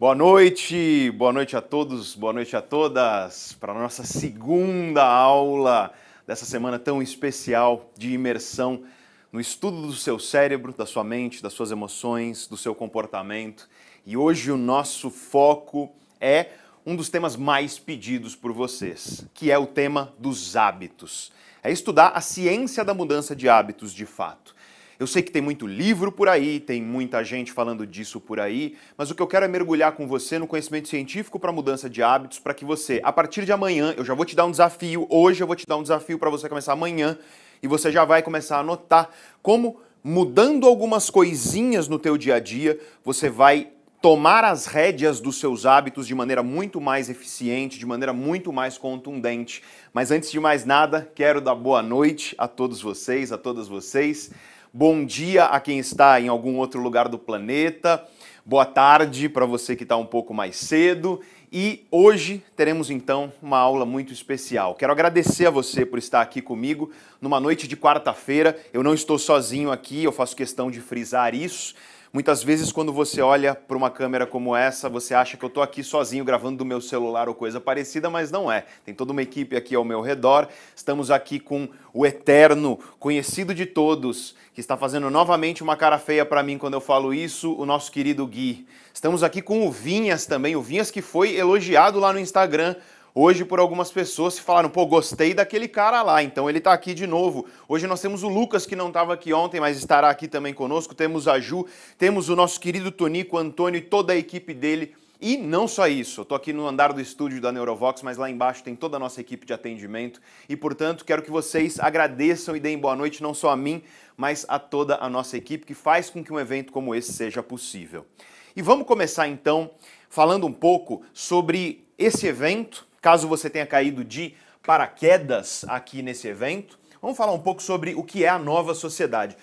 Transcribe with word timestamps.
Boa 0.00 0.14
noite, 0.14 1.10
boa 1.10 1.32
noite 1.32 1.56
a 1.56 1.60
todos, 1.60 2.14
boa 2.14 2.32
noite 2.32 2.54
a 2.54 2.62
todas 2.62 3.52
para 3.54 3.72
a 3.72 3.74
nossa 3.76 4.04
segunda 4.04 5.04
aula 5.04 5.92
dessa 6.24 6.44
semana 6.44 6.78
tão 6.78 7.02
especial 7.02 7.90
de 7.98 8.12
imersão 8.12 8.84
no 9.32 9.40
estudo 9.40 9.88
do 9.88 9.92
seu 9.94 10.16
cérebro, 10.20 10.72
da 10.72 10.86
sua 10.86 11.02
mente, 11.02 11.42
das 11.42 11.52
suas 11.52 11.72
emoções, 11.72 12.46
do 12.46 12.56
seu 12.56 12.76
comportamento. 12.76 13.68
E 14.06 14.16
hoje 14.16 14.52
o 14.52 14.56
nosso 14.56 15.10
foco 15.10 15.92
é 16.20 16.50
um 16.86 16.94
dos 16.94 17.08
temas 17.08 17.34
mais 17.34 17.76
pedidos 17.76 18.36
por 18.36 18.52
vocês, 18.52 19.26
que 19.34 19.50
é 19.50 19.58
o 19.58 19.66
tema 19.66 20.14
dos 20.16 20.54
hábitos. 20.54 21.32
É 21.60 21.72
estudar 21.72 22.10
a 22.10 22.20
ciência 22.20 22.84
da 22.84 22.94
mudança 22.94 23.34
de 23.34 23.48
hábitos 23.48 23.92
de 23.92 24.06
fato. 24.06 24.54
Eu 24.98 25.06
sei 25.06 25.22
que 25.22 25.30
tem 25.30 25.40
muito 25.40 25.64
livro 25.64 26.10
por 26.10 26.28
aí, 26.28 26.58
tem 26.58 26.82
muita 26.82 27.22
gente 27.22 27.52
falando 27.52 27.86
disso 27.86 28.20
por 28.20 28.40
aí, 28.40 28.76
mas 28.96 29.08
o 29.08 29.14
que 29.14 29.22
eu 29.22 29.28
quero 29.28 29.44
é 29.44 29.48
mergulhar 29.48 29.92
com 29.92 30.08
você 30.08 30.40
no 30.40 30.46
conhecimento 30.46 30.88
científico 30.88 31.38
para 31.38 31.52
mudança 31.52 31.88
de 31.88 32.02
hábitos, 32.02 32.40
para 32.40 32.52
que 32.52 32.64
você, 32.64 33.00
a 33.04 33.12
partir 33.12 33.44
de 33.44 33.52
amanhã, 33.52 33.94
eu 33.96 34.04
já 34.04 34.12
vou 34.12 34.24
te 34.24 34.34
dar 34.34 34.44
um 34.44 34.50
desafio, 34.50 35.06
hoje 35.08 35.40
eu 35.40 35.46
vou 35.46 35.54
te 35.54 35.64
dar 35.64 35.76
um 35.76 35.82
desafio 35.82 36.18
para 36.18 36.28
você 36.28 36.48
começar 36.48 36.72
amanhã 36.72 37.16
e 37.62 37.68
você 37.68 37.92
já 37.92 38.04
vai 38.04 38.24
começar 38.24 38.58
a 38.58 38.62
notar 38.64 39.08
como 39.40 39.80
mudando 40.02 40.66
algumas 40.66 41.08
coisinhas 41.08 41.86
no 41.86 42.00
teu 42.00 42.18
dia 42.18 42.34
a 42.34 42.40
dia, 42.40 42.80
você 43.04 43.30
vai 43.30 43.68
tomar 44.02 44.44
as 44.44 44.66
rédeas 44.66 45.20
dos 45.20 45.38
seus 45.38 45.64
hábitos 45.64 46.08
de 46.08 46.14
maneira 46.14 46.42
muito 46.42 46.80
mais 46.80 47.08
eficiente, 47.08 47.78
de 47.78 47.86
maneira 47.86 48.12
muito 48.12 48.52
mais 48.52 48.76
contundente. 48.76 49.62
Mas 49.92 50.10
antes 50.10 50.30
de 50.30 50.40
mais 50.40 50.64
nada, 50.64 51.08
quero 51.14 51.40
dar 51.40 51.54
boa 51.54 51.82
noite 51.82 52.34
a 52.36 52.48
todos 52.48 52.80
vocês, 52.80 53.30
a 53.30 53.38
todas 53.38 53.68
vocês. 53.68 54.30
Bom 54.72 55.02
dia 55.02 55.46
a 55.46 55.58
quem 55.60 55.78
está 55.78 56.20
em 56.20 56.28
algum 56.28 56.58
outro 56.58 56.78
lugar 56.78 57.08
do 57.08 57.18
planeta. 57.18 58.06
Boa 58.44 58.66
tarde 58.66 59.26
para 59.26 59.46
você 59.46 59.74
que 59.74 59.82
está 59.82 59.96
um 59.96 60.04
pouco 60.04 60.34
mais 60.34 60.56
cedo. 60.56 61.22
E 61.50 61.86
hoje 61.90 62.44
teremos 62.54 62.90
então 62.90 63.32
uma 63.40 63.56
aula 63.56 63.86
muito 63.86 64.12
especial. 64.12 64.74
Quero 64.74 64.92
agradecer 64.92 65.46
a 65.46 65.50
você 65.50 65.86
por 65.86 65.98
estar 65.98 66.20
aqui 66.20 66.42
comigo 66.42 66.90
numa 67.18 67.40
noite 67.40 67.66
de 67.66 67.78
quarta-feira. 67.78 68.58
Eu 68.70 68.82
não 68.82 68.92
estou 68.92 69.18
sozinho 69.18 69.72
aqui, 69.72 70.04
eu 70.04 70.12
faço 70.12 70.36
questão 70.36 70.70
de 70.70 70.82
frisar 70.82 71.34
isso. 71.34 71.74
Muitas 72.18 72.42
vezes, 72.42 72.72
quando 72.72 72.92
você 72.92 73.20
olha 73.20 73.54
para 73.54 73.76
uma 73.76 73.90
câmera 73.90 74.26
como 74.26 74.56
essa, 74.56 74.88
você 74.88 75.14
acha 75.14 75.36
que 75.36 75.44
eu 75.44 75.46
estou 75.46 75.62
aqui 75.62 75.84
sozinho 75.84 76.24
gravando 76.24 76.58
do 76.58 76.64
meu 76.64 76.80
celular 76.80 77.28
ou 77.28 77.34
coisa 77.34 77.60
parecida, 77.60 78.10
mas 78.10 78.28
não 78.28 78.50
é. 78.50 78.64
Tem 78.84 78.92
toda 78.92 79.12
uma 79.12 79.22
equipe 79.22 79.54
aqui 79.54 79.76
ao 79.76 79.84
meu 79.84 80.00
redor. 80.00 80.48
Estamos 80.74 81.12
aqui 81.12 81.38
com 81.38 81.68
o 81.94 82.04
eterno, 82.04 82.76
conhecido 82.98 83.54
de 83.54 83.64
todos, 83.64 84.34
que 84.52 84.60
está 84.60 84.76
fazendo 84.76 85.08
novamente 85.08 85.62
uma 85.62 85.76
cara 85.76 85.96
feia 85.96 86.26
para 86.26 86.42
mim 86.42 86.58
quando 86.58 86.74
eu 86.74 86.80
falo 86.80 87.14
isso, 87.14 87.54
o 87.54 87.64
nosso 87.64 87.92
querido 87.92 88.26
Gui. 88.26 88.66
Estamos 88.92 89.22
aqui 89.22 89.40
com 89.40 89.64
o 89.64 89.70
Vinhas 89.70 90.26
também, 90.26 90.56
o 90.56 90.60
Vinhas 90.60 90.90
que 90.90 91.00
foi 91.00 91.36
elogiado 91.36 92.00
lá 92.00 92.12
no 92.12 92.18
Instagram 92.18 92.74
hoje 93.14 93.44
por 93.44 93.58
algumas 93.58 93.90
pessoas 93.90 94.38
que 94.38 94.44
falaram, 94.44 94.68
pô, 94.68 94.86
gostei 94.86 95.34
daquele 95.34 95.68
cara 95.68 96.02
lá, 96.02 96.22
então 96.22 96.48
ele 96.48 96.58
está 96.58 96.72
aqui 96.72 96.94
de 96.94 97.06
novo. 97.06 97.46
Hoje 97.68 97.86
nós 97.86 98.00
temos 98.00 98.22
o 98.22 98.28
Lucas, 98.28 98.66
que 98.66 98.76
não 98.76 98.88
estava 98.88 99.14
aqui 99.14 99.32
ontem, 99.32 99.60
mas 99.60 99.76
estará 99.76 100.08
aqui 100.10 100.28
também 100.28 100.54
conosco, 100.54 100.94
temos 100.94 101.28
a 101.28 101.38
Ju, 101.40 101.66
temos 101.96 102.28
o 102.28 102.36
nosso 102.36 102.60
querido 102.60 102.90
Tonico, 102.90 103.36
Antônio 103.36 103.78
e 103.78 103.82
toda 103.82 104.12
a 104.12 104.16
equipe 104.16 104.54
dele. 104.54 104.94
E 105.20 105.36
não 105.36 105.66
só 105.66 105.88
isso, 105.88 106.20
eu 106.20 106.22
estou 106.22 106.36
aqui 106.36 106.52
no 106.52 106.64
andar 106.64 106.92
do 106.92 107.00
estúdio 107.00 107.40
da 107.40 107.50
Neurovox, 107.50 108.02
mas 108.02 108.16
lá 108.16 108.30
embaixo 108.30 108.62
tem 108.62 108.76
toda 108.76 108.98
a 108.98 109.00
nossa 109.00 109.20
equipe 109.20 109.44
de 109.44 109.52
atendimento 109.52 110.20
e, 110.48 110.56
portanto, 110.56 111.04
quero 111.04 111.22
que 111.22 111.30
vocês 111.30 111.80
agradeçam 111.80 112.54
e 112.54 112.60
deem 112.60 112.78
boa 112.78 112.94
noite 112.94 113.20
não 113.20 113.34
só 113.34 113.50
a 113.50 113.56
mim, 113.56 113.82
mas 114.16 114.46
a 114.48 114.60
toda 114.60 114.96
a 115.00 115.08
nossa 115.08 115.36
equipe 115.36 115.66
que 115.66 115.74
faz 115.74 116.08
com 116.08 116.22
que 116.22 116.32
um 116.32 116.38
evento 116.38 116.72
como 116.72 116.94
esse 116.94 117.12
seja 117.12 117.42
possível. 117.42 118.06
E 118.54 118.62
vamos 118.62 118.86
começar 118.86 119.26
então 119.26 119.72
falando 120.08 120.46
um 120.46 120.52
pouco 120.52 121.02
sobre 121.12 121.84
esse 121.98 122.26
evento, 122.26 122.87
Caso 123.00 123.28
você 123.28 123.48
tenha 123.48 123.66
caído 123.66 124.04
de 124.04 124.34
paraquedas 124.62 125.64
aqui 125.68 126.02
nesse 126.02 126.26
evento, 126.26 126.78
vamos 127.00 127.16
falar 127.16 127.32
um 127.32 127.38
pouco 127.38 127.62
sobre 127.62 127.94
o 127.94 128.02
que 128.02 128.24
é 128.24 128.28
a 128.28 128.38
nova 128.38 128.74
sociedade. 128.74 129.36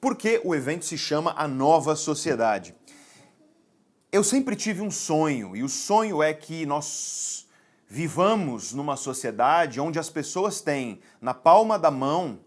Por 0.00 0.16
que 0.16 0.40
o 0.44 0.54
evento 0.54 0.84
se 0.84 0.96
chama 0.96 1.34
a 1.36 1.46
nova 1.46 1.94
sociedade? 1.94 2.74
Eu 4.10 4.24
sempre 4.24 4.56
tive 4.56 4.80
um 4.80 4.90
sonho, 4.90 5.54
e 5.54 5.62
o 5.62 5.68
sonho 5.68 6.22
é 6.22 6.32
que 6.32 6.64
nós 6.64 7.46
vivamos 7.88 8.72
numa 8.72 8.96
sociedade 8.96 9.80
onde 9.80 9.98
as 9.98 10.08
pessoas 10.08 10.60
têm 10.60 11.00
na 11.20 11.34
palma 11.34 11.78
da 11.78 11.90
mão 11.90 12.40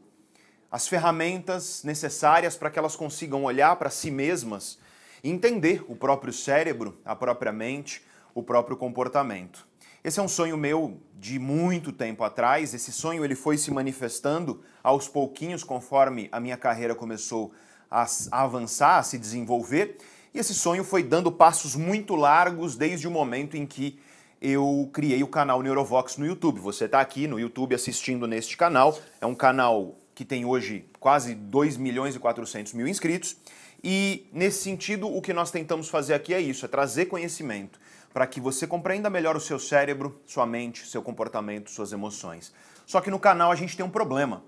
as 0.71 0.87
ferramentas 0.87 1.83
necessárias 1.83 2.55
para 2.55 2.69
que 2.69 2.77
elas 2.77 2.95
consigam 2.95 3.43
olhar 3.43 3.75
para 3.75 3.89
si 3.89 4.11
mesmas 4.11 4.79
e 5.23 5.29
entender 5.29 5.83
o 5.87 5.95
próprio 5.95 6.33
cérebro, 6.33 6.99
a 7.05 7.15
própria 7.15 7.51
mente, 7.51 8.03
o 8.33 8.43
próprio 8.43 8.77
comportamento. 8.77 9.68
Esse 10.01 10.19
é 10.19 10.23
um 10.23 10.29
sonho 10.29 10.55
meu 10.55 10.97
de 11.19 11.37
muito 11.37 11.91
tempo 11.91 12.23
atrás. 12.23 12.73
Esse 12.73 12.91
sonho 12.91 13.25
ele 13.25 13.35
foi 13.35 13.57
se 13.57 13.69
manifestando 13.69 14.61
aos 14.81 15.09
pouquinhos 15.09 15.61
conforme 15.61 16.29
a 16.31 16.39
minha 16.39 16.55
carreira 16.55 16.95
começou 16.95 17.51
a, 17.91 18.07
avançar, 18.31 18.99
a 18.99 19.03
se 19.03 19.17
desenvolver. 19.17 19.97
E 20.33 20.39
esse 20.39 20.53
sonho 20.53 20.85
foi 20.85 21.03
dando 21.03 21.29
passos 21.29 21.75
muito 21.75 22.15
largos 22.15 22.77
desde 22.77 23.09
o 23.09 23.11
momento 23.11 23.57
em 23.57 23.65
que 23.65 23.99
eu 24.41 24.89
criei 24.93 25.21
o 25.21 25.27
canal 25.27 25.61
Neurovox 25.61 26.15
no 26.15 26.25
YouTube. 26.25 26.61
Você 26.61 26.85
está 26.85 27.01
aqui 27.01 27.27
no 27.27 27.37
YouTube 27.37 27.75
assistindo 27.75 28.25
neste 28.25 28.55
canal. 28.55 28.97
É 29.19 29.25
um 29.25 29.35
canal 29.35 29.97
que 30.15 30.23
tem 30.23 30.45
hoje 30.45 30.85
quase 30.97 31.35
2 31.35 31.75
milhões 31.75 32.15
e 32.15 32.19
400 32.19 32.71
mil 32.71 32.87
inscritos. 32.87 33.35
E 33.83 34.27
nesse 34.31 34.63
sentido, 34.63 35.13
o 35.13 35.21
que 35.21 35.33
nós 35.33 35.51
tentamos 35.51 35.89
fazer 35.89 36.13
aqui 36.13 36.33
é 36.33 36.39
isso, 36.39 36.63
é 36.63 36.69
trazer 36.69 37.07
conhecimento 37.07 37.79
para 38.13 38.25
que 38.27 38.39
você 38.41 38.65
compreenda 38.65 39.09
melhor 39.09 39.35
o 39.35 39.39
seu 39.39 39.59
cérebro, 39.59 40.21
sua 40.25 40.45
mente, 40.45 40.87
seu 40.87 41.01
comportamento, 41.01 41.69
suas 41.69 41.91
emoções. 41.91 42.53
Só 42.85 43.01
que 43.01 43.11
no 43.11 43.19
canal 43.19 43.51
a 43.51 43.55
gente 43.55 43.77
tem 43.77 43.85
um 43.85 43.89
problema. 43.89 44.43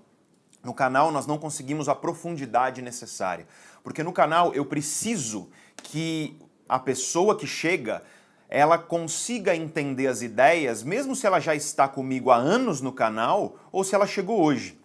No 0.62 0.74
canal 0.74 1.10
nós 1.10 1.26
não 1.26 1.38
conseguimos 1.38 1.88
a 1.88 1.94
profundidade 1.94 2.82
necessária. 2.82 3.46
Porque 3.82 4.02
no 4.02 4.12
canal 4.12 4.52
eu 4.54 4.64
preciso 4.64 5.50
que 5.76 6.38
a 6.68 6.78
pessoa 6.78 7.36
que 7.36 7.46
chega 7.46 8.02
ela 8.48 8.76
consiga 8.76 9.56
entender 9.56 10.08
as 10.08 10.20
ideias, 10.20 10.82
mesmo 10.82 11.16
se 11.16 11.26
ela 11.26 11.40
já 11.40 11.54
está 11.54 11.88
comigo 11.88 12.30
há 12.30 12.36
anos 12.36 12.82
no 12.82 12.92
canal 12.92 13.56
ou 13.72 13.82
se 13.82 13.94
ela 13.94 14.06
chegou 14.06 14.42
hoje. 14.42 14.78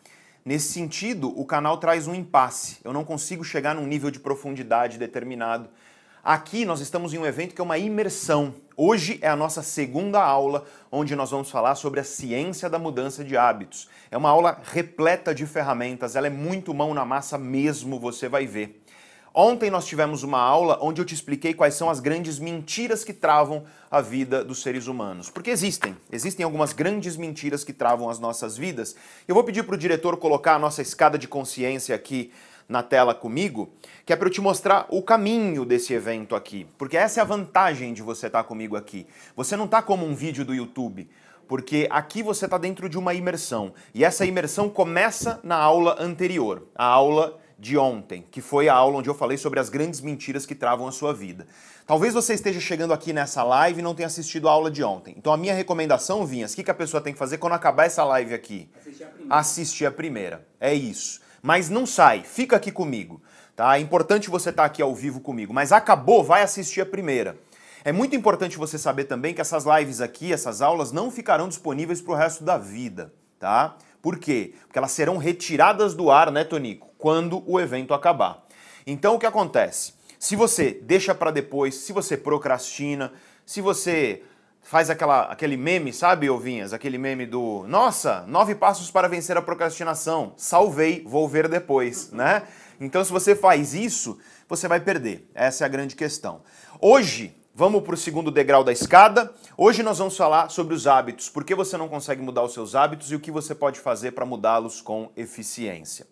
Nesse 0.46 0.72
sentido, 0.72 1.38
o 1.38 1.44
canal 1.44 1.78
traz 1.78 2.08
um 2.08 2.16
impasse. 2.16 2.78
Eu 2.82 2.94
não 2.94 3.04
consigo 3.04 3.44
chegar 3.44 3.76
num 3.76 3.86
nível 3.86 4.10
de 4.10 4.22
profundidade 4.22 4.98
determinado 4.98 5.68
Aqui 6.28 6.66
nós 6.66 6.82
estamos 6.82 7.14
em 7.14 7.18
um 7.18 7.26
evento 7.26 7.56
que 7.56 7.62
é 7.62 7.64
uma 7.64 7.78
imersão. 7.78 8.54
Hoje 8.76 9.18
é 9.22 9.30
a 9.30 9.36
nossa 9.38 9.64
segunda 9.64 10.22
aula, 10.22 10.66
onde 10.92 11.16
nós 11.16 11.32
vamos 11.32 11.50
falar 11.50 11.76
sobre 11.76 12.02
a 12.02 12.04
ciência 12.04 12.70
da 12.70 12.78
mudança 12.78 13.24
de 13.24 13.38
hábitos. 13.38 13.88
É 14.12 14.18
uma 14.18 14.30
aula 14.30 14.60
repleta 14.62 15.34
de 15.34 15.46
ferramentas, 15.46 16.18
ela 16.18 16.28
é 16.28 16.30
muito 16.30 16.74
mão 16.74 16.94
na 16.94 17.06
massa 17.06 17.38
mesmo, 17.38 17.98
você 17.98 18.28
vai 18.28 18.46
ver. 18.46 18.84
Ontem 19.34 19.70
nós 19.70 19.86
tivemos 19.86 20.22
uma 20.22 20.40
aula 20.40 20.78
onde 20.82 21.00
eu 21.00 21.06
te 21.06 21.14
expliquei 21.14 21.54
quais 21.54 21.76
são 21.76 21.90
as 21.90 22.02
grandes 22.02 22.40
mentiras 22.40 23.06
que 23.06 23.14
travam 23.14 23.64
a 23.90 24.02
vida 24.02 24.44
dos 24.44 24.62
seres 24.62 24.88
humanos. 24.88 25.30
Porque 25.30 25.50
existem, 25.50 25.96
existem 26.12 26.44
algumas 26.44 26.74
grandes 26.74 27.16
mentiras 27.16 27.64
que 27.64 27.72
travam 27.72 28.10
as 28.10 28.20
nossas 28.20 28.58
vidas. 28.58 28.98
Eu 29.30 29.34
vou 29.34 29.46
pedir 29.46 29.64
para 29.64 29.76
o 29.76 29.78
diretor 29.78 30.18
colocar 30.18 30.56
a 30.56 30.60
nossa 30.60 30.82
escada 30.82 31.18
de 31.18 31.28
consciência 31.28 31.96
aqui 31.96 32.34
na 32.68 32.84
tela 32.84 33.16
comigo, 33.16 33.70
que 34.06 34.12
é 34.12 34.16
para 34.16 34.28
eu 34.28 34.32
te 34.32 34.42
mostrar 34.42 34.86
o 34.90 35.02
caminho 35.02 35.66
desse 35.66 35.94
evento 35.94 36.36
aqui. 36.36 36.68
Porque 36.78 36.98
essa 36.98 37.20
é 37.20 37.22
a 37.22 37.26
vantagem 37.26 37.94
de 37.94 38.02
você 38.02 38.28
estar 38.28 38.44
tá 38.44 38.48
comigo 38.48 38.76
aqui. 38.76 39.08
Você 39.36 39.56
não 39.56 39.66
está 39.66 39.82
como 39.82 40.06
um 40.06 40.14
vídeo 40.14 40.44
do 40.44 40.54
YouTube, 40.54 41.10
porque 41.48 41.88
aqui 41.90 42.22
você 42.22 42.46
está 42.46 42.58
dentro 42.58 42.90
de 42.90 42.98
uma 42.98 43.14
imersão. 43.14 43.74
E 43.94 44.04
essa 44.04 44.26
imersão 44.26 44.70
começa 44.70 45.40
na 45.44 45.56
aula 45.56 45.96
anterior, 46.00 46.68
a 46.76 46.86
aula 46.86 47.40
de 47.60 47.76
ontem, 47.78 48.24
que 48.30 48.40
foi 48.40 48.70
a 48.70 48.74
aula 48.74 49.00
onde 49.00 49.10
eu 49.10 49.16
falei 49.16 49.38
sobre 49.38 49.60
as 49.60 49.70
grandes 49.70 50.00
mentiras 50.00 50.46
que 50.46 50.54
travam 50.54 50.88
a 50.88 50.92
sua 50.92 51.14
vida. 51.14 51.48
Talvez 51.88 52.14
você 52.14 52.34
esteja 52.34 52.60
chegando 52.60 52.94
aqui 52.94 53.14
nessa 53.14 53.44
live 53.44 53.80
e 53.80 53.82
não 53.82 53.96
tenha 53.96 54.08
assistido 54.08 54.48
a 54.48 54.52
aula 54.52 54.70
de 54.70 54.84
ontem. 54.84 55.16
Então 55.18 55.34
a 55.34 55.38
minha 55.38 55.56
recomendação, 55.56 56.26
Vinhas, 56.26 56.54
o 56.54 56.56
que, 56.56 56.64
que 56.64 56.70
a 56.70 56.76
pessoa 56.76 57.02
tem 57.02 57.14
que 57.14 57.20
fazer 57.20 57.38
quando 57.40 57.54
acabar 57.54 57.86
essa 57.86 58.04
live 58.04 58.34
aqui? 58.34 58.70
Assistir 58.78 59.04
a 59.04 59.08
primeira. 59.08 59.36
Assistir 59.36 59.86
a 59.86 59.92
primeira. 59.92 60.48
É 60.60 60.74
isso. 60.74 61.22
Mas 61.48 61.70
não 61.70 61.86
sai, 61.86 62.24
fica 62.24 62.58
aqui 62.58 62.74
comigo. 62.74 63.22
Tá? 63.56 63.78
É 63.78 63.80
importante 63.80 64.30
você 64.30 64.50
estar 64.50 64.64
tá 64.64 64.68
aqui 64.68 64.82
ao 64.82 64.94
vivo 64.94 65.22
comigo. 65.22 65.54
Mas 65.54 65.72
acabou, 65.72 66.22
vai 66.22 66.42
assistir 66.42 66.82
a 66.82 66.86
primeira. 66.86 67.40
É 67.86 67.92
muito 67.94 68.18
importante 68.18 68.58
você 68.58 68.78
saber 68.78 69.06
também 69.06 69.34
que 69.34 69.40
essas 69.40 69.64
lives 69.64 70.02
aqui, 70.02 70.34
essas 70.34 70.62
aulas, 70.62 70.92
não 70.92 71.10
ficarão 71.10 71.48
disponíveis 71.48 72.02
para 72.02 72.12
o 72.12 72.16
resto 72.18 72.44
da 72.44 72.58
vida. 72.58 73.14
Tá? 73.40 73.78
Por 74.02 74.20
quê? 74.20 74.56
Porque 74.66 74.78
elas 74.78 74.92
serão 74.92 75.16
retiradas 75.16 75.94
do 75.94 76.12
ar, 76.12 76.34
né, 76.34 76.44
Tonico? 76.44 76.90
Quando 76.98 77.42
o 77.50 77.58
evento 77.62 77.94
acabar. 77.94 78.46
Então 78.86 79.16
o 79.16 79.20
que 79.20 79.26
acontece? 79.26 79.94
Se 80.20 80.36
você 80.36 80.72
deixa 80.84 81.16
para 81.16 81.32
depois, 81.32 81.76
se 81.76 81.94
você 81.94 82.18
procrastina, 82.18 83.14
se 83.46 83.62
você 83.62 84.22
faz 84.68 84.90
aquela, 84.90 85.22
aquele 85.24 85.56
meme, 85.56 85.94
sabe, 85.94 86.30
Ovinhas? 86.30 86.74
Aquele 86.74 86.98
meme 86.98 87.26
do 87.26 87.64
Nossa, 87.68 88.26
nove 88.28 88.54
passos 88.54 88.92
para 88.92 89.08
vencer 89.08 89.38
a 89.38 89.42
procrastinação. 89.42 90.34
Salvei, 90.36 91.04
vou 91.08 91.28
ver 91.28 91.48
depois, 91.48 92.12
né? 92.12 92.44
Então, 92.80 93.04
se 93.04 93.10
você 93.10 93.34
faz 93.34 93.74
isso, 93.74 94.20
você 94.48 94.68
vai 94.68 94.82
perder. 94.82 95.26
Essa 95.34 95.64
é 95.64 95.66
a 95.66 95.70
grande 95.70 95.96
questão. 95.96 96.42
Hoje, 96.80 97.34
Vamos 97.60 97.82
para 97.82 97.96
o 97.96 97.98
segundo 97.98 98.30
degrau 98.30 98.64
da 98.64 98.72
escada. 98.72 99.34
Hoje 99.58 99.82
nós 99.82 99.98
vamos 99.98 100.16
falar 100.16 100.52
sobre 100.52 100.76
os 100.76 100.86
hábitos. 100.86 101.28
Por 101.28 101.44
que 101.44 101.56
você 101.56 101.76
não 101.76 101.90
consegue 101.90 102.22
mudar 102.22 102.44
os 102.44 102.54
seus 102.54 102.76
hábitos 102.76 103.12
e 103.12 103.16
o 103.16 103.20
que 103.20 103.32
você 103.32 103.56
pode 103.56 103.80
fazer 103.80 104.12
para 104.12 104.28
mudá-los 104.28 104.80
com 104.80 105.10
eficiência. 105.18 106.06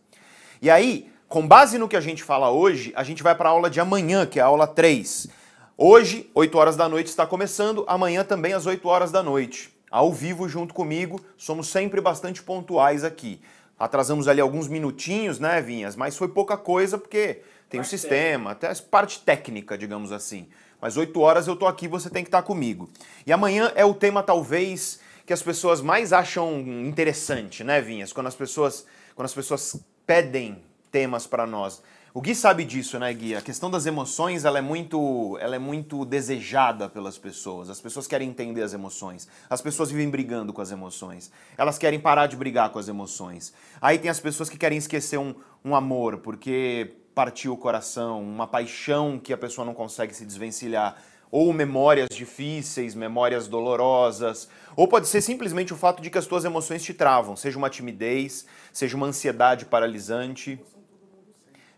E 0.60 0.72
aí, 0.72 1.08
com 1.28 1.48
base 1.48 1.78
no 1.78 1.88
que 1.88 1.96
a 1.96 2.02
gente 2.02 2.24
fala 2.24 2.50
hoje, 2.50 2.92
a 2.96 3.04
gente 3.04 3.22
vai 3.22 3.36
para 3.36 3.48
a 3.48 3.52
aula 3.52 3.70
de 3.70 3.80
amanhã, 3.80 4.26
que 4.26 4.40
é 4.40 4.42
a 4.42 4.48
aula 4.48 4.66
3. 4.66 5.28
Hoje, 5.78 6.30
8 6.34 6.58
horas 6.58 6.76
da 6.76 6.88
noite 6.88 7.08
está 7.08 7.26
começando, 7.26 7.84
amanhã 7.88 8.24
também 8.24 8.54
às 8.54 8.66
8 8.66 8.88
horas 8.88 9.12
da 9.12 9.22
noite. 9.22 9.74
Ao 9.92 10.12
vivo 10.12 10.48
junto 10.48 10.74
comigo, 10.74 11.20
somos 11.38 11.68
sempre 11.68 12.02
bastante 12.02 12.42
pontuais 12.42 13.04
aqui. 13.04 13.42
Atrasamos 13.78 14.28
ali 14.28 14.40
alguns 14.40 14.68
minutinhos, 14.68 15.38
né, 15.38 15.62
Vinhas? 15.62 15.96
Mas 15.96 16.18
foi 16.18 16.30
pouca 16.30 16.58
coisa 16.58 16.98
porque 16.98 17.42
tem 17.70 17.80
o 17.80 17.82
um 17.82 17.86
sistema, 17.86 18.52
até 18.52 18.70
a 18.70 18.76
parte 18.90 19.20
técnica, 19.20 19.78
digamos 19.78 20.12
assim 20.12 20.48
mas 20.86 20.98
8 20.98 21.20
horas 21.20 21.48
eu 21.48 21.56
tô 21.56 21.66
aqui, 21.66 21.88
você 21.88 22.12
tem 22.12 22.24
que 22.24 22.28
estar 22.28 22.44
tá 22.44 22.48
comigo. 22.48 22.88
E 23.26 23.34
amanhã 23.34 23.72
é 23.76 23.84
o 23.84 23.92
tema 23.92 24.22
talvez 24.22 25.00
que 25.26 25.34
as 25.34 25.42
pessoas 25.42 25.82
mais 25.82 26.14
acham 26.14 26.60
interessante, 26.60 27.64
né, 27.64 27.82
Vinhas? 27.82 28.14
Quando 28.14 28.28
as 28.28 28.36
pessoas, 28.36 28.86
quando 29.16 29.26
as 29.26 29.34
pessoas 29.34 29.78
pedem 30.06 30.62
temas 30.92 31.26
para 31.26 31.48
nós. 31.48 31.82
O 32.16 32.22
Gui 32.22 32.34
sabe 32.34 32.64
disso, 32.64 32.98
né, 32.98 33.14
Gui? 33.14 33.36
A 33.36 33.42
questão 33.42 33.70
das 33.70 33.86
emoções, 33.86 34.46
ela 34.46 34.58
é 34.58 34.62
muito, 34.62 35.38
ela 35.42 35.58
é 35.58 35.60
muito 35.60 36.06
desejada 36.06 36.88
pelas 36.88 37.18
pessoas. 37.18 37.70
As 37.70 37.82
pessoas 37.82 38.08
querem 38.08 38.30
entender 38.30 38.62
as 38.62 38.74
emoções. 38.74 39.28
As 39.50 39.62
pessoas 39.62 39.92
vivem 39.92 40.10
brigando 40.10 40.54
com 40.54 40.62
as 40.62 40.72
emoções. 40.72 41.30
Elas 41.58 41.78
querem 41.78 42.00
parar 42.00 42.28
de 42.28 42.38
brigar 42.38 42.70
com 42.70 42.80
as 42.80 42.88
emoções. 42.88 43.54
Aí 43.82 44.00
tem 44.00 44.10
as 44.10 44.22
pessoas 44.22 44.50
que 44.50 44.58
querem 44.58 44.78
esquecer 44.78 45.18
um, 45.18 45.36
um 45.62 45.76
amor, 45.76 46.20
porque 46.20 46.96
partiu 47.14 47.52
o 47.52 47.58
coração, 47.58 48.24
uma 48.24 48.48
paixão 48.48 49.20
que 49.20 49.34
a 49.34 49.38
pessoa 49.38 49.66
não 49.66 49.74
consegue 49.74 50.16
se 50.16 50.26
desvencilhar, 50.26 50.96
ou 51.30 51.52
memórias 51.52 52.08
difíceis, 52.10 52.96
memórias 52.96 53.46
dolorosas, 53.46 54.48
ou 54.74 54.88
pode 54.88 55.10
ser 55.10 55.20
simplesmente 55.20 55.74
o 55.74 55.78
fato 55.78 56.02
de 56.02 56.10
que 56.10 56.18
as 56.18 56.26
tuas 56.26 56.46
emoções 56.46 56.82
te 56.82 56.94
travam, 56.94 57.36
seja 57.36 57.58
uma 57.58 57.70
timidez, 57.70 58.46
seja 58.72 58.96
uma 58.96 59.08
ansiedade 59.08 59.66
paralisante. 59.66 60.58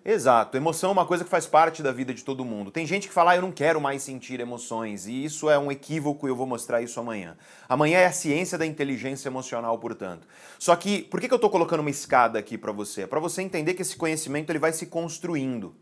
Exato. 0.09 0.55
Emoção 0.55 0.91
é 0.91 0.93
uma 0.93 1.05
coisa 1.05 1.25
que 1.25 1.29
faz 1.29 1.45
parte 1.45 1.83
da 1.83 1.91
vida 1.91 2.13
de 2.13 2.23
todo 2.23 2.45
mundo. 2.45 2.71
Tem 2.71 2.87
gente 2.87 3.09
que 3.09 3.13
fala, 3.13 3.31
ah, 3.31 3.35
eu 3.35 3.41
não 3.41 3.51
quero 3.51 3.81
mais 3.81 4.01
sentir 4.01 4.39
emoções, 4.39 5.05
e 5.05 5.25
isso 5.25 5.49
é 5.49 5.59
um 5.59 5.69
equívoco 5.69 6.25
e 6.25 6.31
eu 6.31 6.35
vou 6.35 6.47
mostrar 6.47 6.81
isso 6.81 6.97
amanhã. 6.97 7.35
Amanhã 7.67 7.99
é 7.99 8.05
a 8.05 8.11
ciência 8.13 8.57
da 8.57 8.65
inteligência 8.65 9.27
emocional, 9.27 9.77
portanto. 9.77 10.25
Só 10.57 10.73
que, 10.77 11.01
por 11.01 11.19
que 11.19 11.29
eu 11.29 11.35
estou 11.35 11.49
colocando 11.49 11.81
uma 11.81 11.89
escada 11.89 12.39
aqui 12.39 12.57
para 12.57 12.71
você? 12.71 13.01
É 13.01 13.05
para 13.05 13.19
você 13.19 13.41
entender 13.41 13.73
que 13.73 13.81
esse 13.81 13.97
conhecimento 13.97 14.49
ele 14.49 14.59
vai 14.59 14.71
se 14.71 14.85
construindo. 14.85 15.75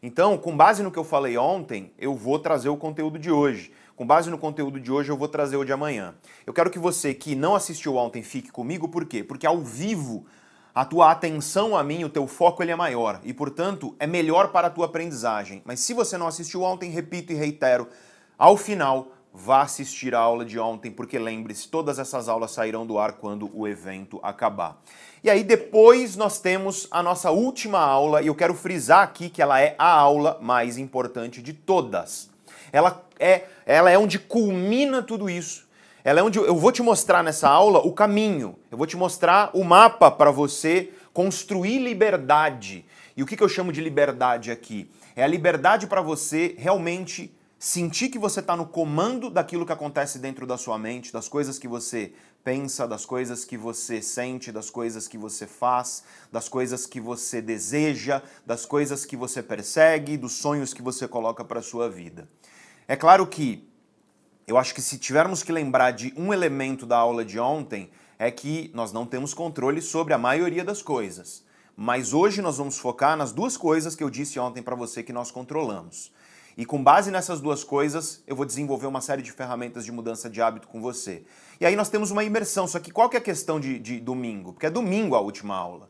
Então, 0.00 0.38
com 0.38 0.56
base 0.56 0.80
no 0.80 0.92
que 0.92 0.98
eu 0.98 1.04
falei 1.04 1.36
ontem, 1.36 1.92
eu 1.98 2.14
vou 2.14 2.38
trazer 2.38 2.68
o 2.68 2.76
conteúdo 2.76 3.18
de 3.18 3.32
hoje. 3.32 3.72
Com 3.96 4.06
base 4.06 4.30
no 4.30 4.38
conteúdo 4.38 4.78
de 4.78 4.92
hoje, 4.92 5.10
eu 5.10 5.16
vou 5.16 5.26
trazer 5.26 5.56
o 5.56 5.64
de 5.64 5.72
amanhã. 5.72 6.14
Eu 6.46 6.52
quero 6.52 6.70
que 6.70 6.78
você 6.78 7.12
que 7.12 7.34
não 7.34 7.56
assistiu 7.56 7.96
ontem 7.96 8.22
fique 8.22 8.52
comigo, 8.52 8.88
por 8.88 9.04
quê? 9.04 9.24
Porque 9.24 9.44
ao 9.46 9.60
vivo 9.60 10.24
a 10.74 10.84
tua 10.84 11.10
atenção 11.10 11.76
a 11.76 11.82
mim, 11.82 12.04
o 12.04 12.08
teu 12.08 12.26
foco 12.26 12.62
ele 12.62 12.72
é 12.72 12.76
maior 12.76 13.20
e, 13.24 13.34
portanto, 13.34 13.94
é 13.98 14.06
melhor 14.06 14.48
para 14.48 14.68
a 14.68 14.70
tua 14.70 14.86
aprendizagem. 14.86 15.62
Mas 15.64 15.80
se 15.80 15.92
você 15.92 16.16
não 16.16 16.26
assistiu 16.26 16.62
ontem, 16.62 16.90
repito 16.90 17.32
e 17.32 17.36
reitero, 17.36 17.88
ao 18.38 18.56
final, 18.56 19.08
vá 19.32 19.62
assistir 19.62 20.14
a 20.14 20.18
aula 20.18 20.44
de 20.44 20.58
ontem, 20.58 20.90
porque 20.90 21.18
lembre-se, 21.18 21.68
todas 21.68 21.98
essas 21.98 22.28
aulas 22.28 22.52
sairão 22.52 22.86
do 22.86 22.98
ar 22.98 23.12
quando 23.12 23.50
o 23.54 23.68
evento 23.68 24.18
acabar. 24.22 24.80
E 25.22 25.30
aí 25.30 25.44
depois 25.44 26.16
nós 26.16 26.38
temos 26.38 26.88
a 26.90 27.02
nossa 27.02 27.30
última 27.30 27.78
aula, 27.78 28.22
e 28.22 28.26
eu 28.26 28.34
quero 28.34 28.54
frisar 28.54 29.02
aqui 29.02 29.28
que 29.30 29.40
ela 29.40 29.60
é 29.60 29.74
a 29.78 29.90
aula 29.90 30.38
mais 30.40 30.78
importante 30.78 31.42
de 31.42 31.52
todas. 31.52 32.30
Ela 32.72 33.02
é, 33.18 33.44
ela 33.66 33.90
é 33.90 33.98
onde 33.98 34.18
culmina 34.18 35.02
tudo 35.02 35.28
isso. 35.28 35.61
Ela 36.04 36.20
é 36.20 36.22
onde 36.22 36.38
eu 36.38 36.56
vou 36.56 36.72
te 36.72 36.82
mostrar 36.82 37.22
nessa 37.22 37.48
aula 37.48 37.78
o 37.78 37.92
caminho. 37.92 38.56
Eu 38.70 38.78
vou 38.78 38.86
te 38.86 38.96
mostrar 38.96 39.50
o 39.54 39.62
mapa 39.62 40.10
para 40.10 40.30
você 40.30 40.92
construir 41.12 41.78
liberdade. 41.78 42.84
E 43.16 43.22
o 43.22 43.26
que, 43.26 43.36
que 43.36 43.42
eu 43.42 43.48
chamo 43.48 43.72
de 43.72 43.80
liberdade 43.80 44.50
aqui? 44.50 44.90
É 45.14 45.22
a 45.22 45.26
liberdade 45.26 45.86
para 45.86 46.00
você 46.00 46.56
realmente 46.58 47.32
sentir 47.56 48.08
que 48.08 48.18
você 48.18 48.40
está 48.40 48.56
no 48.56 48.66
comando 48.66 49.30
daquilo 49.30 49.64
que 49.64 49.72
acontece 49.72 50.18
dentro 50.18 50.44
da 50.44 50.58
sua 50.58 50.76
mente, 50.76 51.12
das 51.12 51.28
coisas 51.28 51.60
que 51.60 51.68
você 51.68 52.12
pensa, 52.42 52.88
das 52.88 53.06
coisas 53.06 53.44
que 53.44 53.56
você 53.56 54.02
sente, 54.02 54.50
das 54.50 54.68
coisas 54.68 55.06
que 55.06 55.16
você 55.16 55.46
faz, 55.46 56.02
das 56.32 56.48
coisas 56.48 56.86
que 56.86 57.00
você 57.00 57.40
deseja, 57.40 58.20
das 58.44 58.66
coisas 58.66 59.04
que 59.04 59.16
você 59.16 59.40
persegue, 59.40 60.16
dos 60.16 60.32
sonhos 60.32 60.74
que 60.74 60.82
você 60.82 61.06
coloca 61.06 61.44
para 61.44 61.62
sua 61.62 61.88
vida. 61.88 62.28
É 62.88 62.96
claro 62.96 63.24
que 63.28 63.71
eu 64.52 64.58
acho 64.58 64.74
que 64.74 64.82
se 64.82 64.98
tivermos 64.98 65.42
que 65.42 65.50
lembrar 65.50 65.92
de 65.92 66.12
um 66.14 66.30
elemento 66.30 66.84
da 66.84 66.98
aula 66.98 67.24
de 67.24 67.38
ontem, 67.38 67.90
é 68.18 68.30
que 68.30 68.70
nós 68.74 68.92
não 68.92 69.06
temos 69.06 69.32
controle 69.32 69.80
sobre 69.80 70.12
a 70.12 70.18
maioria 70.18 70.62
das 70.62 70.82
coisas. 70.82 71.42
Mas 71.74 72.12
hoje 72.12 72.42
nós 72.42 72.58
vamos 72.58 72.78
focar 72.78 73.16
nas 73.16 73.32
duas 73.32 73.56
coisas 73.56 73.96
que 73.96 74.04
eu 74.04 74.10
disse 74.10 74.38
ontem 74.38 74.62
para 74.62 74.76
você 74.76 75.02
que 75.02 75.10
nós 75.10 75.30
controlamos. 75.30 76.12
E 76.54 76.66
com 76.66 76.84
base 76.84 77.10
nessas 77.10 77.40
duas 77.40 77.64
coisas, 77.64 78.22
eu 78.26 78.36
vou 78.36 78.44
desenvolver 78.44 78.86
uma 78.86 79.00
série 79.00 79.22
de 79.22 79.32
ferramentas 79.32 79.86
de 79.86 79.90
mudança 79.90 80.28
de 80.28 80.42
hábito 80.42 80.68
com 80.68 80.82
você. 80.82 81.24
E 81.58 81.64
aí 81.64 81.74
nós 81.74 81.88
temos 81.88 82.10
uma 82.10 82.22
imersão. 82.22 82.68
Só 82.68 82.78
que 82.78 82.90
qual 82.90 83.08
que 83.08 83.16
é 83.16 83.20
a 83.20 83.22
questão 83.22 83.58
de, 83.58 83.78
de 83.78 84.00
domingo? 84.00 84.52
Porque 84.52 84.66
é 84.66 84.70
domingo 84.70 85.14
a 85.14 85.20
última 85.20 85.56
aula. 85.56 85.88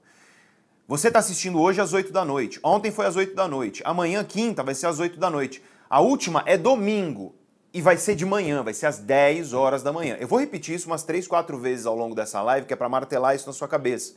Você 0.87 1.09
está 1.09 1.19
assistindo 1.19 1.61
hoje 1.61 1.81
às 1.81 1.93
8 1.93 2.13
da 2.13 2.25
noite. 2.25 2.61
Ontem 2.63 2.93
foi 2.93 3.07
às 3.07 3.17
8 3.17 3.35
da 3.35 3.49
noite. 3.49 3.83
Amanhã, 3.85 4.23
quinta, 4.23 4.63
vai 4.63 4.77
ser 4.77 4.87
às 4.87 5.01
8 5.01 5.19
da 5.19 5.29
noite. 5.29 5.61
A 5.91 6.01
última 6.01 6.45
é 6.47 6.57
domingo 6.57 7.42
e 7.75 7.81
vai 7.81 7.97
ser 7.97 8.15
de 8.15 8.27
manhã, 8.27 8.63
vai 8.63 8.75
ser 8.75 8.87
às 8.87 8.99
10 8.99 9.53
horas 9.55 9.83
da 9.83 9.93
manhã. 9.93 10.17
Eu 10.21 10.29
vou 10.29 10.39
repetir 10.39 10.75
isso 10.75 10.87
umas 10.87 11.03
3, 11.03 11.27
4 11.27 11.57
vezes 11.59 11.87
ao 11.87 11.97
longo 11.97 12.15
dessa 12.15 12.43
live, 12.43 12.67
que 12.67 12.73
é 12.73 12.77
para 12.77 12.89
martelar 12.89 13.35
isso 13.35 13.47
na 13.47 13.53
sua 13.53 13.67
cabeça. 13.67 14.15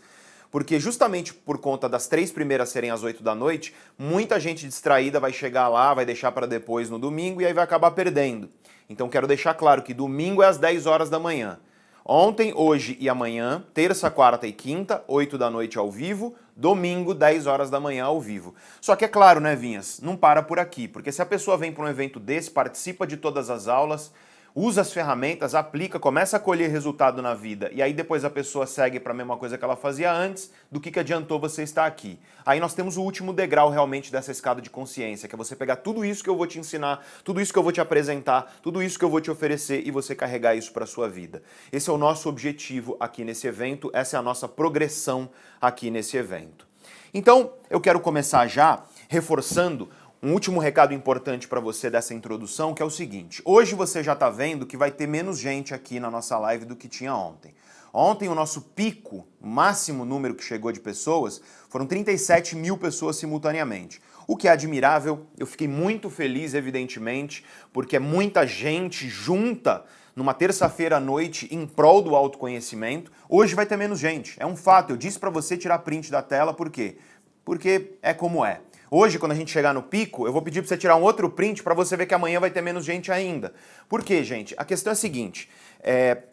Porque 0.51 0.79
justamente 0.79 1.33
por 1.33 1.57
conta 1.57 1.87
das 1.87 2.07
três 2.07 2.31
primeiras 2.31 2.69
serem 2.69 2.91
às 2.91 3.03
8 3.03 3.23
da 3.23 3.33
noite, 3.33 3.73
muita 3.97 4.39
gente 4.39 4.67
distraída 4.67 5.19
vai 5.19 5.33
chegar 5.33 5.67
lá, 5.67 5.93
vai 5.93 6.05
deixar 6.05 6.31
para 6.31 6.45
depois 6.45 6.89
no 6.89 6.99
domingo 6.99 7.41
e 7.41 7.45
aí 7.45 7.53
vai 7.53 7.63
acabar 7.63 7.91
perdendo. 7.91 8.49
Então 8.89 9.09
quero 9.09 9.27
deixar 9.27 9.53
claro 9.53 9.81
que 9.81 9.93
domingo 9.93 10.43
é 10.43 10.47
às 10.47 10.57
10 10.57 10.85
horas 10.85 11.09
da 11.09 11.19
manhã. 11.19 11.59
Ontem, 12.05 12.53
hoje 12.55 12.95
e 12.99 13.09
amanhã, 13.09 13.63
terça, 13.73 14.11
quarta 14.11 14.45
e 14.45 14.51
quinta, 14.51 15.03
8 15.07 15.39
da 15.39 15.49
noite 15.49 15.77
ao 15.79 15.89
vivo, 15.89 16.35
domingo, 16.55 17.13
10 17.13 17.47
horas 17.47 17.69
da 17.69 17.79
manhã 17.79 18.05
ao 18.05 18.21
vivo. 18.21 18.55
Só 18.79 18.95
que 18.95 19.03
é 19.03 19.07
claro, 19.07 19.39
né, 19.39 19.55
Vinhas? 19.55 19.99
Não 20.01 20.15
para 20.15 20.41
por 20.41 20.59
aqui, 20.59 20.87
porque 20.87 21.11
se 21.11 21.21
a 21.21 21.25
pessoa 21.25 21.57
vem 21.57 21.71
para 21.71 21.83
um 21.83 21.87
evento 21.87 22.19
desse, 22.19 22.49
participa 22.49 23.05
de 23.05 23.17
todas 23.17 23.49
as 23.49 23.67
aulas, 23.67 24.11
usa 24.55 24.79
as 24.79 24.93
ferramentas, 24.93 25.53
aplica, 25.53 25.99
começa 25.99 26.37
a 26.37 26.39
colher 26.39 26.69
resultado 26.69 27.21
na 27.21 27.33
vida 27.33 27.69
e 27.73 27.81
aí 27.81 27.93
depois 27.93 28.23
a 28.23 28.29
pessoa 28.29 28.65
segue 28.65 29.01
para 29.01 29.11
a 29.11 29.15
mesma 29.15 29.35
coisa 29.35 29.57
que 29.57 29.65
ela 29.65 29.75
fazia 29.75 30.09
antes, 30.13 30.49
do 30.71 30.79
que, 30.79 30.89
que 30.89 30.99
adiantou 30.99 31.37
você 31.37 31.61
estar 31.61 31.85
aqui? 31.85 32.17
Aí 32.45 32.57
nós 32.57 32.73
temos 32.73 32.95
o 32.95 33.01
último 33.01 33.33
degrau 33.33 33.69
realmente 33.69 34.09
dessa 34.09 34.31
escada 34.31 34.61
de 34.61 34.69
consciência, 34.69 35.27
que 35.27 35.35
é 35.35 35.37
você 35.37 35.57
pegar 35.57 35.75
tudo 35.75 36.05
isso 36.05 36.23
que 36.23 36.29
eu 36.29 36.37
vou 36.37 36.47
te 36.47 36.57
ensinar, 36.57 37.05
tudo 37.25 37.41
isso 37.41 37.51
que 37.51 37.59
eu 37.59 37.63
vou 37.63 37.73
te 37.73 37.81
apresentar, 37.81 38.55
tudo 38.63 38.81
isso 38.81 38.97
que 38.97 39.03
eu 39.03 39.09
vou 39.09 39.19
te 39.19 39.29
oferecer 39.29 39.85
e 39.85 39.91
você 39.91 40.15
carregar 40.15 40.55
isso 40.55 40.71
para 40.71 40.85
sua 40.85 41.09
vida. 41.09 41.43
Esse 41.69 41.89
é 41.89 41.93
o 41.93 41.97
nosso 41.97 42.29
objetivo 42.29 42.95
aqui 42.97 43.25
nesse 43.25 43.47
evento, 43.47 43.91
essa 43.93 44.15
é 44.15 44.19
a 44.19 44.23
nossa 44.23 44.47
progressão 44.47 45.29
aqui 45.59 45.91
nesse 45.91 46.15
evento. 46.15 46.65
Então, 47.13 47.53
eu 47.69 47.79
quero 47.79 47.99
começar 47.99 48.45
já 48.47 48.83
reforçando 49.07 49.89
um 50.21 50.33
último 50.33 50.59
recado 50.59 50.93
importante 50.93 51.47
para 51.47 51.59
você 51.59 51.89
dessa 51.89 52.13
introdução, 52.13 52.73
que 52.73 52.81
é 52.81 52.85
o 52.85 52.89
seguinte: 52.89 53.41
hoje 53.45 53.75
você 53.75 54.03
já 54.03 54.13
está 54.13 54.29
vendo 54.29 54.65
que 54.65 54.77
vai 54.77 54.91
ter 54.91 55.07
menos 55.07 55.39
gente 55.39 55.73
aqui 55.73 55.99
na 55.99 56.09
nossa 56.09 56.37
live 56.37 56.65
do 56.65 56.75
que 56.75 56.87
tinha 56.87 57.15
ontem. 57.15 57.53
Ontem 57.93 58.27
o 58.27 58.35
nosso 58.35 58.59
pico, 58.61 59.25
o 59.39 59.47
máximo 59.47 60.03
número 60.03 60.35
que 60.35 60.43
chegou 60.43 60.71
de 60.71 60.81
pessoas, 60.81 61.41
foram 61.69 61.85
37 61.85 62.55
mil 62.55 62.77
pessoas 62.77 63.15
simultaneamente. 63.15 64.01
O 64.27 64.35
que 64.35 64.47
é 64.47 64.51
admirável, 64.51 65.27
eu 65.37 65.45
fiquei 65.45 65.67
muito 65.67 66.09
feliz, 66.09 66.53
evidentemente, 66.53 67.45
porque 67.71 67.95
é 67.95 67.99
muita 67.99 68.45
gente 68.45 69.07
junta 69.07 69.85
numa 70.15 70.33
terça-feira 70.33 70.97
à 70.97 70.99
noite 70.99 71.47
em 71.51 71.65
prol 71.67 72.01
do 72.01 72.15
autoconhecimento. 72.15 73.11
Hoje 73.29 73.55
vai 73.55 73.65
ter 73.65 73.77
menos 73.77 73.99
gente, 73.99 74.35
é 74.39 74.45
um 74.45 74.55
fato. 74.55 74.91
Eu 74.91 74.97
disse 74.97 75.19
para 75.19 75.29
você 75.29 75.55
tirar 75.55 75.79
print 75.79 76.09
da 76.11 76.21
tela, 76.21 76.53
por 76.53 76.69
quê? 76.69 76.97
Porque 77.43 77.93
é 78.01 78.13
como 78.13 78.43
é. 78.43 78.61
Hoje, 78.89 79.17
quando 79.17 79.31
a 79.31 79.35
gente 79.35 79.51
chegar 79.51 79.73
no 79.73 79.81
pico, 79.81 80.27
eu 80.27 80.33
vou 80.33 80.41
pedir 80.41 80.61
para 80.61 80.69
você 80.69 80.77
tirar 80.77 80.95
um 80.95 81.01
outro 81.01 81.29
print 81.29 81.63
para 81.63 81.73
você 81.73 81.97
ver 81.97 82.05
que 82.05 82.13
amanhã 82.13 82.39
vai 82.39 82.51
ter 82.51 82.61
menos 82.61 82.85
gente 82.85 83.11
ainda. 83.11 83.53
Por 83.89 84.03
quê, 84.03 84.23
gente? 84.23 84.53
A 84.57 84.63
questão 84.63 84.91
é 84.91 84.93
a 84.93 84.95
seguinte: 84.95 85.49
é... 85.81 86.23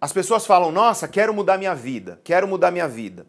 as 0.00 0.12
pessoas 0.12 0.46
falam, 0.46 0.70
nossa, 0.70 1.08
quero 1.08 1.32
mudar 1.32 1.56
minha 1.56 1.74
vida, 1.74 2.20
quero 2.22 2.46
mudar 2.46 2.70
minha 2.70 2.86
vida. 2.86 3.26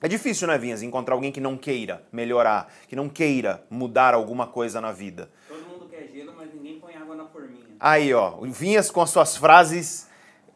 É 0.00 0.08
difícil, 0.08 0.46
né, 0.48 0.58
Vinhas, 0.58 0.82
encontrar 0.82 1.14
alguém 1.14 1.32
que 1.32 1.40
não 1.40 1.56
queira 1.56 2.02
melhorar, 2.12 2.70
que 2.88 2.96
não 2.96 3.08
queira 3.08 3.64
mudar 3.70 4.12
alguma 4.12 4.46
coisa 4.46 4.80
na 4.80 4.92
vida. 4.92 5.30
Todo 5.48 5.66
mundo 5.66 5.88
quer 5.88 6.08
gelo, 6.12 6.34
mas 6.36 6.52
ninguém 6.52 6.78
põe 6.78 6.94
água 6.94 7.14
na 7.14 7.24
forminha. 7.26 7.64
Aí, 7.80 8.12
ó, 8.12 8.38
Vinhas 8.42 8.90
com 8.90 9.00
as 9.00 9.10
suas 9.10 9.36
frases 9.36 10.08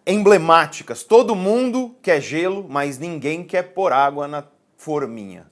emblemáticas. 0.06 1.02
Todo 1.02 1.34
mundo 1.34 1.96
quer 2.02 2.20
gelo, 2.20 2.66
mas 2.68 2.98
ninguém 2.98 3.44
quer 3.44 3.74
pôr 3.74 3.92
água 3.92 4.26
na 4.26 4.44
forminha. 4.76 5.46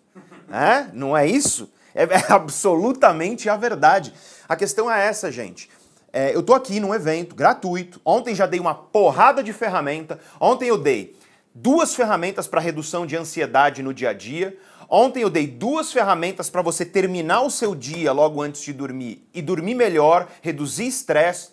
Não 0.92 1.16
é 1.16 1.26
isso? 1.26 1.70
É, 1.94 2.04
é 2.04 2.24
absolutamente 2.32 3.48
a 3.48 3.56
verdade. 3.56 4.12
A 4.48 4.54
questão 4.54 4.90
é 4.90 5.06
essa, 5.06 5.30
gente. 5.30 5.68
é, 6.12 6.34
eu 6.34 6.42
tô 6.42 6.54
aqui 6.54 6.80
num 6.80 6.94
evento 6.94 7.34
gratuito. 7.34 8.00
Ontem 8.04 8.34
já 8.34 8.46
dei 8.46 8.60
uma 8.60 8.74
porrada 8.74 9.42
de 9.42 9.52
ferramenta. 9.52 10.18
Ontem 10.40 10.68
eu 10.68 10.78
dei 10.78 11.16
duas 11.54 11.94
ferramentas 11.94 12.46
para 12.46 12.60
redução 12.60 13.06
de 13.06 13.16
ansiedade 13.16 13.82
no 13.82 13.92
dia 13.92 14.10
a 14.10 14.12
dia. 14.12 14.56
Ontem 14.88 15.22
eu 15.22 15.30
dei 15.30 15.46
duas 15.46 15.92
ferramentas 15.92 16.48
para 16.48 16.62
você 16.62 16.84
terminar 16.84 17.42
o 17.42 17.50
seu 17.50 17.74
dia 17.74 18.12
logo 18.12 18.40
antes 18.40 18.62
de 18.62 18.72
dormir 18.72 19.28
e 19.34 19.42
dormir 19.42 19.74
melhor, 19.74 20.28
reduzir 20.42 20.86
estresse 20.86 21.50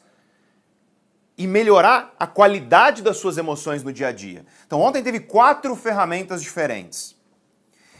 e 1.35 1.47
melhorar 1.47 2.13
a 2.19 2.27
qualidade 2.27 3.01
das 3.01 3.17
suas 3.17 3.37
emoções 3.37 3.81
no 3.81 3.91
dia 3.91 4.09
a 4.09 4.11
dia. 4.11 4.45
Então 4.67 4.79
ontem 4.79 5.01
teve 5.01 5.19
quatro 5.19 5.75
ferramentas 5.75 6.43
diferentes. 6.43 7.15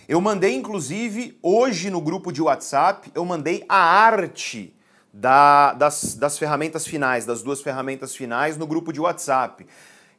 Eu 0.08 0.20
mandei 0.20 0.54
inclusive 0.54 1.38
hoje 1.42 1.90
no 1.90 2.02
grupo 2.02 2.32
de 2.32 2.42
WhatsApp, 2.42 3.12
eu 3.16 3.24
mandei 3.24 3.64
a 3.70 3.78
arte 3.78 4.76
da, 5.14 5.74
das, 5.74 6.16
das 6.16 6.38
ferramentas 6.38 6.86
finais, 6.86 7.26
das 7.26 7.42
duas 7.42 7.62
ferramentas 7.62 8.16
finais 8.16 8.58
no 8.58 8.68
grupo 8.68 8.92
de 8.92 9.00
WhatsApp. 9.00 9.66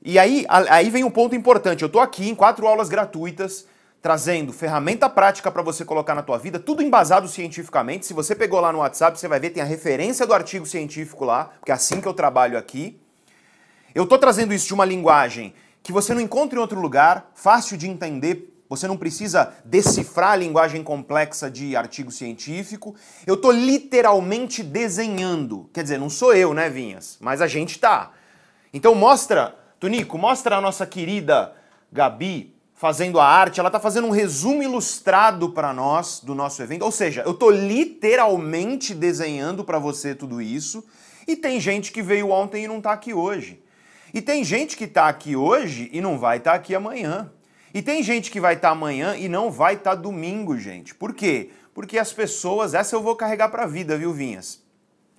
E 0.02 0.18
aí, 0.18 0.46
aí 0.48 0.90
vem 0.90 1.04
um 1.04 1.10
ponto 1.10 1.34
importante. 1.34 1.82
Eu 1.82 1.86
estou 1.86 2.00
aqui 2.00 2.28
em 2.28 2.34
quatro 2.34 2.66
aulas 2.66 2.88
gratuitas 2.88 3.66
trazendo 4.00 4.52
ferramenta 4.52 5.08
prática 5.08 5.50
para 5.50 5.62
você 5.62 5.82
colocar 5.82 6.14
na 6.14 6.22
tua 6.22 6.36
vida, 6.36 6.58
tudo 6.58 6.82
embasado 6.82 7.26
cientificamente. 7.26 8.04
Se 8.04 8.12
você 8.12 8.34
pegou 8.34 8.60
lá 8.60 8.70
no 8.70 8.80
WhatsApp, 8.80 9.18
você 9.18 9.26
vai 9.26 9.40
ver, 9.40 9.48
tem 9.48 9.62
a 9.62 9.66
referência 9.66 10.26
do 10.26 10.34
artigo 10.34 10.66
científico 10.66 11.24
lá, 11.24 11.46
porque 11.58 11.72
é 11.72 11.74
assim 11.74 12.02
que 12.02 12.06
eu 12.06 12.12
trabalho 12.12 12.58
aqui. 12.58 13.00
Eu 13.94 14.04
estou 14.04 14.18
trazendo 14.18 14.52
isso 14.52 14.66
de 14.66 14.74
uma 14.74 14.84
linguagem 14.84 15.54
que 15.82 15.90
você 15.90 16.12
não 16.12 16.20
encontra 16.20 16.58
em 16.58 16.60
outro 16.60 16.78
lugar, 16.78 17.30
fácil 17.34 17.78
de 17.78 17.88
entender, 17.88 18.53
você 18.76 18.88
não 18.88 18.96
precisa 18.96 19.54
decifrar 19.64 20.32
a 20.32 20.36
linguagem 20.36 20.82
complexa 20.82 21.50
de 21.50 21.76
artigo 21.76 22.10
científico. 22.10 22.94
Eu 23.26 23.34
estou 23.34 23.50
literalmente 23.50 24.62
desenhando. 24.62 25.68
Quer 25.72 25.82
dizer, 25.82 25.98
não 25.98 26.10
sou 26.10 26.34
eu, 26.34 26.52
né, 26.54 26.68
Vinhas? 26.68 27.18
Mas 27.20 27.40
a 27.40 27.46
gente 27.46 27.78
tá. 27.78 28.12
Então 28.72 28.94
mostra, 28.94 29.54
Tonico, 29.78 30.18
mostra 30.18 30.56
a 30.56 30.60
nossa 30.60 30.86
querida 30.86 31.52
Gabi 31.92 32.54
fazendo 32.74 33.20
a 33.20 33.24
arte, 33.24 33.60
ela 33.60 33.68
está 33.68 33.78
fazendo 33.78 34.06
um 34.06 34.10
resumo 34.10 34.62
ilustrado 34.62 35.50
para 35.50 35.72
nós 35.72 36.20
do 36.20 36.34
nosso 36.34 36.60
evento. 36.62 36.82
Ou 36.82 36.90
seja, 36.90 37.22
eu 37.22 37.30
estou 37.30 37.50
literalmente 37.50 38.94
desenhando 38.94 39.64
para 39.64 39.78
você 39.78 40.14
tudo 40.14 40.42
isso. 40.42 40.84
E 41.26 41.36
tem 41.36 41.58
gente 41.60 41.92
que 41.92 42.02
veio 42.02 42.30
ontem 42.30 42.64
e 42.64 42.68
não 42.68 42.78
está 42.78 42.92
aqui 42.92 43.14
hoje. 43.14 43.62
E 44.12 44.20
tem 44.20 44.44
gente 44.44 44.76
que 44.76 44.84
está 44.84 45.08
aqui 45.08 45.34
hoje 45.34 45.88
e 45.92 46.00
não 46.00 46.18
vai 46.18 46.38
estar 46.38 46.50
tá 46.50 46.56
aqui 46.56 46.74
amanhã. 46.74 47.30
E 47.74 47.82
tem 47.82 48.04
gente 48.04 48.30
que 48.30 48.38
vai 48.38 48.54
estar 48.54 48.68
tá 48.68 48.72
amanhã 48.72 49.16
e 49.16 49.28
não 49.28 49.50
vai 49.50 49.74
estar 49.74 49.96
tá 49.96 50.00
domingo, 50.00 50.56
gente. 50.56 50.94
Por 50.94 51.12
quê? 51.12 51.50
Porque 51.74 51.98
as 51.98 52.12
pessoas, 52.12 52.72
essa 52.72 52.94
eu 52.94 53.02
vou 53.02 53.16
carregar 53.16 53.48
para 53.48 53.64
a 53.64 53.66
vida, 53.66 53.98
viu, 53.98 54.12
Vinhas? 54.12 54.62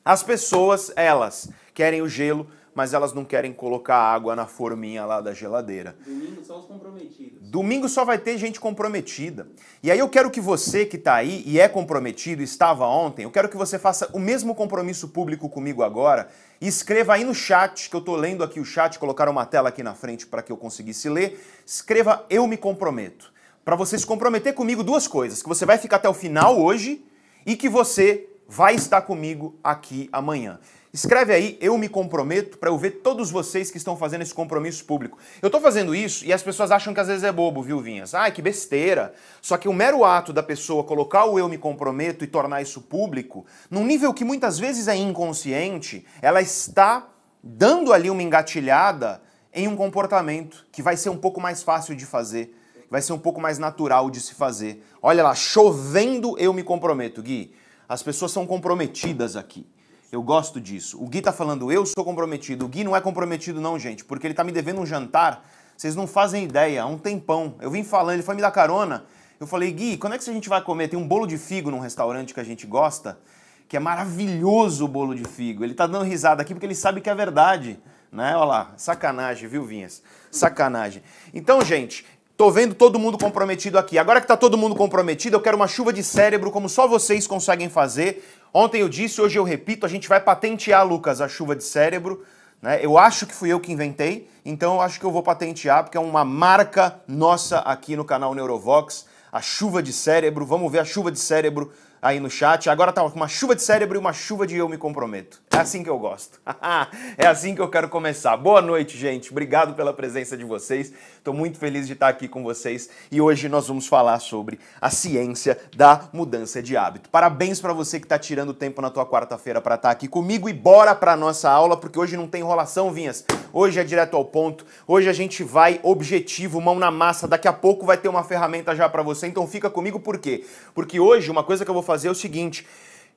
As 0.05 0.23
pessoas, 0.23 0.89
elas 0.95 1.49
querem 1.73 2.01
o 2.01 2.07
gelo, 2.07 2.47
mas 2.73 2.93
elas 2.93 3.11
não 3.13 3.25
querem 3.25 3.51
colocar 3.51 3.97
água 3.97 4.37
na 4.37 4.45
forminha 4.45 5.05
lá 5.05 5.19
da 5.19 5.33
geladeira. 5.33 5.97
Domingo 6.05 6.43
só 6.45 6.59
os 6.59 6.65
comprometidos. 6.65 7.41
Domingo 7.41 7.89
só 7.89 8.05
vai 8.05 8.17
ter 8.17 8.37
gente 8.37 8.59
comprometida. 8.59 9.47
E 9.83 9.91
aí 9.91 9.99
eu 9.99 10.07
quero 10.07 10.31
que 10.31 10.39
você 10.39 10.85
que 10.85 10.95
está 10.95 11.15
aí 11.15 11.43
e 11.45 11.59
é 11.59 11.67
comprometido, 11.67 12.41
estava 12.41 12.87
ontem, 12.87 13.23
eu 13.23 13.31
quero 13.31 13.49
que 13.49 13.57
você 13.57 13.77
faça 13.77 14.09
o 14.13 14.19
mesmo 14.19 14.55
compromisso 14.55 15.09
público 15.09 15.49
comigo 15.49 15.83
agora 15.83 16.29
escreva 16.61 17.13
aí 17.13 17.23
no 17.23 17.33
chat, 17.33 17.89
que 17.89 17.95
eu 17.95 17.99
estou 17.99 18.15
lendo 18.15 18.43
aqui 18.43 18.59
o 18.59 18.65
chat, 18.65 18.97
colocaram 18.97 19.31
uma 19.31 19.45
tela 19.45 19.69
aqui 19.69 19.83
na 19.83 19.93
frente 19.93 20.25
para 20.25 20.41
que 20.41 20.51
eu 20.51 20.57
conseguisse 20.57 21.09
ler. 21.09 21.43
Escreva 21.65 22.25
eu 22.29 22.47
me 22.47 22.57
comprometo. 22.57 23.33
Para 23.63 23.75
você 23.75 23.97
se 23.97 24.05
comprometer 24.05 24.53
comigo 24.53 24.83
duas 24.83 25.07
coisas, 25.07 25.41
que 25.41 25.49
você 25.49 25.65
vai 25.65 25.77
ficar 25.77 25.95
até 25.97 26.07
o 26.07 26.13
final 26.13 26.59
hoje 26.59 27.03
e 27.45 27.55
que 27.55 27.67
você 27.67 28.29
vai 28.47 28.75
estar 28.75 29.01
comigo 29.01 29.57
aqui 29.63 30.09
amanhã. 30.11 30.59
Escreve 30.95 31.33
aí, 31.33 31.57
eu 31.59 31.77
me 31.77 31.89
comprometo, 31.89 32.57
para 32.57 32.69
eu 32.69 32.77
ver 32.77 33.01
todos 33.01 33.29
vocês 33.29 33.69
que 33.69 33.75
estão 33.75 33.97
fazendo 33.97 34.21
esse 34.21 34.33
compromisso 34.33 34.85
público. 34.85 35.17
Eu 35.41 35.47
estou 35.47 35.59
fazendo 35.59 35.93
isso 35.93 36.23
e 36.23 36.31
as 36.31 36.41
pessoas 36.41 36.71
acham 36.71 36.93
que 36.93 36.99
às 37.01 37.07
vezes 37.07 37.25
é 37.25 37.33
bobo, 37.33 37.61
viu, 37.61 37.81
Vinhas? 37.81 38.15
Ai, 38.15 38.31
que 38.31 38.41
besteira. 38.41 39.13
Só 39.41 39.57
que 39.57 39.67
o 39.67 39.73
mero 39.73 40.05
ato 40.05 40.31
da 40.31 40.41
pessoa 40.41 40.85
colocar 40.85 41.25
o 41.25 41.37
eu 41.37 41.49
me 41.49 41.57
comprometo 41.57 42.23
e 42.23 42.27
tornar 42.27 42.61
isso 42.61 42.79
público, 42.79 43.45
num 43.69 43.83
nível 43.85 44.13
que 44.13 44.23
muitas 44.23 44.57
vezes 44.57 44.87
é 44.87 44.95
inconsciente, 44.95 46.05
ela 46.21 46.41
está 46.41 47.09
dando 47.43 47.91
ali 47.91 48.09
uma 48.09 48.23
engatilhada 48.23 49.21
em 49.53 49.67
um 49.67 49.75
comportamento 49.75 50.65
que 50.71 50.81
vai 50.81 50.95
ser 50.95 51.09
um 51.09 51.17
pouco 51.17 51.41
mais 51.41 51.61
fácil 51.61 51.93
de 51.93 52.05
fazer, 52.05 52.57
vai 52.89 53.01
ser 53.01 53.11
um 53.11 53.19
pouco 53.19 53.41
mais 53.41 53.59
natural 53.59 54.09
de 54.09 54.21
se 54.21 54.33
fazer. 54.33 54.81
Olha 55.01 55.23
lá, 55.23 55.35
chovendo 55.35 56.39
eu 56.39 56.53
me 56.53 56.63
comprometo, 56.63 57.21
Gui. 57.21 57.53
As 57.85 58.01
pessoas 58.01 58.31
são 58.31 58.47
comprometidas 58.47 59.35
aqui. 59.35 59.67
Eu 60.15 60.23
gosto 60.23 60.61
disso. 60.61 60.97
O 61.03 61.09
Gui 61.09 61.21
tá 61.21 61.33
falando, 61.33 61.69
eu 61.69 61.85
sou 61.85 62.05
comprometido. 62.05 62.63
O 62.63 62.69
Gui 62.69 62.85
não 62.85 62.95
é 62.95 63.01
comprometido, 63.01 63.59
não, 63.59 63.77
gente, 63.77 64.05
porque 64.05 64.25
ele 64.25 64.33
tá 64.33 64.45
me 64.45 64.51
devendo 64.53 64.79
um 64.79 64.85
jantar. 64.85 65.45
Vocês 65.75 65.93
não 65.93 66.07
fazem 66.07 66.45
ideia, 66.45 66.83
há 66.83 66.85
um 66.85 66.97
tempão. 66.97 67.55
Eu 67.59 67.69
vim 67.69 67.83
falando, 67.83 68.13
ele 68.13 68.23
foi 68.23 68.33
me 68.33 68.41
dar 68.41 68.49
carona. 68.51 69.03
Eu 69.37 69.45
falei, 69.45 69.69
Gui, 69.73 69.97
quando 69.97 70.13
é 70.13 70.17
que 70.17 70.29
a 70.29 70.33
gente 70.33 70.47
vai 70.47 70.61
comer? 70.61 70.87
Tem 70.87 70.97
um 70.97 71.05
bolo 71.05 71.27
de 71.27 71.37
figo 71.37 71.69
num 71.69 71.79
restaurante 71.79 72.33
que 72.33 72.39
a 72.39 72.45
gente 72.45 72.65
gosta, 72.65 73.19
que 73.67 73.75
é 73.75 73.79
maravilhoso 73.81 74.85
o 74.85 74.87
bolo 74.87 75.13
de 75.13 75.25
figo. 75.25 75.65
Ele 75.65 75.73
tá 75.73 75.85
dando 75.85 76.05
risada 76.05 76.41
aqui 76.41 76.53
porque 76.53 76.65
ele 76.65 76.75
sabe 76.75 77.01
que 77.01 77.09
é 77.09 77.13
verdade. 77.13 77.77
Né? 78.09 78.33
Olha 78.37 78.45
lá, 78.45 78.73
sacanagem, 78.77 79.49
viu, 79.49 79.65
Vinhas? 79.65 80.01
Sacanagem. 80.31 81.03
Então, 81.33 81.59
gente, 81.59 82.05
Tô 82.37 82.51
vendo 82.51 82.75
todo 82.75 82.99
mundo 82.99 83.17
comprometido 83.17 83.79
aqui. 83.79 83.97
Agora 83.97 84.19
que 84.19 84.27
tá 84.27 84.35
todo 84.35 84.57
mundo 84.57 84.75
comprometido, 84.75 85.37
eu 85.37 85.41
quero 85.41 85.55
uma 85.55 85.69
chuva 85.69 85.93
de 85.93 86.03
cérebro 86.03 86.51
como 86.51 86.67
só 86.67 86.85
vocês 86.85 87.25
conseguem 87.25 87.69
fazer. 87.69 88.27
Ontem 88.53 88.81
eu 88.81 88.89
disse, 88.89 89.21
hoje 89.21 89.39
eu 89.39 89.43
repito, 89.45 89.85
a 89.85 89.89
gente 89.89 90.09
vai 90.09 90.19
patentear, 90.19 90.85
Lucas, 90.85 91.21
a 91.21 91.29
chuva 91.29 91.55
de 91.55 91.63
cérebro. 91.63 92.25
Né? 92.61 92.79
Eu 92.81 92.97
acho 92.97 93.25
que 93.25 93.33
fui 93.33 93.53
eu 93.53 93.59
que 93.61 93.71
inventei, 93.71 94.29
então 94.43 94.75
eu 94.75 94.81
acho 94.81 94.99
que 94.99 95.05
eu 95.05 95.11
vou 95.11 95.23
patentear, 95.23 95.83
porque 95.83 95.97
é 95.97 96.01
uma 96.01 96.25
marca 96.25 96.99
nossa 97.07 97.59
aqui 97.59 97.95
no 97.95 98.03
canal 98.03 98.35
Neurovox. 98.35 99.05
A 99.31 99.41
chuva 99.41 99.81
de 99.81 99.93
cérebro, 99.93 100.45
vamos 100.45 100.69
ver 100.69 100.79
a 100.79 100.85
chuva 100.85 101.13
de 101.13 101.19
cérebro 101.19 101.71
aí 102.01 102.19
no 102.19 102.29
chat. 102.29 102.69
Agora 102.69 102.91
tá 102.91 103.01
uma 103.01 103.29
chuva 103.29 103.55
de 103.55 103.63
cérebro 103.63 103.97
e 103.97 103.99
uma 103.99 104.11
chuva 104.11 104.45
de 104.45 104.57
eu 104.57 104.67
me 104.67 104.77
comprometo. 104.77 105.41
É 105.55 105.59
assim 105.59 105.83
que 105.83 105.89
eu 105.89 105.97
gosto. 105.97 106.37
é 107.17 107.25
assim 107.25 107.55
que 107.55 107.61
eu 107.61 107.69
quero 107.69 107.87
começar. 107.87 108.35
Boa 108.35 108.61
noite, 108.61 108.97
gente. 108.97 109.31
Obrigado 109.31 109.73
pela 109.73 109.93
presença 109.93 110.35
de 110.35 110.43
vocês. 110.43 110.91
Estou 111.17 111.33
muito 111.33 111.57
feliz 111.57 111.87
de 111.87 111.93
estar 111.93 112.09
aqui 112.09 112.27
com 112.27 112.43
vocês 112.43 112.89
e 113.09 113.21
hoje 113.21 113.47
nós 113.47 113.69
vamos 113.69 113.87
falar 113.87 114.19
sobre 114.19 114.59
a 114.81 114.89
ciência 114.89 115.57
da 115.73 116.09
mudança 116.11 116.61
de 116.61 116.75
hábito. 116.75 117.09
Parabéns 117.09 117.61
para 117.61 117.71
você 117.71 118.01
que 118.01 118.05
está 118.05 118.19
tirando 118.19 118.53
tempo 118.53 118.81
na 118.81 118.89
tua 118.89 119.05
quarta-feira 119.05 119.61
para 119.61 119.75
estar 119.75 119.87
tá 119.87 119.93
aqui 119.93 120.09
comigo 120.09 120.49
e 120.49 120.53
bora 120.53 120.93
para 120.93 121.15
nossa 121.15 121.49
aula 121.49 121.77
porque 121.77 121.97
hoje 121.97 122.17
não 122.17 122.27
tem 122.27 122.41
enrolação, 122.41 122.91
Vinhas. 122.91 123.23
Hoje 123.53 123.79
é 123.79 123.83
direto 123.85 124.17
ao 124.17 124.25
ponto. 124.25 124.65
Hoje 124.85 125.07
a 125.07 125.13
gente 125.13 125.41
vai 125.41 125.79
objetivo, 125.83 126.59
mão 126.59 126.77
na 126.77 126.91
massa. 126.91 127.29
Daqui 127.29 127.47
a 127.47 127.53
pouco 127.53 127.85
vai 127.85 127.95
ter 127.95 128.09
uma 128.09 128.25
ferramenta 128.25 128.75
já 128.75 128.89
para 128.89 129.01
você. 129.01 129.25
Então 129.25 129.47
fica 129.47 129.69
comigo 129.69 130.01
por 130.01 130.17
quê? 130.17 130.43
Porque 130.73 130.99
hoje 130.99 131.31
uma 131.31 131.45
coisa 131.45 131.63
que 131.63 131.71
eu 131.71 131.73
vou 131.73 131.81
fazer 131.81 132.09
é 132.09 132.11
o 132.11 132.15
seguinte, 132.15 132.67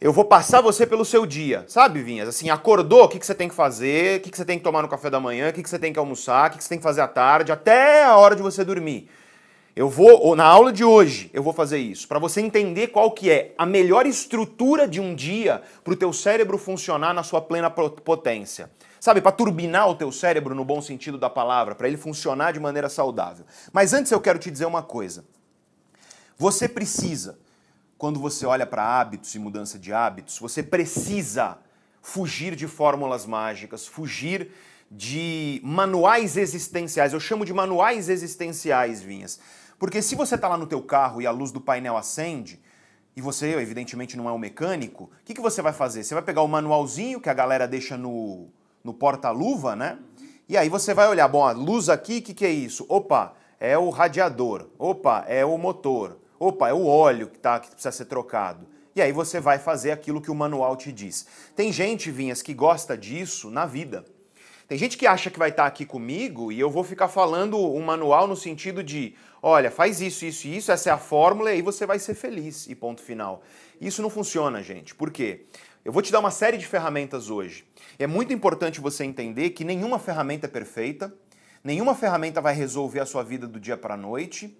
eu 0.00 0.12
vou 0.12 0.24
passar 0.24 0.60
você 0.60 0.86
pelo 0.86 1.04
seu 1.04 1.26
dia, 1.26 1.64
sabe, 1.66 2.02
Vinhas? 2.02 2.28
Assim, 2.28 2.50
acordou, 2.50 3.02
o 3.02 3.08
que, 3.08 3.18
que 3.18 3.26
você 3.26 3.34
tem 3.34 3.48
que 3.48 3.54
fazer, 3.54 4.18
o 4.18 4.22
que, 4.22 4.30
que 4.30 4.36
você 4.36 4.44
tem 4.44 4.56
que 4.56 4.62
tomar 4.62 4.80
no 4.80 4.88
café 4.88 5.10
da 5.10 5.18
manhã, 5.18 5.50
o 5.50 5.52
que, 5.52 5.60
que 5.60 5.68
você 5.68 5.78
tem 5.78 5.92
que 5.92 5.98
almoçar, 5.98 6.48
o 6.48 6.52
que, 6.52 6.58
que 6.58 6.62
você 6.62 6.68
tem 6.68 6.78
que 6.78 6.84
fazer 6.84 7.00
à 7.00 7.08
tarde, 7.08 7.50
até 7.50 8.04
a 8.04 8.16
hora 8.16 8.36
de 8.36 8.42
você 8.42 8.64
dormir. 8.64 9.10
Eu 9.74 9.88
vou, 9.88 10.36
na 10.36 10.44
aula 10.44 10.72
de 10.72 10.84
hoje, 10.84 11.30
eu 11.34 11.42
vou 11.42 11.52
fazer 11.52 11.78
isso, 11.78 12.06
para 12.06 12.20
você 12.20 12.40
entender 12.40 12.88
qual 12.88 13.10
que 13.10 13.28
é 13.28 13.54
a 13.58 13.66
melhor 13.66 14.06
estrutura 14.06 14.86
de 14.86 15.00
um 15.00 15.16
dia 15.16 15.62
para 15.82 15.92
o 15.92 15.96
teu 15.96 16.12
cérebro 16.12 16.58
funcionar 16.58 17.12
na 17.12 17.24
sua 17.24 17.40
plena 17.40 17.68
potência. 17.68 18.70
Sabe, 19.00 19.20
para 19.20 19.32
turbinar 19.32 19.88
o 19.88 19.94
teu 19.96 20.12
cérebro 20.12 20.54
no 20.54 20.64
bom 20.64 20.80
sentido 20.80 21.18
da 21.18 21.30
palavra, 21.30 21.74
para 21.74 21.88
ele 21.88 21.96
funcionar 21.96 22.52
de 22.52 22.60
maneira 22.60 22.88
saudável. 22.88 23.44
Mas 23.72 23.92
antes 23.92 24.12
eu 24.12 24.20
quero 24.20 24.38
te 24.38 24.50
dizer 24.50 24.66
uma 24.66 24.82
coisa. 24.82 25.24
Você 26.36 26.68
precisa 26.68 27.38
quando 27.98 28.20
você 28.20 28.46
olha 28.46 28.64
para 28.64 28.82
hábitos 28.82 29.34
e 29.34 29.38
mudança 29.40 29.76
de 29.78 29.92
hábitos, 29.92 30.38
você 30.38 30.62
precisa 30.62 31.58
fugir 32.00 32.54
de 32.54 32.68
fórmulas 32.68 33.26
mágicas, 33.26 33.86
fugir 33.86 34.52
de 34.88 35.60
manuais 35.64 36.36
existenciais. 36.36 37.12
Eu 37.12 37.18
chamo 37.20 37.44
de 37.44 37.52
manuais 37.52 38.08
existenciais, 38.08 39.02
Vinhas. 39.02 39.40
Porque 39.78 40.00
se 40.00 40.14
você 40.14 40.36
está 40.36 40.48
lá 40.48 40.56
no 40.56 40.66
teu 40.66 40.80
carro 40.80 41.20
e 41.20 41.26
a 41.26 41.30
luz 41.32 41.50
do 41.50 41.60
painel 41.60 41.96
acende, 41.96 42.60
e 43.16 43.20
você, 43.20 43.54
evidentemente, 43.54 44.16
não 44.16 44.28
é 44.28 44.32
um 44.32 44.38
mecânico, 44.38 45.04
o 45.04 45.24
que, 45.24 45.34
que 45.34 45.40
você 45.40 45.60
vai 45.60 45.72
fazer? 45.72 46.04
Você 46.04 46.14
vai 46.14 46.22
pegar 46.22 46.42
o 46.42 46.48
manualzinho 46.48 47.20
que 47.20 47.28
a 47.28 47.34
galera 47.34 47.66
deixa 47.66 47.96
no, 47.96 48.46
no 48.82 48.94
porta-luva, 48.94 49.74
né? 49.74 49.98
E 50.48 50.56
aí 50.56 50.68
você 50.68 50.94
vai 50.94 51.08
olhar, 51.08 51.26
bom, 51.26 51.44
a 51.44 51.50
luz 51.50 51.88
aqui, 51.88 52.18
o 52.18 52.22
que, 52.22 52.32
que 52.32 52.46
é 52.46 52.50
isso? 52.50 52.86
Opa, 52.88 53.34
é 53.58 53.76
o 53.76 53.90
radiador. 53.90 54.68
Opa, 54.78 55.24
é 55.26 55.44
o 55.44 55.58
motor. 55.58 56.16
Opa, 56.38 56.68
é 56.68 56.72
o 56.72 56.86
óleo 56.86 57.28
que, 57.28 57.38
tá, 57.38 57.58
que 57.58 57.70
precisa 57.70 57.92
ser 57.92 58.04
trocado. 58.04 58.66
E 58.94 59.02
aí 59.02 59.12
você 59.12 59.40
vai 59.40 59.58
fazer 59.58 59.90
aquilo 59.90 60.20
que 60.20 60.30
o 60.30 60.34
manual 60.34 60.76
te 60.76 60.92
diz. 60.92 61.26
Tem 61.54 61.72
gente, 61.72 62.10
Vinhas, 62.10 62.42
que 62.42 62.54
gosta 62.54 62.96
disso 62.96 63.50
na 63.50 63.66
vida. 63.66 64.04
Tem 64.68 64.76
gente 64.76 64.98
que 64.98 65.06
acha 65.06 65.30
que 65.30 65.38
vai 65.38 65.48
estar 65.48 65.66
aqui 65.66 65.86
comigo 65.86 66.52
e 66.52 66.60
eu 66.60 66.68
vou 66.68 66.84
ficar 66.84 67.08
falando 67.08 67.58
um 67.58 67.82
manual 67.82 68.26
no 68.26 68.36
sentido 68.36 68.84
de, 68.84 69.14
olha, 69.42 69.70
faz 69.70 70.00
isso, 70.00 70.26
isso 70.26 70.46
e 70.46 70.58
isso, 70.58 70.70
essa 70.70 70.90
é 70.90 70.92
a 70.92 70.98
fórmula 70.98 71.50
e 71.50 71.54
aí 71.54 71.62
você 71.62 71.86
vai 71.86 71.98
ser 71.98 72.12
feliz 72.14 72.66
e 72.66 72.74
ponto 72.74 73.00
final. 73.00 73.42
Isso 73.80 74.02
não 74.02 74.10
funciona, 74.10 74.62
gente. 74.62 74.94
Por 74.94 75.10
quê? 75.10 75.46
Eu 75.82 75.90
vou 75.90 76.02
te 76.02 76.12
dar 76.12 76.20
uma 76.20 76.30
série 76.30 76.58
de 76.58 76.66
ferramentas 76.66 77.30
hoje. 77.30 77.64
É 77.98 78.06
muito 78.06 78.30
importante 78.30 78.78
você 78.78 79.04
entender 79.04 79.50
que 79.50 79.64
nenhuma 79.64 79.98
ferramenta 79.98 80.46
é 80.46 80.50
perfeita, 80.50 81.14
nenhuma 81.64 81.94
ferramenta 81.94 82.40
vai 82.42 82.54
resolver 82.54 83.00
a 83.00 83.06
sua 83.06 83.22
vida 83.22 83.46
do 83.46 83.58
dia 83.58 83.76
para 83.76 83.94
a 83.94 83.96
noite. 83.96 84.54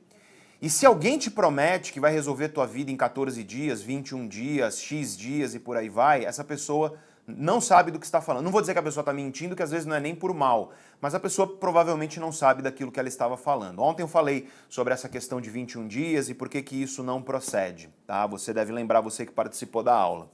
E 0.61 0.69
se 0.69 0.85
alguém 0.85 1.19
te 1.19 1.31
promete 1.31 1.93
que 1.93 2.01
vai 2.01 2.13
resolver 2.13 2.49
tua 2.49 2.67
vida 2.67 2.91
em 2.91 2.97
14 2.97 3.45
dias, 3.45 3.81
21 3.81 4.27
dias, 4.27 4.81
X 4.81 5.17
dias 5.17 5.55
e 5.55 5.61
por 5.61 5.77
aí 5.77 5.89
vai, 5.89 6.25
essa 6.25 6.43
pessoa 6.43 6.99
não 7.29 7.61
sabe 7.61 7.93
do 7.93 7.99
que 8.01 8.07
está 8.07 8.21
falando. 8.21 8.45
Não 8.45 8.51
vou 8.51 8.61
dizer 8.61 8.73
que 8.73 8.79
a 8.81 8.83
pessoa 8.83 9.03
está 9.03 9.13
mentindo, 9.13 9.55
que 9.55 9.63
às 9.63 9.71
vezes 9.71 9.87
não 9.87 9.95
é 9.95 10.01
nem 10.01 10.17
por 10.17 10.35
mal, 10.35 10.73
mas 11.01 11.15
a 11.15 11.21
pessoa 11.21 11.47
provavelmente 11.47 12.19
não 12.19 12.33
sabe 12.33 12.61
daquilo 12.61 12.91
que 12.91 12.99
ela 12.99 13.09
estava 13.09 13.37
falando. 13.37 13.81
Ontem 13.81 14.03
eu 14.03 14.09
falei 14.09 14.49
sobre 14.69 14.93
essa 14.93 15.09
questão 15.09 15.41
de 15.41 15.49
21 15.49 15.87
dias 15.87 16.29
e 16.29 16.35
por 16.35 16.49
que, 16.49 16.61
que 16.61 16.83
isso 16.83 17.05
não 17.05 17.23
procede, 17.23 17.89
tá? 18.05 18.27
Você 18.27 18.53
deve 18.53 18.73
lembrar, 18.73 19.01
você 19.01 19.25
que 19.25 19.33
participou 19.33 19.85
da 19.85 19.95
aula. 19.95 20.29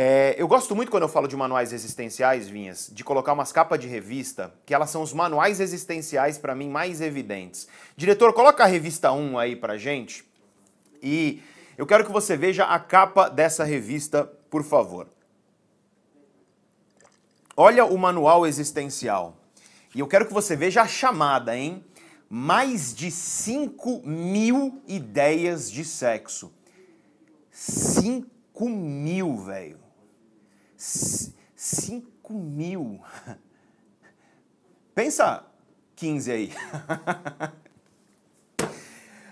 É, 0.00 0.36
eu 0.38 0.46
gosto 0.46 0.76
muito 0.76 0.92
quando 0.92 1.02
eu 1.02 1.08
falo 1.08 1.26
de 1.26 1.34
manuais 1.34 1.72
existenciais, 1.72 2.48
Vinhas, 2.48 2.88
de 2.92 3.02
colocar 3.02 3.32
umas 3.32 3.50
capas 3.50 3.80
de 3.80 3.88
revista, 3.88 4.54
que 4.64 4.72
elas 4.72 4.90
são 4.90 5.02
os 5.02 5.12
manuais 5.12 5.58
existenciais 5.58 6.38
para 6.38 6.54
mim 6.54 6.68
mais 6.68 7.00
evidentes. 7.00 7.66
Diretor, 7.96 8.32
coloca 8.32 8.62
a 8.62 8.66
revista 8.68 9.10
1 9.10 9.36
aí 9.36 9.56
pra 9.56 9.76
gente. 9.76 10.24
E 11.02 11.42
eu 11.76 11.84
quero 11.84 12.04
que 12.04 12.12
você 12.12 12.36
veja 12.36 12.62
a 12.62 12.78
capa 12.78 13.28
dessa 13.28 13.64
revista, 13.64 14.22
por 14.48 14.62
favor. 14.62 15.08
Olha 17.56 17.84
o 17.84 17.98
manual 17.98 18.46
existencial. 18.46 19.36
E 19.92 19.98
eu 19.98 20.06
quero 20.06 20.26
que 20.26 20.32
você 20.32 20.54
veja 20.54 20.82
a 20.82 20.86
chamada, 20.86 21.56
hein? 21.56 21.84
Mais 22.30 22.94
de 22.94 23.10
5 23.10 24.02
mil 24.06 24.80
ideias 24.86 25.68
de 25.68 25.84
sexo. 25.84 26.52
5 27.50 28.68
mil, 28.68 29.38
velho. 29.38 29.87
5 30.78 32.32
mil. 32.32 33.00
Pensa 34.94 35.44
15 35.96 36.30
aí. 36.30 36.52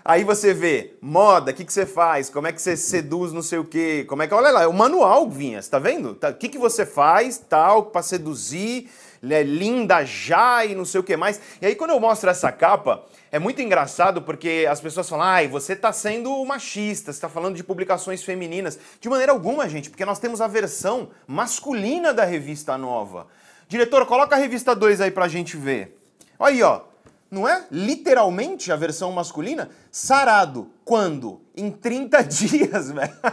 Aí 0.09 0.23
você 0.23 0.53
vê 0.53 0.95
moda, 1.01 1.51
o 1.51 1.53
que, 1.53 1.65
que 1.65 1.73
você 1.73 1.85
faz, 1.85 2.29
como 2.29 2.47
é 2.47 2.53
que 2.53 2.61
você 2.61 2.77
seduz 2.77 3.33
não 3.33 3.41
sei 3.41 3.59
o 3.59 3.65
quê, 3.65 4.05
como 4.07 4.23
é 4.23 4.27
que. 4.27 4.33
Olha 4.33 4.51
lá, 4.51 4.63
é 4.63 4.67
o 4.67 4.71
manual, 4.71 5.29
Vinhas, 5.29 5.67
tá 5.67 5.79
vendo? 5.79 6.11
O 6.11 6.15
tá, 6.15 6.31
que, 6.31 6.47
que 6.47 6.57
você 6.57 6.85
faz, 6.85 7.37
tal, 7.37 7.87
para 7.87 8.01
seduzir, 8.01 8.89
é 9.23 9.43
linda 9.43 10.03
já 10.05 10.65
e 10.65 10.75
não 10.75 10.85
sei 10.85 10.99
o 10.99 11.03
que 11.03 11.15
mais. 11.17 11.39
E 11.61 11.65
aí 11.65 11.75
quando 11.75 11.91
eu 11.91 11.99
mostro 11.99 12.29
essa 12.29 12.51
capa, 12.51 13.03
é 13.31 13.39
muito 13.39 13.61
engraçado 13.61 14.21
porque 14.21 14.67
as 14.69 14.81
pessoas 14.81 15.07
falam, 15.07 15.25
ai, 15.25 15.47
você 15.47 15.75
tá 15.75 15.91
sendo 15.91 16.43
machista, 16.45 17.11
você 17.11 17.21
tá 17.21 17.29
falando 17.29 17.55
de 17.55 17.63
publicações 17.63 18.23
femininas. 18.23 18.79
De 18.99 19.09
maneira 19.09 19.31
alguma, 19.31 19.67
gente, 19.67 19.89
porque 19.89 20.05
nós 20.05 20.19
temos 20.19 20.41
a 20.41 20.47
versão 20.47 21.09
masculina 21.27 22.13
da 22.13 22.25
revista 22.25 22.77
nova. 22.77 23.27
Diretor, 23.67 24.05
coloca 24.05 24.35
a 24.35 24.39
revista 24.39 24.75
2 24.75 25.01
aí 25.01 25.11
pra 25.11 25.27
gente 25.27 25.57
ver. 25.57 25.97
Olha 26.39 26.53
aí, 26.53 26.63
ó 26.63 26.81
não 27.29 27.47
é? 27.47 27.65
Literalmente 27.69 28.71
a 28.71 28.75
versão 28.75 29.11
masculina, 29.11 29.69
sarado. 29.91 30.71
Quando? 30.83 31.41
Em 31.55 31.69
30 31.69 32.23
dias, 32.23 32.91
velho. 32.91 33.13
E 33.21 33.31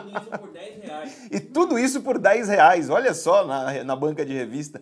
tudo 0.00 0.18
isso 0.18 0.30
por 0.38 0.48
10 0.48 0.82
reais. 0.82 1.26
E 1.30 1.40
tudo 1.40 1.78
isso 1.78 2.00
por 2.02 2.18
10 2.18 2.48
reais, 2.48 2.90
olha 2.90 3.14
só 3.14 3.44
na, 3.44 3.84
na 3.84 3.96
banca 3.96 4.24
de 4.24 4.32
revista. 4.32 4.80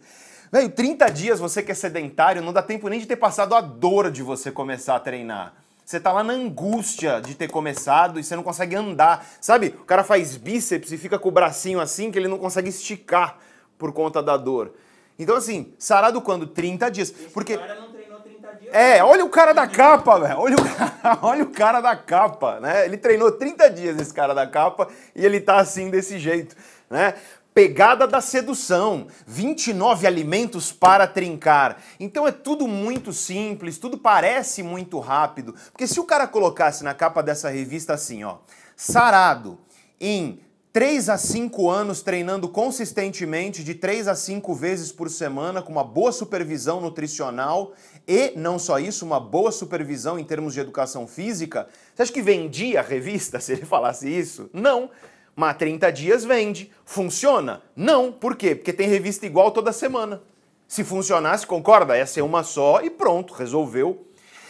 Velho, 0.53 0.71
30 0.71 1.09
dias 1.11 1.41
você 1.41 1.63
que 1.63 1.73
é 1.73 1.75
sedentário, 1.75 2.43
não 2.43 2.53
dá 2.53 2.63
tempo 2.63 2.89
nem 2.89 3.01
de 3.01 3.07
ter 3.07 3.17
passado 3.17 3.55
a 3.55 3.61
dor 3.61 4.11
de 4.11 4.23
você 4.23 4.51
começar 4.51 4.97
a 4.97 5.01
treinar. 5.01 5.55
Você 5.85 6.01
tá 6.01 6.11
lá 6.13 6.23
na 6.25 6.33
angústia 6.33 7.21
de 7.21 7.35
ter 7.35 7.51
começado 7.51 8.19
e 8.19 8.25
você 8.25 8.35
não 8.35 8.43
consegue 8.43 8.75
andar. 8.75 9.27
Sabe? 9.41 9.75
O 9.81 9.85
cara 9.85 10.03
faz 10.03 10.37
bíceps 10.37 10.93
e 10.93 10.97
fica 10.97 11.19
com 11.19 11.29
o 11.29 11.33
bracinho 11.33 11.79
assim 11.81 12.11
que 12.11 12.19
ele 12.19 12.29
não 12.29 12.39
consegue 12.39 12.71
esticar 12.71 13.39
por 13.77 13.93
conta 13.93 14.23
da 14.23 14.37
dor. 14.37 14.73
Então, 15.19 15.37
assim, 15.37 15.73
sarado 15.79 16.21
quando? 16.23 16.47
30 16.47 16.91
dias. 16.91 17.11
Porque. 17.11 17.59
cara 17.59 17.75
não 17.75 17.93
treinou 17.93 18.19
30 18.21 18.53
dias. 18.55 18.75
É, 18.75 19.05
olha 19.05 19.25
o 19.25 19.29
cara 19.29 19.53
da 19.53 19.67
capa, 19.67 20.19
velho. 20.19 20.39
Olha, 20.39 20.57
o 20.57 20.65
cara- 20.65 21.19
olha 21.23 21.45
o 21.45 21.51
cara 21.51 21.81
da 21.81 21.95
capa, 21.95 22.61
né? 22.61 22.87
Ele 22.87 22.97
treinou 22.97 23.31
30 23.31 23.71
dias 23.71 24.01
esse 24.01 24.13
cara 24.13 24.33
da 24.35 24.47
capa 24.47 24.89
e 25.15 25.25
ele 25.25 25.39
tá 25.41 25.57
assim 25.57 25.91
desse 25.91 26.19
jeito, 26.19 26.57
né? 26.89 27.15
Pegada 27.55 28.05
da 28.05 28.21
sedução, 28.21 29.07
29 29.29 30.09
alimentos 30.09 30.73
para 30.73 31.07
trincar. 31.07 31.81
Então 32.01 32.27
é 32.27 32.33
tudo 32.33 32.67
muito 32.67 33.13
simples, 33.13 33.79
tudo 33.79 33.97
parece 33.97 34.61
muito 34.61 34.99
rápido. 34.99 35.55
Porque 35.71 35.87
se 35.87 36.01
o 36.01 36.05
cara 36.05 36.27
colocasse 36.27 36.83
na 36.83 36.93
capa 36.93 37.23
dessa 37.23 37.49
revista 37.49 37.95
assim, 37.95 38.25
ó, 38.25 38.39
sarado 38.75 39.61
em 40.01 40.41
3 40.73 41.09
a 41.09 41.17
5 41.17 41.71
anos 41.71 42.03
treinando 42.03 42.49
consistentemente, 42.49 43.63
de 43.63 43.77
3 43.77 44.09
a 44.09 44.17
5 44.17 44.53
vezes 44.53 44.91
por 44.91 45.09
semana, 45.09 45.63
com 45.63 45.71
uma 45.71 45.85
boa 45.85 46.11
supervisão 46.11 46.81
nutricional 46.81 47.73
e, 48.09 48.33
não 48.35 48.59
só 48.59 48.81
isso, 48.81 49.07
uma 49.07 49.21
boa 49.21 49.53
supervisão 49.53 50.19
em 50.19 50.25
termos 50.25 50.55
de 50.55 50.59
educação 50.59 51.07
física. 51.07 51.69
Você 51.95 52.03
acha 52.03 52.13
que 52.13 52.21
vendia 52.21 52.81
a 52.81 52.83
revista 52.83 53.39
se 53.39 53.53
ele 53.53 53.65
falasse 53.65 54.09
isso? 54.09 54.51
Não. 54.53 54.91
Mas 55.37 55.57
30 55.57 55.91
dias 55.91 56.25
vende. 56.25 56.71
Funciona? 56.85 57.63
Não. 57.75 58.13
Por 58.13 58.37
quê? 58.37 58.55
Porque 58.55 58.73
tem 58.73 58.89
revista 58.89 59.27
igual 59.27 59.51
toda 59.51 59.73
semana. 59.73 60.23
Se 60.67 60.85
funcionasse, 60.85 61.47
concorda? 61.47 61.97
Ia 61.97 62.07
ser 62.07 62.23
uma 62.23 62.43
só 62.43 62.81
e 62.83 62.91
pronto, 62.91 63.35
resolveu. 63.35 64.07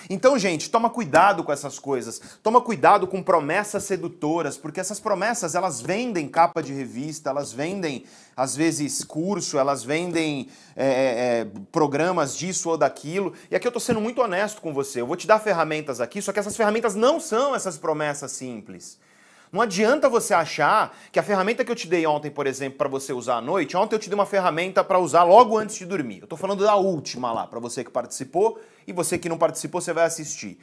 Então, 0.08 0.38
gente, 0.38 0.70
toma 0.70 0.90
cuidado 0.90 1.42
com 1.42 1.52
essas 1.52 1.78
coisas. 1.78 2.20
Toma 2.42 2.60
cuidado 2.60 3.06
com 3.06 3.22
promessas 3.22 3.84
sedutoras, 3.84 4.56
porque 4.56 4.80
essas 4.80 5.00
promessas 5.00 5.54
elas 5.54 5.80
vendem 5.80 6.28
capa 6.28 6.62
de 6.62 6.72
revista, 6.72 7.30
elas 7.30 7.52
vendem 7.52 8.04
às 8.36 8.54
vezes 8.54 9.02
curso, 9.02 9.58
elas 9.58 9.82
vendem 9.82 10.48
é, 10.76 10.86
é, 10.86 11.46
programas 11.72 12.36
disso 12.36 12.70
ou 12.70 12.76
daquilo. 12.76 13.32
E 13.50 13.56
aqui 13.56 13.66
eu 13.66 13.72
tô 13.72 13.80
sendo 13.80 14.00
muito 14.00 14.20
honesto 14.20 14.60
com 14.60 14.72
você. 14.72 15.00
Eu 15.00 15.06
vou 15.06 15.16
te 15.16 15.26
dar 15.26 15.38
ferramentas 15.38 16.00
aqui, 16.00 16.20
só 16.20 16.32
que 16.32 16.38
essas 16.38 16.56
ferramentas 16.56 16.94
não 16.94 17.18
são 17.18 17.54
essas 17.54 17.78
promessas 17.78 18.32
simples. 18.32 18.98
Não 19.54 19.60
adianta 19.60 20.08
você 20.08 20.34
achar 20.34 20.98
que 21.12 21.18
a 21.20 21.22
ferramenta 21.22 21.64
que 21.64 21.70
eu 21.70 21.76
te 21.76 21.86
dei 21.86 22.04
ontem, 22.04 22.28
por 22.28 22.44
exemplo, 22.44 22.76
para 22.76 22.88
você 22.88 23.12
usar 23.12 23.36
à 23.36 23.40
noite, 23.40 23.76
ontem 23.76 23.94
eu 23.94 24.00
te 24.00 24.08
dei 24.08 24.18
uma 24.18 24.26
ferramenta 24.26 24.82
para 24.82 24.98
usar 24.98 25.22
logo 25.22 25.56
antes 25.56 25.76
de 25.76 25.86
dormir. 25.86 26.18
Eu 26.22 26.26
tô 26.26 26.36
falando 26.36 26.64
da 26.64 26.74
última 26.74 27.32
lá, 27.32 27.46
para 27.46 27.60
você 27.60 27.84
que 27.84 27.90
participou 27.92 28.60
e 28.84 28.92
você 28.92 29.16
que 29.16 29.28
não 29.28 29.38
participou, 29.38 29.80
você 29.80 29.92
vai 29.92 30.06
assistir. 30.06 30.58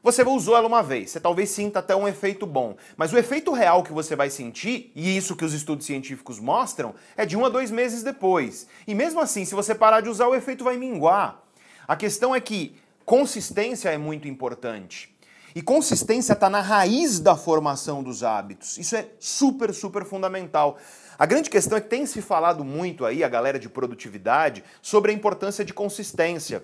Você 0.00 0.22
usou 0.22 0.56
ela 0.56 0.68
uma 0.68 0.80
vez, 0.80 1.10
você 1.10 1.18
talvez 1.18 1.50
sinta 1.50 1.80
até 1.80 1.96
um 1.96 2.06
efeito 2.06 2.46
bom, 2.46 2.76
mas 2.96 3.12
o 3.12 3.18
efeito 3.18 3.50
real 3.50 3.82
que 3.82 3.92
você 3.92 4.14
vai 4.14 4.30
sentir, 4.30 4.92
e 4.94 5.16
isso 5.16 5.34
que 5.34 5.44
os 5.44 5.52
estudos 5.52 5.84
científicos 5.84 6.38
mostram, 6.38 6.94
é 7.16 7.26
de 7.26 7.36
um 7.36 7.44
a 7.44 7.48
dois 7.48 7.72
meses 7.72 8.04
depois. 8.04 8.68
E 8.86 8.94
mesmo 8.94 9.18
assim, 9.18 9.44
se 9.44 9.56
você 9.56 9.74
parar 9.74 10.02
de 10.02 10.08
usar, 10.08 10.28
o 10.28 10.36
efeito 10.36 10.62
vai 10.62 10.76
minguar. 10.76 11.42
A 11.88 11.96
questão 11.96 12.32
é 12.32 12.40
que 12.40 12.76
consistência 13.04 13.88
é 13.88 13.98
muito 13.98 14.28
importante. 14.28 15.15
E 15.56 15.62
consistência 15.62 16.34
está 16.34 16.50
na 16.50 16.60
raiz 16.60 17.18
da 17.18 17.34
formação 17.34 18.02
dos 18.02 18.22
hábitos. 18.22 18.76
Isso 18.76 18.94
é 18.94 19.08
super, 19.18 19.72
super 19.72 20.04
fundamental. 20.04 20.76
A 21.18 21.24
grande 21.24 21.48
questão 21.48 21.78
é 21.78 21.80
que 21.80 21.88
tem 21.88 22.04
se 22.04 22.20
falado 22.20 22.62
muito 22.62 23.06
aí, 23.06 23.24
a 23.24 23.28
galera 23.28 23.58
de 23.58 23.66
produtividade, 23.66 24.62
sobre 24.82 25.12
a 25.12 25.14
importância 25.14 25.64
de 25.64 25.72
consistência. 25.72 26.62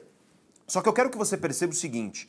Só 0.69 0.83
que 0.83 0.91
eu 0.91 0.93
quero 0.93 1.09
que 1.09 1.17
você 1.17 1.39
perceba 1.39 1.73
o 1.73 1.75
seguinte: 1.75 2.29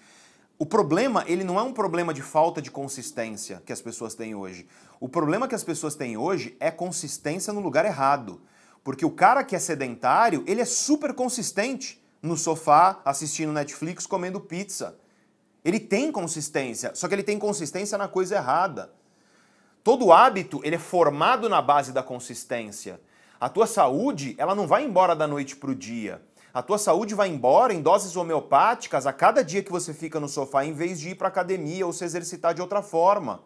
o 0.57 0.65
problema, 0.65 1.25
ele 1.27 1.43
não 1.43 1.59
é 1.59 1.61
um 1.61 1.73
problema 1.73 2.13
de 2.13 2.21
falta 2.21 2.61
de 2.61 2.71
consistência 2.71 3.61
que 3.65 3.73
as 3.73 3.81
pessoas 3.81 4.15
têm 4.15 4.33
hoje. 4.33 4.65
O 5.01 5.09
problema 5.09 5.49
que 5.49 5.55
as 5.55 5.65
pessoas 5.65 5.95
têm 5.95 6.15
hoje 6.15 6.55
é 6.61 6.71
consistência 6.71 7.51
no 7.51 7.59
lugar 7.59 7.83
errado. 7.83 8.41
Porque 8.85 9.05
o 9.05 9.11
cara 9.11 9.43
que 9.43 9.53
é 9.53 9.59
sedentário, 9.59 10.45
ele 10.47 10.61
é 10.61 10.65
super 10.65 11.13
consistente 11.13 12.01
no 12.21 12.37
sofá, 12.37 13.01
assistindo 13.03 13.51
Netflix, 13.51 14.07
comendo 14.07 14.39
pizza. 14.39 15.02
Ele 15.63 15.79
tem 15.79 16.11
consistência, 16.11 16.91
só 16.93 17.07
que 17.07 17.15
ele 17.15 17.23
tem 17.23 17.39
consistência 17.39 17.97
na 17.97 18.07
coisa 18.07 18.35
errada. 18.35 18.91
Todo 19.83 20.11
hábito, 20.11 20.61
ele 20.63 20.75
é 20.75 20.79
formado 20.79 21.47
na 21.47 21.61
base 21.61 21.91
da 21.91 22.03
consistência. 22.03 22.99
A 23.39 23.49
tua 23.49 23.67
saúde, 23.67 24.35
ela 24.37 24.55
não 24.55 24.67
vai 24.67 24.85
embora 24.85 25.15
da 25.15 25.27
noite 25.27 25.55
pro 25.55 25.75
dia. 25.75 26.21
A 26.53 26.61
tua 26.61 26.77
saúde 26.77 27.15
vai 27.15 27.29
embora 27.29 27.73
em 27.73 27.81
doses 27.81 28.15
homeopáticas 28.15 29.07
a 29.07 29.11
cada 29.11 29.43
dia 29.43 29.63
que 29.63 29.71
você 29.71 29.93
fica 29.93 30.19
no 30.19 30.29
sofá, 30.29 30.63
em 30.63 30.71
vez 30.71 30.99
de 30.99 31.09
ir 31.09 31.15
para 31.15 31.27
academia 31.27 31.85
ou 31.85 31.91
se 31.91 32.05
exercitar 32.05 32.53
de 32.53 32.61
outra 32.61 32.81
forma. 32.81 33.41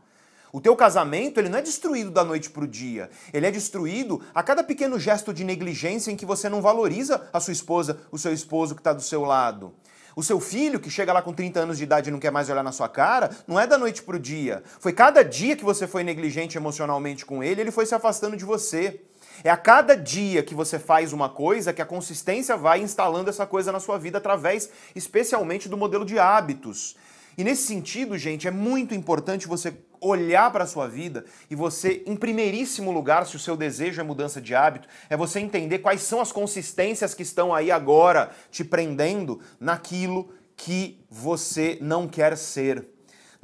O 0.52 0.62
teu 0.62 0.76
casamento, 0.76 1.40
ele 1.40 1.50
não 1.50 1.60
é 1.60 1.62
destruído 1.62 2.12
da 2.12 2.24
noite 2.24 2.50
pro 2.50 2.68
dia. 2.68 3.10
Ele 3.34 3.46
é 3.46 3.52
destruído 3.52 4.22
a 4.34 4.42
cada 4.42 4.64
pequeno 4.64 5.00
gesto 5.00 5.34
de 5.34 5.44
negligência 5.44 6.12
em 6.12 6.16
que 6.16 6.26
você 6.26 6.50
não 6.50 6.62
valoriza 6.62 7.30
a 7.32 7.40
sua 7.40 7.54
esposa, 7.54 8.00
o 8.12 8.18
seu 8.18 8.34
esposo 8.34 8.76
que 8.76 8.82
está 8.82 8.94
do 8.94 9.02
seu 9.02 9.24
lado. 9.24 9.74
O 10.18 10.24
seu 10.24 10.40
filho, 10.40 10.80
que 10.80 10.90
chega 10.90 11.14
lá 11.14 11.22
com 11.22 11.32
30 11.32 11.60
anos 11.60 11.78
de 11.78 11.84
idade 11.84 12.10
e 12.10 12.12
não 12.12 12.18
quer 12.18 12.32
mais 12.32 12.50
olhar 12.50 12.64
na 12.64 12.72
sua 12.72 12.90
cara, 12.90 13.30
não 13.46 13.60
é 13.60 13.68
da 13.68 13.78
noite 13.78 14.02
pro 14.02 14.18
dia. 14.18 14.64
Foi 14.80 14.92
cada 14.92 15.24
dia 15.24 15.56
que 15.56 15.64
você 15.64 15.86
foi 15.86 16.04
negligente 16.04 16.58
emocionalmente 16.58 17.24
com 17.24 17.44
ele, 17.44 17.62
ele 17.62 17.70
foi 17.70 17.86
se 17.86 17.94
afastando 17.94 18.36
de 18.36 18.44
você. 18.44 19.00
É 19.44 19.52
a 19.52 19.56
cada 19.56 19.96
dia 19.96 20.42
que 20.42 20.56
você 20.56 20.80
faz 20.80 21.14
uma 21.14 21.30
coisa 21.30 21.72
que 21.72 21.84
a 21.84 21.86
consistência 21.86 22.58
vai 22.58 22.82
instalando 22.82 23.30
essa 23.30 23.46
coisa 23.46 23.72
na 23.72 23.80
sua 23.80 24.00
vida 24.00 24.18
através, 24.18 24.72
especialmente, 24.96 25.70
do 25.70 25.78
modelo 25.78 26.04
de 26.04 26.18
hábitos. 26.18 26.96
E 27.38 27.44
nesse 27.44 27.68
sentido, 27.68 28.18
gente, 28.18 28.48
é 28.48 28.52
muito 28.52 28.96
importante 28.96 29.48
você 29.48 29.72
olhar 30.02 30.52
para 30.52 30.64
a 30.64 30.68
sua 30.68 30.88
vida 30.88 31.26
e 31.50 31.56
você, 31.56 32.04
em 32.06 32.16
primeiríssimo 32.16 32.92
lugar, 32.92 33.26
se 33.26 33.36
o 33.36 33.40
seu 33.40 33.56
desejo 33.58 34.02
é 34.02 34.04
mudança 34.04 34.42
de 34.42 34.54
hábito, 34.54 34.88
é 35.10 35.18
você 35.18 35.40
entender 35.40 35.80
quais 35.80 36.02
são 36.02 36.22
as 36.22 36.32
consistências 36.32 37.14
que 37.14 37.24
estão 37.24 37.54
aí 37.54 37.72
agora 37.72 38.32
te 38.52 38.64
prendendo 38.64 39.40
naquilo 39.60 40.30
que 40.56 41.00
você 41.10 41.78
não 41.82 42.08
quer 42.08 42.38
ser. 42.38 42.86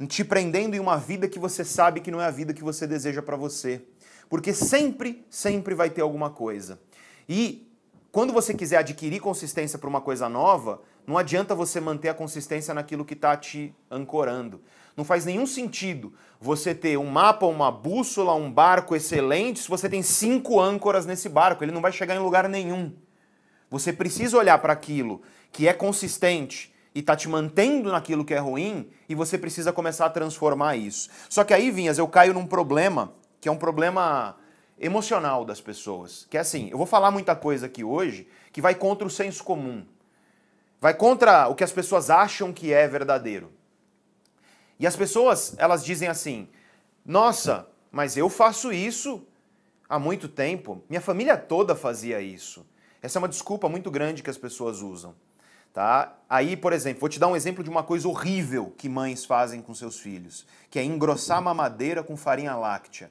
Te 0.08 0.24
prendendo 0.24 0.74
em 0.74 0.80
uma 0.80 0.96
vida 0.96 1.28
que 1.28 1.38
você 1.38 1.64
sabe 1.64 2.00
que 2.00 2.10
não 2.10 2.20
é 2.20 2.26
a 2.26 2.30
vida 2.30 2.52
que 2.52 2.64
você 2.64 2.86
deseja 2.86 3.22
para 3.22 3.36
você. 3.36 3.82
Porque 4.28 4.52
sempre, 4.52 5.24
sempre 5.30 5.74
vai 5.74 5.88
ter 5.88 6.02
alguma 6.02 6.30
coisa. 6.30 6.80
E 7.28 7.70
quando 8.10 8.32
você 8.32 8.54
quiser 8.54 8.78
adquirir 8.78 9.20
consistência 9.20 9.78
para 9.78 9.88
uma 9.88 10.00
coisa 10.00 10.28
nova, 10.28 10.82
não 11.06 11.18
adianta 11.18 11.54
você 11.54 11.80
manter 11.80 12.08
a 12.08 12.14
consistência 12.14 12.72
naquilo 12.72 13.04
que 13.04 13.14
está 13.14 13.36
te 13.36 13.74
ancorando. 13.90 14.60
Não 14.96 15.04
faz 15.04 15.24
nenhum 15.24 15.46
sentido 15.46 16.12
você 16.44 16.74
ter 16.74 16.98
um 16.98 17.06
mapa, 17.06 17.46
uma 17.46 17.72
bússola, 17.72 18.34
um 18.34 18.52
barco 18.52 18.94
excelente 18.94 19.60
se 19.60 19.68
você 19.68 19.88
tem 19.88 20.02
cinco 20.02 20.60
âncoras 20.60 21.06
nesse 21.06 21.26
barco. 21.26 21.64
Ele 21.64 21.72
não 21.72 21.80
vai 21.80 21.90
chegar 21.90 22.14
em 22.14 22.18
lugar 22.18 22.46
nenhum. 22.50 22.92
Você 23.70 23.94
precisa 23.94 24.36
olhar 24.36 24.58
para 24.58 24.74
aquilo 24.74 25.22
que 25.50 25.66
é 25.66 25.72
consistente 25.72 26.70
e 26.94 27.00
está 27.00 27.16
te 27.16 27.30
mantendo 27.30 27.90
naquilo 27.90 28.26
que 28.26 28.34
é 28.34 28.38
ruim 28.38 28.90
e 29.08 29.14
você 29.14 29.38
precisa 29.38 29.72
começar 29.72 30.04
a 30.04 30.10
transformar 30.10 30.76
isso. 30.76 31.08
Só 31.30 31.44
que 31.44 31.54
aí, 31.54 31.70
Vinhas, 31.70 31.96
eu 31.96 32.06
caio 32.06 32.34
num 32.34 32.46
problema 32.46 33.14
que 33.40 33.48
é 33.48 33.52
um 33.52 33.56
problema 33.56 34.36
emocional 34.78 35.46
das 35.46 35.62
pessoas. 35.62 36.26
Que 36.28 36.36
é 36.36 36.40
assim, 36.40 36.68
eu 36.70 36.76
vou 36.76 36.86
falar 36.86 37.10
muita 37.10 37.34
coisa 37.34 37.64
aqui 37.64 37.82
hoje 37.82 38.28
que 38.52 38.60
vai 38.60 38.74
contra 38.74 39.06
o 39.06 39.10
senso 39.10 39.42
comum. 39.42 39.82
Vai 40.78 40.92
contra 40.92 41.48
o 41.48 41.54
que 41.54 41.64
as 41.64 41.72
pessoas 41.72 42.10
acham 42.10 42.52
que 42.52 42.70
é 42.70 42.86
verdadeiro. 42.86 43.50
E 44.78 44.86
as 44.86 44.96
pessoas, 44.96 45.54
elas 45.58 45.84
dizem 45.84 46.08
assim: 46.08 46.48
"Nossa, 47.04 47.66
mas 47.90 48.16
eu 48.16 48.28
faço 48.28 48.72
isso 48.72 49.26
há 49.88 49.98
muito 49.98 50.28
tempo. 50.28 50.82
Minha 50.88 51.00
família 51.00 51.36
toda 51.36 51.74
fazia 51.74 52.20
isso". 52.20 52.66
Essa 53.02 53.18
é 53.18 53.20
uma 53.20 53.28
desculpa 53.28 53.68
muito 53.68 53.90
grande 53.90 54.22
que 54.22 54.30
as 54.30 54.38
pessoas 54.38 54.80
usam. 54.80 55.14
Tá? 55.74 56.16
Aí, 56.30 56.56
por 56.56 56.72
exemplo, 56.72 57.00
vou 57.00 57.08
te 57.08 57.18
dar 57.18 57.26
um 57.26 57.34
exemplo 57.34 57.64
de 57.64 57.68
uma 57.68 57.82
coisa 57.82 58.08
horrível 58.08 58.72
que 58.78 58.88
mães 58.88 59.24
fazem 59.24 59.60
com 59.60 59.74
seus 59.74 59.98
filhos, 59.98 60.46
que 60.70 60.78
é 60.78 60.84
engrossar 60.84 61.42
mamadeira 61.42 62.02
com 62.02 62.16
farinha 62.16 62.54
láctea. 62.54 63.10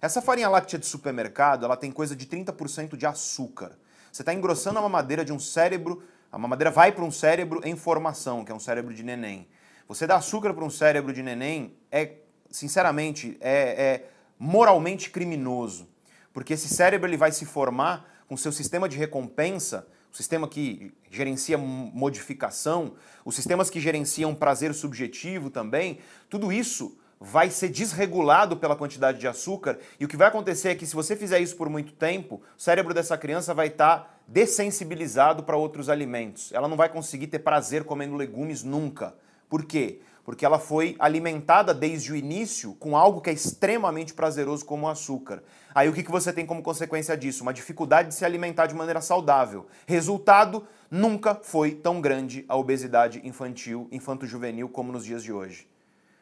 Essa 0.00 0.22
farinha 0.22 0.48
láctea 0.48 0.78
de 0.78 0.86
supermercado, 0.86 1.64
ela 1.64 1.76
tem 1.76 1.90
coisa 1.90 2.14
de 2.14 2.26
30% 2.26 2.96
de 2.96 3.04
açúcar. 3.04 3.72
Você 4.12 4.22
está 4.22 4.32
engrossando 4.32 4.78
a 4.78 4.82
mamadeira 4.82 5.24
de 5.24 5.32
um 5.32 5.38
cérebro, 5.38 6.02
a 6.30 6.38
mamadeira 6.38 6.70
vai 6.70 6.92
para 6.92 7.04
um 7.04 7.10
cérebro 7.10 7.60
em 7.64 7.76
formação, 7.76 8.44
que 8.44 8.52
é 8.52 8.54
um 8.54 8.60
cérebro 8.60 8.94
de 8.94 9.02
neném. 9.02 9.48
Você 9.88 10.06
dá 10.06 10.16
açúcar 10.16 10.52
para 10.52 10.64
um 10.64 10.70
cérebro 10.70 11.12
de 11.12 11.22
neném 11.22 11.76
é, 11.90 12.14
sinceramente, 12.50 13.36
é, 13.40 13.52
é 13.52 14.08
moralmente 14.38 15.10
criminoso. 15.10 15.88
Porque 16.32 16.54
esse 16.54 16.68
cérebro 16.68 17.08
ele 17.08 17.16
vai 17.16 17.32
se 17.32 17.46
formar 17.46 18.24
com 18.28 18.36
seu 18.36 18.52
sistema 18.52 18.88
de 18.88 18.96
recompensa, 18.96 19.86
o 20.12 20.16
sistema 20.16 20.48
que 20.48 20.92
gerencia 21.10 21.56
modificação, 21.56 22.94
os 23.24 23.34
sistemas 23.34 23.70
que 23.70 23.80
gerenciam 23.80 24.34
prazer 24.34 24.74
subjetivo 24.74 25.50
também, 25.50 25.98
tudo 26.28 26.52
isso 26.52 26.98
vai 27.18 27.48
ser 27.48 27.68
desregulado 27.68 28.56
pela 28.56 28.76
quantidade 28.76 29.18
de 29.18 29.26
açúcar 29.26 29.78
e 29.98 30.04
o 30.04 30.08
que 30.08 30.16
vai 30.16 30.28
acontecer 30.28 30.68
é 30.68 30.74
que 30.74 30.86
se 30.86 30.94
você 30.94 31.16
fizer 31.16 31.40
isso 31.40 31.56
por 31.56 31.68
muito 31.70 31.92
tempo, 31.92 32.42
o 32.58 32.60
cérebro 32.60 32.92
dessa 32.92 33.16
criança 33.16 33.54
vai 33.54 33.68
estar 33.68 33.98
tá 33.98 34.10
dessensibilizado 34.28 35.42
para 35.42 35.56
outros 35.56 35.88
alimentos. 35.88 36.52
Ela 36.52 36.68
não 36.68 36.76
vai 36.76 36.88
conseguir 36.88 37.28
ter 37.28 37.38
prazer 37.38 37.84
comendo 37.84 38.14
legumes 38.14 38.62
nunca. 38.62 39.14
Por 39.48 39.64
quê? 39.64 40.00
Porque 40.24 40.44
ela 40.44 40.58
foi 40.58 40.96
alimentada 40.98 41.72
desde 41.72 42.12
o 42.12 42.16
início 42.16 42.74
com 42.74 42.96
algo 42.96 43.20
que 43.20 43.30
é 43.30 43.32
extremamente 43.32 44.12
prazeroso 44.12 44.64
como 44.64 44.86
o 44.86 44.88
açúcar. 44.88 45.42
Aí 45.72 45.88
o 45.88 45.92
que 45.92 46.10
você 46.10 46.32
tem 46.32 46.44
como 46.44 46.62
consequência 46.62 47.16
disso? 47.16 47.42
Uma 47.42 47.54
dificuldade 47.54 48.08
de 48.08 48.14
se 48.14 48.24
alimentar 48.24 48.66
de 48.66 48.74
maneira 48.74 49.00
saudável. 49.00 49.66
Resultado, 49.86 50.66
nunca 50.90 51.34
foi 51.34 51.72
tão 51.72 52.00
grande 52.00 52.44
a 52.48 52.56
obesidade 52.56 53.20
infantil, 53.24 53.86
infanto-juvenil 53.92 54.68
como 54.68 54.90
nos 54.90 55.04
dias 55.04 55.22
de 55.22 55.32
hoje. 55.32 55.68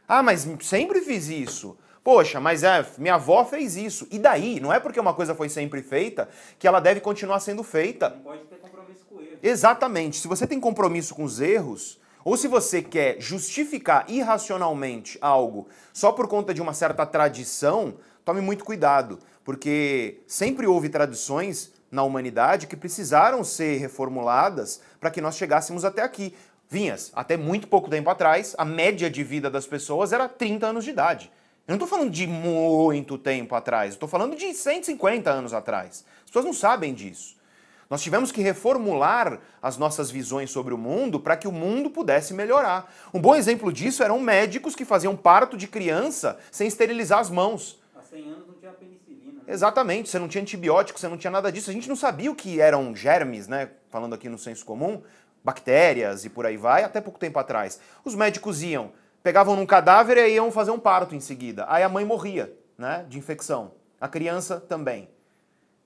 Ah, 0.06 0.22
mas 0.22 0.46
sempre 0.60 1.00
fiz 1.00 1.28
isso. 1.28 1.76
Poxa, 2.02 2.38
mas 2.38 2.62
é, 2.62 2.84
minha 2.98 3.14
avó 3.14 3.42
fez 3.46 3.74
isso. 3.76 4.06
E 4.10 4.18
daí? 4.18 4.60
Não 4.60 4.70
é 4.70 4.78
porque 4.78 5.00
uma 5.00 5.14
coisa 5.14 5.34
foi 5.34 5.48
sempre 5.48 5.80
feita 5.82 6.28
que 6.58 6.68
ela 6.68 6.78
deve 6.78 7.00
continuar 7.00 7.40
sendo 7.40 7.62
feita. 7.62 8.10
Não 8.10 8.18
pode 8.18 8.42
ter 8.42 8.56
compromisso 8.56 9.06
com 9.08 9.20
erro. 9.22 9.38
Exatamente. 9.42 10.18
Se 10.18 10.28
você 10.28 10.46
tem 10.46 10.60
compromisso 10.60 11.14
com 11.14 11.24
os 11.24 11.40
erros, 11.40 11.98
ou 12.24 12.36
se 12.36 12.48
você 12.48 12.82
quer 12.82 13.20
justificar 13.20 14.06
irracionalmente 14.08 15.18
algo 15.20 15.68
só 15.92 16.10
por 16.10 16.26
conta 16.26 16.54
de 16.54 16.62
uma 16.62 16.72
certa 16.72 17.04
tradição, 17.04 17.94
tome 18.24 18.40
muito 18.40 18.64
cuidado, 18.64 19.18
porque 19.44 20.22
sempre 20.26 20.66
houve 20.66 20.88
tradições 20.88 21.72
na 21.90 22.02
humanidade 22.02 22.66
que 22.66 22.76
precisaram 22.76 23.44
ser 23.44 23.76
reformuladas 23.76 24.80
para 24.98 25.10
que 25.10 25.20
nós 25.20 25.36
chegássemos 25.36 25.84
até 25.84 26.02
aqui. 26.02 26.34
Vinhas, 26.68 27.12
até 27.14 27.36
muito 27.36 27.68
pouco 27.68 27.90
tempo 27.90 28.08
atrás, 28.08 28.54
a 28.56 28.64
média 28.64 29.10
de 29.10 29.22
vida 29.22 29.50
das 29.50 29.66
pessoas 29.66 30.12
era 30.12 30.28
30 30.28 30.66
anos 30.66 30.84
de 30.84 30.90
idade. 30.90 31.30
Eu 31.68 31.72
não 31.72 31.76
estou 31.76 31.88
falando 31.88 32.10
de 32.10 32.26
muito 32.26 33.16
tempo 33.16 33.54
atrás, 33.54 33.94
estou 33.94 34.08
falando 34.08 34.34
de 34.34 34.52
150 34.52 35.30
anos 35.30 35.52
atrás. 35.52 36.04
As 36.24 36.30
pessoas 36.30 36.44
não 36.44 36.52
sabem 36.52 36.92
disso. 36.92 37.36
Nós 37.88 38.02
tivemos 38.02 38.32
que 38.32 38.42
reformular 38.42 39.40
as 39.62 39.76
nossas 39.76 40.10
visões 40.10 40.50
sobre 40.50 40.72
o 40.74 40.78
mundo 40.78 41.20
para 41.20 41.36
que 41.36 41.48
o 41.48 41.52
mundo 41.52 41.90
pudesse 41.90 42.32
melhorar. 42.32 42.92
Um 43.12 43.20
bom 43.20 43.34
exemplo 43.34 43.72
disso 43.72 44.02
eram 44.02 44.18
médicos 44.18 44.74
que 44.74 44.84
faziam 44.84 45.16
parto 45.16 45.56
de 45.56 45.68
criança 45.68 46.38
sem 46.50 46.66
esterilizar 46.66 47.18
as 47.18 47.30
mãos. 47.30 47.80
Há 47.94 48.02
100 48.02 48.28
anos 48.28 48.46
não 48.46 48.54
tinha 48.54 48.72
penicilina. 48.72 49.32
Né? 49.32 49.52
Exatamente, 49.52 50.08
você 50.08 50.18
não 50.18 50.28
tinha 50.28 50.42
antibiótico, 50.42 50.98
você 50.98 51.08
não 51.08 51.18
tinha 51.18 51.30
nada 51.30 51.52
disso. 51.52 51.70
A 51.70 51.72
gente 51.72 51.88
não 51.88 51.96
sabia 51.96 52.30
o 52.30 52.34
que 52.34 52.60
eram 52.60 52.94
germes, 52.96 53.46
né? 53.46 53.70
Falando 53.90 54.14
aqui 54.14 54.28
no 54.28 54.38
senso 54.38 54.64
comum 54.64 55.02
bactérias 55.44 56.24
e 56.24 56.30
por 56.30 56.46
aí 56.46 56.56
vai, 56.56 56.82
até 56.82 57.00
pouco 57.02 57.18
tempo 57.18 57.38
atrás. 57.38 57.78
Os 58.02 58.14
médicos 58.14 58.62
iam, 58.62 58.92
pegavam 59.22 59.54
num 59.54 59.66
cadáver 59.66 60.16
e 60.16 60.32
iam 60.32 60.50
fazer 60.50 60.70
um 60.70 60.78
parto 60.78 61.14
em 61.14 61.20
seguida. 61.20 61.66
Aí 61.68 61.82
a 61.82 61.88
mãe 61.88 62.04
morria, 62.04 62.50
né, 62.78 63.04
de 63.08 63.18
infecção. 63.18 63.72
A 64.00 64.08
criança 64.08 64.58
também. 64.58 65.08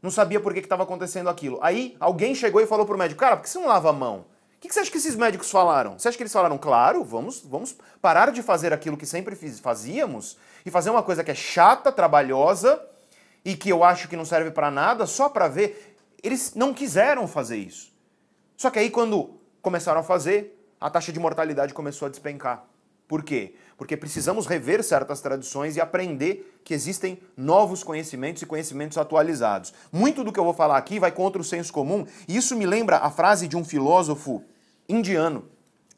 Não 0.00 0.10
sabia 0.10 0.40
por 0.40 0.54
que 0.54 0.60
estava 0.60 0.84
acontecendo 0.84 1.28
aquilo. 1.28 1.58
Aí 1.60 1.96
alguém 1.98 2.34
chegou 2.34 2.60
e 2.60 2.66
falou 2.66 2.86
pro 2.86 2.96
médico, 2.96 3.20
cara, 3.20 3.36
por 3.36 3.42
que 3.42 3.50
você 3.50 3.58
não 3.58 3.66
lava 3.66 3.90
a 3.90 3.92
mão? 3.92 4.26
O 4.56 4.60
que, 4.60 4.68
que 4.68 4.74
você 4.74 4.80
acha 4.80 4.90
que 4.90 4.98
esses 4.98 5.14
médicos 5.14 5.50
falaram? 5.50 5.98
Você 5.98 6.08
acha 6.08 6.16
que 6.16 6.22
eles 6.22 6.32
falaram, 6.32 6.58
claro, 6.58 7.04
vamos, 7.04 7.40
vamos 7.40 7.76
parar 8.02 8.32
de 8.32 8.42
fazer 8.42 8.72
aquilo 8.72 8.96
que 8.96 9.06
sempre 9.06 9.36
fiz, 9.36 9.60
fazíamos 9.60 10.36
e 10.66 10.70
fazer 10.70 10.90
uma 10.90 11.02
coisa 11.02 11.22
que 11.22 11.30
é 11.30 11.34
chata, 11.34 11.92
trabalhosa 11.92 12.80
e 13.44 13.56
que 13.56 13.68
eu 13.68 13.84
acho 13.84 14.08
que 14.08 14.16
não 14.16 14.24
serve 14.24 14.50
para 14.50 14.70
nada 14.70 15.06
só 15.06 15.28
para 15.28 15.46
ver? 15.46 15.96
Eles 16.22 16.54
não 16.54 16.74
quiseram 16.74 17.28
fazer 17.28 17.56
isso. 17.56 17.92
Só 18.56 18.68
que 18.68 18.80
aí 18.80 18.90
quando 18.90 19.38
começaram 19.62 20.00
a 20.00 20.04
fazer, 20.04 20.60
a 20.80 20.90
taxa 20.90 21.12
de 21.12 21.20
mortalidade 21.20 21.72
começou 21.72 22.06
a 22.06 22.10
despencar. 22.10 22.64
Por 23.06 23.22
quê? 23.22 23.54
Porque 23.78 23.96
precisamos 23.96 24.44
rever 24.44 24.82
certas 24.82 25.20
tradições 25.20 25.76
e 25.76 25.80
aprender 25.80 26.60
que 26.64 26.74
existem 26.74 27.20
novos 27.36 27.84
conhecimentos 27.84 28.42
e 28.42 28.46
conhecimentos 28.46 28.98
atualizados. 28.98 29.72
Muito 29.92 30.24
do 30.24 30.32
que 30.32 30.40
eu 30.40 30.44
vou 30.44 30.52
falar 30.52 30.76
aqui 30.76 30.98
vai 30.98 31.12
contra 31.12 31.40
o 31.40 31.44
senso 31.44 31.72
comum, 31.72 32.04
e 32.26 32.36
isso 32.36 32.56
me 32.56 32.66
lembra 32.66 32.98
a 32.98 33.08
frase 33.08 33.46
de 33.46 33.56
um 33.56 33.64
filósofo 33.64 34.42
indiano. 34.88 35.48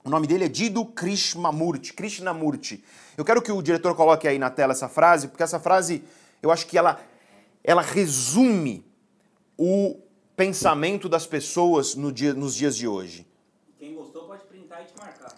O 0.04 0.10
nome 0.10 0.26
dele 0.26 0.44
é 0.44 0.48
Dido 0.48 0.84
Krishnamurti. 0.84 1.94
Krishnamurti. 1.94 2.84
Eu 3.16 3.24
quero 3.24 3.40
que 3.40 3.50
o 3.50 3.62
diretor 3.62 3.94
coloque 3.94 4.28
aí 4.28 4.38
na 4.38 4.50
tela 4.50 4.72
essa 4.72 4.88
frase, 4.88 5.28
porque 5.28 5.42
essa 5.42 5.58
frase, 5.58 6.04
eu 6.42 6.50
acho 6.50 6.66
que 6.66 6.76
ela, 6.76 7.00
ela 7.64 7.82
resume 7.82 8.84
o 9.56 9.98
pensamento 10.36 11.08
das 11.08 11.26
pessoas 11.26 11.94
no 11.94 12.12
dia, 12.12 12.34
nos 12.34 12.54
dias 12.54 12.76
de 12.76 12.86
hoje. 12.86 13.26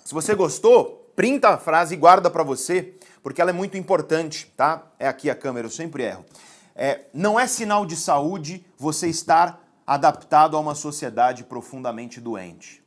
Se 0.05 0.13
você 0.13 0.35
gostou, 0.35 1.02
printa 1.15 1.51
a 1.51 1.59
frase 1.59 1.95
e 1.95 1.99
guarda 1.99 2.31
para 2.31 2.43
você, 2.43 2.95
porque 3.23 3.41
ela 3.41 3.51
é 3.51 3.55
muito 3.55 3.77
importante, 3.77 4.53
tá? 4.57 4.83
É 4.99 5.07
aqui 5.07 5.31
a 5.31 5.35
câmera, 5.35 5.67
eu 5.67 5.71
sempre 5.71 6.05
erro. 6.05 6.25
É, 6.75 7.07
não 7.13 7.39
é 7.39 7.47
sinal 7.47 7.85
de 7.85 7.97
saúde 7.97 8.65
você 8.79 9.09
estar 9.09 9.63
adaptado 9.87 10.57
a 10.57 10.61
uma 10.61 10.75
sociedade 10.75 11.45
profundamente 11.45 12.21
doente. 12.21 12.83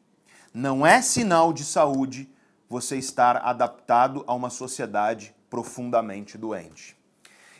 Não 0.53 0.85
é 0.85 1.01
sinal 1.01 1.53
de 1.53 1.63
saúde 1.63 2.29
você 2.67 2.97
estar 2.97 3.37
adaptado 3.37 4.23
a 4.25 4.33
uma 4.33 4.49
sociedade 4.49 5.35
profundamente 5.49 6.37
doente. 6.37 6.97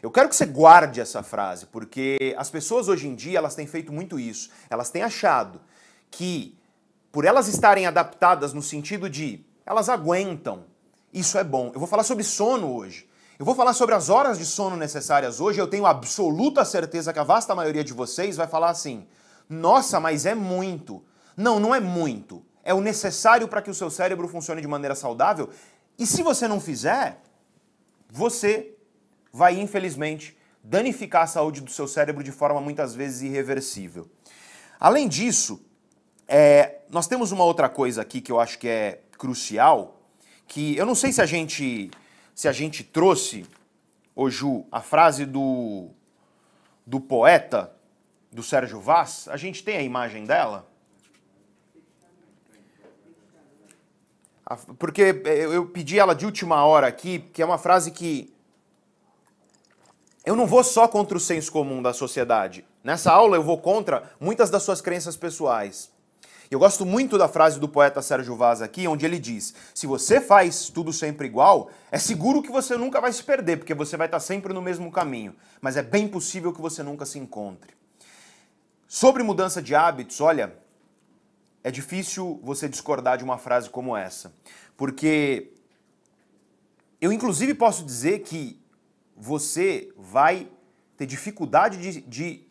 Eu 0.02 0.12
quero 0.12 0.30
que 0.30 0.36
você 0.36 0.46
guarde 0.46 1.00
essa 1.02 1.24
frase, 1.24 1.66
porque 1.68 2.36
as 2.38 2.50
pessoas 2.50 2.88
hoje 2.88 3.08
em 3.08 3.16
dia 3.16 3.38
elas 3.38 3.56
têm 3.56 3.68
feito 3.68 3.92
muito 3.92 4.20
isso. 4.20 4.50
Elas 4.70 4.90
têm 4.90 5.04
achado 5.04 5.62
que 6.12 6.58
por 7.12 7.26
elas 7.26 7.48
estarem 7.48 7.86
adaptadas 7.86 8.54
no 8.54 8.62
sentido 8.62 9.10
de 9.10 9.45
elas 9.66 9.90
aguentam, 9.90 10.66
isso 11.14 11.38
é 11.38 11.44
bom. 11.44 11.72
Eu 11.74 11.80
vou 11.80 11.88
falar 11.88 12.04
sobre 12.04 12.24
sono 12.24 12.74
hoje. 12.74 13.10
Eu 13.40 13.46
vou 13.46 13.56
falar 13.56 13.74
sobre 13.74 13.96
as 13.96 14.10
horas 14.10 14.38
de 14.38 14.46
sono 14.46 14.76
necessárias 14.78 15.40
hoje. 15.40 15.60
Eu 15.60 15.68
tenho 15.68 15.86
absoluta 15.86 16.64
certeza 16.64 17.12
que 17.12 17.20
a 17.20 17.24
vasta 17.24 17.56
maioria 17.56 17.84
de 17.84 17.94
vocês 17.94 18.38
vai 18.38 18.48
falar 18.48 18.70
assim: 18.70 19.08
nossa, 19.50 20.00
mas 20.00 20.26
é 20.26 20.36
muito. 20.36 21.04
Não, 21.36 21.60
não 21.60 21.74
é 21.74 21.80
muito. 21.80 22.44
É 22.64 22.74
o 22.74 22.82
necessário 22.82 23.48
para 23.48 23.62
que 23.62 23.70
o 23.70 23.74
seu 23.74 23.90
cérebro 23.90 24.28
funcione 24.28 24.62
de 24.62 24.68
maneira 24.68 24.96
saudável. 24.96 25.50
E 25.98 26.06
se 26.06 26.24
você 26.24 26.48
não 26.48 26.60
fizer, 26.60 27.22
você 28.10 28.76
vai 29.32 29.60
infelizmente 29.60 30.38
danificar 30.64 31.24
a 31.24 31.28
saúde 31.28 31.62
do 31.62 31.70
seu 31.70 31.88
cérebro 31.88 32.24
de 32.24 32.32
forma 32.32 32.60
muitas 32.60 32.96
vezes 32.96 33.22
irreversível. 33.22 34.10
Além 34.80 35.08
disso, 35.08 35.64
é, 36.28 36.80
nós 36.90 37.08
temos 37.08 37.32
uma 37.32 37.44
outra 37.44 37.70
coisa 37.70 38.02
aqui 38.02 38.20
que 38.20 38.32
eu 38.32 38.40
acho 38.40 38.58
que 38.58 38.68
é 38.68 39.02
crucial, 39.18 40.00
que 40.48 40.76
eu 40.78 40.86
não 40.86 40.96
sei 40.96 41.12
se 41.12 41.22
a 41.22 41.26
gente 41.26 41.92
se 42.36 42.50
a 42.50 42.52
gente 42.52 42.84
trouxe, 42.84 43.46
Ju, 44.28 44.66
a 44.70 44.82
frase 44.82 45.26
do, 45.26 45.90
do 46.86 47.00
poeta, 47.00 47.74
do 48.30 48.44
Sérgio 48.44 48.82
Vaz, 48.82 49.30
a 49.30 49.38
gente 49.38 49.64
tem 49.64 49.78
a 49.78 49.82
imagem 49.82 50.26
dela? 50.26 50.70
Porque 54.78 55.22
eu 55.26 55.68
pedi 55.68 55.98
ela 55.98 56.14
de 56.14 56.26
última 56.26 56.64
hora 56.66 56.88
aqui, 56.88 57.20
que 57.20 57.42
é 57.42 57.46
uma 57.46 57.58
frase 57.58 57.90
que 57.92 58.36
eu 60.26 60.36
não 60.36 60.46
vou 60.46 60.64
só 60.64 60.88
contra 60.88 61.18
o 61.18 61.20
senso 61.20 61.52
comum 61.52 61.82
da 61.82 61.94
sociedade. 61.94 62.66
Nessa 62.84 63.12
aula 63.12 63.38
eu 63.38 63.44
vou 63.44 63.60
contra 63.60 64.12
muitas 64.20 64.50
das 64.50 64.64
suas 64.64 64.82
crenças 64.82 65.16
pessoais. 65.16 65.90
Eu 66.50 66.60
gosto 66.60 66.86
muito 66.86 67.18
da 67.18 67.28
frase 67.28 67.60
do 67.60 67.68
poeta 67.68 68.02
Sérgio 68.02 68.36
Vaz 68.36 68.62
aqui, 68.62 68.88
onde 68.88 69.06
ele 69.06 69.20
diz: 69.20 69.54
se 69.74 69.88
você 69.88 70.22
faz 70.22 70.70
tudo 70.70 70.94
sempre 70.94 71.28
igual, 71.28 71.70
é 71.92 71.98
seguro 71.98 72.42
que 72.42 72.52
você 72.52 72.78
nunca 72.78 73.02
vai 73.02 73.12
se 73.12 73.24
perder, 73.24 73.58
porque 73.58 73.74
você 73.74 73.98
vai 73.98 74.08
estar 74.08 74.20
sempre 74.20 74.54
no 74.54 74.62
mesmo 74.62 74.92
caminho. 74.92 75.36
Mas 75.60 75.78
é 75.78 75.84
bem 75.84 76.08
possível 76.08 76.54
que 76.54 76.62
você 76.62 76.84
nunca 76.84 77.06
se 77.06 77.18
encontre. 77.18 77.74
Sobre 78.88 79.24
mudança 79.24 79.62
de 79.62 79.74
hábitos, 79.74 80.22
olha, 80.22 80.56
é 81.64 81.72
difícil 81.72 82.40
você 82.44 82.70
discordar 82.70 83.18
de 83.18 83.24
uma 83.24 83.38
frase 83.38 83.70
como 83.70 83.98
essa, 83.98 84.32
porque 84.78 85.52
eu, 87.02 87.12
inclusive, 87.12 87.54
posso 87.54 87.84
dizer 87.84 88.20
que 88.20 88.60
você 89.16 89.92
vai 89.98 90.48
ter 90.98 91.06
dificuldade 91.06 91.78
de, 91.78 92.02
de, 92.02 92.45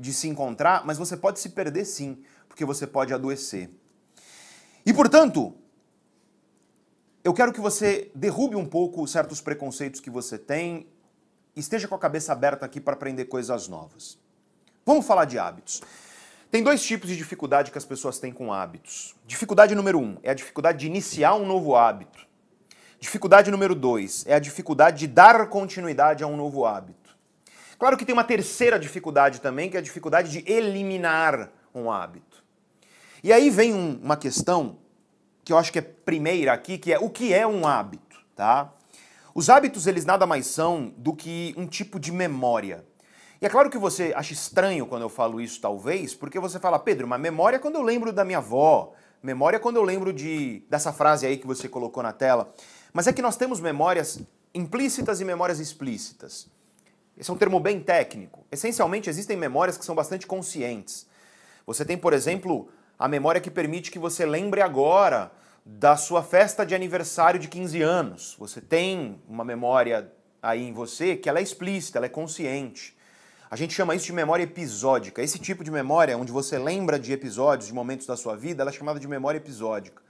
de 0.00 0.14
se 0.14 0.26
encontrar, 0.28 0.84
mas 0.86 0.96
você 0.96 1.14
pode 1.14 1.38
se 1.38 1.50
perder 1.50 1.84
sim, 1.84 2.24
porque 2.48 2.64
você 2.64 2.86
pode 2.86 3.12
adoecer. 3.12 3.68
E, 4.84 4.94
portanto, 4.94 5.54
eu 7.22 7.34
quero 7.34 7.52
que 7.52 7.60
você 7.60 8.10
derrube 8.14 8.56
um 8.56 8.64
pouco 8.64 9.06
certos 9.06 9.42
preconceitos 9.42 10.00
que 10.00 10.08
você 10.08 10.38
tem, 10.38 10.86
esteja 11.54 11.86
com 11.86 11.94
a 11.94 11.98
cabeça 11.98 12.32
aberta 12.32 12.64
aqui 12.64 12.80
para 12.80 12.94
aprender 12.94 13.26
coisas 13.26 13.68
novas. 13.68 14.18
Vamos 14.86 15.06
falar 15.06 15.26
de 15.26 15.38
hábitos. 15.38 15.82
Tem 16.50 16.62
dois 16.62 16.82
tipos 16.82 17.10
de 17.10 17.16
dificuldade 17.16 17.70
que 17.70 17.78
as 17.78 17.84
pessoas 17.84 18.18
têm 18.18 18.32
com 18.32 18.52
hábitos. 18.52 19.14
Dificuldade 19.26 19.74
número 19.74 20.00
um 20.00 20.16
é 20.22 20.30
a 20.30 20.34
dificuldade 20.34 20.78
de 20.78 20.86
iniciar 20.86 21.34
um 21.34 21.46
novo 21.46 21.76
hábito. 21.76 22.26
Dificuldade 22.98 23.50
número 23.50 23.74
dois 23.74 24.24
é 24.26 24.34
a 24.34 24.38
dificuldade 24.38 25.00
de 25.00 25.06
dar 25.06 25.46
continuidade 25.48 26.24
a 26.24 26.26
um 26.26 26.36
novo 26.36 26.64
hábito. 26.64 26.99
Claro 27.80 27.96
que 27.96 28.04
tem 28.04 28.12
uma 28.12 28.24
terceira 28.24 28.78
dificuldade 28.78 29.40
também, 29.40 29.70
que 29.70 29.76
é 29.76 29.80
a 29.80 29.82
dificuldade 29.82 30.30
de 30.30 30.52
eliminar 30.52 31.50
um 31.74 31.90
hábito. 31.90 32.44
E 33.24 33.32
aí 33.32 33.48
vem 33.48 33.72
um, 33.72 33.98
uma 34.02 34.18
questão 34.18 34.76
que 35.42 35.50
eu 35.50 35.56
acho 35.56 35.72
que 35.72 35.78
é 35.78 35.82
primeira 35.82 36.52
aqui, 36.52 36.76
que 36.76 36.92
é 36.92 36.98
o 36.98 37.08
que 37.08 37.32
é 37.32 37.46
um 37.46 37.66
hábito, 37.66 38.20
tá? 38.36 38.70
Os 39.34 39.48
hábitos, 39.48 39.86
eles 39.86 40.04
nada 40.04 40.26
mais 40.26 40.46
são 40.46 40.92
do 40.94 41.16
que 41.16 41.54
um 41.56 41.66
tipo 41.66 41.98
de 41.98 42.12
memória. 42.12 42.84
E 43.40 43.46
é 43.46 43.48
claro 43.48 43.70
que 43.70 43.78
você 43.78 44.12
acha 44.14 44.34
estranho 44.34 44.84
quando 44.86 45.00
eu 45.00 45.08
falo 45.08 45.40
isso, 45.40 45.58
talvez, 45.58 46.14
porque 46.14 46.38
você 46.38 46.58
fala, 46.58 46.78
Pedro, 46.78 47.08
mas 47.08 47.18
memória 47.18 47.56
é 47.56 47.58
quando 47.58 47.76
eu 47.76 47.82
lembro 47.82 48.12
da 48.12 48.26
minha 48.26 48.38
avó, 48.38 48.92
memória 49.22 49.56
é 49.56 49.58
quando 49.58 49.76
eu 49.76 49.82
lembro 49.82 50.12
de 50.12 50.62
dessa 50.68 50.92
frase 50.92 51.26
aí 51.26 51.38
que 51.38 51.46
você 51.46 51.66
colocou 51.66 52.02
na 52.02 52.12
tela. 52.12 52.52
Mas 52.92 53.06
é 53.06 53.12
que 53.14 53.22
nós 53.22 53.38
temos 53.38 53.58
memórias 53.58 54.20
implícitas 54.52 55.22
e 55.22 55.24
memórias 55.24 55.58
explícitas. 55.58 56.46
Esse 57.20 57.30
é 57.30 57.34
um 57.34 57.36
termo 57.36 57.60
bem 57.60 57.78
técnico. 57.78 58.46
Essencialmente, 58.50 59.10
existem 59.10 59.36
memórias 59.36 59.76
que 59.76 59.84
são 59.84 59.94
bastante 59.94 60.26
conscientes. 60.26 61.06
Você 61.66 61.84
tem, 61.84 61.98
por 61.98 62.14
exemplo, 62.14 62.70
a 62.98 63.06
memória 63.06 63.42
que 63.42 63.50
permite 63.50 63.90
que 63.90 63.98
você 63.98 64.24
lembre 64.24 64.62
agora 64.62 65.30
da 65.62 65.98
sua 65.98 66.22
festa 66.22 66.64
de 66.64 66.74
aniversário 66.74 67.38
de 67.38 67.46
15 67.46 67.82
anos. 67.82 68.36
Você 68.38 68.58
tem 68.58 69.20
uma 69.28 69.44
memória 69.44 70.10
aí 70.42 70.66
em 70.66 70.72
você 70.72 71.14
que 71.14 71.28
ela 71.28 71.40
é 71.40 71.42
explícita, 71.42 71.98
ela 71.98 72.06
é 72.06 72.08
consciente. 72.08 72.96
A 73.50 73.54
gente 73.56 73.74
chama 73.74 73.94
isso 73.94 74.06
de 74.06 74.14
memória 74.14 74.44
episódica. 74.44 75.22
Esse 75.22 75.38
tipo 75.38 75.62
de 75.62 75.70
memória, 75.70 76.16
onde 76.16 76.32
você 76.32 76.58
lembra 76.58 76.98
de 76.98 77.12
episódios, 77.12 77.66
de 77.66 77.74
momentos 77.74 78.06
da 78.06 78.16
sua 78.16 78.34
vida, 78.34 78.62
ela 78.62 78.70
é 78.70 78.72
chamada 78.72 78.98
de 78.98 79.06
memória 79.06 79.36
episódica. 79.36 80.02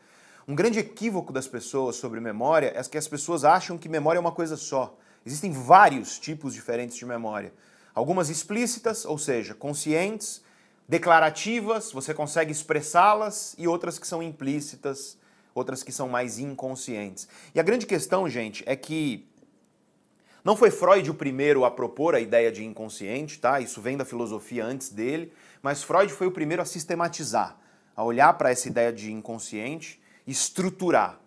Um 0.47 0.55
grande 0.55 0.79
equívoco 0.79 1.33
das 1.33 1.49
pessoas 1.49 1.97
sobre 1.97 2.21
memória 2.21 2.73
é 2.73 2.83
que 2.85 2.97
as 2.97 3.09
pessoas 3.09 3.45
acham 3.45 3.77
que 3.77 3.89
memória 3.89 4.19
é 4.19 4.21
uma 4.21 4.31
coisa 4.31 4.57
só. 4.57 4.97
Existem 5.25 5.53
vários 5.53 6.19
tipos 6.19 6.55
diferentes 6.55 6.97
de 6.97 7.05
memória. 7.05 7.53
Algumas 7.95 8.31
explícitas, 8.31 9.05
ou 9.05 9.19
seja, 9.19 9.55
conscientes, 9.55 10.43
declarativas, 10.89 11.93
você 11.93 12.15
consegue 12.15 12.53
expressá-las, 12.53 13.55
e 13.59 13.69
outras 13.69 13.99
que 13.99 14.07
são 14.07 14.23
implícitas, 14.23 15.19
outras 15.55 15.83
que 15.83 15.93
são 15.93 16.09
mais 16.09 16.39
inconscientes. 16.39 17.29
E 17.55 17.61
a 17.61 17.63
grande 17.63 17.87
questão, 17.87 18.29
gente, 18.29 18.63
é 18.67 18.75
que 18.75 19.29
não 20.43 20.57
foi 20.57 20.71
Freud 20.71 21.11
o 21.11 21.15
primeiro 21.15 21.65
a 21.65 21.71
propor 21.71 22.15
a 22.15 22.21
ideia 22.21 22.51
de 22.51 22.65
inconsciente, 22.65 23.39
tá? 23.39 23.61
Isso 23.61 23.81
vem 23.81 23.97
da 23.97 24.05
filosofia 24.05 24.65
antes 24.65 24.89
dele, 24.89 25.33
mas 25.63 25.83
Freud 25.83 26.13
foi 26.13 26.27
o 26.27 26.33
primeiro 26.33 26.63
a 26.63 26.65
sistematizar, 26.65 27.59
a 27.95 28.03
olhar 28.03 28.33
para 28.35 28.51
essa 28.51 28.67
ideia 28.69 28.93
de 28.93 29.13
inconsciente 29.13 30.01
estruturar. 30.27 31.21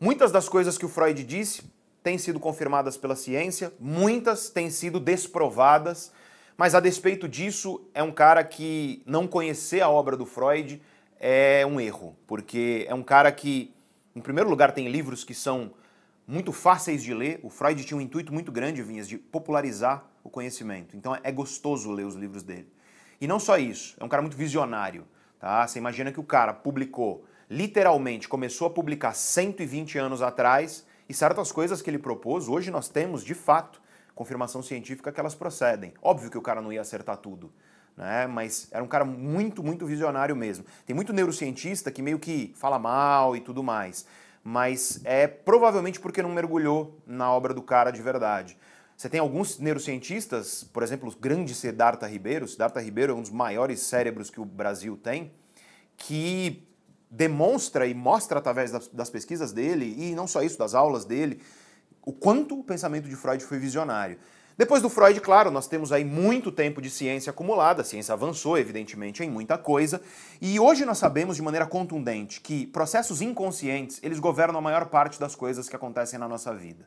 Muitas 0.00 0.32
das 0.32 0.48
coisas 0.48 0.78
que 0.78 0.86
o 0.86 0.88
Freud 0.88 1.22
disse 1.22 1.62
têm 2.02 2.18
sido 2.18 2.40
confirmadas 2.40 2.96
pela 2.96 3.16
ciência, 3.16 3.72
muitas 3.78 4.50
têm 4.50 4.70
sido 4.70 4.98
desprovadas, 5.00 6.12
mas 6.56 6.74
a 6.74 6.80
despeito 6.80 7.28
disso, 7.28 7.80
é 7.94 8.02
um 8.02 8.12
cara 8.12 8.42
que 8.42 9.02
não 9.06 9.26
conhecer 9.26 9.80
a 9.80 9.88
obra 9.88 10.16
do 10.16 10.26
Freud 10.26 10.82
é 11.20 11.64
um 11.66 11.80
erro, 11.80 12.16
porque 12.26 12.86
é 12.88 12.94
um 12.94 13.02
cara 13.02 13.30
que, 13.30 13.74
em 14.14 14.20
primeiro 14.20 14.48
lugar, 14.48 14.72
tem 14.72 14.88
livros 14.88 15.24
que 15.24 15.34
são 15.34 15.72
muito 16.26 16.52
fáceis 16.52 17.02
de 17.02 17.14
ler. 17.14 17.40
O 17.42 17.50
Freud 17.50 17.84
tinha 17.84 17.96
um 17.96 18.00
intuito 18.00 18.32
muito 18.32 18.52
grande, 18.52 18.82
Vinhas, 18.82 19.08
de 19.08 19.18
popularizar 19.18 20.04
o 20.22 20.30
conhecimento. 20.30 20.96
Então 20.96 21.16
é 21.22 21.32
gostoso 21.32 21.90
ler 21.90 22.04
os 22.04 22.14
livros 22.14 22.42
dele. 22.42 22.68
E 23.20 23.26
não 23.26 23.40
só 23.40 23.56
isso, 23.56 23.96
é 23.98 24.04
um 24.04 24.08
cara 24.08 24.22
muito 24.22 24.36
visionário. 24.36 25.06
Tá? 25.40 25.66
Você 25.66 25.78
imagina 25.78 26.12
que 26.12 26.20
o 26.20 26.24
cara 26.24 26.52
publicou 26.52 27.24
literalmente 27.50 28.28
começou 28.28 28.66
a 28.66 28.70
publicar 28.70 29.14
120 29.14 29.98
anos 29.98 30.20
atrás 30.20 30.84
e 31.08 31.14
certas 31.14 31.50
coisas 31.50 31.80
que 31.80 31.88
ele 31.88 31.98
propôs, 31.98 32.48
hoje 32.48 32.70
nós 32.70 32.88
temos, 32.88 33.24
de 33.24 33.34
fato, 33.34 33.80
confirmação 34.14 34.62
científica 34.62 35.10
que 35.10 35.20
elas 35.20 35.34
procedem. 35.34 35.94
Óbvio 36.02 36.30
que 36.30 36.36
o 36.36 36.42
cara 36.42 36.60
não 36.60 36.72
ia 36.72 36.80
acertar 36.80 37.16
tudo, 37.16 37.52
né? 37.96 38.26
mas 38.26 38.68
era 38.70 38.82
um 38.82 38.88
cara 38.88 39.04
muito, 39.04 39.62
muito 39.62 39.86
visionário 39.86 40.36
mesmo. 40.36 40.64
Tem 40.84 40.94
muito 40.94 41.12
neurocientista 41.12 41.90
que 41.90 42.02
meio 42.02 42.18
que 42.18 42.52
fala 42.56 42.78
mal 42.78 43.36
e 43.36 43.40
tudo 43.40 43.62
mais, 43.62 44.04
mas 44.42 45.00
é 45.04 45.26
provavelmente 45.26 46.00
porque 46.00 46.22
não 46.22 46.30
mergulhou 46.30 47.00
na 47.06 47.32
obra 47.32 47.54
do 47.54 47.62
cara 47.62 47.90
de 47.90 48.02
verdade. 48.02 48.56
Você 48.96 49.08
tem 49.08 49.20
alguns 49.20 49.60
neurocientistas, 49.60 50.64
por 50.64 50.82
exemplo, 50.82 51.08
o 51.08 51.16
grande 51.16 51.54
Siddhartha 51.54 52.08
Ribeiro, 52.08 52.48
Siddhartha 52.48 52.80
Ribeiro 52.80 53.12
é 53.12 53.14
um 53.14 53.22
dos 53.22 53.30
maiores 53.30 53.80
cérebros 53.80 54.28
que 54.28 54.40
o 54.40 54.44
Brasil 54.44 54.96
tem, 54.96 55.30
que 55.96 56.67
demonstra 57.10 57.86
e 57.86 57.94
mostra 57.94 58.38
através 58.38 58.70
das, 58.70 58.88
das, 58.88 59.10
pesquisas 59.10 59.52
dele, 59.52 59.94
e 59.98 60.14
não 60.14 60.26
só 60.26 60.42
isso, 60.42 60.58
das 60.58 60.74
aulas 60.74 61.04
dele, 61.04 61.40
o 62.02 62.12
quanto 62.12 62.58
o 62.58 62.64
pensamento 62.64 63.08
de 63.08 63.16
Freud 63.16 63.42
foi 63.44 63.58
visionário. 63.58 64.18
Depois 64.56 64.82
do 64.82 64.88
Freud, 64.88 65.20
claro, 65.20 65.52
nós 65.52 65.68
temos 65.68 65.92
aí 65.92 66.04
muito 66.04 66.50
tempo 66.50 66.82
de 66.82 66.90
ciência 66.90 67.30
acumulada, 67.30 67.82
a 67.82 67.84
ciência 67.84 68.12
avançou, 68.12 68.58
evidentemente, 68.58 69.22
em 69.22 69.30
muita 69.30 69.56
coisa, 69.56 70.02
e 70.40 70.58
hoje 70.58 70.84
nós 70.84 70.98
sabemos 70.98 71.36
de 71.36 71.42
maneira 71.42 71.64
contundente 71.64 72.40
que 72.40 72.66
processos 72.66 73.22
inconscientes, 73.22 74.00
eles 74.02 74.18
governam 74.18 74.58
a 74.58 74.62
maior 74.62 74.86
parte 74.86 75.20
das 75.20 75.36
coisas 75.36 75.68
que 75.68 75.76
acontecem 75.76 76.18
na 76.18 76.26
nossa 76.26 76.52
vida. 76.52 76.84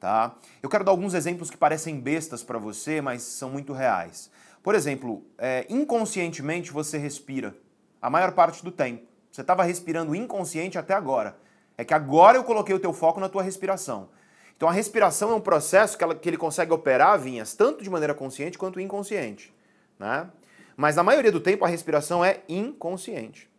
Tá? 0.00 0.34
Eu 0.60 0.68
quero 0.68 0.82
dar 0.82 0.90
alguns 0.90 1.14
exemplos 1.14 1.50
que 1.50 1.56
parecem 1.56 2.00
bestas 2.00 2.42
para 2.42 2.58
você, 2.58 3.00
mas 3.00 3.22
são 3.22 3.48
muito 3.48 3.72
reais. 3.72 4.28
Por 4.60 4.74
exemplo, 4.74 5.24
é, 5.38 5.64
inconscientemente 5.68 6.72
você 6.72 6.98
respira 6.98 7.56
a 8.02 8.10
maior 8.10 8.32
parte 8.32 8.64
do 8.64 8.72
tempo. 8.72 9.13
Você 9.34 9.40
estava 9.40 9.64
respirando 9.64 10.14
inconsciente 10.14 10.78
até 10.78 10.94
agora. 10.94 11.36
É 11.76 11.84
que 11.84 11.92
agora 11.92 12.38
eu 12.38 12.44
coloquei 12.44 12.72
o 12.72 12.78
teu 12.78 12.92
foco 12.92 13.18
na 13.18 13.28
tua 13.28 13.42
respiração. 13.42 14.08
Então 14.56 14.68
a 14.68 14.72
respiração 14.72 15.32
é 15.32 15.34
um 15.34 15.40
processo 15.40 15.98
que, 15.98 16.04
ela, 16.04 16.14
que 16.14 16.28
ele 16.28 16.36
consegue 16.36 16.72
operar, 16.72 17.18
Vinhas, 17.18 17.52
tanto 17.52 17.82
de 17.82 17.90
maneira 17.90 18.14
consciente 18.14 18.56
quanto 18.56 18.78
inconsciente. 18.78 19.52
Né? 19.98 20.30
Mas 20.76 20.94
na 20.94 21.02
maioria 21.02 21.32
do 21.32 21.40
tempo 21.40 21.64
a 21.64 21.68
respiração 21.68 22.24
é 22.24 22.42
inconsciente. 22.48 23.50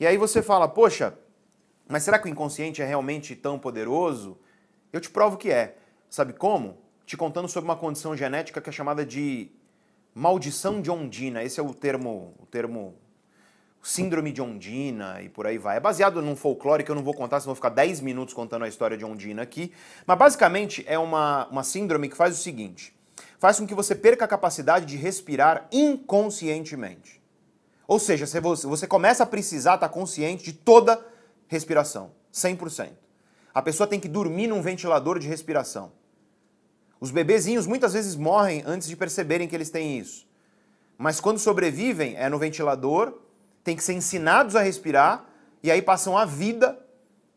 E 0.00 0.06
aí 0.06 0.16
você 0.16 0.40
fala, 0.40 0.66
poxa, 0.66 1.12
mas 1.86 2.02
será 2.02 2.18
que 2.18 2.26
o 2.26 2.30
inconsciente 2.30 2.80
é 2.80 2.86
realmente 2.86 3.36
tão 3.36 3.58
poderoso? 3.58 4.38
Eu 4.90 5.02
te 5.02 5.10
provo 5.10 5.36
que 5.36 5.50
é. 5.50 5.76
Sabe 6.08 6.32
como? 6.32 6.78
Te 7.04 7.18
contando 7.18 7.46
sobre 7.46 7.68
uma 7.68 7.76
condição 7.76 8.16
genética 8.16 8.58
que 8.58 8.70
é 8.70 8.72
chamada 8.72 9.04
de 9.04 9.50
maldição 10.14 10.80
de 10.80 10.90
Ondina. 10.90 11.44
Esse 11.44 11.60
é 11.60 11.62
o 11.62 11.74
termo, 11.74 12.34
o 12.38 12.46
termo 12.46 12.96
síndrome 13.82 14.32
de 14.32 14.42
Ondina 14.42 15.22
e 15.22 15.28
por 15.28 15.46
aí 15.46 15.58
vai. 15.58 15.76
É 15.76 15.80
baseado 15.80 16.20
num 16.20 16.36
folclore 16.36 16.84
que 16.84 16.90
eu 16.90 16.94
não 16.94 17.02
vou 17.02 17.14
contar, 17.14 17.40
senão 17.40 17.54
vou 17.54 17.54
ficar 17.56 17.70
10 17.70 18.00
minutos 18.00 18.34
contando 18.34 18.64
a 18.64 18.68
história 18.68 18.96
de 18.96 19.04
Ondina 19.04 19.42
aqui. 19.42 19.72
Mas 20.06 20.18
basicamente 20.18 20.84
é 20.86 20.98
uma, 20.98 21.46
uma 21.48 21.64
síndrome 21.64 22.08
que 22.08 22.16
faz 22.16 22.38
o 22.38 22.42
seguinte: 22.42 22.94
faz 23.38 23.58
com 23.58 23.66
que 23.66 23.74
você 23.74 23.94
perca 23.94 24.24
a 24.24 24.28
capacidade 24.28 24.86
de 24.86 24.96
respirar 24.96 25.66
inconscientemente. 25.72 27.20
Ou 27.86 27.98
seja, 27.98 28.24
você 28.24 28.86
começa 28.86 29.24
a 29.24 29.26
precisar 29.26 29.74
estar 29.74 29.88
consciente 29.88 30.44
de 30.44 30.52
toda 30.52 31.04
respiração, 31.48 32.12
100%. 32.32 32.90
A 33.52 33.60
pessoa 33.60 33.86
tem 33.86 33.98
que 33.98 34.08
dormir 34.08 34.46
num 34.46 34.62
ventilador 34.62 35.18
de 35.18 35.26
respiração. 35.26 35.90
Os 37.00 37.10
bebezinhos 37.10 37.66
muitas 37.66 37.94
vezes 37.94 38.14
morrem 38.14 38.62
antes 38.64 38.86
de 38.86 38.94
perceberem 38.94 39.48
que 39.48 39.56
eles 39.56 39.70
têm 39.70 39.98
isso. 39.98 40.28
Mas 40.96 41.18
quando 41.18 41.38
sobrevivem, 41.38 42.14
é 42.16 42.28
no 42.28 42.38
ventilador, 42.38 43.18
tem 43.62 43.76
que 43.76 43.84
ser 43.84 43.92
ensinados 43.92 44.56
a 44.56 44.62
respirar 44.62 45.24
e 45.62 45.70
aí 45.70 45.82
passam 45.82 46.16
a 46.16 46.24
vida 46.24 46.78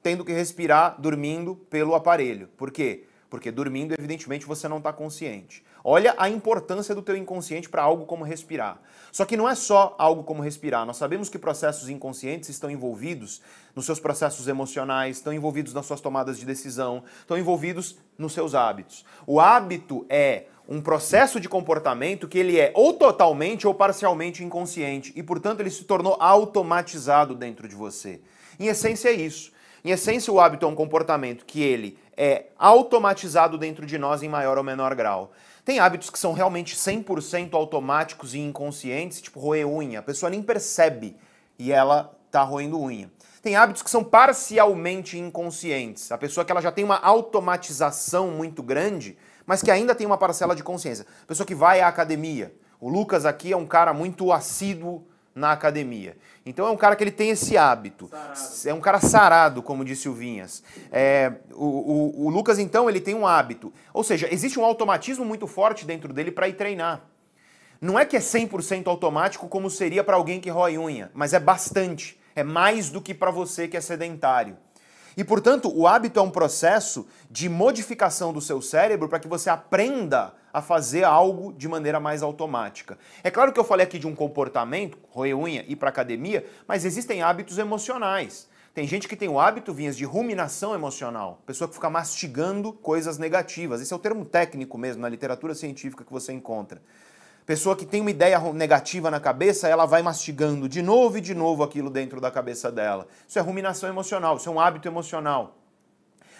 tendo 0.01 0.25
que 0.25 0.33
respirar 0.33 0.99
dormindo 0.99 1.55
pelo 1.55 1.95
aparelho. 1.95 2.49
Por 2.57 2.71
quê? 2.71 3.05
Porque 3.29 3.49
dormindo, 3.49 3.95
evidentemente, 3.97 4.45
você 4.45 4.67
não 4.67 4.77
está 4.77 4.93
consciente. 4.93 5.63
Olha 5.83 6.13
a 6.17 6.29
importância 6.29 6.93
do 6.93 7.01
teu 7.01 7.17
inconsciente 7.17 7.67
para 7.67 7.81
algo 7.81 8.05
como 8.05 8.23
respirar. 8.23 8.79
Só 9.11 9.25
que 9.25 9.35
não 9.35 9.49
é 9.49 9.55
só 9.55 9.95
algo 9.97 10.23
como 10.23 10.41
respirar. 10.41 10.85
Nós 10.85 10.97
sabemos 10.97 11.29
que 11.29 11.39
processos 11.39 11.89
inconscientes 11.89 12.47
estão 12.49 12.69
envolvidos 12.69 13.41
nos 13.75 13.85
seus 13.85 13.99
processos 13.99 14.47
emocionais, 14.47 15.17
estão 15.17 15.33
envolvidos 15.33 15.73
nas 15.73 15.85
suas 15.85 15.99
tomadas 15.99 16.37
de 16.37 16.45
decisão, 16.45 17.03
estão 17.19 17.37
envolvidos 17.37 17.97
nos 18.17 18.33
seus 18.33 18.53
hábitos. 18.53 19.03
O 19.25 19.41
hábito 19.41 20.05
é 20.07 20.45
um 20.67 20.81
processo 20.81 21.39
de 21.39 21.49
comportamento 21.49 22.27
que 22.27 22.39
ele 22.39 22.59
é 22.59 22.71
ou 22.75 22.93
totalmente 22.93 23.67
ou 23.67 23.73
parcialmente 23.73 24.43
inconsciente 24.43 25.11
e, 25.15 25.21
portanto, 25.21 25.59
ele 25.59 25.69
se 25.69 25.83
tornou 25.83 26.15
automatizado 26.19 27.35
dentro 27.35 27.67
de 27.67 27.75
você. 27.75 28.21
Em 28.59 28.67
essência 28.67 29.09
é 29.09 29.13
isso. 29.13 29.51
Em 29.83 29.91
essência, 29.91 30.31
o 30.31 30.39
hábito 30.39 30.65
é 30.65 30.69
um 30.69 30.75
comportamento 30.75 31.45
que 31.45 31.61
ele 31.61 31.97
é 32.15 32.45
automatizado 32.57 33.57
dentro 33.57 33.85
de 33.85 33.97
nós 33.97 34.23
em 34.23 34.29
maior 34.29 34.57
ou 34.57 34.63
menor 34.63 34.95
grau. 34.95 35.33
Tem 35.65 35.79
hábitos 35.79 36.09
que 36.09 36.19
são 36.19 36.33
realmente 36.33 36.75
100% 36.75 37.53
automáticos 37.53 38.33
e 38.33 38.39
inconscientes, 38.39 39.21
tipo 39.21 39.39
roer 39.39 39.67
unha. 39.67 39.99
A 39.99 40.03
pessoa 40.03 40.29
nem 40.29 40.41
percebe 40.41 41.17
e 41.59 41.71
ela 41.71 42.17
tá 42.31 42.41
roendo 42.43 42.79
unha. 42.79 43.11
Tem 43.41 43.57
hábitos 43.57 43.83
que 43.83 43.89
são 43.89 44.03
parcialmente 44.03 45.17
inconscientes. 45.17 46.11
A 46.11 46.17
pessoa 46.17 46.45
que 46.45 46.51
ela 46.51 46.61
já 46.61 46.71
tem 46.71 46.83
uma 46.83 46.97
automatização 46.97 48.29
muito 48.29 48.63
grande, 48.63 49.17
mas 49.45 49.61
que 49.61 49.71
ainda 49.71 49.95
tem 49.95 50.07
uma 50.07 50.17
parcela 50.17 50.55
de 50.55 50.63
consciência. 50.63 51.05
Pessoa 51.27 51.45
que 51.45 51.55
vai 51.55 51.81
à 51.81 51.87
academia. 51.87 52.53
O 52.79 52.89
Lucas 52.89 53.25
aqui 53.25 53.53
é 53.53 53.57
um 53.57 53.65
cara 53.65 53.93
muito 53.93 54.31
assíduo 54.31 55.05
na 55.35 55.51
academia. 55.51 56.15
Então 56.45 56.67
é 56.67 56.69
um 56.69 56.77
cara 56.77 56.95
que 56.95 57.03
ele 57.03 57.11
tem 57.11 57.29
esse 57.29 57.57
hábito. 57.57 58.07
Sarado. 58.07 58.69
É 58.69 58.73
um 58.73 58.81
cara 58.81 58.99
sarado, 58.99 59.63
como 59.63 59.85
disse 59.85 60.07
o 60.07 60.13
Vinhas. 60.13 60.63
É, 60.91 61.33
o, 61.51 61.65
o, 61.65 62.25
o, 62.25 62.29
Lucas, 62.29 62.59
então, 62.59 62.89
ele 62.89 62.99
tem 62.99 63.15
um 63.15 63.25
hábito. 63.25 63.73
Ou 63.93 64.03
seja, 64.03 64.27
existe 64.31 64.59
um 64.59 64.65
automatismo 64.65 65.25
muito 65.25 65.47
forte 65.47 65.85
dentro 65.85 66.13
dele 66.13 66.31
para 66.31 66.47
ir 66.47 66.53
treinar. 66.53 67.01
Não 67.81 67.99
é 67.99 68.05
que 68.05 68.15
é 68.15 68.19
100% 68.19 68.87
automático 68.87 69.47
como 69.47 69.69
seria 69.69 70.03
para 70.03 70.15
alguém 70.15 70.39
que 70.39 70.49
rói 70.49 70.77
unha, 70.77 71.11
mas 71.13 71.33
é 71.33 71.39
bastante. 71.39 72.19
É 72.35 72.43
mais 72.43 72.89
do 72.89 73.01
que 73.01 73.13
para 73.13 73.29
você 73.29 73.67
que 73.67 73.75
é 73.75 73.81
sedentário. 73.81 74.57
E, 75.15 75.23
portanto, 75.23 75.71
o 75.73 75.87
hábito 75.87 76.19
é 76.19 76.23
um 76.23 76.29
processo 76.29 77.07
de 77.29 77.47
modificação 77.47 78.33
do 78.33 78.41
seu 78.41 78.61
cérebro 78.61 79.07
para 79.07 79.19
que 79.19 79.27
você 79.27 79.49
aprenda 79.49 80.33
a 80.51 80.61
fazer 80.61 81.03
algo 81.03 81.51
de 81.53 81.67
maneira 81.67 81.99
mais 81.99 82.21
automática. 82.21 82.97
É 83.23 83.31
claro 83.31 83.51
que 83.51 83.59
eu 83.59 83.63
falei 83.63 83.85
aqui 83.85 83.97
de 83.97 84.07
um 84.07 84.15
comportamento, 84.15 84.97
roer 85.09 85.37
unha, 85.37 85.65
ir 85.67 85.75
para 85.75 85.89
academia, 85.89 86.45
mas 86.67 86.85
existem 86.85 87.21
hábitos 87.21 87.57
emocionais. 87.57 88.47
Tem 88.73 88.87
gente 88.87 89.07
que 89.07 89.15
tem 89.15 89.29
o 89.29 89.39
hábito, 89.39 89.71
Vinhas, 89.71 89.95
de 89.95 90.03
ruminação 90.03 90.73
emocional. 90.73 91.41
Pessoa 91.45 91.67
que 91.67 91.75
fica 91.75 91.91
mastigando 91.91 92.73
coisas 92.73 93.19
negativas. 93.19 93.79
Esse 93.81 93.93
é 93.93 93.95
o 93.95 93.99
termo 93.99 94.25
técnico 94.25 94.79
mesmo, 94.79 95.01
na 95.01 95.09
literatura 95.09 95.53
científica 95.53 96.03
que 96.03 96.11
você 96.11 96.33
encontra. 96.33 96.81
Pessoa 97.45 97.75
que 97.75 97.85
tem 97.85 97.99
uma 97.99 98.11
ideia 98.11 98.39
negativa 98.53 99.11
na 99.11 99.19
cabeça, 99.19 99.67
ela 99.67 99.85
vai 99.85 100.01
mastigando 100.01 100.69
de 100.69 100.81
novo 100.81 101.17
e 101.17 101.21
de 101.21 101.35
novo 101.35 101.61
aquilo 101.61 101.89
dentro 101.89 102.21
da 102.21 102.31
cabeça 102.31 102.71
dela. 102.71 103.05
Isso 103.27 103.37
é 103.37 103.41
ruminação 103.41 103.89
emocional, 103.89 104.37
isso 104.37 104.47
é 104.47 104.51
um 104.51 104.61
hábito 104.61 104.87
emocional. 104.87 105.57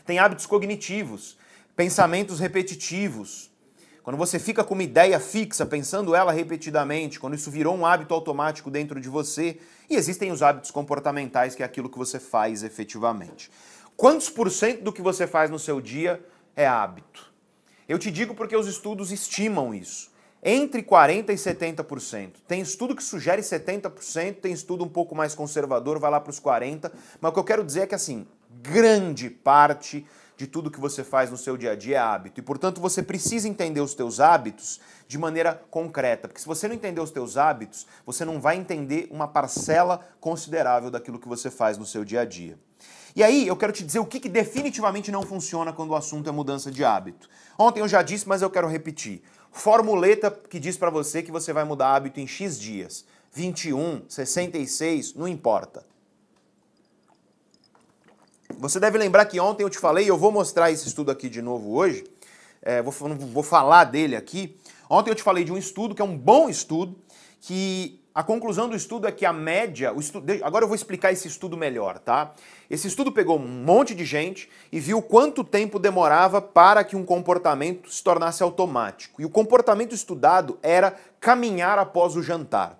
Tem 0.06 0.18
hábitos 0.18 0.46
cognitivos, 0.46 1.38
pensamentos 1.76 2.39
repetitivos. 2.39 3.52
Quando 4.02 4.16
você 4.16 4.39
fica 4.39 4.63
com 4.63 4.76
uma 4.76 4.84
ideia 4.84 5.20
fixa, 5.20 5.66
pensando 5.66 6.16
ela 6.16 6.32
repetidamente, 6.32 7.20
quando 7.20 7.36
isso 7.36 7.52
virou 7.52 7.76
um 7.76 7.86
hábito 7.86 8.13
automático 8.13 8.72
dentro 8.72 9.02
de 9.02 9.10
você, 9.10 9.60
e 9.89 9.96
existem 9.96 10.32
os 10.32 10.42
hábitos 10.42 10.72
comportamentais, 10.72 11.54
que 11.54 11.63
é 11.63 11.66
aquilo 11.66 11.89
que 11.89 11.98
você 11.98 12.18
faz 12.18 12.63
efetivamente. 12.63 13.52
Quantos 13.98 14.30
por 14.30 14.50
cento 14.50 14.82
do 14.84 14.94
que 14.94 15.02
você 15.02 15.28
faz 15.28 15.50
no 15.50 15.60
seu 15.60 15.82
dia 15.82 16.24
é 16.56 16.66
hábito? 16.66 17.30
Eu 17.89 18.00
te 18.00 18.10
digo 18.10 18.34
porque 18.34 18.56
os 18.56 18.68
estudos 18.68 19.12
estimam 19.12 19.74
isso 19.74 20.12
entre 20.43 20.84
40% 20.84 21.29
e 21.29 21.36
70%. 21.36 22.32
Tem 22.47 22.62
estudo 22.62 22.95
que 22.95 23.03
sugere 23.03 23.41
70%, 23.41 24.36
tem 24.41 24.51
estudo 24.51 24.84
um 24.84 24.89
pouco 24.89 25.15
mais 25.15 25.34
conservador, 25.34 25.99
vai 25.99 26.12
lá 26.12 26.19
para 26.19 26.32
os 26.32 26.39
40%, 26.39 26.91
mas 27.21 27.29
o 27.29 27.34
que 27.34 27.39
eu 27.39 27.43
quero 27.43 27.63
dizer 27.63 27.82
é 27.82 27.88
que, 27.88 27.95
assim, 27.95 28.27
grande 28.62 29.29
parte 29.29 30.06
de 30.36 30.47
tudo 30.47 30.71
que 30.71 30.79
você 30.79 31.03
faz 31.03 31.29
no 31.29 31.38
seu 31.38 31.56
dia 31.56 31.71
a 31.71 31.75
dia 31.75 31.95
é 31.95 31.99
hábito. 31.99 32.39
E, 32.39 32.43
portanto, 32.43 32.82
você 32.82 33.01
precisa 33.01 33.47
entender 33.47 33.79
os 33.79 33.93
teus 33.93 34.19
hábitos 34.19 34.82
de 35.08 35.17
maneira 35.17 35.62
concreta. 35.69 36.27
Porque 36.27 36.41
se 36.41 36.47
você 36.47 36.67
não 36.67 36.75
entender 36.75 36.99
os 36.99 37.12
teus 37.12 37.38
hábitos, 37.38 37.86
você 38.06 38.25
não 38.25 38.41
vai 38.41 38.58
entender 38.58 39.08
uma 39.12 39.27
parcela 39.27 40.01
considerável 40.19 40.89
daquilo 40.91 41.19
que 41.19 41.27
você 41.27 41.49
faz 41.49 41.77
no 41.77 41.86
seu 41.86 42.03
dia 42.03 42.21
a 42.21 42.25
dia. 42.25 42.58
E 43.15 43.23
aí, 43.23 43.47
eu 43.47 43.56
quero 43.56 43.71
te 43.71 43.84
dizer 43.84 43.99
o 43.99 44.06
que, 44.06 44.19
que 44.19 44.27
definitivamente 44.27 45.12
não 45.12 45.21
funciona 45.21 45.71
quando 45.71 45.91
o 45.91 45.95
assunto 45.95 46.27
é 46.27 46.32
mudança 46.32 46.71
de 46.71 46.84
hábito. 46.84 47.29
Ontem 47.58 47.79
eu 47.79 47.88
já 47.88 48.01
disse, 48.01 48.27
mas 48.27 48.41
eu 48.41 48.49
quero 48.49 48.67
repetir 48.67 49.21
formuleta 49.54 50.32
que 50.32 50.60
diz 50.60 50.76
para 50.76 50.89
você 50.89 51.24
que 51.24 51.32
você 51.32 51.54
vai 51.54 51.63
mudar 51.63 51.96
hábito 51.96 52.20
em 52.20 52.28
X 52.28 52.60
dias. 52.60 53.06
21, 53.32 54.04
66, 54.10 55.13
não 55.13 55.28
importa. 55.28 55.86
Você 58.58 58.80
deve 58.80 58.98
lembrar 58.98 59.26
que 59.26 59.39
ontem 59.39 59.63
eu 59.63 59.70
te 59.70 59.80
falei, 59.80 60.10
eu 60.10 60.18
vou 60.18 60.32
mostrar 60.32 60.72
esse 60.72 60.88
estudo 60.88 61.12
aqui 61.12 61.30
de 61.30 61.42
novo 61.42 61.74
hoje, 61.74 62.04
é, 62.62 62.82
vou, 62.82 62.92
vou 62.92 63.44
falar 63.44 63.86
dele 63.86 64.16
aqui. 64.16 64.58
Ontem 64.89 65.10
eu 65.10 65.16
te 65.16 65.24
falei 65.24 65.44
de 65.44 65.52
um 65.52 65.58
estudo 65.58 65.96
que 65.96 66.02
é 66.02 66.06
um 66.06 66.18
bom 66.18 66.50
estudo, 66.50 66.96
que 67.42 68.03
a 68.15 68.21
conclusão 68.21 68.69
do 68.69 68.76
estudo 68.76 69.08
é 69.08 69.12
que 69.12 69.26
a 69.26 69.34
média, 69.34 69.91
agora 70.43 70.63
eu 70.63 70.67
vou 70.67 70.76
explicar 70.76 71.12
esse 71.12 71.28
estudo 71.28 71.58
melhor, 71.58 71.97
tá? 71.97 72.34
Esse 72.69 72.88
estudo 72.88 73.12
pegou 73.12 73.39
um 73.39 73.47
monte 73.47 73.95
de 73.95 74.06
gente 74.06 74.47
e 74.71 74.80
viu 74.80 75.02
quanto 75.02 75.43
tempo 75.43 75.80
demorava 75.80 76.39
para 76.39 76.84
que 76.84 76.95
um 76.95 77.04
comportamento 77.04 77.91
se 77.91 78.04
tornasse 78.04 78.43
automático. 78.43 79.19
E 79.19 79.26
o 79.26 79.30
comportamento 79.30 79.95
estudado 79.95 80.60
era 80.62 80.95
caminhar 81.19 81.80
após 81.80 82.15
o 82.15 82.21
jantar. 82.21 82.78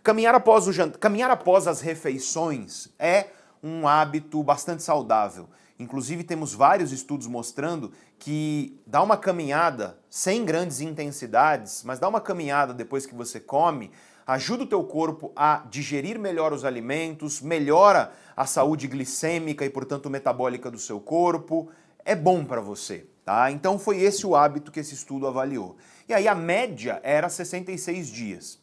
Caminhar 0.00 0.34
após 0.34 0.68
o 0.68 0.72
jantar, 0.72 0.98
caminhar 0.98 1.30
após 1.30 1.66
as 1.66 1.80
refeições 1.80 2.88
é 3.00 3.26
um 3.62 3.88
hábito 3.88 4.42
bastante 4.44 4.84
saudável. 4.84 5.48
Inclusive 5.76 6.22
temos 6.22 6.54
vários 6.54 6.92
estudos 6.92 7.26
mostrando 7.26 7.92
que 8.16 8.80
dá 8.86 9.02
uma 9.02 9.16
caminhada 9.16 9.98
sem 10.08 10.44
grandes 10.44 10.80
intensidades, 10.80 11.82
mas 11.82 11.98
dá 11.98 12.06
uma 12.08 12.20
caminhada 12.20 12.72
depois 12.72 13.04
que 13.04 13.14
você 13.14 13.40
come, 13.40 13.90
ajuda 14.34 14.64
o 14.64 14.66
teu 14.66 14.82
corpo 14.84 15.32
a 15.34 15.64
digerir 15.70 16.18
melhor 16.18 16.52
os 16.52 16.64
alimentos, 16.64 17.40
melhora 17.40 18.12
a 18.36 18.46
saúde 18.46 18.86
glicêmica 18.86 19.64
e, 19.64 19.70
portanto, 19.70 20.10
metabólica 20.10 20.70
do 20.70 20.78
seu 20.78 21.00
corpo. 21.00 21.70
É 22.04 22.14
bom 22.14 22.44
para 22.44 22.60
você, 22.60 23.06
tá? 23.24 23.50
Então 23.50 23.78
foi 23.78 24.00
esse 24.00 24.26
o 24.26 24.34
hábito 24.34 24.72
que 24.72 24.80
esse 24.80 24.94
estudo 24.94 25.26
avaliou. 25.26 25.76
E 26.08 26.14
aí 26.14 26.26
a 26.26 26.34
média 26.34 27.00
era 27.02 27.28
66 27.28 28.08
dias. 28.08 28.58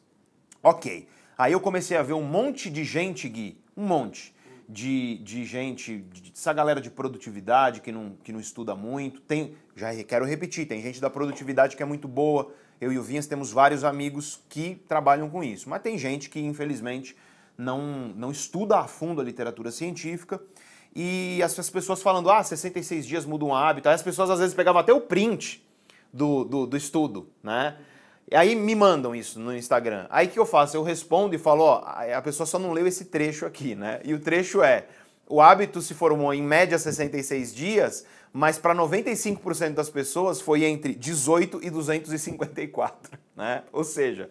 Ok. 0.61 1.07
Aí 1.37 1.53
eu 1.53 1.59
comecei 1.61 1.95
a 1.95 2.03
ver 2.03 2.13
um 2.13 2.23
monte 2.23 2.69
de 2.69 2.83
gente, 2.83 3.29
Gui, 3.29 3.57
um 3.75 3.85
monte 3.85 4.35
de, 4.67 5.17
de 5.19 5.45
gente, 5.45 5.99
de, 6.11 6.31
essa 6.35 6.51
galera 6.51 6.79
de 6.81 6.91
produtividade 6.91 7.81
que 7.81 7.91
não, 7.91 8.17
que 8.23 8.31
não 8.31 8.39
estuda 8.39 8.75
muito. 8.75 9.21
Tem, 9.21 9.55
já 9.75 9.91
quero 10.03 10.25
repetir, 10.25 10.67
tem 10.67 10.81
gente 10.81 10.99
da 10.99 11.09
produtividade 11.09 11.75
que 11.77 11.81
é 11.81 11.85
muito 11.85 12.07
boa, 12.07 12.53
eu 12.79 12.91
e 12.91 12.97
o 12.97 13.03
Vinhas 13.03 13.27
temos 13.27 13.51
vários 13.51 13.83
amigos 13.83 14.41
que 14.49 14.75
trabalham 14.87 15.29
com 15.29 15.43
isso, 15.43 15.69
mas 15.69 15.81
tem 15.81 15.97
gente 15.97 16.29
que 16.29 16.39
infelizmente 16.39 17.15
não, 17.57 18.09
não 18.15 18.31
estuda 18.31 18.79
a 18.79 18.87
fundo 18.87 19.19
a 19.19 19.23
literatura 19.23 19.71
científica 19.71 20.41
e 20.95 21.41
as, 21.43 21.69
pessoas 21.69 22.01
falando, 22.01 22.29
ah, 22.31 22.43
66 22.43 23.05
dias 23.05 23.25
muda 23.25 23.45
um 23.45 23.53
hábito, 23.53 23.89
aí 23.89 23.95
as 23.95 24.01
pessoas 24.01 24.29
às 24.29 24.39
vezes 24.39 24.55
pegavam 24.55 24.79
até 24.81 24.93
o 24.93 25.01
print 25.01 25.63
do, 26.11 26.43
do, 26.43 26.65
do 26.65 26.77
estudo, 26.77 27.29
né? 27.43 27.77
E 28.31 28.35
aí 28.35 28.55
me 28.55 28.75
mandam 28.75 29.15
isso 29.15 29.39
no 29.39 29.55
Instagram. 29.55 30.05
Aí 30.09 30.27
o 30.27 30.29
que 30.29 30.39
eu 30.39 30.45
faço? 30.45 30.77
Eu 30.77 30.83
respondo 30.83 31.35
e 31.35 31.39
falo, 31.39 31.63
ó, 31.63 31.83
a 32.15 32.21
pessoa 32.21 32.45
só 32.45 32.59
não 32.59 32.71
leu 32.71 32.85
esse 32.85 33.05
trecho 33.05 33.45
aqui, 33.45 33.73
né? 33.73 33.99
E 34.03 34.13
o 34.13 34.19
trecho 34.19 34.61
é, 34.61 34.85
o 35.27 35.41
hábito 35.41 35.81
se 35.81 35.93
formou 35.93 36.33
em 36.33 36.41
média 36.41 36.77
66 36.77 37.53
dias, 37.53 38.05
mas 38.31 38.57
para 38.57 38.75
95% 38.75 39.73
das 39.73 39.89
pessoas 39.89 40.39
foi 40.39 40.63
entre 40.63 40.93
18 40.93 41.61
e 41.63 41.69
254, 41.69 43.17
né? 43.35 43.63
Ou 43.71 43.83
seja, 43.83 44.29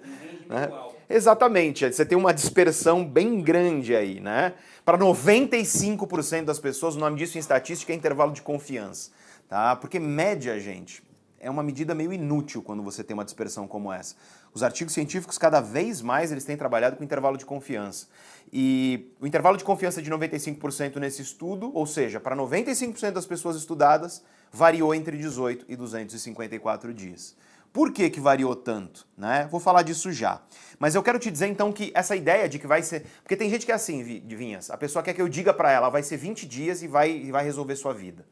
né? 0.49 0.71
exatamente, 1.09 1.91
você 1.93 2.05
tem 2.05 2.17
uma 2.17 2.33
dispersão 2.33 3.05
bem 3.05 3.41
grande 3.41 3.95
aí, 3.95 4.21
né? 4.21 4.55
Para 4.85 4.97
95% 4.97 6.45
das 6.45 6.59
pessoas, 6.59 6.95
o 6.95 6.99
nome 6.99 7.19
disso 7.19 7.37
em 7.37 7.41
estatística 7.41 7.93
é 7.93 7.97
intervalo 7.97 8.33
de 8.33 8.43
confiança, 8.43 9.11
tá? 9.49 9.77
Porque 9.77 9.99
média, 9.99 10.59
gente, 10.59 11.03
é 11.41 11.51
uma 11.51 11.63
medida 11.63 11.95
meio 11.95 12.13
inútil 12.13 12.63
quando 12.63 12.83
você 12.83 13.05
tem 13.05 13.15
uma 13.15 13.25
dispersão 13.25 13.67
como 13.67 13.93
essa. 13.93 14.17
Os 14.53 14.63
artigos 14.63 14.93
científicos, 14.93 15.39
cada 15.39 15.61
vez 15.61 16.03
mais, 16.03 16.33
eles 16.33 16.45
têm 16.45 16.57
trabalhado 16.57 16.97
com 16.97 17.05
intervalo 17.05 17.37
de 17.37 17.45
confiança. 17.45 18.07
E 18.53 19.13
o 19.21 19.27
intervalo 19.27 19.57
de 19.57 19.65
confiança 19.65 20.01
de 20.01 20.11
95% 20.11 20.97
nesse 20.97 21.23
estudo, 21.23 21.71
ou 21.75 21.87
seja, 21.87 22.19
para 22.19 22.37
95% 22.37 23.13
das 23.13 23.27
pessoas 23.27 23.57
estudadas, 23.57 24.23
variou 24.51 24.95
entre 24.95 25.17
18 25.17 25.67
e 25.69 25.77
254 25.77 26.95
dias. 26.95 27.37
Por 27.73 27.93
que, 27.93 28.09
que 28.09 28.21
variou 28.21 28.57
tanto? 28.57 29.07
Né? 29.17 29.47
Vou 29.51 29.61
falar 29.61 29.83
disso 29.83 30.11
já. 30.11 30.41
Mas 30.79 30.95
eu 30.95 31.03
quero 31.03 31.19
te 31.19 31.31
dizer 31.31 31.49
então 31.49 31.71
que 31.71 31.93
essa 31.95 32.17
ideia 32.17 32.49
de 32.49 32.59
que 32.59 32.67
vai 32.67 32.83
ser. 32.83 33.05
Porque 33.23 33.37
tem 33.37 33.51
gente 33.51 33.67
que 33.67 33.73
é 33.73 33.75
assim, 33.75 34.03
Vinhas. 34.03 34.71
A 34.71 34.77
pessoa 34.77 35.03
quer 35.03 35.13
que 35.13 35.21
eu 35.21 35.29
diga 35.29 35.53
para 35.53 35.71
ela, 35.71 35.91
vai 35.91 36.03
ser 36.03 36.17
20 36.17 36.47
dias 36.47 36.83
e 36.83 36.89
vai, 36.89 37.11
e 37.11 37.31
vai 37.31 37.45
resolver 37.45 37.77
sua 37.77 37.93
vida. 37.93 38.27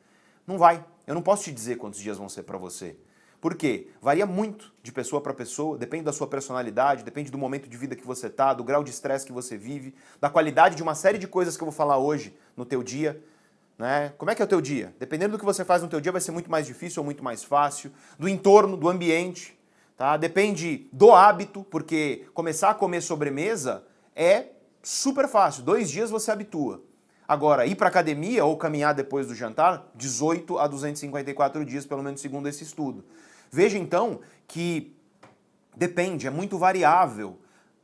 Não 0.46 0.56
vai. 0.56 0.82
Eu 1.06 1.14
não 1.14 1.22
posso 1.22 1.44
te 1.44 1.52
dizer 1.52 1.76
quantos 1.76 2.00
dias 2.00 2.16
vão 2.16 2.28
ser 2.28 2.44
para 2.44 2.56
você. 2.56 2.96
Por 3.46 3.54
quê? 3.54 3.86
Varia 4.02 4.26
muito 4.26 4.72
de 4.82 4.90
pessoa 4.90 5.22
para 5.22 5.32
pessoa, 5.32 5.78
depende 5.78 6.02
da 6.02 6.12
sua 6.12 6.26
personalidade, 6.26 7.04
depende 7.04 7.30
do 7.30 7.38
momento 7.38 7.68
de 7.68 7.76
vida 7.76 7.94
que 7.94 8.04
você 8.04 8.28
tá, 8.28 8.52
do 8.52 8.64
grau 8.64 8.82
de 8.82 8.90
estresse 8.90 9.24
que 9.24 9.30
você 9.30 9.56
vive, 9.56 9.94
da 10.20 10.28
qualidade 10.28 10.74
de 10.74 10.82
uma 10.82 10.96
série 10.96 11.16
de 11.16 11.28
coisas 11.28 11.56
que 11.56 11.62
eu 11.62 11.66
vou 11.66 11.72
falar 11.72 11.96
hoje 11.96 12.36
no 12.56 12.64
teu 12.64 12.82
dia. 12.82 13.22
Né? 13.78 14.12
Como 14.18 14.32
é 14.32 14.34
que 14.34 14.42
é 14.42 14.44
o 14.44 14.48
teu 14.48 14.60
dia? 14.60 14.92
Dependendo 14.98 15.36
do 15.36 15.38
que 15.38 15.44
você 15.44 15.64
faz 15.64 15.80
no 15.80 15.86
teu 15.86 16.00
dia, 16.00 16.10
vai 16.10 16.20
ser 16.20 16.32
muito 16.32 16.50
mais 16.50 16.66
difícil 16.66 17.00
ou 17.00 17.04
muito 17.04 17.22
mais 17.22 17.44
fácil, 17.44 17.92
do 18.18 18.28
entorno, 18.28 18.76
do 18.76 18.88
ambiente, 18.88 19.56
tá? 19.96 20.16
Depende 20.16 20.88
do 20.92 21.12
hábito, 21.12 21.62
porque 21.70 22.26
começar 22.34 22.70
a 22.70 22.74
comer 22.74 23.00
sobremesa 23.00 23.84
é 24.16 24.46
super 24.82 25.28
fácil. 25.28 25.62
Dois 25.62 25.88
dias 25.88 26.10
você 26.10 26.32
habitua. 26.32 26.82
Agora, 27.28 27.64
ir 27.64 27.76
para 27.76 27.86
academia 27.86 28.44
ou 28.44 28.56
caminhar 28.56 28.92
depois 28.92 29.28
do 29.28 29.36
jantar, 29.36 29.88
18 29.94 30.58
a 30.58 30.66
254 30.66 31.64
dias, 31.64 31.86
pelo 31.86 32.02
menos 32.02 32.20
segundo 32.20 32.48
esse 32.48 32.64
estudo. 32.64 33.04
Veja 33.50 33.78
então 33.78 34.20
que 34.46 34.96
depende, 35.76 36.26
é 36.26 36.30
muito 36.30 36.58
variável 36.58 37.38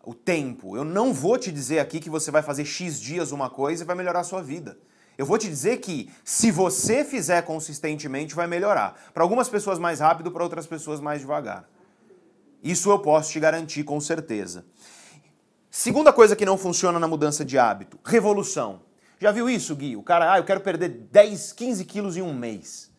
o 0.04 0.14
tempo. 0.14 0.76
Eu 0.76 0.84
não 0.84 1.12
vou 1.12 1.38
te 1.38 1.52
dizer 1.52 1.78
aqui 1.78 2.00
que 2.00 2.10
você 2.10 2.30
vai 2.30 2.42
fazer 2.42 2.64
X 2.64 3.00
dias 3.00 3.32
uma 3.32 3.48
coisa 3.48 3.82
e 3.82 3.86
vai 3.86 3.96
melhorar 3.96 4.20
a 4.20 4.24
sua 4.24 4.42
vida. 4.42 4.78
Eu 5.16 5.26
vou 5.26 5.38
te 5.38 5.48
dizer 5.48 5.78
que 5.78 6.10
se 6.24 6.50
você 6.50 7.04
fizer 7.04 7.42
consistentemente, 7.42 8.34
vai 8.34 8.46
melhorar. 8.46 9.10
Para 9.12 9.22
algumas 9.22 9.48
pessoas 9.48 9.78
mais 9.78 10.00
rápido, 10.00 10.32
para 10.32 10.42
outras 10.42 10.66
pessoas 10.66 11.00
mais 11.00 11.20
devagar. 11.20 11.68
Isso 12.62 12.90
eu 12.90 12.98
posso 12.98 13.32
te 13.32 13.40
garantir 13.40 13.84
com 13.84 14.00
certeza. 14.00 14.64
Segunda 15.70 16.12
coisa 16.12 16.36
que 16.36 16.44
não 16.44 16.58
funciona 16.58 16.98
na 16.98 17.08
mudança 17.08 17.44
de 17.44 17.58
hábito: 17.58 17.98
revolução. 18.04 18.82
Já 19.18 19.30
viu 19.32 19.48
isso, 19.48 19.74
Gui? 19.76 19.96
O 19.96 20.02
cara, 20.02 20.32
ah, 20.32 20.38
eu 20.38 20.44
quero 20.44 20.60
perder 20.60 20.88
10, 20.88 21.52
15 21.52 21.84
quilos 21.84 22.16
em 22.16 22.22
um 22.22 22.34
mês. 22.34 22.91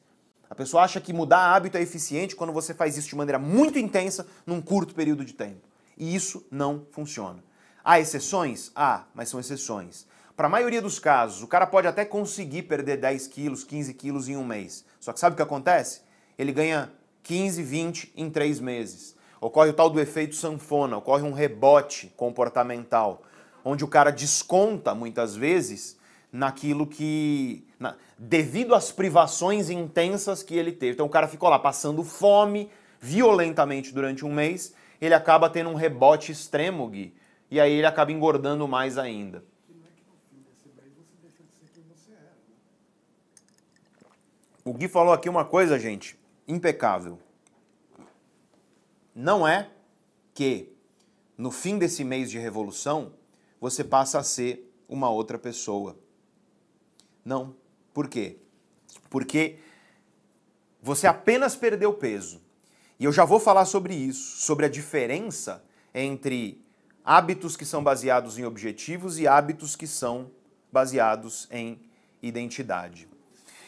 A 0.53 0.55
pessoa 0.55 0.83
acha 0.83 1.01
que 1.01 1.11
mudar 1.11 1.51
hábito 1.51 1.79
é 1.79 1.81
eficiente 1.81 2.35
quando 2.35 2.53
você 2.53 2.75
faz 2.75 2.95
isso 2.95 3.09
de 3.09 3.15
maneira 3.15 3.39
muito 3.39 3.79
intensa 3.79 4.27
num 4.45 4.61
curto 4.61 4.93
período 4.93 5.25
de 5.25 5.33
tempo. 5.33 5.67
E 5.97 6.13
isso 6.13 6.45
não 6.51 6.85
funciona. 6.91 7.43
Há 7.83 7.99
exceções? 7.99 8.71
Há, 8.75 9.05
mas 9.15 9.29
são 9.29 9.39
exceções. 9.39 10.05
Para 10.37 10.45
a 10.45 10.51
maioria 10.51 10.79
dos 10.79 10.99
casos, 10.99 11.41
o 11.41 11.47
cara 11.47 11.65
pode 11.65 11.87
até 11.87 12.05
conseguir 12.05 12.61
perder 12.61 12.97
10 12.97 13.25
quilos, 13.29 13.63
15 13.63 13.95
quilos 13.95 14.29
em 14.29 14.37
um 14.37 14.45
mês. 14.45 14.85
Só 14.99 15.11
que 15.11 15.19
sabe 15.19 15.33
o 15.33 15.37
que 15.37 15.41
acontece? 15.41 16.01
Ele 16.37 16.51
ganha 16.51 16.91
15, 17.23 17.63
20 17.63 18.13
em 18.15 18.29
três 18.29 18.59
meses. 18.59 19.15
Ocorre 19.41 19.71
o 19.71 19.73
tal 19.73 19.89
do 19.89 19.99
efeito 19.99 20.35
sanfona, 20.35 20.97
ocorre 20.97 21.23
um 21.23 21.33
rebote 21.33 22.13
comportamental, 22.15 23.23
onde 23.65 23.83
o 23.83 23.87
cara 23.87 24.11
desconta 24.11 24.93
muitas 24.93 25.35
vezes 25.35 25.97
naquilo 26.33 26.87
que. 26.87 27.63
Na, 27.79 27.95
devido 28.17 28.73
às 28.73 28.91
privações 28.91 29.69
intensas 29.69 30.41
que 30.41 30.55
ele 30.55 30.71
teve. 30.71 30.93
Então 30.93 31.05
o 31.05 31.09
cara 31.09 31.27
ficou 31.27 31.47
lá 31.47 31.59
passando 31.59 32.03
fome 32.03 32.69
violentamente 32.99 33.93
durante 33.93 34.25
um 34.25 34.33
mês, 34.33 34.73
ele 34.99 35.13
acaba 35.13 35.49
tendo 35.49 35.69
um 35.69 35.75
rebote 35.75 36.31
extremo, 36.31 36.87
Gui, 36.87 37.13
e 37.51 37.59
aí 37.59 37.73
ele 37.73 37.85
acaba 37.85 38.13
engordando 38.13 38.65
mais 38.65 38.97
ainda. 38.97 39.43
O 44.63 44.73
Gui 44.73 44.87
falou 44.87 45.11
aqui 45.13 45.27
uma 45.27 45.43
coisa, 45.43 45.77
gente, 45.77 46.17
impecável. 46.47 47.19
Não 49.13 49.45
é 49.45 49.69
que 50.33 50.73
no 51.37 51.51
fim 51.51 51.77
desse 51.77 52.05
mês 52.05 52.31
de 52.31 52.39
revolução 52.39 53.11
você 53.59 53.83
passa 53.83 54.19
a 54.19 54.23
ser 54.23 54.73
uma 54.87 55.09
outra 55.09 55.37
pessoa. 55.37 55.97
Não. 57.23 57.55
Por 57.93 58.07
quê? 58.07 58.37
Porque 59.09 59.57
você 60.81 61.07
apenas 61.07 61.55
perdeu 61.55 61.93
peso. 61.93 62.41
E 62.99 63.05
eu 63.05 63.11
já 63.11 63.25
vou 63.25 63.39
falar 63.39 63.65
sobre 63.65 63.93
isso, 63.93 64.37
sobre 64.41 64.65
a 64.65 64.69
diferença 64.69 65.63
entre 65.93 66.63
hábitos 67.03 67.55
que 67.55 67.65
são 67.65 67.83
baseados 67.83 68.37
em 68.37 68.45
objetivos 68.45 69.19
e 69.19 69.27
hábitos 69.27 69.75
que 69.75 69.87
são 69.87 70.31
baseados 70.71 71.47
em 71.51 71.79
identidade. 72.21 73.07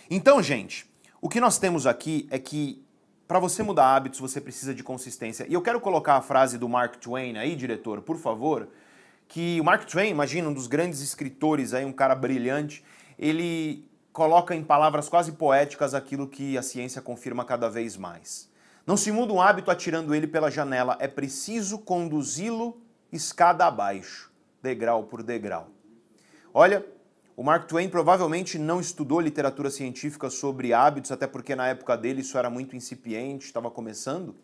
Então, 0.09 0.41
gente, 0.41 0.89
o 1.21 1.29
que 1.29 1.39
nós 1.39 1.57
temos 1.57 1.85
aqui 1.85 2.27
é 2.31 2.39
que 2.39 2.83
para 3.27 3.39
você 3.39 3.63
mudar 3.63 3.95
hábitos 3.95 4.19
você 4.19 4.39
precisa 4.39 4.73
de 4.73 4.83
consistência. 4.83 5.45
E 5.49 5.53
eu 5.53 5.61
quero 5.61 5.81
colocar 5.81 6.15
a 6.15 6.21
frase 6.21 6.57
do 6.57 6.69
Mark 6.69 6.97
Twain 6.97 7.37
aí, 7.37 7.55
diretor, 7.55 8.01
por 8.01 8.17
favor, 8.17 8.69
que 9.27 9.59
o 9.59 9.63
Mark 9.63 9.85
Twain, 9.85 10.09
imagina 10.09 10.47
um 10.47 10.53
dos 10.53 10.67
grandes 10.67 11.01
escritores 11.01 11.73
aí, 11.73 11.83
um 11.83 11.91
cara 11.91 12.13
brilhante, 12.13 12.83
ele 13.17 13.87
coloca 14.11 14.55
em 14.55 14.63
palavras 14.63 15.09
quase 15.09 15.33
poéticas 15.33 15.93
aquilo 15.93 16.27
que 16.27 16.57
a 16.57 16.61
ciência 16.61 17.01
confirma 17.01 17.43
cada 17.43 17.69
vez 17.69 17.97
mais. 17.97 18.49
Não 18.85 18.95
se 18.95 19.11
muda 19.11 19.33
um 19.33 19.41
hábito 19.41 19.71
atirando 19.71 20.13
ele 20.13 20.27
pela 20.27 20.51
janela, 20.51 20.95
é 20.99 21.07
preciso 21.07 21.79
conduzi-lo 21.79 22.79
escada 23.11 23.65
abaixo, 23.65 24.31
degrau 24.61 25.03
por 25.03 25.23
degrau. 25.23 25.69
Olha, 26.53 26.85
o 27.35 27.43
Mark 27.43 27.67
Twain 27.67 27.89
provavelmente 27.89 28.57
não 28.57 28.79
estudou 28.79 29.19
literatura 29.19 29.69
científica 29.69 30.29
sobre 30.29 30.71
hábitos, 30.71 31.11
até 31.11 31.27
porque 31.27 31.55
na 31.55 31.67
época 31.67 31.97
dele 31.97 32.21
isso 32.21 32.37
era 32.37 32.49
muito 32.49 32.75
incipiente, 32.75 33.45
estava 33.45 33.69
começando, 33.69 34.35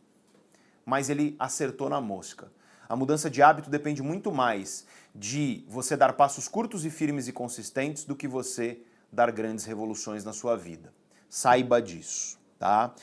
mas 0.86 1.10
ele 1.10 1.36
acertou 1.40 1.88
na 1.90 2.02
mosca. 2.02 2.52
A 2.90 2.96
mudança 2.98 3.30
de 3.30 3.42
hábito 3.42 3.70
depende 3.70 4.02
muito 4.02 4.34
mais 4.34 4.86
de 5.14 5.66
você 5.68 5.98
dar 5.98 6.14
passos 6.14 6.48
curtos 6.48 6.86
e 6.86 6.90
firmes 6.90 7.28
e 7.28 7.34
consistentes 7.34 8.04
do 8.06 8.16
que 8.16 8.28
você 8.28 8.80
dar 9.12 9.32
grandes 9.32 9.66
revoluções 9.66 10.24
na 10.24 10.34
sua 10.34 10.56
vida. 10.56 10.94
Saiba 11.30 11.82
disso, 11.82 12.40
tá? 12.58 12.94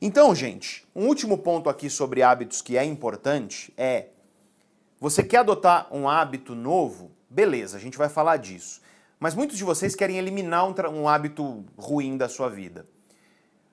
Então, 0.00 0.34
gente, 0.34 0.86
um 0.94 1.06
último 1.06 1.38
ponto 1.38 1.68
aqui 1.68 1.90
sobre 1.90 2.22
hábitos 2.22 2.62
que 2.62 2.76
é 2.76 2.84
importante 2.84 3.72
é 3.76 4.08
você 5.00 5.22
quer 5.22 5.38
adotar 5.38 5.88
um 5.92 6.08
hábito 6.08 6.54
novo? 6.54 7.10
Beleza, 7.28 7.76
a 7.76 7.80
gente 7.80 7.98
vai 7.98 8.08
falar 8.08 8.36
disso. 8.36 8.80
Mas 9.20 9.34
muitos 9.34 9.56
de 9.56 9.64
vocês 9.64 9.94
querem 9.94 10.16
eliminar 10.16 10.66
um, 10.66 10.74
um 11.00 11.08
hábito 11.08 11.64
ruim 11.76 12.16
da 12.16 12.28
sua 12.28 12.48
vida. 12.48 12.86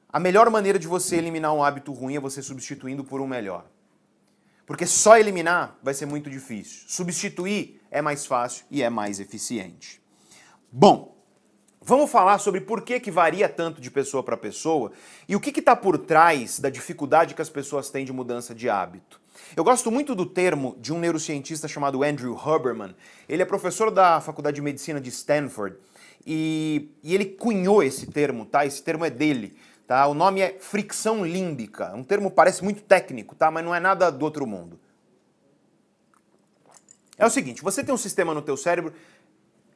A 0.09 0.19
melhor 0.19 0.49
maneira 0.49 0.79
de 0.79 0.87
você 0.87 1.17
eliminar 1.17 1.53
um 1.53 1.63
hábito 1.63 1.91
ruim 1.93 2.15
é 2.15 2.19
você 2.19 2.41
substituindo 2.41 3.03
por 3.03 3.21
um 3.21 3.27
melhor. 3.27 3.65
Porque 4.65 4.85
só 4.85 5.17
eliminar 5.17 5.77
vai 5.83 5.93
ser 5.93 6.05
muito 6.05 6.29
difícil. 6.29 6.83
Substituir 6.87 7.81
é 7.91 8.01
mais 8.01 8.25
fácil 8.25 8.65
e 8.69 8.81
é 8.81 8.89
mais 8.89 9.19
eficiente. 9.19 10.01
Bom, 10.71 11.15
vamos 11.81 12.09
falar 12.09 12.39
sobre 12.39 12.61
por 12.61 12.81
que, 12.81 12.99
que 12.99 13.11
varia 13.11 13.47
tanto 13.47 13.79
de 13.79 13.91
pessoa 13.91 14.23
para 14.23 14.35
pessoa 14.35 14.91
e 15.29 15.35
o 15.35 15.39
que 15.39 15.57
está 15.57 15.75
por 15.75 15.97
trás 15.97 16.59
da 16.59 16.69
dificuldade 16.69 17.35
que 17.35 17.41
as 17.41 17.49
pessoas 17.49 17.89
têm 17.89 18.05
de 18.05 18.11
mudança 18.11 18.55
de 18.55 18.69
hábito. 18.69 19.21
Eu 19.55 19.63
gosto 19.63 19.91
muito 19.91 20.15
do 20.15 20.25
termo 20.25 20.75
de 20.79 20.91
um 20.91 20.99
neurocientista 20.99 21.67
chamado 21.67 22.03
Andrew 22.03 22.35
Huberman. 22.35 22.95
Ele 23.29 23.41
é 23.41 23.45
professor 23.45 23.91
da 23.91 24.19
Faculdade 24.19 24.55
de 24.55 24.61
Medicina 24.61 24.99
de 24.99 25.09
Stanford 25.09 25.77
e, 26.25 26.89
e 27.03 27.13
ele 27.13 27.25
cunhou 27.25 27.83
esse 27.83 28.07
termo, 28.07 28.45
tá? 28.45 28.65
Esse 28.65 28.81
termo 28.81 29.05
é 29.05 29.09
dele. 29.09 29.55
Tá? 29.87 30.07
O 30.07 30.13
nome 30.13 30.41
é 30.41 30.57
fricção 30.59 31.23
límbica. 31.23 31.93
Um 31.95 32.03
termo 32.03 32.31
parece 32.31 32.63
muito 32.63 32.81
técnico, 32.81 33.35
tá? 33.35 33.51
mas 33.51 33.63
não 33.63 33.73
é 33.73 33.79
nada 33.79 34.11
do 34.11 34.23
outro 34.23 34.47
mundo. 34.47 34.79
É 37.17 37.25
o 37.25 37.29
seguinte, 37.29 37.61
você 37.61 37.83
tem 37.83 37.93
um 37.93 37.97
sistema 37.97 38.33
no 38.33 38.41
teu 38.41 38.57
cérebro, 38.57 38.93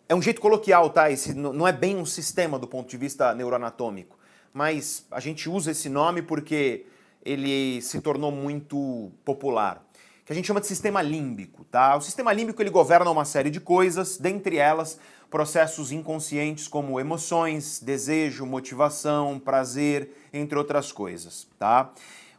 é 0.09 0.15
um 0.15 0.21
jeito 0.21 0.41
coloquial, 0.41 0.89
tá? 0.89 1.09
Esse 1.09 1.33
não 1.33 1.67
é 1.67 1.71
bem 1.71 1.95
um 1.95 2.05
sistema 2.05 2.59
do 2.59 2.67
ponto 2.67 2.89
de 2.89 2.97
vista 2.97 3.33
neuroanatômico, 3.33 4.17
mas 4.51 5.05
a 5.09 5.19
gente 5.19 5.47
usa 5.47 5.71
esse 5.71 5.87
nome 5.87 6.21
porque 6.21 6.85
ele 7.23 7.81
se 7.81 8.01
tornou 8.01 8.31
muito 8.31 9.11
popular. 9.23 9.85
que 10.25 10.33
a 10.33 10.35
gente 10.35 10.47
chama 10.47 10.59
de 10.59 10.67
sistema 10.67 11.01
límbico, 11.01 11.63
tá? 11.65 11.95
O 11.95 12.01
sistema 12.01 12.33
límbico 12.33 12.61
ele 12.61 12.69
governa 12.69 13.09
uma 13.09 13.23
série 13.23 13.49
de 13.49 13.59
coisas, 13.59 14.17
dentre 14.17 14.57
elas 14.57 14.99
processos 15.29 15.91
inconscientes 15.91 16.67
como 16.67 16.99
emoções, 16.99 17.79
desejo, 17.79 18.45
motivação, 18.45 19.39
prazer, 19.39 20.11
entre 20.33 20.57
outras 20.57 20.91
coisas, 20.91 21.47
tá? 21.57 21.91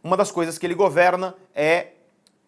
Uma 0.03 0.17
das 0.17 0.31
coisas 0.31 0.59
que 0.59 0.67
ele 0.67 0.75
governa 0.75 1.35
é 1.55 1.89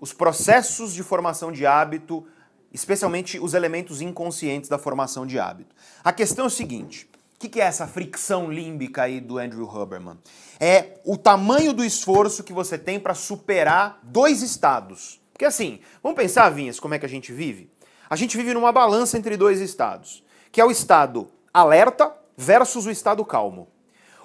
os 0.00 0.12
processos 0.12 0.92
de 0.92 1.02
formação 1.02 1.52
de 1.52 1.64
hábito, 1.64 2.26
especialmente 2.72 3.38
os 3.38 3.54
elementos 3.54 4.00
inconscientes 4.00 4.68
da 4.68 4.78
formação 4.78 5.26
de 5.26 5.38
hábito. 5.38 5.74
A 6.02 6.12
questão 6.12 6.46
é 6.46 6.48
o 6.48 6.50
seguinte: 6.50 7.08
o 7.36 7.38
que 7.38 7.60
é 7.60 7.64
essa 7.64 7.86
fricção 7.86 8.50
límbica 8.50 9.02
aí 9.02 9.20
do 9.20 9.38
Andrew 9.38 9.68
Huberman? 9.68 10.18
É 10.58 10.98
o 11.04 11.16
tamanho 11.16 11.72
do 11.72 11.84
esforço 11.84 12.42
que 12.42 12.52
você 12.52 12.76
tem 12.76 12.98
para 12.98 13.14
superar 13.14 14.00
dois 14.02 14.42
estados. 14.42 15.20
Porque 15.32 15.44
assim, 15.44 15.80
vamos 16.02 16.16
pensar, 16.16 16.48
Vinhas, 16.50 16.80
como 16.80 16.94
é 16.94 16.98
que 16.98 17.06
a 17.06 17.08
gente 17.08 17.32
vive? 17.32 17.70
A 18.08 18.16
gente 18.16 18.36
vive 18.36 18.52
numa 18.54 18.72
balança 18.72 19.16
entre 19.16 19.36
dois 19.36 19.60
estados, 19.60 20.22
que 20.52 20.60
é 20.60 20.64
o 20.64 20.70
estado 20.70 21.28
alerta 21.52 22.14
versus 22.36 22.86
o 22.86 22.90
estado 22.90 23.24
calmo. 23.24 23.66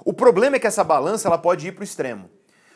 O 0.05 0.13
problema 0.13 0.57
é 0.57 0.59
que 0.59 0.67
essa 0.67 0.83
balança 0.83 1.27
ela 1.27 1.37
pode 1.39 1.67
ir 1.67 1.71
para 1.71 1.81
o 1.81 1.83
extremo. 1.83 2.29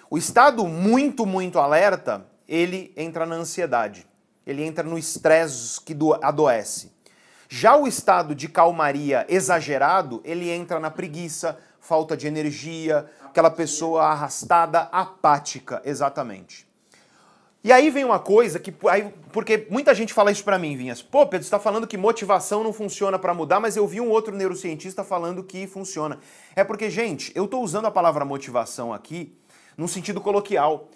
O 0.10 0.18
estado 0.18 0.66
muito, 0.68 1.26
muito 1.26 1.60
alerta, 1.60 2.26
ele 2.48 2.92
entra 2.98 3.26
na 3.26 3.36
ansiedade 3.36 4.08
ele 4.46 4.64
entra 4.64 4.84
no 4.84 4.98
estresse 4.98 5.80
que 5.82 5.96
adoece. 6.22 6.92
Já 7.48 7.76
o 7.76 7.88
estado 7.88 8.34
de 8.34 8.48
calmaria 8.48 9.26
exagerado, 9.28 10.22
ele 10.24 10.50
entra 10.50 10.80
na 10.80 10.90
preguiça, 10.90 11.58
falta 11.80 12.16
de 12.16 12.28
energia, 12.28 13.10
aquela 13.26 13.52
pessoa 13.52 14.06
arrastada, 14.06 14.82
apática, 14.92 15.82
exatamente. 15.84 16.68
E 17.64 17.72
aí 17.72 17.92
vem 17.92 18.04
uma 18.04 18.18
coisa 18.18 18.60
que, 18.60 18.74
aí, 18.90 19.14
porque 19.32 19.68
muita 19.70 19.94
gente 19.94 20.14
fala 20.14 20.32
isso 20.32 20.44
para 20.44 20.58
mim, 20.58 20.76
Vinhas. 20.76 21.02
Pô, 21.02 21.28
Pedro, 21.28 21.46
você 21.46 21.52
tá 21.52 21.60
falando 21.60 21.86
que 21.86 21.96
motivação 21.96 22.64
não 22.64 22.74
funciona 22.74 23.20
para 23.20 23.36
mudar, 23.36 23.60
mas 23.60 23.78
eu 23.78 23.86
vi 23.86 24.02
um 24.02 24.10
outro 24.10 24.36
neurocientista 24.36 25.04
falando 25.04 25.44
que 25.44 25.68
funciona. 25.68 26.18
É 26.56 26.64
porque, 26.64 26.90
gente, 26.90 27.32
eu 27.36 27.48
tô 27.48 27.60
usando 27.60 27.86
a 27.86 27.92
palavra 27.92 28.26
motivação 28.26 28.92
aqui 28.92 29.38
num 29.78 29.88
sentido 29.88 30.20
coloquial. 30.20 30.90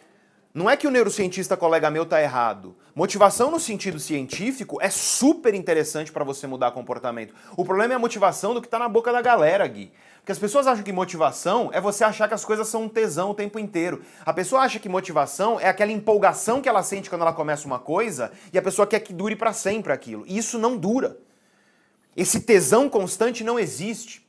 Não 0.55 0.70
é 0.70 0.76
que 0.78 0.88
o 0.88 0.91
neurocientista 0.91 1.55
colega 1.55 1.91
meu 1.91 2.05
tá 2.05 2.20
errado. 2.22 2.76
Motivação 2.95 3.51
no 3.51 3.59
sentido 3.59 3.99
científico 3.99 4.78
é 4.82 4.89
super 4.89 5.53
interessante 5.53 6.11
para 6.11 6.24
você 6.24 6.47
mudar 6.47 6.72
comportamento. 6.72 7.36
O 7.57 7.66
problema 7.66 7.93
é 7.93 7.97
a 7.97 7.99
motivação 7.99 8.53
do 8.53 8.61
que 8.61 8.70
tá 8.70 8.80
na 8.80 8.88
boca 8.88 9.11
da 9.11 9.22
galera, 9.22 9.68
Gui. 9.68 9.91
Porque 10.26 10.32
as 10.32 10.39
pessoas 10.39 10.65
acham 10.65 10.84
que 10.84 10.91
motivação 10.91 11.69
é 11.71 11.80
você 11.80 12.03
achar 12.03 12.28
que 12.28 12.34
as 12.34 12.43
coisas 12.43 12.67
são 12.67 12.86
um 12.86 12.89
tesão 12.89 13.30
o 13.30 13.36
tempo 13.36 13.59
inteiro. 13.59 14.01
A 14.26 14.34
pessoa 14.34 14.61
acha 14.61 14.80
que 14.80 14.89
motivação 14.89 15.59
é 15.59 15.69
aquela 15.69 15.91
empolgação 15.91 16.63
que 16.63 16.67
ela 16.67 16.82
sente 16.82 17.11
quando 17.11 17.21
ela 17.21 17.32
começa 17.32 17.67
uma 17.67 17.78
coisa 17.78 18.32
e 18.51 18.57
a 18.57 18.61
pessoa 18.63 18.88
quer 18.88 19.01
que 19.01 19.13
dure 19.13 19.36
para 19.36 19.53
sempre 19.53 19.93
aquilo. 19.93 20.23
E 20.26 20.36
isso 20.36 20.57
não 20.57 20.78
dura. 20.78 21.19
Esse 22.17 22.39
tesão 22.39 22.89
constante 22.89 23.43
não 23.43 23.59
existe. 23.59 24.28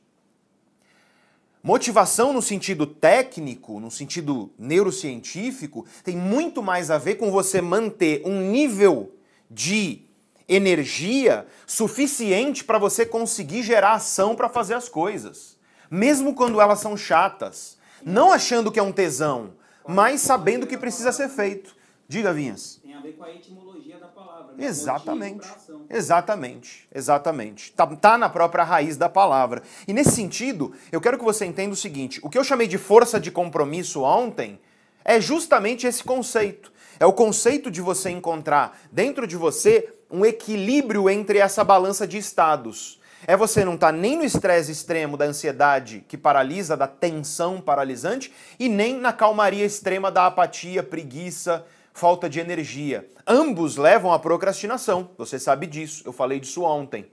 Motivação 1.63 2.31
no 2.31 2.43
sentido 2.43 2.85
técnico, 2.85 3.79
no 3.79 3.89
sentido 3.89 4.51
neurocientífico, 4.55 5.83
tem 6.03 6.15
muito 6.15 6.61
mais 6.61 6.91
a 6.91 6.99
ver 6.99 7.15
com 7.15 7.31
você 7.31 7.59
manter 7.59 8.21
um 8.23 8.51
nível 8.51 9.15
de 9.49 10.03
energia 10.47 11.47
suficiente 11.65 12.63
para 12.63 12.77
você 12.77 13.03
conseguir 13.03 13.63
gerar 13.63 13.93
ação 13.93 14.35
para 14.35 14.47
fazer 14.47 14.75
as 14.75 14.87
coisas, 14.87 15.56
mesmo 15.89 16.33
quando 16.33 16.59
elas 16.61 16.79
são 16.79 16.95
chatas, 16.95 17.77
não 18.03 18.31
achando 18.31 18.71
que 18.71 18.79
é 18.79 18.83
um 18.83 18.91
tesão, 18.91 19.53
mas 19.87 20.21
sabendo 20.21 20.67
que 20.67 20.77
precisa 20.77 21.11
ser 21.11 21.29
feito. 21.29 21.75
Diga, 22.07 22.33
Vinhas. 22.33 22.79
Tem 22.83 22.93
a 22.93 23.01
ver 23.01 23.13
com 23.13 23.23
a 23.23 23.33
etimologia 23.33 23.97
da 23.97 24.07
palavra. 24.07 24.53
Né? 24.55 24.65
Exatamente. 24.65 25.47
Exatamente. 25.89 26.87
Exatamente. 26.93 27.71
Tá, 27.73 27.85
tá 27.87 28.17
na 28.17 28.29
própria 28.29 28.63
raiz 28.63 28.95
da 28.95 29.09
palavra. 29.09 29.61
E 29.87 29.93
nesse 29.93 30.11
sentido, 30.11 30.73
eu 30.91 31.01
quero 31.01 31.17
que 31.17 31.23
você 31.23 31.45
entenda 31.45 31.73
o 31.73 31.77
seguinte: 31.77 32.19
o 32.23 32.29
que 32.29 32.37
eu 32.37 32.43
chamei 32.43 32.67
de 32.67 32.77
força 32.77 33.19
de 33.19 33.29
compromisso 33.29 34.03
ontem 34.03 34.59
é 35.03 35.19
justamente 35.19 35.85
esse 35.85 36.03
conceito. 36.03 36.71
É 36.99 37.05
o 37.05 37.13
conceito 37.13 37.69
de 37.69 37.81
você 37.81 38.09
encontrar 38.09 38.79
dentro 38.91 39.27
de 39.27 39.35
você 39.35 39.93
um 40.09 40.25
equilíbrio 40.25 41.09
entre 41.09 41.39
essa 41.39 41.63
balança 41.63 42.07
de 42.07 42.17
estados. 42.17 42.99
É 43.25 43.35
você 43.35 43.65
não 43.65 43.75
estar 43.75 43.87
tá 43.87 43.91
nem 43.91 44.17
no 44.17 44.23
estresse 44.23 44.71
extremo 44.71 45.17
da 45.17 45.25
ansiedade 45.25 46.05
que 46.07 46.17
paralisa, 46.17 46.77
da 46.77 46.87
tensão 46.87 47.59
paralisante, 47.59 48.31
e 48.59 48.69
nem 48.69 48.99
na 48.99 49.11
calmaria 49.11 49.65
extrema 49.65 50.11
da 50.11 50.27
apatia, 50.27 50.83
preguiça, 50.83 51.65
falta 51.93 52.29
de 52.29 52.39
energia. 52.39 53.09
Ambos 53.25 53.75
levam 53.75 54.13
à 54.13 54.19
procrastinação, 54.19 55.09
você 55.17 55.39
sabe 55.39 55.65
disso, 55.65 56.03
eu 56.05 56.13
falei 56.13 56.39
disso 56.39 56.61
ontem. 56.61 57.11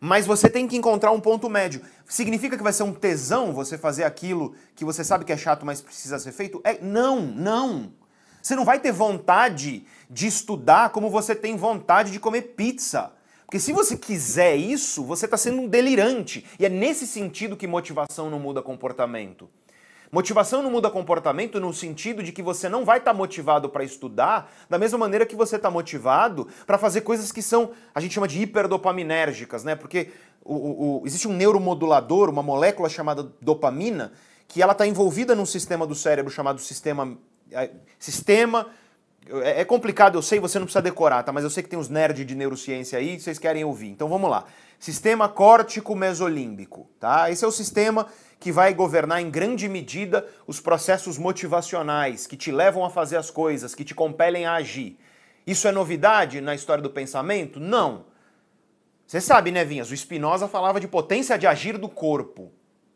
Mas 0.00 0.26
você 0.26 0.48
tem 0.48 0.66
que 0.66 0.76
encontrar 0.76 1.10
um 1.10 1.20
ponto 1.20 1.48
médio. 1.48 1.82
Significa 2.06 2.56
que 2.56 2.62
vai 2.62 2.72
ser 2.72 2.84
um 2.84 2.92
tesão 2.92 3.52
você 3.52 3.76
fazer 3.76 4.04
aquilo 4.04 4.54
que 4.74 4.84
você 4.84 5.02
sabe 5.02 5.24
que 5.24 5.32
é 5.32 5.36
chato, 5.36 5.66
mas 5.66 5.80
precisa 5.80 6.18
ser 6.18 6.32
feito? 6.32 6.60
É, 6.64 6.78
não, 6.80 7.20
não. 7.20 7.92
Você 8.40 8.54
não 8.54 8.64
vai 8.64 8.78
ter 8.78 8.92
vontade 8.92 9.84
de 10.08 10.26
estudar 10.26 10.90
como 10.90 11.10
você 11.10 11.34
tem 11.34 11.56
vontade 11.56 12.12
de 12.12 12.20
comer 12.20 12.42
pizza. 12.42 13.12
Porque 13.48 13.58
se 13.58 13.72
você 13.72 13.96
quiser 13.96 14.56
isso, 14.56 15.02
você 15.02 15.24
está 15.24 15.38
sendo 15.38 15.62
um 15.62 15.66
delirante. 15.66 16.44
E 16.60 16.66
é 16.66 16.68
nesse 16.68 17.06
sentido 17.06 17.56
que 17.56 17.66
motivação 17.66 18.28
não 18.28 18.38
muda 18.38 18.60
comportamento. 18.60 19.48
Motivação 20.12 20.62
não 20.62 20.70
muda 20.70 20.90
comportamento 20.90 21.58
no 21.58 21.72
sentido 21.72 22.22
de 22.22 22.30
que 22.30 22.42
você 22.42 22.68
não 22.68 22.84
vai 22.84 22.98
estar 22.98 23.12
tá 23.12 23.16
motivado 23.16 23.70
para 23.70 23.82
estudar 23.82 24.52
da 24.68 24.78
mesma 24.78 24.98
maneira 24.98 25.24
que 25.24 25.34
você 25.34 25.56
está 25.56 25.70
motivado 25.70 26.46
para 26.66 26.76
fazer 26.76 27.00
coisas 27.00 27.32
que 27.32 27.40
são, 27.40 27.70
a 27.94 28.00
gente 28.00 28.12
chama 28.12 28.28
de 28.28 28.38
hiperdopaminérgicas, 28.38 29.64
né? 29.64 29.74
Porque 29.74 30.10
o, 30.44 30.54
o, 30.54 31.00
o, 31.00 31.06
existe 31.06 31.26
um 31.26 31.32
neuromodulador, 31.32 32.28
uma 32.28 32.42
molécula 32.42 32.90
chamada 32.90 33.32
dopamina, 33.40 34.12
que 34.46 34.60
ela 34.60 34.72
está 34.72 34.86
envolvida 34.86 35.34
num 35.34 35.46
sistema 35.46 35.86
do 35.86 35.94
cérebro 35.94 36.30
chamado 36.30 36.60
sistema. 36.60 37.16
É, 37.50 37.70
sistema. 37.98 38.66
É, 39.42 39.60
é 39.60 39.64
complicado, 39.64 40.16
eu 40.16 40.22
sei, 40.22 40.40
você 40.40 40.58
não 40.58 40.66
precisa 40.66 40.82
decorar, 40.82 41.22
tá? 41.22 41.32
Mas 41.32 41.44
eu 41.44 41.50
sei 41.50 41.62
que 41.62 41.68
tem 41.68 41.78
uns 41.78 41.88
nerds 41.88 42.26
de 42.26 42.34
neurociência 42.34 42.98
aí, 42.98 43.20
vocês 43.20 43.38
querem 43.38 43.64
ouvir. 43.64 43.88
Então 43.88 44.08
vamos 44.08 44.30
lá. 44.30 44.44
Sistema 44.78 45.28
córtico 45.28 45.94
mesolímbico, 45.94 46.88
tá? 46.98 47.30
Esse 47.30 47.44
é 47.44 47.48
o 47.48 47.52
sistema 47.52 48.06
que 48.40 48.52
vai 48.52 48.72
governar 48.72 49.20
em 49.20 49.30
grande 49.30 49.68
medida 49.68 50.26
os 50.46 50.60
processos 50.60 51.18
motivacionais 51.18 52.26
que 52.26 52.36
te 52.36 52.52
levam 52.52 52.84
a 52.84 52.90
fazer 52.90 53.16
as 53.16 53.30
coisas, 53.30 53.74
que 53.74 53.84
te 53.84 53.94
compelem 53.94 54.46
a 54.46 54.54
agir. 54.54 54.98
Isso 55.46 55.66
é 55.66 55.72
novidade 55.72 56.40
na 56.40 56.54
história 56.54 56.82
do 56.82 56.90
pensamento? 56.90 57.58
Não. 57.58 58.06
Você 59.06 59.20
sabe, 59.20 59.50
né, 59.50 59.64
Vinhas? 59.64 59.90
O 59.90 59.96
Spinoza 59.96 60.46
falava 60.46 60.78
de 60.78 60.86
potência 60.86 61.38
de 61.38 61.46
agir 61.46 61.78
do 61.78 61.88
corpo. 61.88 62.52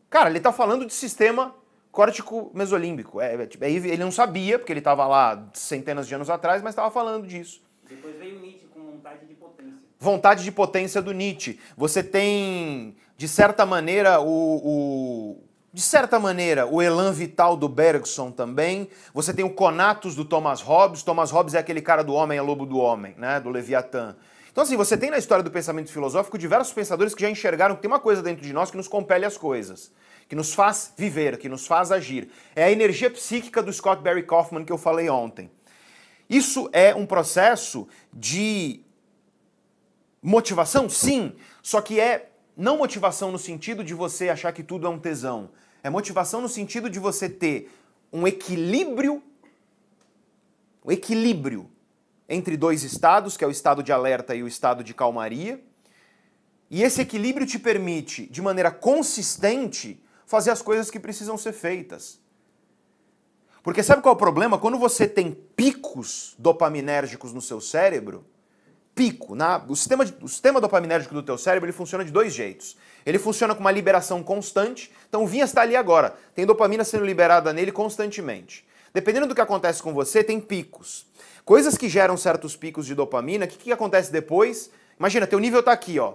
Cara, 0.09 0.29
ele 0.29 0.37
está 0.37 0.53
falando 0.53 0.85
de 0.85 0.93
sistema 0.93 1.55
córtico 1.93 2.51
mesolímbico. 2.55 3.21
É, 3.21 3.35
é, 3.35 3.45
tipo, 3.45 3.63
ele 3.63 3.97
não 3.97 4.11
sabia, 4.11 4.57
porque 4.57 4.73
ele 4.73 4.79
estava 4.79 5.07
lá 5.07 5.47
centenas 5.53 6.07
de 6.07 6.15
anos 6.15 6.29
atrás, 6.29 6.61
mas 6.61 6.71
estava 6.71 6.89
falando 6.91 7.27
disso. 7.27 7.61
Depois 7.87 8.17
veio 8.17 8.39
Nietzsche 8.39 8.65
com 8.73 8.81
vontade 8.81 9.25
de 9.27 9.35
potência. 9.35 9.73
Vontade 9.99 10.43
de 10.43 10.51
potência 10.51 11.01
do 11.01 11.13
Nietzsche. 11.13 11.59
Você 11.77 12.03
tem 12.03 12.97
de 13.15 13.27
certa 13.27 13.63
maneira, 13.63 14.19
o, 14.19 14.25
o, 14.25 15.43
de 15.71 15.81
certa 15.83 16.17
maneira, 16.19 16.65
o 16.65 16.81
elan 16.81 17.11
vital 17.11 17.55
do 17.55 17.69
Bergson 17.69 18.31
também. 18.31 18.89
Você 19.13 19.31
tem 19.31 19.45
o 19.45 19.51
Conatus 19.51 20.15
do 20.15 20.25
Thomas 20.25 20.61
Hobbes. 20.61 21.03
Thomas 21.03 21.29
Hobbes 21.29 21.53
é 21.53 21.59
aquele 21.59 21.81
cara 21.81 22.03
do 22.03 22.13
homem, 22.13 22.39
é 22.39 22.41
lobo 22.41 22.65
do 22.65 22.79
homem, 22.79 23.13
né? 23.19 23.39
Do 23.39 23.51
Leviatã. 23.51 24.15
Então, 24.51 24.63
assim, 24.63 24.75
você 24.75 24.97
tem 24.97 25.11
na 25.11 25.17
história 25.17 25.43
do 25.43 25.51
pensamento 25.51 25.91
filosófico 25.91 26.37
diversos 26.39 26.73
pensadores 26.73 27.13
que 27.13 27.21
já 27.21 27.29
enxergaram 27.29 27.75
que 27.75 27.81
tem 27.81 27.89
uma 27.89 27.99
coisa 27.99 28.21
dentro 28.21 28.43
de 28.43 28.51
nós 28.51 28.71
que 28.71 28.77
nos 28.77 28.87
compele 28.87 29.25
as 29.25 29.37
coisas, 29.37 29.91
que 30.33 30.35
nos 30.35 30.51
faz 30.51 30.91
viver, 30.97 31.37
que 31.37 31.47
nos 31.47 31.67
faz 31.67 31.91
agir. 31.91 32.27
É 32.55 32.63
a 32.63 32.71
energia 32.71 33.07
psíquica 33.07 33.61
do 33.61 33.71
Scott 33.71 34.01
Barry 34.01 34.23
Kaufman 34.23 34.65
que 34.65 34.71
eu 34.71 34.79
falei 34.79 35.07
ontem. 35.07 35.47
Isso 36.27 36.67
é 36.73 36.95
um 36.95 37.05
processo 37.05 37.87
de 38.11 38.81
motivação? 40.23 40.89
Sim, 40.89 41.35
só 41.61 41.81
que 41.81 41.99
é 41.99 42.31
não 42.57 42.79
motivação 42.79 43.31
no 43.31 43.37
sentido 43.37 43.83
de 43.83 43.93
você 43.93 44.27
achar 44.27 44.51
que 44.53 44.63
tudo 44.63 44.87
é 44.87 44.89
um 44.89 44.97
tesão. 44.97 45.51
É 45.83 45.89
motivação 45.91 46.41
no 46.41 46.49
sentido 46.49 46.89
de 46.89 46.97
você 46.97 47.29
ter 47.29 47.71
um 48.11 48.25
equilíbrio, 48.25 49.21
um 50.83 50.91
equilíbrio 50.91 51.69
entre 52.27 52.57
dois 52.57 52.83
estados, 52.83 53.37
que 53.37 53.43
é 53.43 53.47
o 53.47 53.51
estado 53.51 53.83
de 53.83 53.91
alerta 53.91 54.33
e 54.33 54.41
o 54.41 54.47
estado 54.47 54.83
de 54.83 54.95
calmaria. 54.95 55.63
E 56.71 56.81
esse 56.81 57.01
equilíbrio 57.01 57.45
te 57.45 57.59
permite, 57.59 58.25
de 58.25 58.41
maneira 58.41 58.71
consistente, 58.71 60.02
fazer 60.25 60.51
as 60.51 60.61
coisas 60.61 60.89
que 60.89 60.99
precisam 60.99 61.37
ser 61.37 61.53
feitas. 61.53 62.19
Porque 63.61 63.81
sabe 63.81 64.01
qual 64.01 64.13
é 64.13 64.15
o 64.15 64.19
problema? 64.19 64.57
Quando 64.57 64.77
você 64.77 65.07
tem 65.07 65.31
picos 65.55 66.35
dopaminérgicos 66.37 67.33
no 67.33 67.41
seu 67.41 67.61
cérebro, 67.61 68.25
pico. 68.95 69.35
Na, 69.35 69.63
o, 69.67 69.75
sistema, 69.75 70.05
o 70.21 70.27
sistema 70.27 70.61
dopaminérgico 70.61 71.13
do 71.13 71.23
teu 71.23 71.37
cérebro 71.37 71.67
ele 71.67 71.75
funciona 71.75 72.03
de 72.03 72.11
dois 72.11 72.33
jeitos. 72.33 72.77
Ele 73.05 73.19
funciona 73.19 73.53
com 73.53 73.61
uma 73.61 73.71
liberação 73.71 74.23
constante. 74.23 74.91
Então 75.07 75.23
o 75.23 75.27
Vinhas 75.27 75.49
está 75.49 75.61
ali 75.61 75.75
agora. 75.75 76.15
Tem 76.35 76.45
dopamina 76.45 76.83
sendo 76.83 77.05
liberada 77.05 77.53
nele 77.53 77.71
constantemente. 77.71 78.65
Dependendo 78.93 79.27
do 79.27 79.35
que 79.35 79.41
acontece 79.41 79.81
com 79.81 79.93
você, 79.93 80.23
tem 80.23 80.39
picos. 80.39 81.07
Coisas 81.43 81.77
que 81.77 81.89
geram 81.89 82.15
certos 82.15 82.55
picos 82.55 82.85
de 82.85 82.93
dopamina, 82.93 83.45
o 83.45 83.47
que, 83.47 83.57
que 83.57 83.71
acontece 83.71 84.11
depois? 84.11 84.69
Imagina, 84.99 85.25
teu 85.25 85.39
nível 85.39 85.63
tá 85.63 85.71
aqui, 85.71 85.99
ó. 85.99 86.13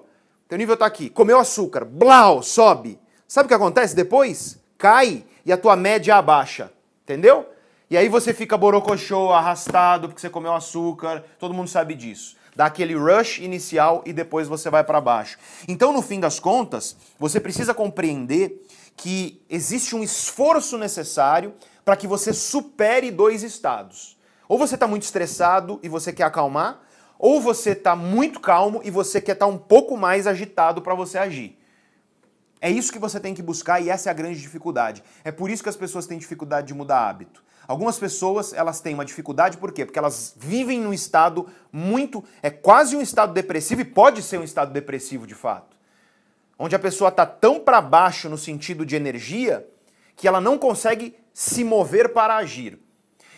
Teu 0.48 0.56
nível 0.56 0.76
tá 0.76 0.86
aqui. 0.86 1.11
Comeu 1.11 1.38
açúcar, 1.38 1.84
blau, 1.84 2.42
sobe. 2.42 2.98
Sabe 3.29 3.45
o 3.45 3.49
que 3.49 3.55
acontece 3.55 3.95
depois? 3.95 4.59
Cai 4.79 5.22
e 5.45 5.53
a 5.53 5.59
tua 5.59 5.76
média 5.76 6.16
abaixa. 6.16 6.72
Entendeu? 7.05 7.47
E 7.91 7.97
aí 7.97 8.09
você 8.09 8.33
fica 8.33 8.57
borocochô, 8.57 9.35
arrastado, 9.35 10.09
porque 10.09 10.20
você 10.20 10.31
comeu 10.31 10.55
açúcar, 10.55 11.22
todo 11.39 11.53
mundo 11.53 11.68
sabe 11.68 11.95
disso. 11.95 12.39
Dá 12.57 12.64
aquele 12.64 12.95
rush 12.95 13.39
inicial 13.39 14.03
e 14.07 14.14
depois 14.14 14.49
você 14.49 14.70
vai 14.70 14.83
para 14.83 14.99
baixo. 14.99 15.37
Então, 15.68 15.93
no 15.93 16.01
fim 16.01 16.18
das 16.18 16.41
contas, 16.41 16.97
você 17.18 17.39
precisa 17.39 17.74
compreender 17.74 18.66
que 18.97 19.43
existe 19.49 19.95
um 19.95 20.03
esforço 20.03 20.79
necessário 20.79 21.53
para 21.85 21.97
que 21.97 22.07
você 22.07 22.33
supere 22.33 23.11
dois 23.11 23.43
estados. 23.43 24.16
Ou 24.49 24.57
você 24.57 24.74
está 24.74 24.87
muito 24.87 25.03
estressado 25.03 25.79
e 25.83 25.89
você 25.89 26.14
quer 26.14 26.24
acalmar, 26.24 26.81
ou 27.18 27.43
você 27.43 27.72
está 27.72 27.95
muito 27.95 28.41
calmo 28.41 28.81
e 28.83 28.91
você 28.91 29.20
quer 29.20 29.33
estar 29.33 29.47
tá 29.47 29.53
um 29.53 29.59
pouco 29.59 29.99
mais 29.99 30.26
agitado 30.26 30.81
para 30.81 30.95
você 30.95 31.18
agir. 31.18 31.57
É 32.61 32.70
isso 32.70 32.92
que 32.92 32.98
você 32.98 33.20
tem 33.20 33.34
que 33.34 33.42
buscar 33.42 33.80
e 33.80 33.88
essa 33.88 34.09
é 34.09 34.11
a 34.11 34.14
grande 34.14 34.40
dificuldade. 34.40 35.02
É 35.24 35.30
por 35.30 35.50
isso 35.50 35.62
que 35.62 35.68
as 35.68 35.76
pessoas 35.76 36.06
têm 36.06 36.18
dificuldade 36.18 36.68
de 36.68 36.74
mudar 36.74 37.09
hábito. 37.09 37.42
Algumas 37.66 37.98
pessoas, 37.98 38.52
elas 38.52 38.80
têm 38.80 38.94
uma 38.94 39.04
dificuldade 39.04 39.59
por 39.59 39.72
quê? 39.72 39.84
Porque 39.84 39.98
elas 39.98 40.34
vivem 40.36 40.80
num 40.80 40.92
estado 40.92 41.46
muito, 41.70 42.24
é 42.42 42.48
quase 42.48 42.96
um 42.96 43.02
estado 43.02 43.32
depressivo 43.32 43.82
e 43.82 43.84
pode 43.84 44.22
ser 44.22 44.38
um 44.38 44.42
estado 44.44 44.72
depressivo 44.72 45.26
de 45.26 45.34
fato. 45.34 45.76
Onde 46.59 46.74
a 46.74 46.78
pessoa 46.78 47.09
está 47.09 47.26
tão 47.26 47.61
para 47.61 47.80
baixo 47.80 48.28
no 48.28 48.38
sentido 48.38 48.86
de 48.86 48.96
energia 48.96 49.68
que 50.16 50.26
ela 50.26 50.40
não 50.40 50.59
consegue 50.59 51.14
se 51.32 51.62
mover 51.62 52.12
para 52.12 52.36
agir. 52.36 52.80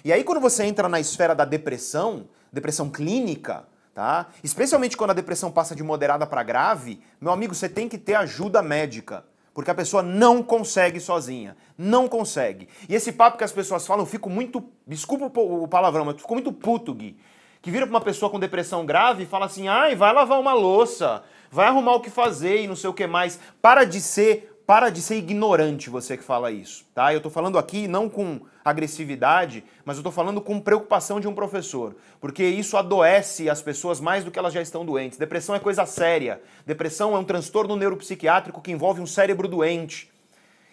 E 0.04 0.12
aí 0.12 0.24
quando 0.24 0.40
você 0.40 0.64
entra 0.64 0.88
na 0.88 1.00
esfera 1.00 1.34
da 1.34 1.44
depressão, 1.44 2.28
depressão 2.52 2.88
clínica, 2.88 3.64
tá? 3.94 4.28
Especialmente 4.42 4.96
quando 4.96 5.10
a 5.10 5.14
depressão 5.14 5.50
passa 5.50 5.74
de 5.74 5.82
moderada 5.82 6.26
para 6.26 6.42
grave, 6.42 7.00
meu 7.20 7.32
amigo, 7.32 7.54
você 7.54 7.68
tem 7.68 7.88
que 7.88 7.98
ter 7.98 8.14
ajuda 8.14 8.62
médica. 8.62 9.24
Porque 9.52 9.70
a 9.70 9.74
pessoa 9.74 10.02
não 10.02 10.42
consegue 10.42 11.00
sozinha. 11.00 11.56
Não 11.76 12.08
consegue. 12.08 12.68
E 12.88 12.94
esse 12.94 13.12
papo 13.12 13.36
que 13.36 13.44
as 13.44 13.52
pessoas 13.52 13.86
falam, 13.86 14.04
eu 14.04 14.10
fico 14.10 14.30
muito. 14.30 14.64
Desculpa 14.86 15.40
o 15.40 15.66
palavrão, 15.66 16.04
mas 16.04 16.14
eu 16.14 16.20
fico 16.20 16.34
muito 16.34 16.52
puto, 16.52 16.94
Gui. 16.94 17.16
Que 17.60 17.70
vira 17.70 17.86
pra 17.86 17.94
uma 17.94 18.00
pessoa 18.00 18.30
com 18.30 18.38
depressão 18.38 18.86
grave 18.86 19.24
e 19.24 19.26
fala 19.26 19.46
assim: 19.46 19.68
ai, 19.68 19.94
vai 19.94 20.12
lavar 20.12 20.40
uma 20.40 20.54
louça, 20.54 21.22
vai 21.50 21.66
arrumar 21.66 21.94
o 21.94 22.00
que 22.00 22.08
fazer 22.08 22.62
e 22.62 22.68
não 22.68 22.76
sei 22.76 22.88
o 22.88 22.94
que 22.94 23.06
mais. 23.06 23.38
Para 23.60 23.84
de 23.84 24.00
ser 24.00 24.49
para 24.70 24.88
de 24.88 25.02
ser 25.02 25.16
ignorante 25.16 25.90
você 25.90 26.16
que 26.16 26.22
fala 26.22 26.48
isso, 26.52 26.84
tá? 26.94 27.12
Eu 27.12 27.20
tô 27.20 27.28
falando 27.28 27.58
aqui 27.58 27.88
não 27.88 28.08
com 28.08 28.42
agressividade, 28.64 29.64
mas 29.84 29.96
eu 29.96 30.02
tô 30.04 30.12
falando 30.12 30.40
com 30.40 30.60
preocupação 30.60 31.18
de 31.18 31.26
um 31.26 31.34
professor, 31.34 31.96
porque 32.20 32.44
isso 32.44 32.76
adoece 32.76 33.50
as 33.50 33.60
pessoas 33.60 33.98
mais 33.98 34.22
do 34.22 34.30
que 34.30 34.38
elas 34.38 34.54
já 34.54 34.62
estão 34.62 34.86
doentes. 34.86 35.18
Depressão 35.18 35.56
é 35.56 35.58
coisa 35.58 35.84
séria. 35.86 36.40
Depressão 36.64 37.16
é 37.16 37.18
um 37.18 37.24
transtorno 37.24 37.74
neuropsiquiátrico 37.74 38.60
que 38.60 38.70
envolve 38.70 39.00
um 39.00 39.08
cérebro 39.08 39.48
doente. 39.48 40.08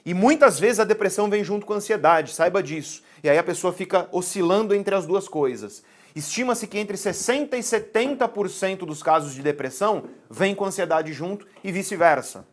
E 0.05 0.13
muitas 0.13 0.59
vezes 0.59 0.79
a 0.79 0.83
depressão 0.83 1.27
vem 1.27 1.43
junto 1.43 1.65
com 1.65 1.73
a 1.73 1.77
ansiedade, 1.77 2.35
saiba 2.35 2.61
disso. 2.61 3.01
E 3.23 3.29
aí 3.31 3.39
a 3.39 3.43
pessoa 3.43 3.73
fica 3.73 4.07
oscilando 4.11 4.75
entre 4.75 4.93
as 4.93 5.07
duas 5.07 5.27
coisas. 5.27 5.83
Estima-se 6.15 6.67
que 6.67 6.77
entre 6.77 6.97
60% 6.97 7.53
e 7.53 7.61
70% 7.61 8.85
dos 8.85 9.01
casos 9.01 9.33
de 9.33 9.41
depressão 9.41 10.03
vem 10.29 10.53
com 10.53 10.65
ansiedade 10.65 11.11
junto 11.13 11.47
e 11.63 11.71
vice-versa. 11.71 12.45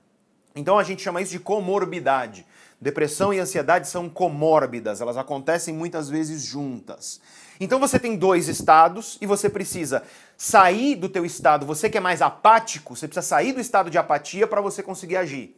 Então 0.54 0.78
a 0.78 0.84
gente 0.84 1.02
chama 1.02 1.20
isso 1.20 1.32
de 1.32 1.40
comorbidade. 1.40 2.46
Depressão 2.80 3.32
e 3.32 3.38
ansiedade 3.38 3.88
são 3.88 4.08
comórbidas, 4.08 5.00
elas 5.00 5.16
acontecem 5.16 5.72
muitas 5.72 6.08
vezes 6.08 6.44
juntas. 6.44 7.20
Então 7.58 7.80
você 7.80 7.98
tem 7.98 8.16
dois 8.16 8.46
estados 8.46 9.16
e 9.20 9.26
você 9.26 9.48
precisa 9.48 10.02
sair 10.36 10.96
do 10.96 11.08
teu 11.08 11.24
estado, 11.24 11.64
você 11.64 11.88
que 11.88 11.96
é 11.96 12.00
mais 12.00 12.20
apático, 12.20 12.94
você 12.94 13.08
precisa 13.08 13.26
sair 13.26 13.52
do 13.52 13.60
estado 13.60 13.90
de 13.90 13.96
apatia 13.96 14.46
para 14.46 14.60
você 14.60 14.82
conseguir 14.82 15.16
agir. 15.16 15.56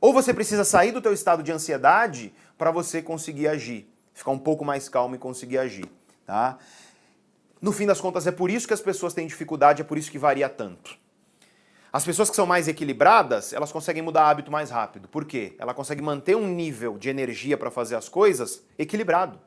Ou 0.00 0.12
você 0.12 0.34
precisa 0.34 0.64
sair 0.64 0.90
do 0.90 1.00
teu 1.00 1.12
estado 1.12 1.42
de 1.42 1.52
ansiedade 1.52 2.34
para 2.58 2.70
você 2.70 3.00
conseguir 3.00 3.48
agir, 3.48 3.88
ficar 4.12 4.32
um 4.32 4.38
pouco 4.38 4.64
mais 4.64 4.88
calmo 4.88 5.14
e 5.14 5.18
conseguir 5.18 5.58
agir, 5.58 5.88
tá? 6.26 6.58
No 7.60 7.72
fim 7.72 7.86
das 7.86 8.00
contas 8.00 8.26
é 8.26 8.32
por 8.32 8.50
isso 8.50 8.66
que 8.66 8.74
as 8.74 8.80
pessoas 8.80 9.14
têm 9.14 9.26
dificuldade, 9.26 9.80
é 9.80 9.84
por 9.84 9.96
isso 9.96 10.10
que 10.10 10.18
varia 10.18 10.48
tanto. 10.48 11.03
As 11.94 12.04
pessoas 12.04 12.28
que 12.28 12.34
são 12.34 12.44
mais 12.44 12.66
equilibradas, 12.66 13.52
elas 13.52 13.70
conseguem 13.70 14.02
mudar 14.02 14.28
hábito 14.28 14.50
mais 14.50 14.68
rápido. 14.68 15.06
Por 15.06 15.24
quê? 15.24 15.54
Ela 15.60 15.72
consegue 15.72 16.02
manter 16.02 16.34
um 16.34 16.48
nível 16.48 16.98
de 16.98 17.08
energia 17.08 17.56
para 17.56 17.70
fazer 17.70 17.94
as 17.94 18.08
coisas 18.08 18.64
equilibrado. 18.76 19.38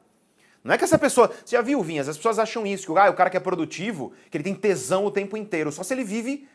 Não 0.64 0.74
é 0.74 0.78
que 0.78 0.86
essa 0.86 0.98
pessoa. 0.98 1.28
Você 1.28 1.58
já 1.58 1.62
viu, 1.62 1.84
Vinhas? 1.84 2.08
As 2.08 2.16
pessoas 2.16 2.40
acham 2.40 2.66
isso, 2.66 2.86
que 2.86 2.98
ah, 2.98 3.10
o 3.10 3.14
cara 3.14 3.30
que 3.30 3.36
é 3.36 3.40
produtivo, 3.42 4.14
que 4.32 4.38
ele 4.38 4.46
tem 4.46 4.56
tesão 4.56 5.06
o 5.06 5.12
tempo 5.12 5.36
inteiro. 5.36 5.74
Só 5.74 5.84
se 5.84 5.94
ele 5.94 6.06
vive 6.06 6.48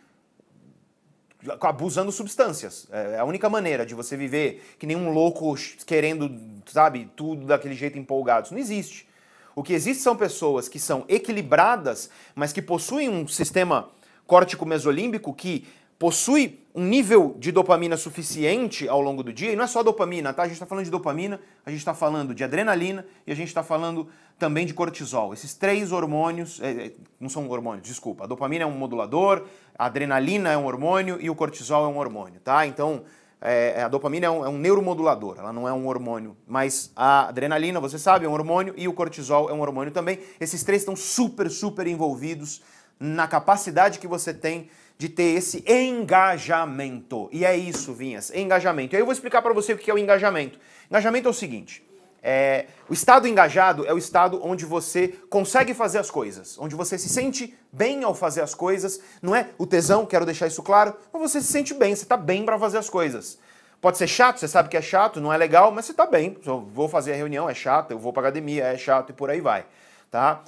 abusando 1.60 2.10
substâncias. 2.10 2.88
É, 2.90 3.16
é 3.16 3.18
a 3.18 3.24
única 3.26 3.50
maneira 3.50 3.84
de 3.84 3.94
você 3.94 4.16
viver 4.16 4.64
que 4.78 4.86
nem 4.86 4.96
um 4.96 5.12
louco 5.12 5.54
querendo, 5.84 6.34
sabe, 6.68 7.10
tudo 7.14 7.44
daquele 7.44 7.74
jeito 7.74 7.98
empolgado. 7.98 8.46
Isso 8.46 8.54
não 8.54 8.60
existe. 8.62 9.06
O 9.54 9.62
que 9.62 9.74
existe 9.74 10.02
são 10.02 10.16
pessoas 10.16 10.70
que 10.70 10.80
são 10.80 11.04
equilibradas, 11.06 12.08
mas 12.34 12.50
que 12.50 12.62
possuem 12.62 13.10
um 13.10 13.28
sistema 13.28 13.90
córtico 14.26 14.64
mesolímbico 14.64 15.34
que 15.34 15.66
possui 16.02 16.66
um 16.74 16.84
nível 16.84 17.36
de 17.38 17.52
dopamina 17.52 17.96
suficiente 17.96 18.88
ao 18.88 19.00
longo 19.00 19.22
do 19.22 19.32
dia, 19.32 19.52
e 19.52 19.56
não 19.56 19.62
é 19.62 19.68
só 19.68 19.84
dopamina, 19.84 20.32
tá? 20.32 20.42
A 20.42 20.46
gente 20.46 20.54
está 20.54 20.66
falando 20.66 20.84
de 20.84 20.90
dopamina, 20.90 21.38
a 21.64 21.70
gente 21.70 21.78
está 21.78 21.94
falando 21.94 22.34
de 22.34 22.42
adrenalina 22.42 23.06
e 23.24 23.30
a 23.30 23.36
gente 23.36 23.46
está 23.46 23.62
falando 23.62 24.08
também 24.36 24.66
de 24.66 24.74
cortisol. 24.74 25.32
Esses 25.32 25.54
três 25.54 25.92
hormônios, 25.92 26.60
é, 26.60 26.70
é, 26.86 26.92
não 27.20 27.28
são 27.28 27.48
hormônios, 27.48 27.86
desculpa. 27.86 28.24
A 28.24 28.26
dopamina 28.26 28.64
é 28.64 28.66
um 28.66 28.72
modulador, 28.72 29.44
a 29.78 29.86
adrenalina 29.86 30.50
é 30.50 30.56
um 30.56 30.66
hormônio 30.66 31.18
e 31.20 31.30
o 31.30 31.36
cortisol 31.36 31.84
é 31.84 31.88
um 31.88 31.98
hormônio, 31.98 32.40
tá? 32.40 32.66
Então, 32.66 33.04
é, 33.40 33.80
a 33.80 33.86
dopamina 33.86 34.26
é 34.26 34.30
um, 34.30 34.44
é 34.44 34.48
um, 34.48 34.58
neuromodulador, 34.58 35.36
ela 35.38 35.52
não 35.52 35.68
é 35.68 35.72
um 35.72 35.86
hormônio, 35.86 36.36
mas 36.48 36.90
a 36.96 37.28
adrenalina, 37.28 37.78
você 37.78 37.96
sabe, 37.96 38.26
é 38.26 38.28
um 38.28 38.32
hormônio 38.32 38.74
e 38.76 38.88
o 38.88 38.92
cortisol 38.92 39.48
é 39.48 39.52
um 39.52 39.60
hormônio 39.60 39.92
também. 39.92 40.18
Esses 40.40 40.64
três 40.64 40.82
estão 40.82 40.96
super, 40.96 41.48
super 41.48 41.86
envolvidos 41.86 42.60
na 42.98 43.28
capacidade 43.28 44.00
que 44.00 44.08
você 44.08 44.34
tem 44.34 44.68
de 45.02 45.08
ter 45.08 45.34
esse 45.36 45.64
engajamento. 45.66 47.28
E 47.32 47.44
é 47.44 47.56
isso, 47.56 47.92
Vinhas, 47.92 48.30
engajamento. 48.32 48.94
E 48.94 48.96
aí 48.96 49.02
eu 49.02 49.04
vou 49.04 49.12
explicar 49.12 49.42
para 49.42 49.52
você 49.52 49.72
o 49.72 49.76
que 49.76 49.90
é 49.90 49.94
o 49.94 49.98
engajamento. 49.98 50.60
Engajamento 50.88 51.26
é 51.26 51.30
o 51.32 51.34
seguinte: 51.34 51.84
é, 52.22 52.66
o 52.88 52.92
estado 52.92 53.26
engajado 53.26 53.84
é 53.84 53.92
o 53.92 53.98
estado 53.98 54.38
onde 54.44 54.64
você 54.64 55.08
consegue 55.28 55.74
fazer 55.74 55.98
as 55.98 56.08
coisas, 56.08 56.56
onde 56.56 56.76
você 56.76 56.96
se 56.96 57.08
sente 57.08 57.52
bem 57.72 58.04
ao 58.04 58.14
fazer 58.14 58.42
as 58.42 58.54
coisas. 58.54 59.00
Não 59.20 59.34
é 59.34 59.48
o 59.58 59.66
tesão, 59.66 60.06
quero 60.06 60.24
deixar 60.24 60.46
isso 60.46 60.62
claro, 60.62 60.94
mas 61.12 61.20
você 61.20 61.40
se 61.40 61.48
sente 61.48 61.74
bem, 61.74 61.96
você 61.96 62.04
está 62.04 62.16
bem 62.16 62.44
para 62.44 62.56
fazer 62.56 62.78
as 62.78 62.88
coisas. 62.88 63.40
Pode 63.80 63.98
ser 63.98 64.06
chato, 64.06 64.38
você 64.38 64.46
sabe 64.46 64.68
que 64.68 64.76
é 64.76 64.82
chato, 64.82 65.20
não 65.20 65.32
é 65.32 65.36
legal, 65.36 65.72
mas 65.72 65.86
você 65.86 65.90
está 65.90 66.06
bem. 66.06 66.38
Eu 66.46 66.60
vou 66.60 66.88
fazer 66.88 67.12
a 67.12 67.16
reunião, 67.16 67.50
é 67.50 67.54
chato, 67.54 67.90
eu 67.90 67.98
vou 67.98 68.12
para 68.12 68.28
academia, 68.28 68.66
é 68.66 68.78
chato 68.78 69.10
e 69.10 69.12
por 69.12 69.30
aí 69.30 69.40
vai. 69.40 69.66
Tá? 70.12 70.44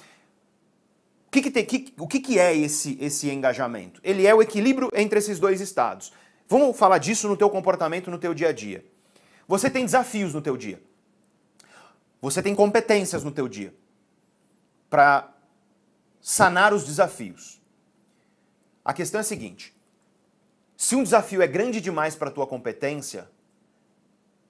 Que 1.35 1.41
que 1.41 1.51
tem, 1.51 1.65
que, 1.65 1.93
o 1.99 2.07
que, 2.07 2.19
que 2.19 2.39
é 2.39 2.55
esse, 2.55 2.97
esse 3.01 3.29
engajamento? 3.29 3.99
Ele 4.03 4.25
é 4.25 4.33
o 4.33 4.41
equilíbrio 4.41 4.89
entre 4.93 5.19
esses 5.19 5.39
dois 5.39 5.59
estados. 5.59 6.13
Vamos 6.47 6.77
falar 6.77 6.97
disso 6.97 7.27
no 7.27 7.35
teu 7.35 7.49
comportamento, 7.49 8.09
no 8.09 8.17
teu 8.17 8.33
dia 8.33 8.49
a 8.49 8.53
dia. 8.53 8.85
Você 9.47 9.69
tem 9.69 9.83
desafios 9.83 10.33
no 10.33 10.41
teu 10.41 10.55
dia. 10.55 10.81
Você 12.21 12.41
tem 12.41 12.55
competências 12.55 13.23
no 13.23 13.31
teu 13.31 13.47
dia 13.47 13.73
para 14.89 15.33
sanar 16.21 16.73
os 16.73 16.85
desafios. 16.85 17.61
A 18.83 18.93
questão 18.93 19.19
é 19.19 19.21
a 19.21 19.23
seguinte: 19.23 19.75
se 20.77 20.95
um 20.95 21.03
desafio 21.03 21.41
é 21.41 21.47
grande 21.47 21.81
demais 21.81 22.15
para 22.15 22.29
a 22.29 22.31
tua 22.31 22.47
competência, 22.47 23.29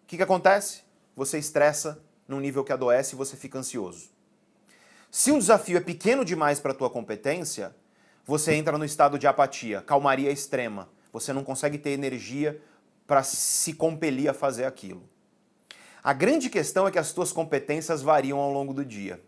o 0.03 0.07
que, 0.07 0.17
que 0.17 0.23
acontece? 0.23 0.83
Você 1.15 1.39
estressa 1.39 2.01
num 2.27 2.39
nível 2.39 2.63
que 2.63 2.71
adoece 2.71 3.15
e 3.15 3.17
você 3.17 3.35
fica 3.35 3.57
ansioso. 3.57 4.14
Se 5.17 5.31
um 5.31 5.39
desafio 5.39 5.77
é 5.77 5.79
pequeno 5.79 6.25
demais 6.25 6.59
para 6.59 6.73
a 6.73 6.75
tua 6.75 6.89
competência, 6.89 7.73
você 8.25 8.53
entra 8.53 8.77
no 8.77 8.83
estado 8.83 9.17
de 9.17 9.25
apatia, 9.25 9.81
calmaria 9.81 10.29
extrema. 10.29 10.89
Você 11.13 11.31
não 11.31 11.41
consegue 11.41 11.77
ter 11.77 11.91
energia 11.91 12.61
para 13.07 13.23
se 13.23 13.71
compelir 13.71 14.29
a 14.29 14.33
fazer 14.33 14.65
aquilo. 14.65 15.07
A 16.03 16.11
grande 16.11 16.49
questão 16.49 16.85
é 16.85 16.91
que 16.91 16.99
as 16.99 17.13
tuas 17.13 17.31
competências 17.31 18.01
variam 18.01 18.39
ao 18.39 18.51
longo 18.51 18.73
do 18.73 18.83
dia. 18.83 19.23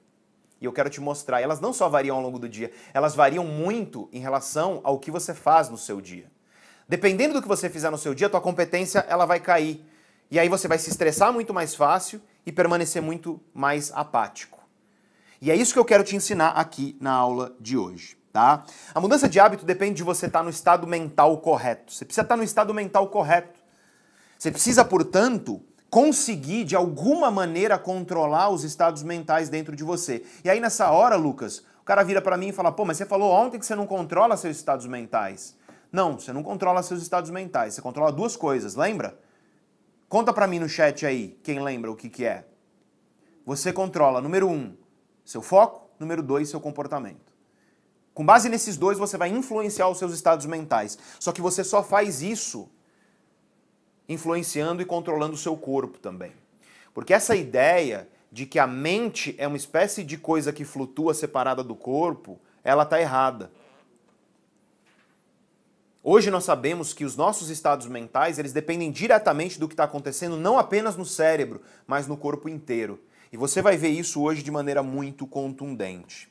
E 0.60 0.66
eu 0.66 0.74
quero 0.74 0.90
te 0.90 1.00
mostrar, 1.00 1.40
elas 1.40 1.62
não 1.62 1.72
só 1.72 1.88
variam 1.88 2.18
ao 2.18 2.22
longo 2.22 2.38
do 2.38 2.50
dia, 2.50 2.70
elas 2.94 3.16
variam 3.16 3.46
muito 3.46 4.10
em 4.12 4.20
relação 4.20 4.82
ao 4.84 5.00
que 5.00 5.10
você 5.10 5.34
faz 5.34 5.70
no 5.70 5.78
seu 5.78 6.02
dia. 6.02 6.30
Dependendo 6.86 7.36
do 7.36 7.42
que 7.42 7.48
você 7.48 7.70
fizer 7.70 7.90
no 7.90 7.98
seu 7.98 8.14
dia, 8.14 8.28
a 8.28 8.30
tua 8.30 8.42
competência 8.42 9.06
ela 9.08 9.26
vai 9.26 9.40
cair. 9.40 9.82
E 10.30 10.38
aí 10.38 10.50
você 10.50 10.68
vai 10.68 10.80
se 10.80 10.90
estressar 10.90 11.32
muito 11.32 11.54
mais 11.54 11.74
fácil 11.74 12.22
e 12.46 12.52
permanecer 12.52 13.02
muito 13.02 13.40
mais 13.54 13.90
apático. 13.94 14.57
E 15.42 15.52
é 15.52 15.56
isso 15.56 15.74
que 15.74 15.80
eu 15.80 15.86
quero 15.86 16.04
te 16.04 16.16
ensinar 16.16 16.50
aqui 16.50 16.98
na 17.00 17.12
aula 17.12 17.56
de 17.60 17.78
hoje. 17.78 18.18
Tá? 18.32 18.64
A 18.94 19.02
mudança 19.02 19.28
de 19.28 19.40
hábito 19.40 19.66
depende 19.66 19.96
de 19.96 20.04
você 20.04 20.28
estar 20.28 20.44
no 20.44 20.50
estado 20.50 20.86
mental 20.86 21.38
correto. 21.40 21.92
Você 21.92 22.06
precisa 22.06 22.22
estar 22.22 22.38
no 22.38 22.44
estado 22.44 22.74
mental 22.74 23.08
correto. 23.08 23.60
Você 24.38 24.52
precisa, 24.52 24.86
portanto, 24.86 25.62
conseguir 25.90 26.64
de 26.64 26.76
alguma 26.76 27.32
maneira 27.32 27.80
controlar 27.80 28.50
os 28.50 28.64
estados 28.64 29.02
mentais 29.02 29.50
dentro 29.50 29.76
de 29.76 29.84
você. 29.84 30.24
E 30.44 30.50
aí 30.50 30.60
nessa 30.60 30.92
hora, 30.92 31.16
Lucas, 31.16 31.64
o 31.82 31.84
cara 31.84 32.04
vira 32.04 32.22
para 32.22 32.38
mim 32.38 32.50
e 32.50 32.54
fala: 32.54 32.72
"Pô, 32.72 32.86
mas 32.86 32.98
você 32.98 33.06
falou 33.06 33.32
ontem 33.32 33.58
que 33.58 33.66
você 33.66 33.76
não 33.76 33.88
controla 33.88 34.38
seus 34.38 34.58
estados 34.58 34.86
mentais". 34.86 35.56
Não, 35.92 36.20
você 36.20 36.34
não 36.34 36.44
controla 36.44 36.84
seus 36.84 37.02
estados 37.02 37.32
mentais, 37.32 37.74
você 37.74 37.82
controla 37.82 38.12
duas 38.12 38.36
coisas, 38.36 38.76
lembra? 38.76 39.18
Conta 40.10 40.34
para 40.34 40.46
mim 40.46 40.60
no 40.60 40.68
chat 40.68 41.06
aí, 41.06 41.40
quem 41.42 41.60
lembra 41.62 41.92
o 41.92 41.96
que 41.96 42.10
que 42.10 42.26
é. 42.26 42.46
Você 43.46 43.72
controla, 43.72 44.22
número 44.22 44.50
um, 44.50 44.76
seu 45.28 45.42
foco, 45.42 45.90
número 46.00 46.24
dois, 46.24 46.48
seu 46.48 46.62
comportamento. 46.62 47.34
Com 48.14 48.26
base 48.26 48.48
nesses 48.48 48.78
dois, 48.78 48.98
você 48.98 49.18
vai 49.18 49.28
influenciar 49.28 49.90
os 49.90 50.00
seus 50.00 50.14
estados 50.14 50.46
mentais. 50.46 50.98
Só 51.20 51.34
que 51.34 51.42
você 51.42 51.66
só 51.66 51.84
faz 51.84 52.22
isso 52.22 52.70
influenciando 54.08 54.82
e 54.82 54.86
controlando 54.86 55.34
o 55.34 55.38
seu 55.38 55.58
corpo 55.58 56.00
também. 56.00 56.32
Porque 56.94 57.14
essa 57.14 57.36
ideia 57.36 58.08
de 58.32 58.46
que 58.46 58.58
a 58.58 58.66
mente 58.66 59.36
é 59.38 59.46
uma 59.46 59.58
espécie 59.58 60.02
de 60.02 60.18
coisa 60.18 60.54
que 60.54 60.64
flutua 60.64 61.14
separada 61.14 61.62
do 61.62 61.76
corpo, 61.76 62.40
ela 62.64 62.84
está 62.84 63.00
errada. 63.00 63.52
Hoje 66.02 66.32
nós 66.32 66.46
sabemos 66.46 66.94
que 66.94 67.04
os 67.04 67.18
nossos 67.18 67.50
estados 67.50 67.86
mentais, 67.86 68.40
eles 68.40 68.54
dependem 68.54 68.92
diretamente 68.92 69.60
do 69.60 69.68
que 69.68 69.74
está 69.74 69.84
acontecendo 69.84 70.38
não 70.38 70.58
apenas 70.58 70.96
no 70.96 71.06
cérebro, 71.06 71.62
mas 71.86 72.08
no 72.08 72.16
corpo 72.16 72.48
inteiro. 72.48 72.98
E 73.32 73.38
você 73.38 73.62
vai 73.62 73.78
ver 73.78 73.90
isso 73.90 74.22
hoje 74.22 74.44
de 74.44 74.52
maneira 74.52 74.82
muito 74.82 75.28
contundente. 75.28 76.30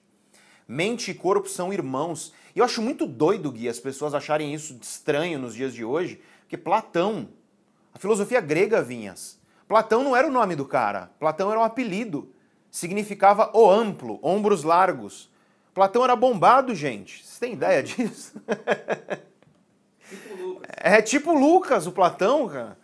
Mente 0.67 1.11
e 1.11 1.15
corpo 1.15 1.49
são 1.49 1.73
irmãos. 1.73 2.33
E 2.55 2.59
eu 2.59 2.65
acho 2.65 2.83
muito 2.83 3.07
doido, 3.07 3.53
Gui, 3.53 3.69
as 3.69 3.79
pessoas 3.79 4.15
acharem 4.15 4.53
isso 4.53 4.79
estranho 4.81 5.39
nos 5.39 5.55
dias 5.55 5.73
de 5.73 5.85
hoje, 5.85 6.21
porque 6.41 6.57
Platão, 6.57 7.29
a 7.95 7.99
filosofia 7.99 8.41
grega, 8.41 8.83
Vinhas, 8.83 9.39
Platão 9.69 10.03
não 10.03 10.17
era 10.17 10.27
o 10.27 10.33
nome 10.33 10.55
do 10.55 10.65
cara, 10.65 11.11
Platão 11.19 11.51
era 11.51 11.61
um 11.61 11.65
apelido. 11.65 12.33
Significava 12.71 13.51
o 13.55 13.71
amplo, 13.71 14.19
ombros 14.23 14.63
largos. 14.63 15.31
Platão 15.73 16.05
era 16.05 16.15
bombado, 16.15 16.75
gente. 16.75 17.25
Vocês 17.25 17.39
têm 17.39 17.53
ideia 17.55 17.83
disso? 17.83 18.41
Tipo 20.09 20.35
Lucas. 20.37 20.71
É 20.77 21.03
tipo 21.03 21.33
Lucas, 21.33 21.87
o 21.87 21.93
Platão, 21.93 22.49
cara. 22.49 22.79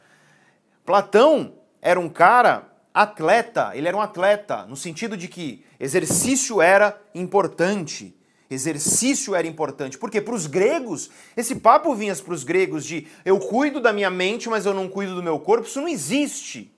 Platão 0.84 1.54
era 1.80 2.00
um 2.00 2.08
cara 2.08 2.71
atleta, 2.94 3.72
ele 3.74 3.88
era 3.88 3.96
um 3.96 4.00
atleta, 4.00 4.66
no 4.66 4.76
sentido 4.76 5.16
de 5.16 5.28
que 5.28 5.64
exercício 5.80 6.60
era 6.60 7.00
importante. 7.14 8.14
Exercício 8.50 9.34
era 9.34 9.46
importante. 9.46 9.96
Porque 9.96 10.20
para 10.20 10.34
os 10.34 10.46
gregos, 10.46 11.10
esse 11.36 11.54
papo 11.56 11.94
vinha 11.94 12.14
para 12.14 12.34
os 12.34 12.44
gregos 12.44 12.84
de 12.84 13.06
eu 13.24 13.38
cuido 13.38 13.80
da 13.80 13.92
minha 13.92 14.10
mente, 14.10 14.48
mas 14.48 14.66
eu 14.66 14.74
não 14.74 14.88
cuido 14.88 15.14
do 15.14 15.22
meu 15.22 15.38
corpo, 15.38 15.66
isso 15.66 15.80
não 15.80 15.88
existe. 15.88 16.70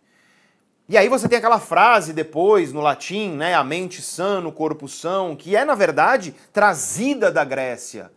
E 0.88 0.98
aí 0.98 1.08
você 1.08 1.28
tem 1.28 1.38
aquela 1.38 1.58
frase 1.58 2.12
depois, 2.12 2.72
no 2.72 2.80
latim, 2.80 3.30
né, 3.30 3.54
a 3.54 3.64
mente 3.64 4.02
sã, 4.02 4.46
o 4.46 4.52
corpo 4.52 4.86
são, 4.86 5.34
que 5.34 5.56
é, 5.56 5.64
na 5.64 5.74
verdade, 5.74 6.34
trazida 6.52 7.32
da 7.32 7.42
Grécia. 7.42 8.12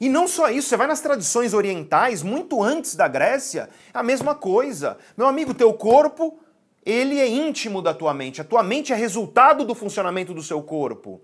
E 0.00 0.08
não 0.08 0.28
só 0.28 0.48
isso, 0.50 0.68
você 0.68 0.76
vai 0.76 0.86
nas 0.86 1.00
tradições 1.00 1.52
orientais, 1.52 2.22
muito 2.22 2.62
antes 2.62 2.94
da 2.94 3.08
Grécia, 3.08 3.68
a 3.92 4.02
mesma 4.02 4.34
coisa. 4.34 4.96
Meu 5.16 5.26
amigo, 5.26 5.52
teu 5.52 5.72
corpo, 5.74 6.38
ele 6.84 7.18
é 7.18 7.28
íntimo 7.28 7.80
da 7.80 7.94
tua 7.94 8.12
mente. 8.12 8.40
A 8.40 8.44
tua 8.44 8.62
mente 8.62 8.92
é 8.92 8.96
resultado 8.96 9.64
do 9.64 9.74
funcionamento 9.74 10.34
do 10.34 10.42
seu 10.42 10.62
corpo. 10.62 11.20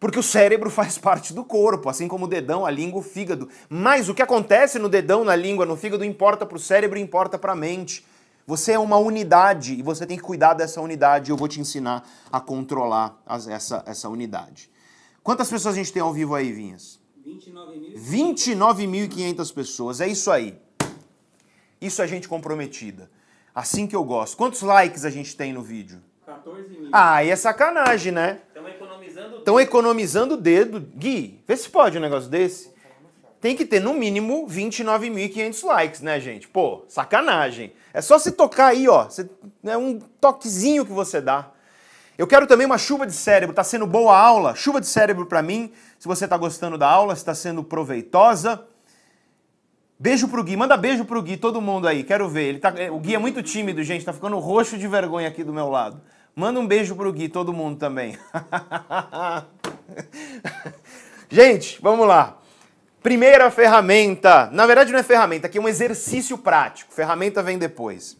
Porque 0.00 0.18
o 0.18 0.22
cérebro 0.22 0.68
faz 0.70 0.98
parte 0.98 1.32
do 1.32 1.44
corpo, 1.44 1.88
assim 1.88 2.08
como 2.08 2.24
o 2.24 2.28
dedão, 2.28 2.66
a 2.66 2.70
língua, 2.70 3.00
o 3.00 3.02
fígado. 3.04 3.48
Mas 3.68 4.08
o 4.08 4.14
que 4.14 4.22
acontece 4.22 4.78
no 4.78 4.88
dedão, 4.88 5.22
na 5.24 5.36
língua, 5.36 5.64
no 5.64 5.76
fígado, 5.76 6.04
importa 6.04 6.44
para 6.44 6.56
o 6.56 6.60
cérebro 6.60 6.98
importa 6.98 7.38
para 7.38 7.52
a 7.52 7.56
mente. 7.56 8.04
Você 8.44 8.72
é 8.72 8.78
uma 8.78 8.96
unidade 8.98 9.74
e 9.74 9.82
você 9.82 10.04
tem 10.04 10.16
que 10.16 10.22
cuidar 10.22 10.54
dessa 10.54 10.80
unidade. 10.80 11.30
Eu 11.30 11.36
vou 11.36 11.46
te 11.46 11.60
ensinar 11.60 12.04
a 12.32 12.40
controlar 12.40 13.22
as- 13.24 13.46
essa, 13.46 13.84
essa 13.86 14.08
unidade. 14.08 14.68
Quantas 15.22 15.48
pessoas 15.48 15.74
a 15.74 15.78
gente 15.78 15.92
tem 15.92 16.02
ao 16.02 16.12
vivo 16.12 16.34
aí, 16.34 16.52
Vinhas? 16.52 17.00
29 17.24 17.78
mil. 17.78 17.96
29.500 17.96 19.52
pessoas. 19.54 20.00
É 20.00 20.08
isso 20.08 20.28
aí. 20.28 20.58
Isso 21.80 22.02
é 22.02 22.08
gente 22.08 22.26
comprometida. 22.28 23.08
Assim 23.54 23.86
que 23.86 23.94
eu 23.94 24.04
gosto. 24.04 24.36
Quantos 24.36 24.62
likes 24.62 25.04
a 25.04 25.10
gente 25.10 25.36
tem 25.36 25.52
no 25.52 25.62
vídeo? 25.62 26.00
14 26.24 26.68
mil. 26.68 26.88
Ah, 26.92 27.16
aí 27.16 27.30
é 27.30 27.36
sacanagem, 27.36 28.12
né? 28.12 28.40
Estamos 28.48 28.70
economizando 28.70 29.36
Estão 29.38 29.60
economizando 29.60 30.34
o 30.34 30.36
dedo. 30.36 30.80
Gui, 30.80 31.42
vê 31.46 31.56
se 31.56 31.68
pode 31.68 31.98
um 31.98 32.00
negócio 32.00 32.30
desse. 32.30 32.72
Tem 33.40 33.56
que 33.56 33.66
ter 33.66 33.80
no 33.80 33.92
mínimo 33.92 34.46
29.500 34.46 35.66
likes, 35.66 36.00
né, 36.00 36.20
gente? 36.20 36.46
Pô, 36.46 36.84
sacanagem. 36.88 37.72
É 37.92 38.00
só 38.00 38.18
você 38.18 38.30
tocar 38.30 38.68
aí, 38.68 38.88
ó. 38.88 39.08
É 39.64 39.76
um 39.76 39.98
toquezinho 40.20 40.86
que 40.86 40.92
você 40.92 41.20
dá. 41.20 41.50
Eu 42.16 42.26
quero 42.26 42.46
também 42.46 42.64
uma 42.64 42.78
chuva 42.78 43.04
de 43.04 43.12
cérebro. 43.12 43.54
Tá 43.54 43.64
sendo 43.64 43.84
boa 43.86 44.16
aula? 44.16 44.54
Chuva 44.54 44.80
de 44.80 44.86
cérebro 44.86 45.26
pra 45.26 45.42
mim. 45.42 45.72
Se 45.98 46.06
você 46.06 46.28
tá 46.28 46.36
gostando 46.36 46.78
da 46.78 46.88
aula, 46.88 47.16
se 47.16 47.24
tá 47.24 47.34
sendo 47.34 47.64
proveitosa. 47.64 48.64
Beijo 50.02 50.26
pro 50.26 50.42
Gui. 50.42 50.56
Manda 50.56 50.76
beijo 50.76 51.04
pro 51.04 51.22
Gui, 51.22 51.36
todo 51.36 51.60
mundo 51.60 51.86
aí. 51.86 52.02
Quero 52.02 52.28
ver. 52.28 52.48
Ele 52.48 52.58
tá... 52.58 52.74
O 52.90 52.98
Gui 52.98 53.14
é 53.14 53.18
muito 53.18 53.40
tímido, 53.40 53.84
gente. 53.84 54.04
Tá 54.04 54.12
ficando 54.12 54.36
roxo 54.40 54.76
de 54.76 54.88
vergonha 54.88 55.28
aqui 55.28 55.44
do 55.44 55.52
meu 55.52 55.68
lado. 55.68 56.00
Manda 56.34 56.58
um 56.58 56.66
beijo 56.66 56.96
pro 56.96 57.12
Gui, 57.12 57.28
todo 57.28 57.52
mundo 57.52 57.78
também. 57.78 58.18
gente, 61.30 61.78
vamos 61.80 62.08
lá. 62.08 62.36
Primeira 63.00 63.48
ferramenta. 63.48 64.50
Na 64.50 64.66
verdade, 64.66 64.90
não 64.90 64.98
é 64.98 65.04
ferramenta, 65.04 65.46
aqui 65.46 65.58
é 65.58 65.60
um 65.60 65.68
exercício 65.68 66.36
prático. 66.36 66.92
Ferramenta 66.92 67.40
vem 67.40 67.56
depois. 67.56 68.16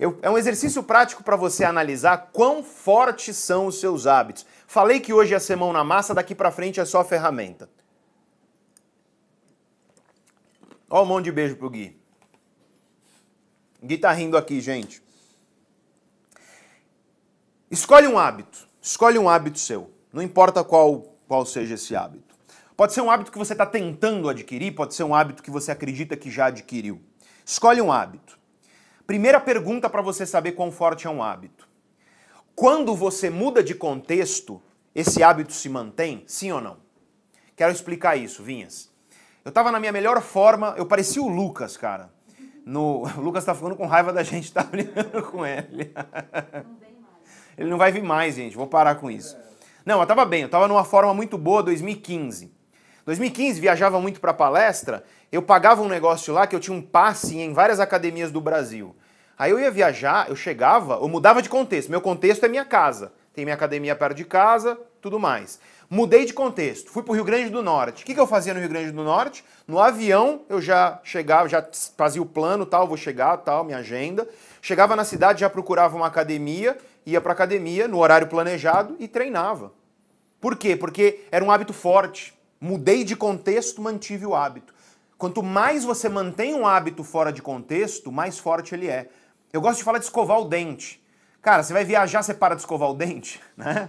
Eu- 0.00 0.18
é 0.22 0.30
um 0.30 0.38
exercício 0.38 0.82
prático 0.82 1.22
para 1.22 1.36
você 1.36 1.62
analisar 1.62 2.30
quão 2.32 2.64
fortes 2.64 3.36
são 3.36 3.66
os 3.66 3.78
seus 3.78 4.06
hábitos. 4.06 4.46
Falei 4.66 4.98
que 4.98 5.12
hoje 5.12 5.34
ia 5.34 5.40
ser 5.40 5.56
mão 5.56 5.74
na 5.74 5.84
massa, 5.84 6.14
daqui 6.14 6.34
para 6.34 6.50
frente 6.50 6.80
é 6.80 6.86
só 6.86 7.04
ferramenta. 7.04 7.68
Ó, 10.90 11.02
um 11.02 11.06
monte 11.06 11.24
de 11.24 11.32
beijo 11.32 11.56
pro 11.56 11.68
Gui. 11.68 12.00
Gui 13.82 13.98
tá 13.98 14.10
rindo 14.12 14.36
aqui, 14.36 14.60
gente. 14.60 15.02
Escolhe 17.70 18.06
um 18.06 18.18
hábito. 18.18 18.66
Escolhe 18.80 19.18
um 19.18 19.28
hábito 19.28 19.58
seu. 19.58 19.90
Não 20.12 20.22
importa 20.22 20.64
qual, 20.64 21.14
qual 21.26 21.44
seja 21.44 21.74
esse 21.74 21.94
hábito. 21.94 22.34
Pode 22.76 22.92
ser 22.92 23.00
um 23.00 23.10
hábito 23.10 23.32
que 23.32 23.38
você 23.38 23.52
está 23.54 23.66
tentando 23.66 24.28
adquirir, 24.28 24.72
pode 24.72 24.94
ser 24.94 25.02
um 25.02 25.14
hábito 25.14 25.42
que 25.42 25.50
você 25.50 25.72
acredita 25.72 26.16
que 26.16 26.30
já 26.30 26.46
adquiriu. 26.46 27.02
Escolhe 27.44 27.82
um 27.82 27.90
hábito. 27.90 28.38
Primeira 29.06 29.40
pergunta 29.40 29.90
para 29.90 30.00
você 30.00 30.24
saber 30.24 30.52
quão 30.52 30.70
forte 30.70 31.06
é 31.06 31.10
um 31.10 31.22
hábito. 31.22 31.68
Quando 32.54 32.94
você 32.94 33.30
muda 33.30 33.62
de 33.62 33.74
contexto, 33.74 34.62
esse 34.94 35.22
hábito 35.22 35.52
se 35.52 35.68
mantém? 35.68 36.24
Sim 36.26 36.52
ou 36.52 36.60
não? 36.60 36.76
Quero 37.56 37.72
explicar 37.72 38.16
isso, 38.16 38.42
Vinhas. 38.42 38.90
Eu 39.48 39.52
tava 39.52 39.72
na 39.72 39.80
minha 39.80 39.90
melhor 39.90 40.20
forma, 40.20 40.74
eu 40.76 40.84
parecia 40.84 41.22
o 41.22 41.26
Lucas, 41.26 41.74
cara. 41.74 42.10
No, 42.66 43.04
o 43.16 43.20
Lucas 43.22 43.46
tá 43.46 43.54
ficando 43.54 43.74
com 43.74 43.86
raiva 43.86 44.12
da 44.12 44.22
gente, 44.22 44.52
tá 44.52 44.62
brincando 44.62 45.22
com 45.22 45.46
ele. 45.46 45.90
Ele 47.56 47.70
não 47.70 47.78
vai 47.78 47.90
vir 47.90 48.02
mais, 48.02 48.34
gente. 48.34 48.54
Vou 48.54 48.66
parar 48.66 48.96
com 48.96 49.10
isso. 49.10 49.36
Não, 49.86 50.00
eu 50.00 50.06
tava 50.06 50.26
bem, 50.26 50.42
eu 50.42 50.50
tava 50.50 50.68
numa 50.68 50.84
forma 50.84 51.14
muito 51.14 51.38
boa 51.38 51.62
2015. 51.62 52.52
2015, 53.06 53.58
viajava 53.58 53.98
muito 54.00 54.20
para 54.20 54.34
palestra, 54.34 55.02
eu 55.32 55.40
pagava 55.40 55.80
um 55.80 55.88
negócio 55.88 56.32
lá 56.34 56.46
que 56.46 56.54
eu 56.54 56.60
tinha 56.60 56.76
um 56.76 56.82
passe 56.82 57.38
em 57.38 57.54
várias 57.54 57.80
academias 57.80 58.30
do 58.30 58.42
Brasil. 58.42 58.94
Aí 59.38 59.50
eu 59.50 59.58
ia 59.58 59.70
viajar, 59.70 60.28
eu 60.28 60.36
chegava, 60.36 60.96
eu 60.96 61.08
mudava 61.08 61.40
de 61.40 61.48
contexto. 61.48 61.88
Meu 61.88 62.02
contexto 62.02 62.44
é 62.44 62.48
minha 62.48 62.66
casa. 62.66 63.12
Tem 63.32 63.46
minha 63.46 63.54
academia 63.54 63.96
perto 63.96 64.16
de 64.16 64.24
casa, 64.26 64.78
tudo 65.00 65.18
mais. 65.18 65.58
Mudei 65.90 66.26
de 66.26 66.34
contexto, 66.34 66.90
fui 66.90 67.02
pro 67.02 67.14
Rio 67.14 67.24
Grande 67.24 67.48
do 67.48 67.62
Norte. 67.62 68.02
O 68.02 68.06
que, 68.06 68.12
que 68.12 68.20
eu 68.20 68.26
fazia 68.26 68.52
no 68.52 68.60
Rio 68.60 68.68
Grande 68.68 68.90
do 68.90 69.02
Norte? 69.02 69.42
No 69.66 69.78
avião 69.80 70.42
eu 70.46 70.60
já 70.60 71.00
chegava, 71.02 71.48
já 71.48 71.66
fazia 71.96 72.20
o 72.20 72.26
plano, 72.26 72.66
tal, 72.66 72.86
vou 72.86 72.96
chegar, 72.96 73.38
tal, 73.38 73.64
minha 73.64 73.78
agenda. 73.78 74.28
Chegava 74.60 74.94
na 74.94 75.02
cidade, 75.02 75.40
já 75.40 75.48
procurava 75.48 75.96
uma 75.96 76.06
academia, 76.06 76.76
ia 77.06 77.22
pra 77.22 77.32
academia 77.32 77.88
no 77.88 77.98
horário 77.98 78.26
planejado 78.26 78.96
e 78.98 79.08
treinava. 79.08 79.72
Por 80.38 80.56
quê? 80.56 80.76
Porque 80.76 81.24
era 81.32 81.42
um 81.42 81.50
hábito 81.50 81.72
forte. 81.72 82.36
Mudei 82.60 83.02
de 83.02 83.16
contexto, 83.16 83.80
mantive 83.80 84.26
o 84.26 84.34
hábito. 84.34 84.74
Quanto 85.16 85.42
mais 85.42 85.84
você 85.84 86.06
mantém 86.06 86.54
um 86.54 86.66
hábito 86.66 87.02
fora 87.02 87.32
de 87.32 87.40
contexto, 87.40 88.12
mais 88.12 88.38
forte 88.38 88.74
ele 88.74 88.88
é. 88.88 89.08
Eu 89.50 89.62
gosto 89.62 89.78
de 89.78 89.84
falar 89.84 89.98
de 89.98 90.04
escovar 90.04 90.38
o 90.38 90.44
dente. 90.44 91.02
Cara, 91.40 91.62
você 91.62 91.72
vai 91.72 91.84
viajar, 91.84 92.22
você 92.22 92.34
para 92.34 92.54
de 92.54 92.60
escovar 92.60 92.90
o 92.90 92.94
dente, 92.94 93.40
né? 93.56 93.88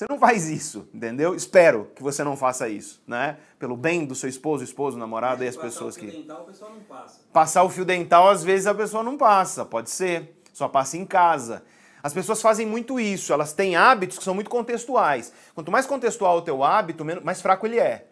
Você 0.00 0.06
não 0.08 0.18
faz 0.18 0.48
isso, 0.48 0.88
entendeu? 0.94 1.34
Espero 1.34 1.90
que 1.94 2.02
você 2.02 2.24
não 2.24 2.34
faça 2.34 2.66
isso, 2.66 3.02
né? 3.06 3.36
Pelo 3.58 3.76
bem 3.76 4.06
do 4.06 4.14
seu 4.14 4.30
esposo, 4.30 4.64
esposo, 4.64 4.96
namorado 4.96 5.44
e 5.44 5.46
as 5.46 5.54
Passar 5.54 5.68
pessoas 5.68 5.94
o 5.94 6.00
fio 6.00 6.10
que 6.10 6.16
dental, 6.16 6.40
o 6.40 6.44
pessoal 6.46 6.70
não 6.70 6.80
passa. 6.80 7.20
Passar 7.30 7.62
o 7.64 7.68
fio 7.68 7.84
dental, 7.84 8.30
às 8.30 8.42
vezes 8.42 8.66
a 8.66 8.74
pessoa 8.74 9.02
não 9.02 9.18
passa, 9.18 9.62
pode 9.62 9.90
ser, 9.90 10.40
só 10.54 10.68
passa 10.68 10.96
em 10.96 11.04
casa. 11.04 11.62
As 12.02 12.14
pessoas 12.14 12.40
fazem 12.40 12.64
muito 12.64 12.98
isso, 12.98 13.30
elas 13.30 13.52
têm 13.52 13.76
hábitos 13.76 14.16
que 14.16 14.24
são 14.24 14.34
muito 14.34 14.48
contextuais. 14.48 15.34
Quanto 15.54 15.70
mais 15.70 15.84
contextual 15.84 16.38
o 16.38 16.42
teu 16.42 16.64
hábito, 16.64 17.04
mais 17.22 17.42
fraco 17.42 17.66
ele 17.66 17.78
é. 17.78 18.06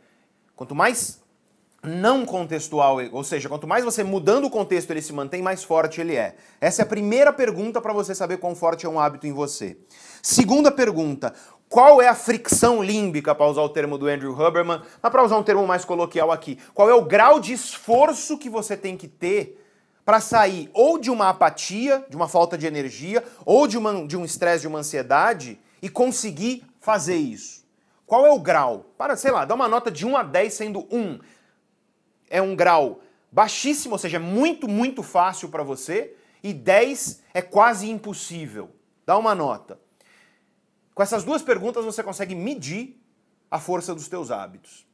Quanto 0.54 0.74
mais 0.74 1.22
não 1.82 2.26
contextual, 2.26 2.98
ou 3.12 3.22
seja, 3.22 3.48
quanto 3.48 3.66
mais 3.66 3.84
você 3.84 4.02
mudando 4.02 4.44
o 4.44 4.50
contexto 4.50 4.90
ele 4.90 5.00
se 5.00 5.12
mantém, 5.12 5.40
mais 5.40 5.62
forte 5.62 6.00
ele 6.00 6.16
é. 6.16 6.34
Essa 6.60 6.82
é 6.82 6.84
a 6.84 6.86
primeira 6.86 7.32
pergunta 7.32 7.80
para 7.80 7.92
você 7.92 8.14
saber 8.14 8.38
quão 8.38 8.54
forte 8.54 8.84
é 8.84 8.88
um 8.88 8.98
hábito 8.98 9.26
em 9.26 9.32
você. 9.32 9.78
Segunda 10.20 10.72
pergunta, 10.72 11.32
qual 11.68 12.00
é 12.00 12.08
a 12.08 12.14
fricção 12.14 12.82
límbica, 12.82 13.34
para 13.34 13.46
usar 13.46 13.62
o 13.62 13.68
termo 13.68 13.98
do 13.98 14.08
Andrew 14.08 14.32
Huberman, 14.32 14.80
mas 15.02 15.12
para 15.12 15.22
usar 15.22 15.36
um 15.36 15.42
termo 15.42 15.66
mais 15.66 15.84
coloquial 15.84 16.32
aqui, 16.32 16.58
qual 16.72 16.88
é 16.88 16.94
o 16.94 17.04
grau 17.04 17.38
de 17.38 17.52
esforço 17.52 18.38
que 18.38 18.48
você 18.48 18.76
tem 18.76 18.96
que 18.96 19.06
ter 19.06 19.64
para 20.04 20.20
sair 20.20 20.70
ou 20.72 20.98
de 20.98 21.10
uma 21.10 21.28
apatia, 21.28 22.04
de 22.08 22.16
uma 22.16 22.26
falta 22.26 22.56
de 22.56 22.66
energia, 22.66 23.22
ou 23.44 23.66
de, 23.66 23.76
uma, 23.76 24.06
de 24.06 24.16
um 24.16 24.24
estresse, 24.24 24.62
de 24.62 24.68
uma 24.68 24.78
ansiedade 24.78 25.60
e 25.82 25.90
conseguir 25.90 26.64
fazer 26.80 27.16
isso? 27.16 27.66
Qual 28.06 28.24
é 28.24 28.30
o 28.30 28.40
grau? 28.40 28.86
Para, 28.96 29.16
sei 29.16 29.30
lá, 29.30 29.44
dá 29.44 29.54
uma 29.54 29.68
nota 29.68 29.90
de 29.90 30.06
1 30.06 30.16
a 30.16 30.22
10 30.22 30.54
sendo 30.54 30.86
1 30.90 31.18
é 32.30 32.40
um 32.40 32.56
grau 32.56 33.00
baixíssimo, 33.30 33.94
ou 33.94 33.98
seja, 33.98 34.16
é 34.16 34.20
muito, 34.20 34.66
muito 34.66 35.02
fácil 35.02 35.50
para 35.50 35.62
você, 35.62 36.14
e 36.42 36.54
10 36.54 37.22
é 37.34 37.42
quase 37.42 37.90
impossível. 37.90 38.70
Dá 39.04 39.18
uma 39.18 39.34
nota. 39.34 39.78
Com 40.98 41.02
essas 41.04 41.22
duas 41.22 41.42
perguntas 41.42 41.84
você 41.84 42.02
consegue 42.02 42.34
medir 42.34 43.00
a 43.48 43.60
força 43.60 43.94
dos 43.94 44.08
teus 44.08 44.32
hábitos. 44.32 44.84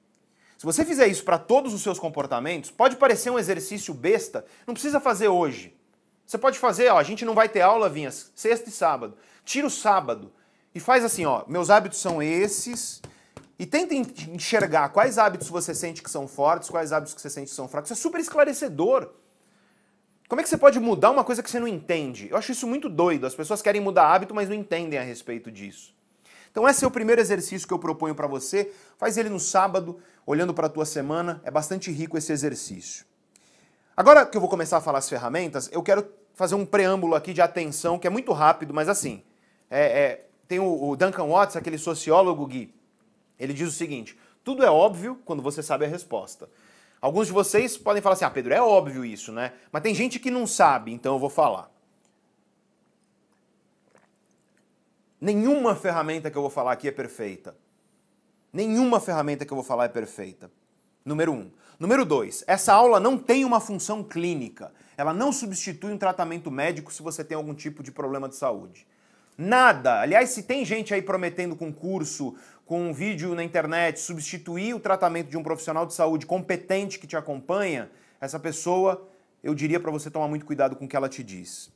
Se 0.59 0.67
você 0.67 0.85
fizer 0.85 1.07
isso 1.07 1.25
para 1.25 1.39
todos 1.39 1.73
os 1.73 1.81
seus 1.81 1.99
comportamentos, 1.99 2.71
pode 2.71 2.97
parecer 2.97 3.31
um 3.31 3.39
exercício 3.39 3.95
besta, 3.95 4.45
não 4.67 4.75
precisa 4.75 5.01
fazer 5.01 5.29
hoje. 5.29 5.75
Você 6.27 6.37
pode 6.37 6.59
fazer, 6.59 6.91
ó, 6.91 6.99
a 6.99 7.03
gente 7.03 7.25
não 7.25 7.33
vai 7.33 7.49
ter 7.49 7.63
aula, 7.63 7.89
Vinhas, 7.89 8.31
sexta 8.35 8.69
e 8.69 8.73
sábado. 8.73 9.17
Tira 9.47 9.67
o 9.67 9.71
sábado 9.71 10.31
e 10.75 10.79
faz 10.79 11.07
assim, 11.07 11.25
ó, 11.25 11.43
meus 11.49 11.71
hábitos 11.71 12.01
são 12.01 12.23
esses, 12.23 13.01
e 13.59 13.65
tenta 13.65 13.95
enxergar 13.95 14.91
quais 14.91 15.17
hábitos 15.17 15.49
você 15.49 15.75
sente 15.75 16.03
que 16.03 16.11
são 16.11 16.29
fortes, 16.29 16.69
quais 16.69 16.93
hábitos 16.93 17.15
que 17.15 17.21
você 17.23 17.31
sente 17.31 17.49
que 17.49 17.57
são 17.57 17.67
fracos. 17.67 17.91
Isso 17.91 17.99
é 17.99 18.03
super 18.03 18.21
esclarecedor. 18.21 19.09
Como 20.35 20.41
é 20.41 20.43
que 20.43 20.51
você 20.51 20.59
pode 20.59 20.81
mudar 20.81 21.13
uma 21.13 21.23
coisa 21.23 21.45
que 21.45 21.49
você 21.49 21.61
não 21.61 21.69
entende? 21.69 22.27
Eu 22.29 22.37
acho 22.37 22.51
isso 22.51 22.67
muito 22.67 22.89
doido. 22.89 23.25
As 23.25 23.37
pessoas 23.37 23.63
querem 23.63 23.81
mudar 23.81 24.13
hábito, 24.13 24.35
mas 24.35 24.49
não 24.49 24.57
entendem 24.57 24.99
a 24.99 25.03
respeito 25.05 25.49
disso. 25.49 25.95
Então 26.51 26.69
esse 26.69 26.85
é 26.85 26.89
o 26.89 26.91
primeiro 26.91 27.21
exercício 27.21 27.69
que 27.69 27.73
eu 27.73 27.79
proponho 27.79 28.17
para 28.17 28.27
você. 28.27 28.73
Faz 28.99 29.17
ele 29.17 29.29
no 29.29 29.39
sábado, 29.39 30.01
olhando 30.27 30.53
para 30.53 30.67
a 30.67 30.69
tua 30.69 30.85
semana. 30.85 31.41
É 31.45 31.53
bastante 31.53 31.93
rico 31.93 32.19
esse 32.19 32.33
exercício. 32.33 33.07
Agora 33.97 34.27
que 34.27 34.37
eu 34.37 34.41
vou 34.41 34.51
começar 34.51 34.79
a 34.79 34.81
falar 34.81 34.99
as 34.99 35.09
ferramentas, 35.09 35.71
eu 35.71 35.85
quero 35.85 36.05
fazer 36.35 36.57
um 36.57 36.67
preâmbulo 36.67 37.15
aqui 37.15 37.33
de 37.33 37.41
atenção, 37.41 37.97
que 37.97 38.09
é 38.09 38.11
muito 38.11 38.33
rápido, 38.33 38.75
mas 38.75 38.89
assim, 38.89 39.23
é, 39.71 39.83
é, 39.85 40.27
tem 40.49 40.59
o, 40.59 40.89
o 40.89 40.97
Duncan 40.97 41.29
Watts, 41.29 41.55
aquele 41.55 41.79
sociólogo, 41.79 42.45
Gui, 42.45 42.75
ele 43.39 43.53
diz 43.53 43.69
o 43.69 43.73
seguinte: 43.73 44.19
tudo 44.43 44.65
é 44.65 44.69
óbvio 44.69 45.17
quando 45.25 45.41
você 45.41 45.63
sabe 45.63 45.85
a 45.85 45.89
resposta. 45.89 46.49
Alguns 47.05 47.27
de 47.27 47.35
vocês 47.35 47.77
podem 47.77 48.01
falar 48.01 48.15
assim: 48.15 48.25
ah, 48.25 48.31
Pedro, 48.31 48.55
é 48.55 48.63
óbvio 48.63 49.05
isso, 49.05 49.31
né? 49.31 49.53
Mas 49.71 49.83
tem 49.83 49.95
gente 49.95 50.19
que 50.19 50.31
não 50.31 50.47
sabe, 50.47 50.91
então 50.91 51.13
eu 51.13 51.19
vou 51.19 51.29
falar. 51.29 51.71
Nenhuma 55.21 55.75
ferramenta 55.75 56.31
que 56.31 56.39
eu 56.39 56.41
vou 56.41 56.51
falar 56.51 56.73
aqui 56.73 56.89
é 56.89 56.91
perfeita. 56.91 57.55
Nenhuma 58.51 59.01
ferramenta 59.01 59.45
que 59.45 59.53
eu 59.53 59.57
vou 59.57 59.63
falar 59.63 59.85
é 59.85 59.89
perfeita. 59.89 60.51
Número 61.05 61.31
um. 61.31 61.51
Número 61.79 62.07
dois, 62.07 62.43
essa 62.47 62.73
aula 62.73 62.99
não 62.99 63.19
tem 63.19 63.45
uma 63.45 63.61
função 63.61 64.03
clínica. 64.03 64.73
Ela 64.97 65.13
não 65.13 65.31
substitui 65.31 65.93
um 65.93 65.99
tratamento 65.99 66.51
médico 66.51 66.91
se 66.91 67.03
você 67.03 67.23
tem 67.23 67.37
algum 67.37 67.53
tipo 67.53 67.83
de 67.83 67.93
problema 67.93 68.31
de 68.31 68.37
saúde. 68.37 68.87
Nada. 69.37 70.01
Aliás, 70.01 70.31
se 70.31 70.45
tem 70.45 70.65
gente 70.65 70.95
aí 70.95 71.03
prometendo 71.03 71.57
concurso, 71.57 72.37
com 72.65 72.81
um 72.81 72.93
vídeo 72.93 73.35
na 73.35 73.45
internet, 73.45 74.01
substituir 74.01 74.75
o 74.75 74.81
tratamento 74.81 75.29
de 75.29 75.37
um 75.37 75.43
profissional 75.43 75.85
de 75.87 75.95
saúde 75.95 76.27
competente 76.27 76.99
que 76.99 77.07
te 77.07 77.17
acompanha, 77.17 77.91
essa 78.21 78.39
pessoa, 78.39 79.07
eu 79.43 79.55
diria 79.55 79.79
para 79.79 79.91
você 79.91 80.11
tomar 80.11 80.29
muito 80.29 80.47
cuidado 80.47 80.75
com 80.75 80.87
o 80.87 80.89
que 80.89 80.97
ela 80.97 81.09
te 81.09 81.23
diz. 81.23 81.71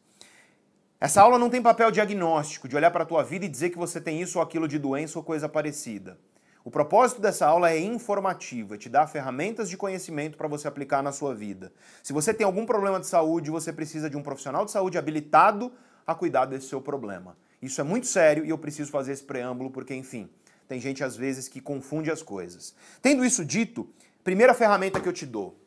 Essa 1.00 1.22
aula 1.22 1.38
não 1.38 1.50
tem 1.50 1.62
papel 1.62 1.90
diagnóstico, 1.90 2.66
de 2.66 2.74
olhar 2.74 2.90
para 2.90 3.02
a 3.02 3.06
tua 3.06 3.22
vida 3.22 3.44
e 3.44 3.48
dizer 3.48 3.70
que 3.70 3.78
você 3.78 4.00
tem 4.00 4.20
isso 4.20 4.38
ou 4.38 4.42
aquilo 4.42 4.66
de 4.66 4.78
doença 4.78 5.18
ou 5.18 5.22
coisa 5.22 5.48
parecida. 5.48 6.18
O 6.64 6.70
propósito 6.70 7.20
dessa 7.20 7.46
aula 7.46 7.70
é 7.70 7.78
informativa, 7.78 8.76
te 8.76 8.88
dar 8.88 9.06
ferramentas 9.06 9.70
de 9.70 9.76
conhecimento 9.76 10.36
para 10.36 10.48
você 10.48 10.66
aplicar 10.66 11.02
na 11.02 11.12
sua 11.12 11.34
vida. 11.34 11.72
Se 12.02 12.12
você 12.12 12.34
tem 12.34 12.44
algum 12.44 12.66
problema 12.66 12.98
de 12.98 13.06
saúde, 13.06 13.50
você 13.50 13.72
precisa 13.72 14.10
de 14.10 14.16
um 14.16 14.22
profissional 14.22 14.64
de 14.64 14.70
saúde 14.70 14.98
habilitado 14.98 15.72
a 16.06 16.14
cuidar 16.14 16.46
desse 16.46 16.66
seu 16.66 16.80
problema. 16.80 17.36
Isso 17.62 17.80
é 17.80 17.84
muito 17.84 18.06
sério 18.06 18.44
e 18.44 18.50
eu 18.50 18.58
preciso 18.58 18.90
fazer 18.90 19.12
esse 19.12 19.22
preâmbulo 19.22 19.70
porque, 19.70 19.94
enfim, 19.94 20.28
tem 20.68 20.78
gente 20.78 21.02
às 21.02 21.16
vezes 21.16 21.48
que 21.48 21.60
confunde 21.60 22.10
as 22.10 22.22
coisas. 22.22 22.74
Tendo 23.00 23.24
isso 23.24 23.44
dito, 23.44 23.88
primeira 24.22 24.52
ferramenta 24.52 25.00
que 25.00 25.08
eu 25.08 25.12
te 25.12 25.24
dou. 25.24 25.58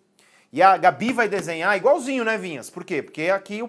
E 0.54 0.62
a 0.62 0.78
Gabi 0.78 1.12
vai 1.12 1.28
desenhar 1.28 1.76
igualzinho, 1.76 2.24
né, 2.24 2.38
Vinhas? 2.38 2.70
Por 2.70 2.84
quê? 2.84 3.02
Porque 3.02 3.30
aqui, 3.30 3.62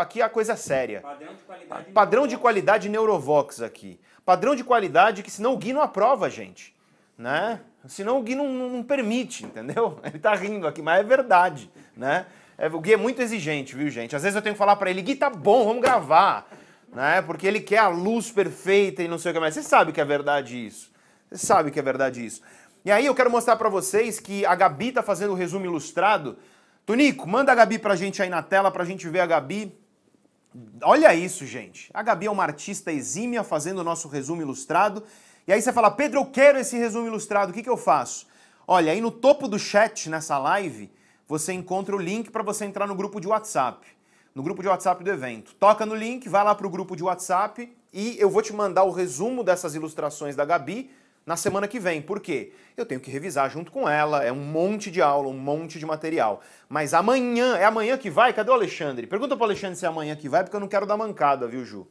aqui 0.00 0.22
a 0.22 0.28
coisa 0.28 0.52
é 0.52 0.56
séria. 0.56 1.00
Padrão 1.00 1.34
de 1.34 1.42
qualidade. 1.42 1.92
Padrão 1.92 2.26
de 2.26 2.36
qualidade 2.38 2.88
Neurovox 2.88 3.60
aqui. 3.60 4.00
Padrão 4.24 4.54
de 4.54 4.64
qualidade 4.64 5.22
que 5.22 5.30
senão 5.30 5.52
o 5.52 5.56
Gui 5.56 5.72
não 5.72 5.82
aprova, 5.82 6.30
gente. 6.30 6.74
Né? 7.16 7.60
Senão 7.86 8.18
o 8.18 8.22
Gui 8.22 8.34
não, 8.34 8.48
não, 8.48 8.82
permite, 8.82 9.44
entendeu? 9.44 9.98
Ele 10.04 10.18
tá 10.18 10.34
rindo 10.34 10.66
aqui, 10.66 10.80
mas 10.80 11.00
é 11.00 11.02
verdade, 11.02 11.70
né? 11.96 12.26
É, 12.56 12.68
o 12.68 12.80
Gui 12.80 12.92
é 12.92 12.96
muito 12.96 13.20
exigente, 13.20 13.74
viu, 13.76 13.88
gente? 13.90 14.16
Às 14.16 14.22
vezes 14.22 14.36
eu 14.36 14.42
tenho 14.42 14.54
que 14.54 14.58
falar 14.58 14.76
para 14.76 14.90
ele, 14.90 15.00
Gui, 15.00 15.14
tá 15.14 15.30
bom, 15.30 15.64
vamos 15.64 15.80
gravar 15.80 16.48
né? 16.98 17.22
Porque 17.22 17.46
ele 17.46 17.60
quer 17.60 17.78
a 17.78 17.86
luz 17.86 18.32
perfeita 18.32 19.04
e 19.04 19.06
não 19.06 19.20
sei 19.20 19.30
o 19.30 19.34
que 19.34 19.38
mais. 19.38 19.54
Você 19.54 19.62
sabe 19.62 19.92
que 19.92 20.00
é 20.00 20.04
verdade 20.04 20.66
isso. 20.66 20.90
Você 21.30 21.46
sabe 21.46 21.70
que 21.70 21.78
é 21.78 21.82
verdade 21.82 22.26
isso. 22.26 22.42
E 22.84 22.90
aí 22.90 23.06
eu 23.06 23.14
quero 23.14 23.30
mostrar 23.30 23.54
para 23.54 23.68
vocês 23.68 24.18
que 24.18 24.44
a 24.44 24.56
Gabi 24.56 24.90
tá 24.90 25.00
fazendo 25.00 25.30
o 25.30 25.36
resumo 25.36 25.64
ilustrado. 25.64 26.36
Tonico, 26.84 27.28
manda 27.28 27.52
a 27.52 27.54
Gabi 27.54 27.78
pra 27.78 27.94
gente 27.94 28.20
aí 28.20 28.28
na 28.28 28.42
tela 28.42 28.68
pra 28.72 28.84
gente 28.84 29.08
ver 29.08 29.20
a 29.20 29.26
Gabi. 29.26 29.72
Olha 30.82 31.14
isso, 31.14 31.46
gente. 31.46 31.88
A 31.94 32.02
Gabi 32.02 32.26
é 32.26 32.30
uma 32.32 32.42
artista 32.42 32.90
exímia 32.90 33.44
fazendo 33.44 33.78
o 33.78 33.84
nosso 33.84 34.08
resumo 34.08 34.42
ilustrado. 34.42 35.04
E 35.46 35.52
aí 35.52 35.62
você 35.62 35.72
fala, 35.72 35.92
Pedro, 35.92 36.18
eu 36.18 36.26
quero 36.26 36.58
esse 36.58 36.76
resumo 36.76 37.06
ilustrado, 37.06 37.52
o 37.52 37.54
que, 37.54 37.62
que 37.62 37.70
eu 37.70 37.76
faço? 37.76 38.26
Olha, 38.66 38.90
aí 38.90 39.00
no 39.00 39.12
topo 39.12 39.46
do 39.46 39.56
chat 39.56 40.10
nessa 40.10 40.36
live, 40.36 40.90
você 41.28 41.52
encontra 41.52 41.94
o 41.94 41.98
link 41.98 42.28
para 42.28 42.42
você 42.42 42.64
entrar 42.64 42.88
no 42.88 42.96
grupo 42.96 43.20
de 43.20 43.28
WhatsApp 43.28 43.97
no 44.38 44.44
grupo 44.44 44.62
de 44.62 44.68
WhatsApp 44.68 45.02
do 45.02 45.10
evento. 45.10 45.52
Toca 45.56 45.84
no 45.84 45.96
link, 45.96 46.28
vai 46.28 46.44
lá 46.44 46.54
para 46.54 46.64
o 46.64 46.70
grupo 46.70 46.94
de 46.94 47.02
WhatsApp 47.02 47.76
e 47.92 48.16
eu 48.20 48.30
vou 48.30 48.40
te 48.40 48.52
mandar 48.52 48.84
o 48.84 48.92
resumo 48.92 49.42
dessas 49.42 49.74
ilustrações 49.74 50.36
da 50.36 50.44
Gabi 50.44 50.92
na 51.26 51.36
semana 51.36 51.66
que 51.66 51.80
vem. 51.80 52.00
Por 52.00 52.20
quê? 52.20 52.52
Eu 52.76 52.86
tenho 52.86 53.00
que 53.00 53.10
revisar 53.10 53.50
junto 53.50 53.72
com 53.72 53.88
ela, 53.88 54.22
é 54.22 54.30
um 54.30 54.36
monte 54.36 54.92
de 54.92 55.02
aula, 55.02 55.26
um 55.26 55.36
monte 55.36 55.80
de 55.80 55.84
material. 55.84 56.40
Mas 56.68 56.94
amanhã, 56.94 57.56
é 57.56 57.64
amanhã 57.64 57.98
que 57.98 58.08
vai? 58.08 58.32
Cadê 58.32 58.48
o 58.48 58.54
Alexandre? 58.54 59.08
Pergunta 59.08 59.34
para 59.36 59.42
o 59.42 59.46
Alexandre 59.46 59.76
se 59.76 59.84
é 59.84 59.88
amanhã 59.88 60.14
que 60.14 60.28
vai, 60.28 60.44
porque 60.44 60.54
eu 60.54 60.60
não 60.60 60.68
quero 60.68 60.86
dar 60.86 60.96
mancada, 60.96 61.48
viu, 61.48 61.64
Ju? 61.64 61.88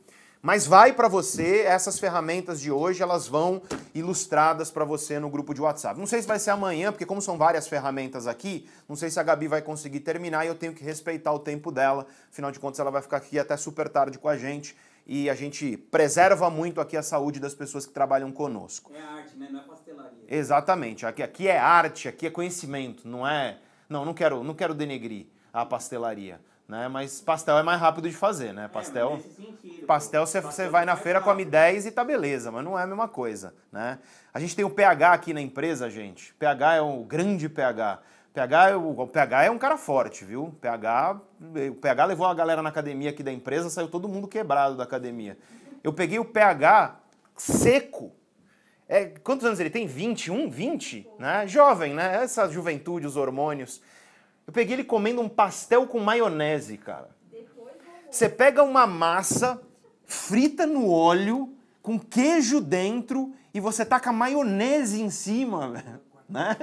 Mas 0.48 0.66
vai 0.66 0.94
para 0.94 1.10
você, 1.10 1.64
essas 1.64 2.00
ferramentas 2.00 2.62
de 2.62 2.72
hoje, 2.72 3.04
elas 3.04 3.28
vão 3.28 3.62
ilustradas 3.94 4.72
para 4.72 4.86
você 4.86 5.20
no 5.20 5.30
grupo 5.30 5.54
de 5.54 5.60
WhatsApp. 5.60 6.00
Não 6.00 6.08
sei 6.08 6.22
se 6.22 6.28
vai 6.28 6.40
ser 6.40 6.52
amanhã, 6.52 6.90
porque 6.90 7.06
como 7.06 7.22
são 7.22 7.38
várias 7.38 7.68
ferramentas 7.68 8.28
aqui, 8.28 8.66
não 8.88 8.96
sei 8.96 9.10
se 9.10 9.20
a 9.20 9.24
Gabi 9.24 9.50
vai 9.50 9.62
conseguir 9.62 10.00
terminar 10.00 10.46
e 10.46 10.48
eu 10.48 10.56
tenho 10.56 10.74
que 10.74 10.86
respeitar 10.86 11.34
o 11.34 11.40
tempo 11.40 11.70
dela. 11.70 12.08
Afinal 12.32 12.50
de 12.50 12.62
contas, 12.62 12.80
ela 12.80 12.90
vai 12.90 13.02
ficar 13.02 13.18
aqui 13.18 13.38
até 13.38 13.58
super 13.58 13.90
tarde 13.90 14.18
com 14.18 14.30
a 14.30 14.38
gente 14.38 14.74
e 15.06 15.30
a 15.30 15.36
gente 15.36 15.76
preserva 15.76 16.50
muito 16.50 16.80
aqui 16.80 16.96
a 16.96 17.04
saúde 17.04 17.42
das 17.42 17.54
pessoas 17.54 17.86
que 17.86 17.92
trabalham 17.92 18.32
conosco. 18.32 18.94
É 18.96 19.02
arte, 19.02 19.36
né? 19.36 19.50
Não 19.52 19.60
é 19.60 19.64
pastelaria. 19.64 20.24
Exatamente. 20.30 21.06
Aqui, 21.06 21.24
aqui 21.24 21.48
é 21.50 21.60
arte, 21.60 22.08
aqui 22.08 22.26
é 22.26 22.30
conhecimento, 22.30 23.06
não 23.06 23.28
é... 23.28 23.58
Não, 23.90 24.06
não 24.06 24.14
quero, 24.14 24.42
não 24.46 24.56
quero 24.56 24.74
denegrir 24.74 25.26
a 25.52 25.66
pastelaria 25.66 26.40
né? 26.68 26.88
Mas 26.88 27.22
pastel 27.22 27.58
é 27.58 27.64
mais 27.64 27.80
rápido 27.80 28.10
de 28.10 28.16
fazer, 28.16 28.54
né? 28.54 28.68
Pastel, 28.68 29.16
é, 29.16 29.42
sentido, 29.42 29.86
pastel 29.86 30.26
você, 30.26 30.42
você 30.42 30.68
vai 30.68 30.86
na 30.86 30.96
feira, 30.96 31.22
come 31.22 31.46
10 31.46 31.86
e 31.86 31.92
tá 31.92 32.04
beleza, 32.04 32.52
mas 32.52 32.64
não 32.64 32.78
é 32.78 32.84
a 32.84 32.88
mesma 32.88 33.08
coisa, 33.08 33.54
né? 33.72 34.00
A 34.34 34.40
gente 34.40 34.56
tem 34.56 34.66
o 34.66 34.70
PH 34.70 35.14
aqui 35.14 35.34
na 35.34 35.42
empresa, 35.42 35.90
gente. 35.90 36.34
PH 36.34 36.76
é 36.76 36.82
o 36.82 37.04
grande 37.04 37.48
PH. 37.48 38.02
PH 38.34 38.70
é 38.70 38.76
o, 38.76 39.00
o 39.00 39.08
PH 39.08 39.46
é 39.46 39.52
um 39.52 39.58
cara 39.58 39.78
forte, 39.78 40.26
viu? 40.26 40.56
PH, 40.62 41.20
o 41.72 41.76
PH 41.76 42.06
levou 42.06 42.28
a 42.28 42.34
galera 42.34 42.62
na 42.62 42.70
academia 42.70 43.10
aqui 43.10 43.24
da 43.24 43.32
empresa, 43.32 43.70
saiu 43.70 43.88
todo 43.88 44.08
mundo 44.08 44.28
quebrado 44.28 44.76
da 44.76 44.84
academia. 44.84 45.38
Eu 45.84 45.94
peguei 45.94 46.20
o 46.20 46.26
PH 46.26 47.00
seco. 47.36 48.12
É, 48.90 49.06
quantos 49.06 49.46
anos 49.46 49.60
ele 49.60 49.70
tem? 49.70 49.88
21, 49.88 50.50
20, 50.50 51.10
né? 51.18 51.48
Jovem, 51.48 51.94
né? 51.94 52.24
Essa 52.24 52.48
juventude, 52.50 53.08
os 53.08 53.16
hormônios. 53.16 53.82
Eu 54.48 54.54
peguei 54.54 54.76
ele 54.76 54.84
comendo 54.86 55.20
um 55.20 55.28
pastel 55.28 55.86
com 55.86 56.00
maionese, 56.00 56.78
cara. 56.78 57.10
Você 58.10 58.30
pega 58.30 58.64
uma 58.64 58.88
massa 58.88 59.62
frita 60.06 60.66
no 60.66 60.90
óleo, 60.90 61.54
com 61.82 62.00
queijo 62.00 62.62
dentro, 62.62 63.36
e 63.54 63.60
você 63.60 63.86
taca 63.86 64.14
maionese 64.14 65.02
em 65.02 65.10
cima, 65.10 65.84
né? 66.30 66.56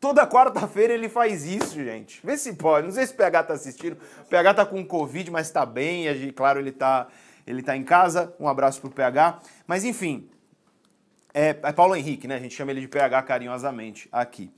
Toda 0.00 0.26
quarta-feira 0.26 0.94
ele 0.94 1.08
faz 1.08 1.44
isso, 1.44 1.74
gente. 1.74 2.18
Vê 2.24 2.36
se 2.36 2.54
pode. 2.54 2.86
Não 2.86 2.94
sei 2.94 3.06
se 3.06 3.12
o 3.12 3.16
PH 3.16 3.44
tá 3.44 3.54
assistindo. 3.54 3.96
O 4.22 4.24
PH 4.24 4.54
tá 4.54 4.66
com 4.66 4.84
Covid, 4.84 5.30
mas 5.30 5.50
tá 5.50 5.64
bem. 5.64 6.08
E, 6.08 6.32
claro, 6.32 6.58
ele 6.58 6.72
tá, 6.72 7.06
ele 7.46 7.62
tá 7.62 7.76
em 7.76 7.84
casa. 7.84 8.34
Um 8.40 8.48
abraço 8.48 8.80
pro 8.80 8.90
PH. 8.90 9.38
Mas, 9.64 9.84
enfim, 9.84 10.28
é, 11.32 11.50
é 11.50 11.72
Paulo 11.72 11.94
Henrique, 11.94 12.26
né? 12.26 12.34
A 12.34 12.40
gente 12.40 12.52
chama 12.52 12.72
ele 12.72 12.80
de 12.80 12.88
PH 12.88 13.22
carinhosamente 13.22 14.08
aqui. 14.10 14.50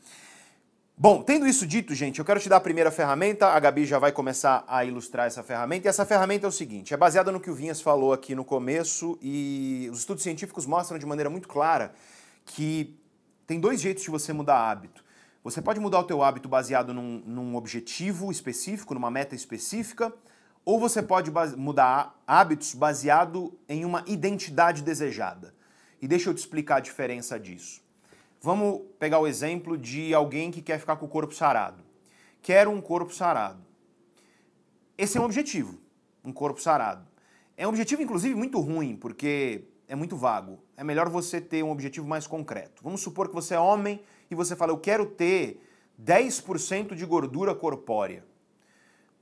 Bom, 0.97 1.25
tendo 1.25 1.45
isso 1.45 1.67
dito, 1.67 1.93
gente, 1.93 2.21
eu 2.21 2.25
quero 2.25 2.39
te 2.39 2.49
dar 2.49 2.59
a 2.59 2.61
primeira 2.61 2.89
ferramenta. 2.89 3.49
A 3.49 3.59
Gabi 3.59 3.85
já 3.85 3.99
vai 3.99 4.13
começar 4.13 4.65
a 4.69 4.85
ilustrar 4.85 5.27
essa 5.27 5.43
ferramenta. 5.43 5.89
E 5.89 5.91
essa 5.91 6.07
ferramenta 6.07 6.47
é 6.47 6.49
o 6.49 6.53
seguinte: 6.53 6.95
é 6.95 6.97
baseada 6.97 7.33
no 7.33 7.41
que 7.41 7.51
o 7.51 7.55
Vinhas 7.55 7.81
falou 7.81 8.13
aqui 8.13 8.33
no 8.33 8.45
começo, 8.45 9.19
e 9.21 9.89
os 9.93 9.99
estudos 9.99 10.23
científicos 10.23 10.67
mostram 10.67 10.97
de 10.97 11.05
maneira 11.05 11.29
muito 11.29 11.49
clara 11.49 11.93
que 12.47 12.97
tem 13.45 13.59
dois 13.59 13.81
jeitos 13.81 14.05
de 14.05 14.11
você 14.11 14.33
mudar 14.33 14.71
hábito. 14.71 15.05
Você 15.43 15.61
pode 15.61 15.81
mudar 15.81 15.99
o 15.99 16.05
teu 16.05 16.23
hábito 16.23 16.49
baseado 16.49 16.95
num, 16.95 17.21
num 17.27 17.57
objetivo 17.57 18.31
específico, 18.31 18.95
numa 18.95 19.11
meta 19.11 19.35
específica, 19.35 20.13
ou 20.65 20.79
você 20.79 21.03
pode 21.03 21.29
mudar 21.57 22.23
hábitos 22.25 22.73
baseado 22.73 23.59
em 23.69 23.85
uma 23.85 24.05
identidade 24.07 24.81
desejada. 24.81 25.55
E 26.01 26.07
deixa 26.07 26.31
eu 26.31 26.35
te 26.35 26.39
explicar 26.39 26.77
a 26.77 26.81
diferença 26.81 27.39
disso. 27.39 27.84
Vamos 28.45 28.83
pegar 28.99 29.19
o 29.21 29.27
exemplo 29.27 29.79
de 29.79 30.13
alguém 30.13 30.51
que 30.51 30.61
quer 30.61 30.79
ficar 30.79 30.97
com 30.97 31.07
o 31.07 31.09
corpo 31.09 31.35
sarado. 31.35 31.83
Quero 32.43 32.71
um 32.71 32.79
corpo 32.79 33.11
sarado. 33.11 33.65
Esse 34.99 35.17
é 35.17 35.21
um 35.23 35.25
objetivo, 35.25 35.79
um 36.23 36.31
corpo 36.31 36.61
sarado. 36.61 37.07
É 37.57 37.67
um 37.67 37.71
objetivo, 37.71 38.03
inclusive, 38.03 38.35
muito 38.35 38.61
ruim, 38.61 38.97
porque 38.97 39.65
é 39.89 39.95
muito 39.95 40.15
vago. 40.15 40.63
É 40.77 40.85
melhor 40.85 41.09
você 41.09 41.41
ter 41.41 41.63
um 41.63 41.71
objetivo 41.71 42.07
mais 42.07 42.27
concreto. 42.27 42.83
Vamos 42.85 43.01
supor 43.01 43.29
que 43.29 43.35
você 43.35 43.55
é 43.55 43.59
homem 43.59 43.99
e 44.31 44.35
você 44.35 44.55
fala, 44.55 44.73
eu 44.73 44.79
quero 44.79 45.07
ter 45.07 45.67
10% 45.99 46.95
de 46.95 47.07
gordura 47.07 47.55
corpórea, 47.55 48.27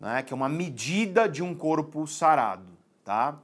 né? 0.00 0.24
que 0.24 0.32
é 0.32 0.36
uma 0.36 0.48
medida 0.48 1.28
de 1.28 1.44
um 1.44 1.54
corpo 1.54 2.08
sarado, 2.08 2.76
tá? 3.04 3.38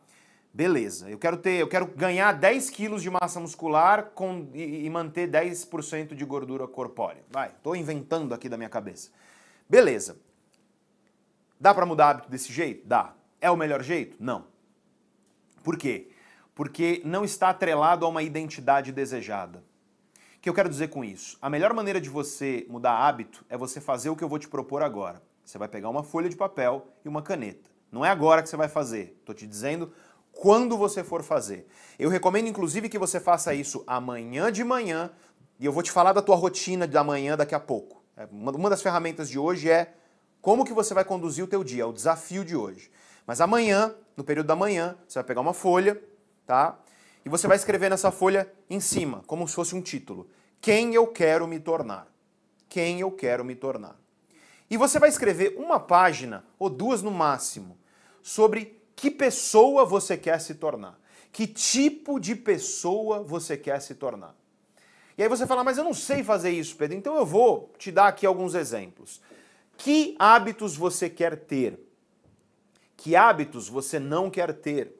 Beleza, 0.52 1.08
eu 1.08 1.18
quero 1.18 1.36
ter, 1.36 1.60
eu 1.60 1.68
quero 1.68 1.86
ganhar 1.86 2.32
10 2.32 2.70
quilos 2.70 3.02
de 3.02 3.10
massa 3.10 3.38
muscular 3.38 4.10
com, 4.14 4.48
e, 4.54 4.84
e 4.84 4.90
manter 4.90 5.30
10% 5.30 6.14
de 6.14 6.24
gordura 6.24 6.66
corpórea. 6.66 7.22
Vai, 7.30 7.50
estou 7.50 7.76
inventando 7.76 8.34
aqui 8.34 8.48
da 8.48 8.56
minha 8.56 8.68
cabeça. 8.68 9.10
Beleza. 9.68 10.16
Dá 11.60 11.74
para 11.74 11.86
mudar 11.86 12.10
hábito 12.10 12.30
desse 12.30 12.52
jeito? 12.52 12.86
Dá. 12.86 13.14
É 13.40 13.50
o 13.50 13.56
melhor 13.56 13.82
jeito? 13.82 14.16
Não. 14.18 14.46
Por 15.62 15.76
quê? 15.76 16.10
porque 16.58 17.00
não 17.04 17.24
está 17.24 17.50
atrelado 17.50 18.04
a 18.04 18.08
uma 18.08 18.20
identidade 18.20 18.90
desejada. 18.90 19.62
O 20.36 20.40
que 20.40 20.50
eu 20.50 20.54
quero 20.54 20.68
dizer 20.68 20.88
com 20.88 21.04
isso? 21.04 21.38
A 21.40 21.48
melhor 21.48 21.72
maneira 21.72 22.00
de 22.00 22.10
você 22.10 22.66
mudar 22.68 22.94
hábito 22.94 23.44
é 23.48 23.56
você 23.56 23.80
fazer 23.80 24.10
o 24.10 24.16
que 24.16 24.24
eu 24.24 24.28
vou 24.28 24.40
te 24.40 24.48
propor 24.48 24.82
agora. 24.82 25.22
Você 25.44 25.56
vai 25.56 25.68
pegar 25.68 25.88
uma 25.88 26.02
folha 26.02 26.28
de 26.28 26.34
papel 26.34 26.88
e 27.04 27.08
uma 27.08 27.22
caneta. 27.22 27.70
Não 27.92 28.04
é 28.04 28.10
agora 28.10 28.42
que 28.42 28.48
você 28.48 28.56
vai 28.56 28.66
fazer. 28.66 29.16
Estou 29.20 29.32
te 29.32 29.46
dizendo 29.46 29.92
quando 30.40 30.78
você 30.78 31.02
for 31.02 31.24
fazer. 31.24 31.66
Eu 31.98 32.08
recomendo, 32.08 32.46
inclusive, 32.46 32.88
que 32.88 32.96
você 32.96 33.18
faça 33.18 33.52
isso 33.52 33.82
amanhã 33.88 34.52
de 34.52 34.62
manhã. 34.62 35.10
E 35.58 35.66
eu 35.66 35.72
vou 35.72 35.82
te 35.82 35.90
falar 35.90 36.12
da 36.12 36.22
tua 36.22 36.36
rotina 36.36 36.86
da 36.86 37.02
manhã 37.02 37.36
daqui 37.36 37.56
a 37.56 37.60
pouco. 37.60 38.00
É, 38.16 38.28
uma 38.30 38.70
das 38.70 38.80
ferramentas 38.80 39.28
de 39.28 39.36
hoje 39.36 39.68
é 39.68 39.92
como 40.40 40.64
que 40.64 40.72
você 40.72 40.94
vai 40.94 41.04
conduzir 41.04 41.42
o 41.42 41.48
teu 41.48 41.64
dia, 41.64 41.82
é 41.82 41.84
o 41.84 41.92
desafio 41.92 42.44
de 42.44 42.54
hoje. 42.54 42.88
Mas 43.26 43.40
amanhã, 43.40 43.92
no 44.16 44.22
período 44.22 44.46
da 44.46 44.54
manhã, 44.54 44.96
você 45.08 45.18
vai 45.18 45.24
pegar 45.24 45.40
uma 45.40 45.52
folha, 45.52 46.00
tá? 46.46 46.78
E 47.24 47.28
você 47.28 47.48
vai 47.48 47.56
escrever 47.56 47.90
nessa 47.90 48.12
folha 48.12 48.48
em 48.70 48.78
cima, 48.78 49.24
como 49.26 49.46
se 49.48 49.56
fosse 49.56 49.74
um 49.74 49.82
título: 49.82 50.30
Quem 50.60 50.94
eu 50.94 51.08
quero 51.08 51.48
me 51.48 51.58
tornar? 51.58 52.06
Quem 52.68 53.00
eu 53.00 53.10
quero 53.10 53.44
me 53.44 53.56
tornar? 53.56 53.96
E 54.70 54.76
você 54.76 55.00
vai 55.00 55.08
escrever 55.08 55.56
uma 55.58 55.80
página 55.80 56.44
ou 56.60 56.70
duas 56.70 57.02
no 57.02 57.10
máximo 57.10 57.76
sobre 58.22 58.77
que 58.98 59.12
pessoa 59.12 59.84
você 59.84 60.16
quer 60.16 60.40
se 60.40 60.56
tornar. 60.56 60.98
Que 61.30 61.46
tipo 61.46 62.18
de 62.18 62.34
pessoa 62.34 63.22
você 63.22 63.56
quer 63.56 63.80
se 63.80 63.94
tornar? 63.94 64.34
E 65.16 65.22
aí 65.22 65.28
você 65.28 65.46
fala, 65.46 65.62
mas 65.62 65.78
eu 65.78 65.84
não 65.84 65.94
sei 65.94 66.24
fazer 66.24 66.50
isso, 66.50 66.74
Pedro. 66.74 66.96
Então 66.96 67.14
eu 67.16 67.24
vou 67.24 67.72
te 67.78 67.92
dar 67.92 68.08
aqui 68.08 68.26
alguns 68.26 68.56
exemplos. 68.56 69.20
Que 69.76 70.16
hábitos 70.18 70.74
você 70.74 71.08
quer 71.08 71.36
ter? 71.36 71.78
Que 72.96 73.14
hábitos 73.14 73.68
você 73.68 74.00
não 74.00 74.28
quer 74.28 74.52
ter? 74.52 74.92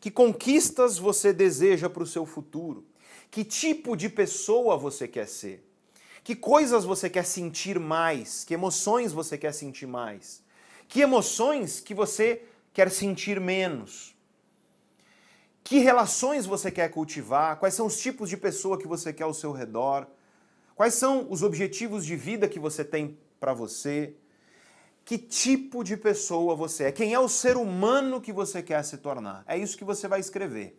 Que 0.00 0.10
conquistas 0.10 0.96
você 0.96 1.30
deseja 1.30 1.90
para 1.90 2.02
o 2.02 2.06
seu 2.06 2.24
futuro? 2.24 2.86
Que 3.30 3.44
tipo 3.44 3.94
de 3.96 4.08
pessoa 4.08 4.78
você 4.78 5.06
quer 5.06 5.28
ser? 5.28 5.62
Que 6.24 6.34
coisas 6.34 6.86
você 6.86 7.10
quer 7.10 7.26
sentir 7.26 7.78
mais? 7.78 8.44
Que 8.44 8.54
emoções 8.54 9.12
você 9.12 9.36
quer 9.36 9.52
sentir 9.52 9.86
mais? 9.86 10.42
Que 10.88 11.02
emoções 11.02 11.80
que 11.80 11.92
você 11.92 12.42
quer 12.76 12.90
sentir 12.90 13.40
menos? 13.40 14.14
Que 15.64 15.78
relações 15.78 16.44
você 16.44 16.70
quer 16.70 16.90
cultivar? 16.90 17.58
Quais 17.58 17.72
são 17.72 17.86
os 17.86 17.98
tipos 17.98 18.28
de 18.28 18.36
pessoa 18.36 18.78
que 18.78 18.86
você 18.86 19.14
quer 19.14 19.24
ao 19.24 19.32
seu 19.32 19.50
redor? 19.50 20.06
Quais 20.74 20.92
são 20.92 21.26
os 21.30 21.42
objetivos 21.42 22.04
de 22.04 22.14
vida 22.14 22.46
que 22.46 22.60
você 22.60 22.84
tem 22.84 23.18
para 23.40 23.54
você? 23.54 24.14
que 25.06 25.16
tipo 25.16 25.84
de 25.84 25.96
pessoa 25.96 26.56
você 26.56 26.84
é, 26.86 26.92
quem 26.92 27.14
é 27.14 27.18
o 27.20 27.28
ser 27.28 27.56
humano 27.56 28.20
que 28.20 28.32
você 28.32 28.60
quer 28.60 28.82
se 28.82 28.98
tornar. 28.98 29.44
É 29.46 29.56
isso 29.56 29.78
que 29.78 29.84
você 29.84 30.08
vai 30.08 30.18
escrever. 30.18 30.76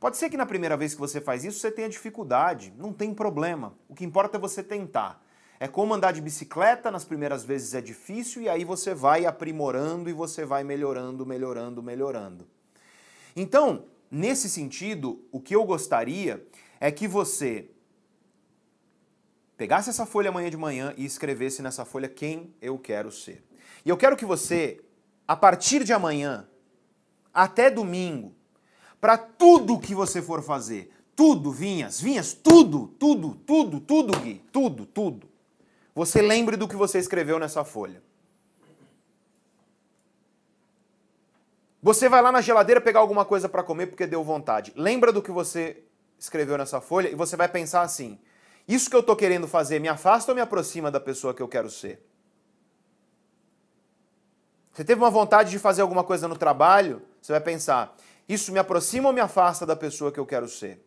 Pode 0.00 0.16
ser 0.16 0.28
que 0.28 0.36
na 0.36 0.44
primeira 0.44 0.76
vez 0.76 0.94
que 0.94 1.00
você 1.00 1.20
faz 1.20 1.44
isso 1.44 1.60
você 1.60 1.70
tenha 1.70 1.88
dificuldade, 1.88 2.74
não 2.76 2.92
tem 2.92 3.14
problema. 3.14 3.78
O 3.88 3.94
que 3.94 4.04
importa 4.04 4.36
é 4.36 4.40
você 4.40 4.64
tentar. 4.64 5.24
É 5.60 5.66
como 5.66 5.92
andar 5.92 6.12
de 6.12 6.20
bicicleta, 6.20 6.90
nas 6.90 7.04
primeiras 7.04 7.44
vezes 7.44 7.74
é 7.74 7.80
difícil 7.80 8.42
e 8.42 8.48
aí 8.48 8.64
você 8.64 8.94
vai 8.94 9.26
aprimorando 9.26 10.08
e 10.08 10.12
você 10.12 10.44
vai 10.44 10.62
melhorando, 10.62 11.26
melhorando, 11.26 11.82
melhorando. 11.82 12.46
Então, 13.34 13.84
nesse 14.10 14.48
sentido, 14.48 15.24
o 15.32 15.40
que 15.40 15.54
eu 15.54 15.64
gostaria 15.64 16.46
é 16.80 16.92
que 16.92 17.08
você 17.08 17.70
pegasse 19.56 19.90
essa 19.90 20.06
folha 20.06 20.28
amanhã 20.28 20.48
de 20.48 20.56
manhã 20.56 20.94
e 20.96 21.04
escrevesse 21.04 21.60
nessa 21.60 21.84
folha 21.84 22.08
quem 22.08 22.54
eu 22.62 22.78
quero 22.78 23.10
ser. 23.10 23.44
E 23.84 23.88
eu 23.88 23.96
quero 23.96 24.16
que 24.16 24.24
você, 24.24 24.80
a 25.26 25.34
partir 25.34 25.82
de 25.82 25.92
amanhã, 25.92 26.48
até 27.34 27.68
domingo, 27.68 28.32
para 29.00 29.18
tudo 29.18 29.78
que 29.78 29.94
você 29.94 30.22
for 30.22 30.42
fazer, 30.42 30.90
tudo, 31.16 31.50
Vinhas, 31.50 32.00
Vinhas, 32.00 32.32
tudo, 32.32 32.88
tudo, 32.98 33.34
tudo, 33.34 33.80
tudo, 33.80 34.18
Gui, 34.20 34.40
tudo, 34.52 34.86
tudo, 34.86 35.27
você 35.98 36.22
lembre 36.22 36.56
do 36.56 36.68
que 36.68 36.76
você 36.76 36.96
escreveu 37.00 37.40
nessa 37.40 37.64
folha. 37.64 38.00
Você 41.82 42.08
vai 42.08 42.22
lá 42.22 42.30
na 42.30 42.40
geladeira 42.40 42.80
pegar 42.80 43.00
alguma 43.00 43.24
coisa 43.24 43.48
para 43.48 43.64
comer 43.64 43.88
porque 43.88 44.06
deu 44.06 44.22
vontade. 44.22 44.72
Lembra 44.76 45.12
do 45.12 45.20
que 45.20 45.32
você 45.32 45.82
escreveu 46.16 46.56
nessa 46.56 46.80
folha 46.80 47.08
e 47.08 47.16
você 47.16 47.36
vai 47.36 47.48
pensar 47.48 47.82
assim: 47.82 48.16
isso 48.68 48.88
que 48.88 48.94
eu 48.94 49.00
estou 49.00 49.16
querendo 49.16 49.48
fazer 49.48 49.80
me 49.80 49.88
afasta 49.88 50.30
ou 50.30 50.36
me 50.36 50.40
aproxima 50.40 50.88
da 50.88 51.00
pessoa 51.00 51.34
que 51.34 51.42
eu 51.42 51.48
quero 51.48 51.68
ser? 51.68 52.00
Você 54.72 54.84
teve 54.84 55.02
uma 55.02 55.10
vontade 55.10 55.50
de 55.50 55.58
fazer 55.58 55.82
alguma 55.82 56.04
coisa 56.04 56.28
no 56.28 56.38
trabalho, 56.38 57.02
você 57.20 57.32
vai 57.32 57.40
pensar: 57.40 57.96
isso 58.28 58.52
me 58.52 58.60
aproxima 58.60 59.08
ou 59.08 59.12
me 59.12 59.20
afasta 59.20 59.66
da 59.66 59.74
pessoa 59.74 60.12
que 60.12 60.20
eu 60.20 60.26
quero 60.26 60.48
ser? 60.48 60.80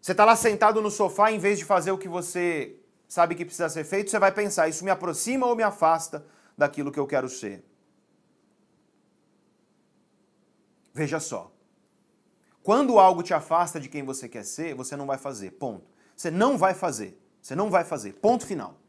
Você 0.00 0.12
está 0.12 0.24
lá 0.24 0.36
sentado 0.36 0.80
no 0.80 0.92
sofá, 0.92 1.32
em 1.32 1.40
vez 1.40 1.58
de 1.58 1.64
fazer 1.64 1.90
o 1.90 1.98
que 1.98 2.08
você 2.08 2.76
sabe 3.08 3.34
que 3.34 3.44
precisa 3.44 3.68
ser 3.68 3.84
feito, 3.84 4.10
você 4.10 4.18
vai 4.18 4.32
pensar: 4.32 4.68
isso 4.68 4.84
me 4.84 4.90
aproxima 4.90 5.46
ou 5.46 5.56
me 5.56 5.62
afasta 5.62 6.24
daquilo 6.56 6.90
que 6.90 6.98
eu 6.98 7.06
quero 7.06 7.28
ser? 7.28 7.64
Veja 10.92 11.20
só. 11.20 11.52
Quando 12.62 12.98
algo 12.98 13.22
te 13.22 13.32
afasta 13.32 13.78
de 13.78 13.88
quem 13.88 14.02
você 14.02 14.28
quer 14.28 14.44
ser, 14.44 14.74
você 14.74 14.96
não 14.96 15.06
vai 15.06 15.18
fazer. 15.18 15.52
Ponto. 15.52 15.86
Você 16.16 16.30
não 16.30 16.58
vai 16.58 16.74
fazer. 16.74 17.16
Você 17.40 17.54
não 17.54 17.70
vai 17.70 17.84
fazer. 17.84 18.14
Ponto 18.14 18.44
final. 18.44 18.80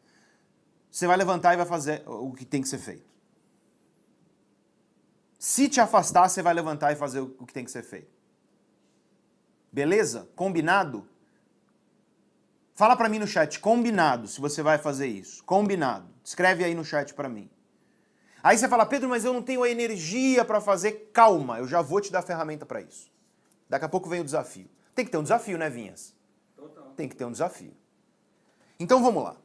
Você 0.89 1.05
vai 1.05 1.17
levantar 1.17 1.53
e 1.53 1.57
vai 1.57 1.65
fazer 1.65 2.01
o 2.07 2.33
que 2.33 2.45
tem 2.45 2.61
que 2.61 2.67
ser 2.67 2.79
feito. 2.79 3.07
Se 5.37 5.69
te 5.69 5.79
afastar, 5.79 6.27
você 6.27 6.41
vai 6.41 6.53
levantar 6.53 6.91
e 6.91 6.95
fazer 6.95 7.19
o 7.19 7.45
que 7.45 7.53
tem 7.53 7.63
que 7.63 7.69
ser 7.69 7.83
feito. 7.83 8.09
Beleza? 9.71 10.27
Combinado? 10.35 11.07
Fala 12.77 12.95
para 12.95 13.09
mim 13.09 13.17
no 13.17 13.25
chat, 13.25 13.59
combinado, 13.59 14.27
se 14.27 14.39
você 14.39 14.61
vai 14.61 14.77
fazer 14.77 15.07
isso. 15.07 15.43
Combinado. 15.43 16.13
Escreve 16.23 16.63
aí 16.63 16.75
no 16.75 16.85
chat 16.85 17.11
para 17.11 17.27
mim. 17.27 17.49
Aí 18.43 18.55
você 18.55 18.67
fala, 18.67 18.85
Pedro, 18.85 19.09
mas 19.09 19.25
eu 19.25 19.33
não 19.33 19.41
tenho 19.41 19.63
a 19.63 19.69
energia 19.69 20.45
para 20.45 20.61
fazer. 20.61 21.09
Calma, 21.11 21.57
eu 21.57 21.67
já 21.67 21.81
vou 21.81 21.99
te 21.99 22.11
dar 22.11 22.19
a 22.19 22.21
ferramenta 22.21 22.67
para 22.67 22.79
isso. 22.79 23.11
Daqui 23.67 23.83
a 23.83 23.89
pouco 23.89 24.07
vem 24.07 24.21
o 24.21 24.23
desafio. 24.23 24.69
Tem 24.93 25.03
que 25.03 25.09
ter 25.09 25.17
um 25.17 25.23
desafio, 25.23 25.57
né, 25.57 25.71
Vinhas? 25.71 26.13
Total. 26.55 26.83
Tem 26.95 27.09
que 27.09 27.15
ter 27.15 27.25
um 27.25 27.31
desafio. 27.31 27.73
Então 28.79 29.01
vamos 29.01 29.23
lá. 29.23 29.35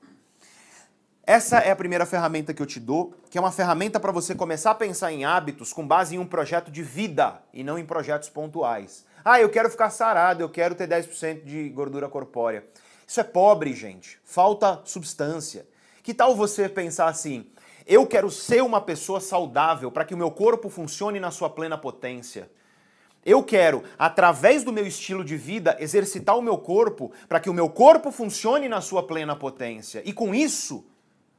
Essa 1.25 1.61
é 1.61 1.71
a 1.71 1.77
primeira 1.77 2.05
ferramenta 2.05 2.53
que 2.53 2.61
eu 2.61 2.67
te 2.67 2.79
dou, 2.79 3.15
que 3.31 3.39
é 3.39 3.41
uma 3.41 3.51
ferramenta 3.51 3.99
para 3.99 4.13
você 4.13 4.35
começar 4.35 4.73
a 4.73 4.75
pensar 4.75 5.11
em 5.11 5.25
hábitos 5.25 5.73
com 5.73 5.89
base 5.89 6.17
em 6.17 6.19
um 6.19 6.27
projeto 6.27 6.71
de 6.71 6.83
vida 6.83 7.41
e 7.51 7.65
não 7.65 7.79
em 7.79 7.87
projetos 7.87 8.29
pontuais. 8.29 9.07
Ah, 9.25 9.41
eu 9.41 9.49
quero 9.49 9.71
ficar 9.71 9.89
sarado, 9.89 10.43
eu 10.43 10.51
quero 10.51 10.75
ter 10.75 10.87
10% 10.87 11.45
de 11.45 11.71
gordura 11.71 12.11
corpórea. 12.11 12.63
Isso 13.13 13.21
é 13.21 13.25
pobre, 13.25 13.75
gente. 13.75 14.19
Falta 14.25 14.81
substância. 14.87 15.69
Que 16.03 16.15
tal 16.15 16.35
você 16.35 16.67
pensar 16.67 17.09
assim: 17.09 17.45
eu 17.87 18.07
quero 18.07 18.31
ser 18.31 18.63
uma 18.63 18.81
pessoa 18.81 19.21
saudável 19.21 19.93
para 19.93 20.07
que 20.07 20.15
o 20.15 20.17
meu 20.17 20.31
corpo 20.31 20.71
funcione 20.71 21.21
na 21.21 21.31
sua 21.31 21.51
plena 21.51 21.77
potência. 21.77 22.51
Eu 23.23 23.43
quero, 23.43 23.85
através 23.99 24.65
do 24.65 24.73
meu 24.73 24.87
estilo 24.87 25.23
de 25.23 25.37
vida, 25.37 25.77
exercitar 25.79 26.39
o 26.39 26.41
meu 26.41 26.57
corpo 26.57 27.13
para 27.29 27.39
que 27.39 27.51
o 27.51 27.53
meu 27.53 27.69
corpo 27.69 28.11
funcione 28.11 28.67
na 28.67 28.81
sua 28.81 29.03
plena 29.03 29.37
potência. 29.37 30.01
E 30.07 30.13
com 30.15 30.35
isso, 30.35 30.83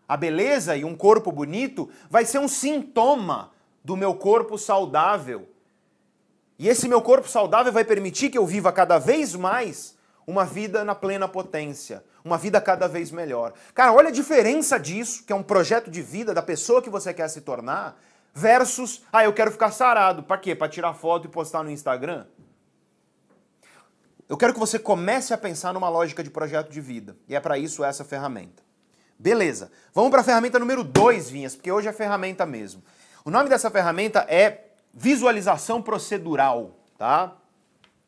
A 0.08 0.16
beleza 0.16 0.76
e 0.76 0.86
um 0.86 0.96
corpo 0.96 1.32
bonito 1.32 1.90
vai 2.08 2.24
ser 2.24 2.38
um 2.38 2.48
sintoma 2.48 3.52
do 3.84 3.98
meu 3.98 4.14
corpo 4.14 4.60
saudável. 4.60 5.50
E 6.60 6.68
esse 6.68 6.88
meu 6.88 7.02
corpo 7.02 7.28
saudável 7.28 7.74
vai 7.74 7.84
permitir 7.84 8.30
que 8.30 8.38
eu 8.38 8.46
viva 8.46 8.72
cada 8.72 9.00
vez 9.00 9.34
mais 9.34 9.98
uma 10.26 10.46
vida 10.46 10.84
na 10.84 10.96
plena 10.96 11.28
potência, 11.28 12.04
uma 12.24 12.38
vida 12.38 12.60
cada 12.62 12.88
vez 12.88 13.12
melhor. 13.12 13.54
Cara, 13.74 13.94
olha 13.94 14.10
a 14.10 14.12
diferença 14.12 14.80
disso, 14.80 15.24
que 15.24 15.34
é 15.34 15.36
um 15.36 15.44
projeto 15.44 15.90
de 15.92 16.02
vida 16.02 16.34
da 16.34 16.42
pessoa 16.42 16.82
que 16.82 16.90
você 16.90 17.14
quer 17.14 17.28
se 17.28 17.42
tornar, 17.42 18.00
versus, 18.34 19.04
ah, 19.12 19.24
eu 19.24 19.34
quero 19.34 19.52
ficar 19.52 19.72
sarado. 19.72 20.24
Para 20.24 20.38
quê? 20.38 20.56
Para 20.56 20.70
tirar 20.70 20.94
foto 20.94 21.26
e 21.26 21.30
postar 21.30 21.64
no 21.64 21.70
Instagram? 21.70 22.26
Eu 24.28 24.38
quero 24.38 24.54
que 24.54 24.60
você 24.60 24.80
comece 24.80 25.34
a 25.34 25.38
pensar 25.38 25.74
numa 25.74 25.90
lógica 25.90 26.24
de 26.24 26.30
projeto 26.30 26.72
de 26.72 26.82
vida. 26.82 27.16
E 27.28 27.36
é 27.36 27.40
para 27.40 27.58
isso 27.58 27.84
essa 27.84 28.04
ferramenta. 28.04 28.64
Beleza. 29.20 29.72
Vamos 29.94 30.10
para 30.10 30.22
a 30.22 30.24
ferramenta 30.24 30.58
número 30.58 30.84
2, 30.84 31.30
Vinhas, 31.30 31.56
porque 31.56 31.72
hoje 31.72 31.88
é 31.88 31.94
ferramenta 31.94 32.46
mesmo. 32.46 32.84
O 33.24 33.30
nome 33.30 33.50
dessa 33.50 33.70
ferramenta 33.70 34.26
é 34.28 34.72
visualização 34.94 35.82
procedural, 35.82 36.78
tá? 36.98 37.36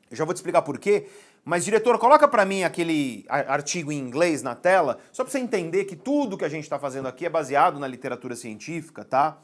Eu 0.09 0.17
já 0.17 0.25
vou 0.25 0.33
te 0.33 0.37
explicar 0.37 0.61
por 0.61 0.77
quê. 0.77 1.09
Mas, 1.47 1.63
diretor, 1.63 1.99
coloca 1.99 2.27
para 2.27 2.43
mim 2.43 2.63
aquele 2.63 3.23
artigo 3.29 3.91
em 3.91 3.99
inglês 3.99 4.41
na 4.41 4.55
tela, 4.55 4.97
só 5.11 5.23
para 5.23 5.31
você 5.31 5.37
entender 5.37 5.85
que 5.85 5.95
tudo 5.95 6.35
que 6.35 6.43
a 6.43 6.49
gente 6.49 6.63
está 6.63 6.79
fazendo 6.79 7.07
aqui 7.07 7.23
é 7.23 7.29
baseado 7.29 7.79
na 7.79 7.87
literatura 7.87 8.35
científica, 8.35 9.05
tá? 9.05 9.37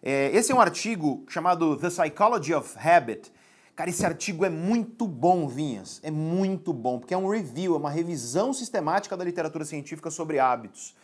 É, 0.00 0.30
esse 0.32 0.52
é 0.52 0.54
um 0.54 0.60
artigo 0.60 1.24
chamado 1.28 1.76
The 1.76 1.88
Psychology 1.88 2.54
of 2.54 2.78
Habit. 2.78 3.32
Cara, 3.74 3.90
esse 3.90 4.06
artigo 4.06 4.44
é 4.44 4.48
muito 4.48 5.04
bom, 5.08 5.48
Vinhas. 5.48 6.00
É 6.04 6.12
muito 6.12 6.72
bom, 6.72 7.00
porque 7.00 7.12
é 7.12 7.18
um 7.18 7.28
review, 7.28 7.74
é 7.74 7.78
uma 7.78 7.90
revisão 7.90 8.52
sistemática 8.52 9.16
da 9.16 9.24
literatura 9.24 9.64
científica 9.64 10.12
sobre 10.12 10.38
hábitos. 10.38 10.94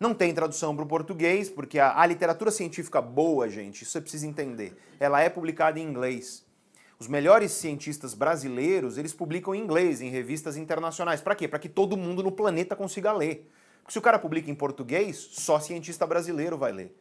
Não 0.00 0.14
tem 0.14 0.32
tradução 0.32 0.74
para 0.74 0.84
o 0.84 0.88
português, 0.88 1.50
porque 1.50 1.78
a, 1.78 2.00
a, 2.00 2.06
literatura 2.06 2.50
científica 2.50 3.02
boa, 3.02 3.46
gente, 3.46 3.82
isso 3.82 3.92
você 3.92 4.00
precisa 4.00 4.26
entender, 4.26 4.74
ela 4.98 5.20
é 5.20 5.28
publicada 5.28 5.78
em 5.78 5.82
inglês. 5.82 6.47
Os 6.98 7.06
melhores 7.06 7.52
cientistas 7.52 8.12
brasileiros, 8.12 8.98
eles 8.98 9.14
publicam 9.14 9.54
em 9.54 9.60
inglês, 9.60 10.00
em 10.00 10.10
revistas 10.10 10.56
internacionais. 10.56 11.20
Para 11.20 11.36
quê? 11.36 11.46
Para 11.46 11.60
que 11.60 11.68
todo 11.68 11.96
mundo 11.96 12.24
no 12.24 12.32
planeta 12.32 12.74
consiga 12.74 13.12
ler. 13.12 13.48
Porque 13.82 13.92
se 13.92 13.98
o 13.98 14.02
cara 14.02 14.18
publica 14.18 14.50
em 14.50 14.54
português, 14.54 15.16
só 15.16 15.60
cientista 15.60 16.04
brasileiro 16.06 16.58
vai 16.58 16.72
ler. 16.72 16.96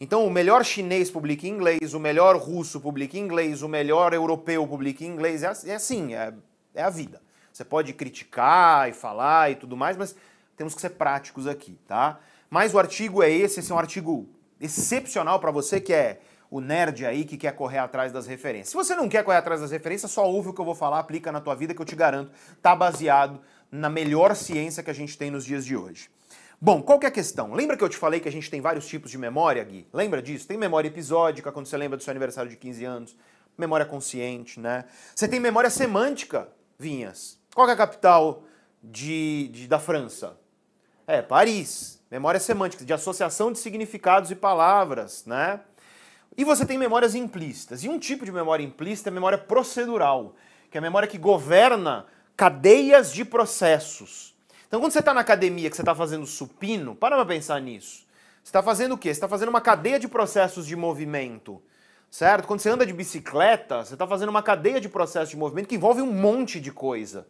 Então, 0.00 0.26
o 0.26 0.30
melhor 0.30 0.64
chinês 0.64 1.10
publica 1.10 1.46
em 1.46 1.50
inglês, 1.50 1.94
o 1.94 2.00
melhor 2.00 2.36
russo 2.36 2.80
publica 2.80 3.16
em 3.16 3.20
inglês, 3.20 3.62
o 3.62 3.68
melhor 3.68 4.12
europeu 4.12 4.66
publica 4.66 5.04
em 5.04 5.08
inglês. 5.08 5.44
É, 5.44 5.52
é 5.66 5.74
assim, 5.76 6.14
é, 6.14 6.34
é 6.74 6.82
a 6.82 6.90
vida. 6.90 7.22
Você 7.52 7.64
pode 7.64 7.92
criticar 7.92 8.88
e 8.88 8.92
falar 8.92 9.52
e 9.52 9.54
tudo 9.54 9.76
mais, 9.76 9.96
mas 9.96 10.14
temos 10.56 10.74
que 10.74 10.80
ser 10.80 10.90
práticos 10.90 11.46
aqui, 11.46 11.78
tá? 11.86 12.18
Mas 12.50 12.74
o 12.74 12.78
artigo 12.78 13.22
é 13.22 13.30
esse, 13.30 13.60
esse 13.60 13.70
é 13.70 13.74
um 13.74 13.78
artigo 13.78 14.28
excepcional 14.60 15.38
para 15.38 15.50
você 15.50 15.80
que 15.80 15.92
é 15.92 16.20
o 16.50 16.60
nerd 16.60 17.04
aí 17.04 17.24
que 17.24 17.36
quer 17.36 17.52
correr 17.52 17.78
atrás 17.78 18.12
das 18.12 18.26
referências. 18.26 18.70
Se 18.70 18.74
você 18.74 18.94
não 18.94 19.08
quer 19.08 19.22
correr 19.22 19.36
atrás 19.36 19.60
das 19.60 19.70
referências, 19.70 20.10
só 20.10 20.28
ouve 20.28 20.48
o 20.48 20.52
que 20.54 20.60
eu 20.60 20.64
vou 20.64 20.74
falar, 20.74 20.98
aplica 20.98 21.30
na 21.30 21.40
tua 21.40 21.54
vida 21.54 21.74
que 21.74 21.80
eu 21.80 21.86
te 21.86 21.96
garanto, 21.96 22.32
tá 22.62 22.74
baseado 22.74 23.40
na 23.70 23.88
melhor 23.88 24.34
ciência 24.34 24.82
que 24.82 24.90
a 24.90 24.94
gente 24.94 25.16
tem 25.16 25.30
nos 25.30 25.44
dias 25.44 25.64
de 25.64 25.76
hoje. 25.76 26.10
Bom, 26.60 26.82
qual 26.82 26.98
que 26.98 27.06
é 27.06 27.08
a 27.08 27.12
questão? 27.12 27.54
Lembra 27.54 27.76
que 27.76 27.84
eu 27.84 27.88
te 27.88 27.96
falei 27.96 28.18
que 28.18 28.28
a 28.28 28.32
gente 28.32 28.50
tem 28.50 28.60
vários 28.60 28.86
tipos 28.86 29.10
de 29.10 29.18
memória, 29.18 29.62
Gui? 29.62 29.86
Lembra 29.92 30.20
disso? 30.20 30.46
Tem 30.46 30.56
memória 30.56 30.88
episódica, 30.88 31.52
quando 31.52 31.66
você 31.66 31.76
lembra 31.76 31.96
do 31.96 32.02
seu 32.02 32.10
aniversário 32.10 32.50
de 32.50 32.56
15 32.56 32.84
anos, 32.84 33.16
memória 33.56 33.86
consciente, 33.86 34.58
né? 34.58 34.84
Você 35.14 35.28
tem 35.28 35.38
memória 35.38 35.70
semântica, 35.70 36.48
Vinhas. 36.76 37.38
Qual 37.54 37.68
é 37.68 37.72
a 37.72 37.76
capital 37.76 38.42
de, 38.82 39.48
de 39.48 39.68
da 39.68 39.78
França? 39.78 40.36
É, 41.06 41.22
Paris. 41.22 41.98
Memória 42.10 42.40
semântica, 42.40 42.84
de 42.84 42.92
associação 42.92 43.52
de 43.52 43.58
significados 43.58 44.30
e 44.30 44.34
palavras, 44.34 45.24
né? 45.26 45.60
E 46.38 46.44
você 46.44 46.64
tem 46.64 46.78
memórias 46.78 47.16
implícitas. 47.16 47.82
E 47.82 47.88
um 47.88 47.98
tipo 47.98 48.24
de 48.24 48.30
memória 48.30 48.62
implícita 48.62 49.08
é 49.08 49.10
a 49.10 49.14
memória 49.14 49.36
procedural, 49.36 50.36
que 50.70 50.76
é 50.76 50.80
a 50.80 50.82
memória 50.82 51.08
que 51.08 51.18
governa 51.18 52.06
cadeias 52.36 53.12
de 53.12 53.24
processos. 53.24 54.36
Então, 54.68 54.78
quando 54.78 54.92
você 54.92 55.00
está 55.00 55.12
na 55.12 55.20
academia, 55.20 55.68
que 55.68 55.74
você 55.74 55.82
está 55.82 55.96
fazendo 55.96 56.24
supino, 56.24 56.94
para 56.94 57.16
pra 57.16 57.26
pensar 57.26 57.60
nisso. 57.60 58.06
Você 58.44 58.50
está 58.50 58.62
fazendo 58.62 58.92
o 58.92 58.98
quê? 58.98 59.08
Você 59.08 59.14
está 59.14 59.26
fazendo 59.26 59.48
uma 59.48 59.60
cadeia 59.60 59.98
de 59.98 60.06
processos 60.06 60.64
de 60.64 60.76
movimento, 60.76 61.60
certo? 62.08 62.46
Quando 62.46 62.60
você 62.60 62.70
anda 62.70 62.86
de 62.86 62.92
bicicleta, 62.92 63.84
você 63.84 63.94
está 63.94 64.06
fazendo 64.06 64.28
uma 64.28 64.42
cadeia 64.42 64.80
de 64.80 64.88
processos 64.88 65.30
de 65.30 65.36
movimento 65.36 65.66
que 65.66 65.74
envolve 65.74 66.00
um 66.00 66.12
monte 66.12 66.60
de 66.60 66.70
coisa. 66.70 67.26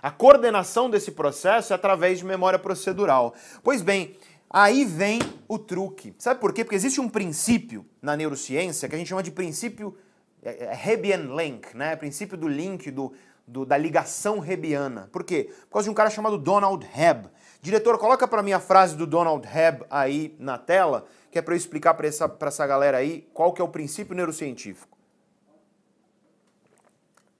A 0.00 0.10
coordenação 0.10 0.88
desse 0.88 1.12
processo 1.12 1.72
é 1.72 1.76
através 1.76 2.18
de 2.18 2.24
memória 2.24 2.58
procedural. 2.58 3.34
Pois 3.62 3.82
bem, 3.82 4.16
aí 4.52 4.84
vem 4.84 5.20
o 5.48 5.58
truque. 5.58 6.14
Sabe 6.18 6.40
por 6.40 6.52
quê? 6.52 6.64
Porque 6.64 6.76
existe 6.76 7.00
um 7.00 7.08
princípio 7.08 7.86
na 8.00 8.16
neurociência 8.16 8.88
que 8.88 8.94
a 8.94 8.98
gente 8.98 9.08
chama 9.08 9.22
de 9.22 9.30
princípio 9.30 9.96
é, 10.42 10.66
é, 10.66 10.90
Hebbian 10.90 11.34
link, 11.34 11.74
né? 11.76 11.96
Princípio 11.96 12.36
do 12.36 12.48
link, 12.48 12.90
do, 12.90 13.12
do, 13.46 13.64
da 13.64 13.76
ligação 13.76 14.44
hebbiana. 14.44 15.08
Por 15.12 15.24
quê? 15.24 15.50
Por 15.62 15.74
causa 15.74 15.86
de 15.86 15.90
um 15.90 15.94
cara 15.94 16.10
chamado 16.10 16.36
Donald 16.36 16.86
Hebb. 16.94 17.28
Diretor, 17.60 17.96
coloca 17.96 18.26
para 18.26 18.42
mim 18.42 18.52
a 18.52 18.60
frase 18.60 18.96
do 18.96 19.06
Donald 19.06 19.46
Hebb 19.46 19.84
aí 19.88 20.34
na 20.38 20.58
tela, 20.58 21.06
que 21.30 21.38
é 21.38 21.42
para 21.42 21.54
eu 21.54 21.56
explicar 21.56 21.94
para 21.94 22.08
essa, 22.08 22.36
essa 22.40 22.66
galera 22.66 22.98
aí 22.98 23.28
qual 23.32 23.52
que 23.52 23.62
é 23.62 23.64
o 23.64 23.68
princípio 23.68 24.14
neurocientífico. 24.14 24.98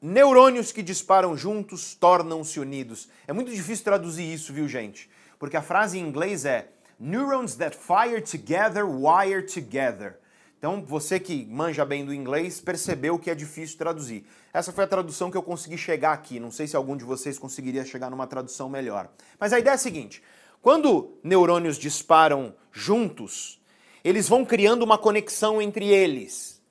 Neurônios 0.00 0.72
que 0.72 0.82
disparam 0.82 1.36
juntos 1.36 1.94
tornam-se 1.94 2.58
unidos. 2.58 3.08
É 3.26 3.32
muito 3.32 3.52
difícil 3.52 3.84
traduzir 3.84 4.32
isso, 4.32 4.52
viu, 4.52 4.66
gente? 4.68 5.08
Porque 5.38 5.56
a 5.56 5.62
frase 5.62 5.98
em 5.98 6.02
inglês 6.02 6.44
é 6.44 6.68
Neurons 7.05 7.57
that 7.57 7.76
fire 7.76 8.20
together 8.20 8.86
wire 8.86 9.42
together. 9.42 10.20
Então, 10.57 10.84
você 10.84 11.18
que 11.18 11.44
manja 11.46 11.84
bem 11.84 12.05
do 12.05 12.14
inglês 12.14 12.61
percebeu 12.61 13.18
que 13.18 13.28
é 13.28 13.34
difícil 13.34 13.76
traduzir. 13.76 14.24
Essa 14.55 14.70
foi 14.70 14.84
a 14.84 14.86
tradução 14.86 15.28
que 15.28 15.36
eu 15.36 15.42
consegui 15.42 15.76
chegar 15.76 16.12
aqui. 16.12 16.38
Não 16.38 16.53
sei 16.53 16.68
se 16.68 16.76
algum 16.76 16.96
de 16.96 17.03
vocês 17.03 17.40
conseguiria 17.40 17.84
chegar 17.84 18.09
numa 18.09 18.28
tradução 18.28 18.68
melhor. 18.68 19.11
Mas 19.40 19.53
a 19.53 19.59
ideia 19.59 19.72
é 19.72 19.74
a 19.74 19.78
seguinte: 19.78 20.22
quando 20.61 21.18
neurônios 21.24 21.76
disparam 21.76 22.55
juntos, 22.70 23.61
eles 24.05 24.28
vão 24.28 24.44
criando 24.44 24.84
uma 24.84 24.96
conexão 24.96 25.61
entre 25.61 25.88
eles, 25.88 26.62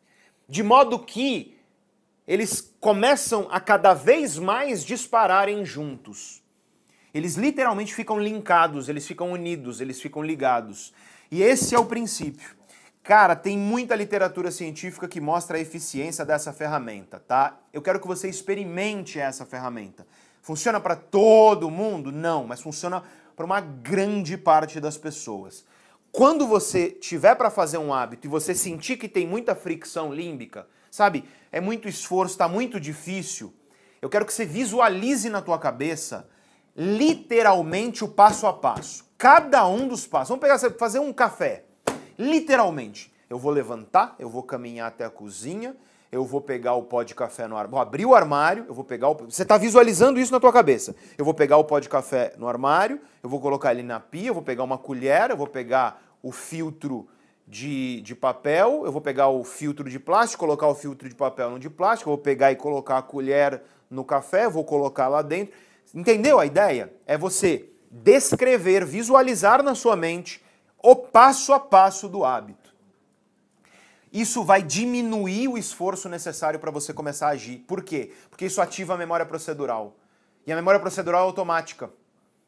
de 0.47 0.63
modo 0.63 0.97
que 0.97 1.57
eles 2.25 2.73
começam 2.79 3.49
a 3.51 3.59
cada 3.59 3.93
vez 3.93 4.37
mais 4.37 4.85
dispararem 4.85 5.65
juntos. 5.65 6.40
Eles 7.13 7.35
literalmente 7.35 7.93
ficam 7.93 8.19
linkados, 8.19 8.87
eles 8.87 9.05
ficam 9.05 9.31
unidos, 9.31 9.81
eles 9.81 10.01
ficam 10.01 10.23
ligados. 10.23 10.93
E 11.29 11.41
esse 11.41 11.75
é 11.75 11.79
o 11.79 11.85
princípio. 11.85 12.55
Cara, 13.03 13.35
tem 13.35 13.57
muita 13.57 13.95
literatura 13.95 14.51
científica 14.51 15.07
que 15.07 15.19
mostra 15.19 15.57
a 15.57 15.59
eficiência 15.59 16.23
dessa 16.23 16.53
ferramenta, 16.53 17.19
tá? 17.19 17.57
Eu 17.73 17.81
quero 17.81 17.99
que 17.99 18.07
você 18.07 18.29
experimente 18.29 19.19
essa 19.19 19.45
ferramenta. 19.45 20.05
Funciona 20.41 20.79
para 20.79 20.95
todo 20.95 21.69
mundo? 21.69 22.11
Não, 22.11 22.45
mas 22.45 22.61
funciona 22.61 23.03
para 23.35 23.45
uma 23.45 23.59
grande 23.59 24.37
parte 24.37 24.79
das 24.79 24.97
pessoas. 24.97 25.65
Quando 26.11 26.45
você 26.45 26.89
tiver 26.89 27.35
para 27.35 27.49
fazer 27.49 27.77
um 27.77 27.93
hábito 27.93 28.27
e 28.27 28.29
você 28.29 28.53
sentir 28.53 28.97
que 28.97 29.07
tem 29.07 29.25
muita 29.25 29.55
fricção 29.55 30.13
límbica, 30.13 30.67
sabe? 30.91 31.23
É 31.51 31.59
muito 31.59 31.87
esforço, 31.87 32.33
está 32.33 32.47
muito 32.47 32.79
difícil. 32.79 33.53
Eu 34.01 34.09
quero 34.09 34.25
que 34.25 34.33
você 34.33 34.45
visualize 34.45 35.29
na 35.29 35.41
tua 35.41 35.57
cabeça 35.57 36.29
literalmente 36.75 38.03
o 38.03 38.07
passo 38.07 38.47
a 38.47 38.53
passo. 38.53 39.05
Cada 39.17 39.67
um 39.67 39.87
dos 39.87 40.07
passos. 40.07 40.29
Vamos 40.29 40.41
pegar, 40.41 40.57
fazer 40.77 40.99
um 40.99 41.13
café. 41.13 41.65
Literalmente. 42.17 43.11
Eu 43.29 43.37
vou 43.37 43.51
levantar, 43.51 44.15
eu 44.19 44.29
vou 44.29 44.43
caminhar 44.43 44.89
até 44.89 45.05
a 45.05 45.09
cozinha, 45.09 45.73
eu 46.11 46.25
vou 46.25 46.41
pegar 46.41 46.73
o 46.73 46.83
pó 46.83 47.01
de 47.01 47.15
café 47.15 47.47
no 47.47 47.55
armário, 47.55 47.71
vou 47.71 47.79
abrir 47.79 48.05
o 48.05 48.13
armário, 48.13 48.65
eu 48.67 48.73
vou 48.73 48.83
pegar 48.83 49.07
o... 49.07 49.15
Você 49.15 49.43
está 49.43 49.57
visualizando 49.57 50.19
isso 50.19 50.33
na 50.33 50.39
tua 50.39 50.51
cabeça. 50.51 50.93
Eu 51.17 51.23
vou 51.23 51.33
pegar 51.33 51.55
o 51.55 51.63
pó 51.63 51.79
de 51.79 51.87
café 51.87 52.33
no 52.37 52.45
armário, 52.49 52.99
eu 53.23 53.29
vou 53.29 53.39
colocar 53.39 53.71
ele 53.71 53.83
na 53.83 54.01
pia, 54.01 54.27
eu 54.27 54.33
vou 54.33 54.43
pegar 54.43 54.63
uma 54.63 54.77
colher, 54.77 55.29
eu 55.29 55.37
vou 55.37 55.47
pegar 55.47 56.03
o 56.21 56.29
filtro 56.33 57.07
de, 57.47 58.01
de 58.01 58.13
papel, 58.13 58.83
eu 58.85 58.91
vou 58.91 59.01
pegar 59.01 59.29
o 59.29 59.45
filtro 59.45 59.89
de 59.89 59.97
plástico, 59.97 60.43
colocar 60.43 60.67
o 60.67 60.75
filtro 60.75 61.07
de 61.07 61.15
papel 61.15 61.51
no 61.51 61.57
de 61.57 61.69
plástico, 61.69 62.09
eu 62.09 62.15
vou 62.15 62.21
pegar 62.21 62.51
e 62.51 62.57
colocar 62.57 62.97
a 62.97 63.01
colher 63.01 63.61
no 63.89 64.03
café, 64.03 64.49
vou 64.49 64.65
colocar 64.65 65.07
lá 65.07 65.21
dentro. 65.21 65.53
Entendeu 65.93 66.39
a 66.39 66.45
ideia? 66.45 66.93
É 67.05 67.17
você 67.17 67.69
descrever, 67.89 68.85
visualizar 68.85 69.61
na 69.61 69.75
sua 69.75 69.95
mente 69.95 70.41
o 70.81 70.95
passo 70.95 71.53
a 71.53 71.59
passo 71.59 72.07
do 72.07 72.23
hábito. 72.23 72.73
Isso 74.11 74.43
vai 74.43 74.61
diminuir 74.61 75.47
o 75.47 75.57
esforço 75.57 76.09
necessário 76.09 76.59
para 76.59 76.71
você 76.71 76.93
começar 76.93 77.27
a 77.27 77.31
agir. 77.31 77.59
Por 77.59 77.83
quê? 77.83 78.11
Porque 78.29 78.45
isso 78.45 78.61
ativa 78.61 78.93
a 78.93 78.97
memória 78.97 79.25
procedural. 79.25 79.95
E 80.45 80.51
a 80.51 80.55
memória 80.55 80.79
procedural 80.79 81.23
é 81.23 81.25
automática. 81.25 81.89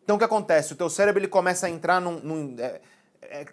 Então 0.03 0.17
o 0.17 0.19
que 0.19 0.25
acontece? 0.25 0.73
O 0.73 0.75
teu 0.75 0.89
cérebro 0.89 1.21
ele 1.21 1.27
começa 1.27 1.67
a 1.67 1.69
entrar 1.69 2.01
num. 2.01 2.19
num 2.19 2.55
é, 2.59 2.81
é, 3.21 3.45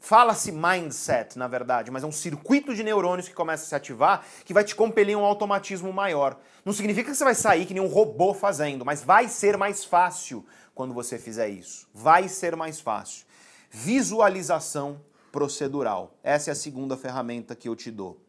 fala-se 0.00 0.52
mindset, 0.52 1.38
na 1.38 1.48
verdade, 1.48 1.90
mas 1.90 2.02
é 2.02 2.06
um 2.06 2.12
circuito 2.12 2.74
de 2.74 2.82
neurônios 2.82 3.28
que 3.28 3.34
começa 3.34 3.64
a 3.64 3.66
se 3.68 3.74
ativar 3.74 4.24
que 4.44 4.54
vai 4.54 4.64
te 4.64 4.74
compelir 4.74 5.16
um 5.16 5.24
automatismo 5.24 5.92
maior. 5.92 6.38
Não 6.64 6.72
significa 6.72 7.10
que 7.10 7.16
você 7.16 7.24
vai 7.24 7.34
sair 7.34 7.66
que 7.66 7.74
nem 7.74 7.82
um 7.82 7.88
robô 7.88 8.34
fazendo, 8.34 8.84
mas 8.84 9.02
vai 9.02 9.28
ser 9.28 9.56
mais 9.56 9.84
fácil 9.84 10.44
quando 10.74 10.92
você 10.92 11.18
fizer 11.18 11.48
isso. 11.48 11.88
Vai 11.94 12.28
ser 12.28 12.54
mais 12.56 12.80
fácil. 12.80 13.26
visualização 13.70 15.00
procedural. 15.30 16.14
Essa 16.22 16.50
é 16.50 16.52
a 16.52 16.54
segunda 16.54 16.96
ferramenta 16.96 17.54
que 17.54 17.68
eu 17.68 17.76
te 17.76 17.90
dou. 17.90 18.20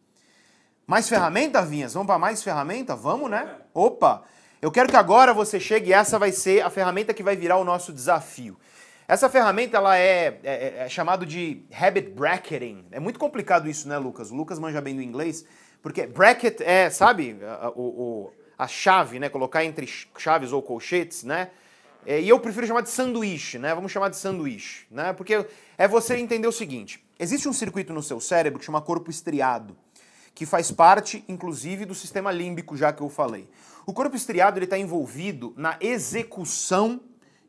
Mais 0.85 1.07
ferramenta, 1.07 1.61
Vinhas? 1.61 1.93
Vamos 1.93 2.07
para 2.07 2.19
mais 2.19 2.43
ferramenta? 2.43 2.95
Vamos, 2.95 3.29
né? 3.29 3.55
Opa! 3.73 4.23
Eu 4.61 4.71
quero 4.71 4.89
que 4.89 4.95
agora 4.95 5.33
você 5.33 5.59
chegue 5.59 5.91
e 5.91 5.93
essa 5.93 6.17
vai 6.17 6.31
ser 6.31 6.61
a 6.61 6.69
ferramenta 6.69 7.13
que 7.13 7.21
vai 7.21 7.35
virar 7.35 7.57
o 7.57 7.63
nosso 7.63 7.93
desafio. 7.93 8.57
Essa 9.07 9.29
ferramenta 9.29 9.77
ela 9.77 9.97
é, 9.97 10.37
é, 10.43 10.53
é, 10.53 10.75
é 10.79 10.89
chamado 10.89 11.25
de 11.25 11.63
habit 11.71 12.09
bracketing. 12.09 12.85
É 12.91 12.99
muito 12.99 13.17
complicado 13.17 13.69
isso, 13.69 13.87
né, 13.87 13.97
Lucas? 13.97 14.31
O 14.31 14.35
Lucas 14.35 14.59
manja 14.59 14.81
bem 14.81 14.97
do 14.97 15.01
inglês, 15.01 15.45
porque 15.81 16.05
bracket 16.05 16.59
é, 16.59 16.89
sabe, 16.89 17.39
a, 17.41 17.69
o, 17.69 18.33
a 18.57 18.67
chave, 18.67 19.17
né? 19.17 19.29
Colocar 19.29 19.63
entre 19.63 19.87
chaves 20.17 20.51
ou 20.51 20.61
colchetes, 20.61 21.23
né? 21.23 21.51
É, 22.05 22.19
e 22.19 22.27
eu 22.27 22.37
prefiro 22.37 22.67
chamar 22.67 22.81
de 22.81 22.89
sanduíche, 22.89 23.57
né? 23.57 23.73
Vamos 23.73 23.93
chamar 23.93 24.09
de 24.09 24.17
sanduíche, 24.17 24.85
né? 24.91 25.13
Porque 25.13 25.45
é 25.77 25.87
você 25.87 26.17
entender 26.17 26.47
o 26.47 26.51
seguinte: 26.51 27.01
existe 27.17 27.47
um 27.47 27.53
circuito 27.53 27.93
no 27.93 28.03
seu 28.03 28.19
cérebro 28.19 28.59
que 28.59 28.65
chama 28.65 28.81
corpo 28.81 29.09
estriado, 29.09 29.77
que 30.35 30.45
faz 30.45 30.69
parte, 30.69 31.23
inclusive, 31.29 31.85
do 31.85 31.95
sistema 31.95 32.29
límbico, 32.29 32.75
já 32.75 32.91
que 32.91 33.01
eu 33.01 33.07
falei. 33.07 33.49
O 33.85 33.93
corpo 33.93 34.17
estriado 34.17 34.61
está 34.61 34.77
envolvido 34.77 35.53
na 35.55 35.77
execução 35.79 36.99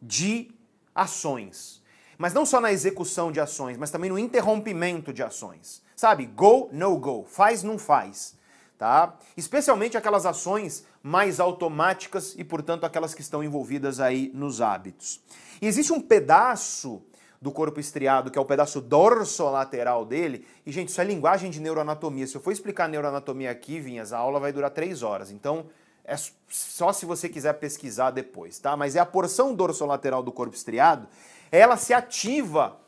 de 0.01 0.57
ações. 0.99 1.81
Mas 2.19 2.35
não 2.35 2.45
só 2.45 2.61
na 2.61 2.73
execução 2.73 3.31
de 3.31 3.39
ações, 3.39 3.77
mas 3.77 3.91
também 3.91 4.11
no 4.11 4.19
interrompimento 4.19 5.13
de 5.13 5.23
ações. 5.23 5.81
Sabe? 5.95 6.27
Go, 6.27 6.69
no 6.73 6.97
go. 6.99 7.25
Faz, 7.29 7.63
não 7.63 7.79
faz. 7.79 8.37
Tá? 8.77 9.17
Especialmente 9.37 9.97
aquelas 9.97 10.27
ações 10.27 10.85
mais 11.03 11.41
automáticas 11.41 12.35
e, 12.37 12.45
portanto, 12.45 12.85
aquelas 12.85 13.15
que 13.15 13.21
estão 13.21 13.43
envolvidas 13.43 14.01
aí 14.01 14.31
nos 14.35 14.61
hábitos. 14.61 15.21
E 15.63 15.67
existe 15.67 15.93
um 15.93 16.01
pedaço 16.01 17.03
do 17.41 17.53
corpo 17.53 17.79
estriado, 17.79 18.31
que 18.31 18.39
é 18.39 18.41
o 18.41 18.45
pedaço 18.45 18.81
dorsolateral 18.81 20.05
dele. 20.05 20.45
E, 20.67 20.73
gente, 20.73 20.89
isso 20.89 21.01
é 21.01 21.05
linguagem 21.05 21.51
de 21.51 21.61
neuroanatomia. 21.61 22.27
Se 22.27 22.37
eu 22.37 22.41
for 22.41 22.53
explicar 22.53 22.89
neuroanatomia 22.89 23.51
aqui, 23.51 23.79
Vinhas, 23.79 24.13
a 24.13 24.19
aula 24.19 24.41
vai 24.41 24.53
durar 24.53 24.71
três 24.71 25.03
horas. 25.03 25.31
Então, 25.31 25.67
é 26.09 26.17
só 26.49 26.91
se 26.91 27.05
você 27.05 27.29
quiser 27.29 27.53
pesquisar 27.55 28.11
depois, 28.11 28.59
tá? 28.59 28.75
Mas 28.75 28.97
é 28.97 28.99
a 28.99 29.07
porção 29.07 29.55
dorsolateral 29.55 30.23
do 30.23 30.33
corpo 30.33 30.57
estriado, 30.57 31.07
ela 31.53 31.77
se 31.77 31.93
ativa 31.93 32.81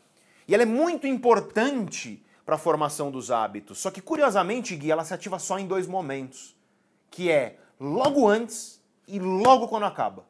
e 0.48 0.55
ela 0.55 0.62
é 0.62 0.66
muito 0.66 1.06
importante 1.06 2.24
para 2.47 2.55
a 2.55 2.59
formação 2.59 3.10
dos 3.10 3.30
hábitos. 3.30 3.78
Só 3.78 3.90
que 3.90 4.01
curiosamente, 4.01 4.74
Gui, 4.74 4.90
ela 4.90 5.05
se 5.05 5.12
ativa 5.12 5.38
só 5.38 5.59
em 5.59 5.66
dois 5.66 5.86
momentos, 5.86 6.56
que 7.10 7.30
é 7.30 7.59
logo 7.78 8.26
antes 8.26 8.80
e 9.06 9.18
logo 9.18 9.68
quando 9.68 9.84
acaba. 9.84 10.24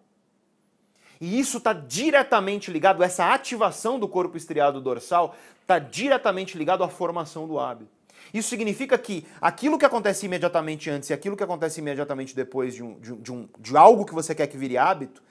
E 1.20 1.38
isso 1.38 1.58
está 1.58 1.72
diretamente 1.72 2.72
ligado, 2.72 3.04
essa 3.04 3.32
ativação 3.32 4.00
do 4.00 4.08
corpo 4.08 4.36
estriado 4.36 4.80
dorsal 4.80 5.36
está 5.62 5.78
diretamente 5.78 6.58
ligado 6.58 6.82
à 6.82 6.88
formação 6.88 7.46
do 7.46 7.58
hábito. 7.58 7.99
Isso 8.32 8.48
significa 8.48 8.96
que 8.96 9.26
aquilo 9.40 9.78
que 9.78 9.84
acontece 9.84 10.26
imediatamente 10.26 10.88
antes 10.90 11.10
e 11.10 11.12
aquilo 11.12 11.36
que 11.36 11.42
acontece 11.42 11.80
imediatamente 11.80 12.34
depois 12.34 12.74
de, 12.74 12.82
um, 12.82 12.98
de, 13.00 13.12
um, 13.12 13.20
de, 13.20 13.32
um, 13.32 13.48
de 13.58 13.76
algo 13.76 14.04
que 14.04 14.14
você 14.14 14.34
quer 14.34 14.46
que 14.46 14.56
vire 14.56 14.78
hábito 14.78 15.22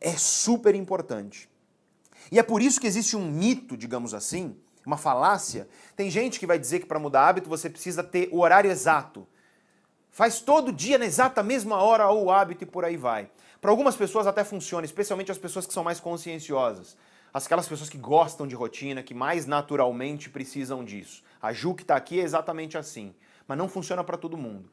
é 0.00 0.12
super 0.12 0.74
importante. 0.74 1.48
E 2.30 2.38
é 2.38 2.42
por 2.42 2.62
isso 2.62 2.80
que 2.80 2.86
existe 2.86 3.16
um 3.16 3.30
mito, 3.30 3.76
digamos 3.76 4.14
assim, 4.14 4.56
uma 4.84 4.96
falácia. 4.96 5.68
Tem 5.96 6.10
gente 6.10 6.38
que 6.38 6.46
vai 6.46 6.58
dizer 6.58 6.80
que 6.80 6.86
para 6.86 6.98
mudar 6.98 7.28
hábito 7.28 7.48
você 7.48 7.68
precisa 7.68 8.02
ter 8.02 8.28
o 8.32 8.40
horário 8.40 8.70
exato. 8.70 9.26
Faz 10.10 10.40
todo 10.40 10.72
dia 10.72 10.98
na 10.98 11.06
exata 11.06 11.42
mesma 11.42 11.76
hora 11.76 12.10
o 12.10 12.30
hábito 12.30 12.64
e 12.64 12.66
por 12.66 12.84
aí 12.84 12.96
vai. 12.96 13.30
Para 13.60 13.70
algumas 13.70 13.94
pessoas 13.94 14.26
até 14.26 14.42
funciona, 14.42 14.84
especialmente 14.84 15.30
as 15.30 15.38
pessoas 15.38 15.66
que 15.66 15.72
são 15.72 15.84
mais 15.84 16.00
conscienciosas. 16.00 16.96
Aquelas 17.32 17.68
pessoas 17.68 17.88
que 17.88 17.98
gostam 17.98 18.46
de 18.46 18.54
rotina, 18.54 19.02
que 19.02 19.14
mais 19.14 19.46
naturalmente 19.46 20.28
precisam 20.28 20.84
disso. 20.84 21.22
A 21.40 21.52
Ju 21.52 21.74
que 21.74 21.82
está 21.82 21.96
aqui 21.96 22.20
é 22.20 22.24
exatamente 22.24 22.76
assim, 22.76 23.14
mas 23.46 23.56
não 23.56 23.68
funciona 23.68 24.02
para 24.02 24.16
todo 24.16 24.36
mundo. 24.36 24.68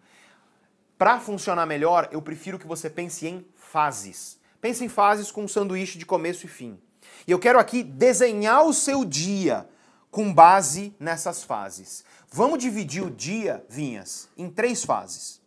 Para 0.97 1.19
funcionar 1.19 1.65
melhor, 1.67 2.09
eu 2.11 2.21
prefiro 2.21 2.57
que 2.57 2.65
você 2.65 2.89
pense 2.89 3.27
em 3.27 3.45
fases. 3.55 4.39
Pense 4.59 4.84
em 4.84 4.89
fases 4.89 5.31
com 5.31 5.43
um 5.43 5.47
sanduíche 5.47 5.99
de 5.99 6.05
começo 6.05 6.45
e 6.45 6.49
fim. 6.49 6.79
E 7.27 7.31
eu 7.31 7.38
quero 7.38 7.59
aqui 7.59 7.84
desenhar 7.84 8.65
o 8.65 8.73
seu 8.73 9.05
dia 9.05 9.69
com 10.09 10.34
base 10.34 10.95
nessas 10.99 11.43
fases. 11.43 12.03
Vamos 12.31 12.57
dividir 12.57 13.03
o 13.03 13.11
dia, 13.11 13.63
Vinhas, 13.69 14.27
em 14.35 14.49
três 14.49 14.84
fases. 14.84 15.39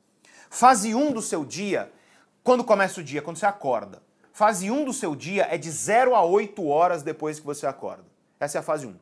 Fase 0.48 0.94
1 0.94 1.08
um 1.08 1.12
do 1.12 1.20
seu 1.20 1.44
dia, 1.44 1.92
quando 2.42 2.64
começa 2.64 3.00
o 3.00 3.04
dia, 3.04 3.20
quando 3.20 3.36
você 3.36 3.46
acorda. 3.46 4.02
Fase 4.40 4.70
1 4.70 4.74
um 4.74 4.84
do 4.86 4.92
seu 4.94 5.14
dia 5.14 5.46
é 5.50 5.58
de 5.58 5.70
0 5.70 6.14
a 6.14 6.24
8 6.24 6.66
horas 6.66 7.02
depois 7.02 7.38
que 7.38 7.44
você 7.44 7.66
acorda. 7.66 8.06
Essa 8.40 8.56
é 8.56 8.60
a 8.60 8.62
fase 8.62 8.86
1. 8.86 8.88
Um. 8.88 8.96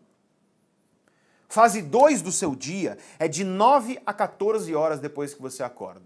Fase 1.49 1.81
2 1.81 2.23
do 2.23 2.33
seu 2.33 2.57
dia 2.57 2.99
é 3.21 3.29
de 3.29 3.45
9 3.45 4.03
a 4.05 4.13
14 4.13 4.75
horas 4.75 4.99
depois 4.99 5.33
que 5.33 5.41
você 5.41 5.63
acorda. 5.63 6.03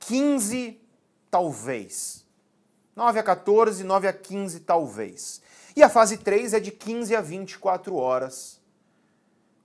15, 0.00 0.78
talvez. 1.30 2.26
9 2.94 3.18
a 3.18 3.22
14, 3.22 3.82
9 3.82 4.06
a 4.06 4.12
15, 4.12 4.60
talvez. 4.60 5.40
E 5.74 5.82
a 5.82 5.88
fase 5.88 6.18
3 6.18 6.52
é 6.52 6.60
de 6.60 6.72
15 6.72 7.16
a 7.16 7.22
24 7.22 7.96
horas, 7.96 8.60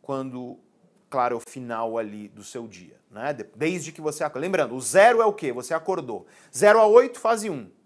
quando, 0.01 0.57
claro, 1.09 1.35
é 1.35 1.37
o 1.37 1.41
final 1.41 1.97
ali 1.97 2.29
do 2.29 2.41
seu 2.41 2.69
dia. 2.69 2.97
Né? 3.11 3.33
Desde 3.53 3.91
que 3.91 3.99
você 3.99 4.23
acorda. 4.23 4.39
Lembrando, 4.39 4.73
o 4.75 4.79
zero 4.79 5.21
é 5.21 5.25
o 5.25 5.33
quê? 5.33 5.51
Você 5.51 5.73
acordou. 5.73 6.25
0 6.55 6.79
a 6.79 6.87
8, 6.87 7.19
fase 7.19 7.49
1. 7.49 7.80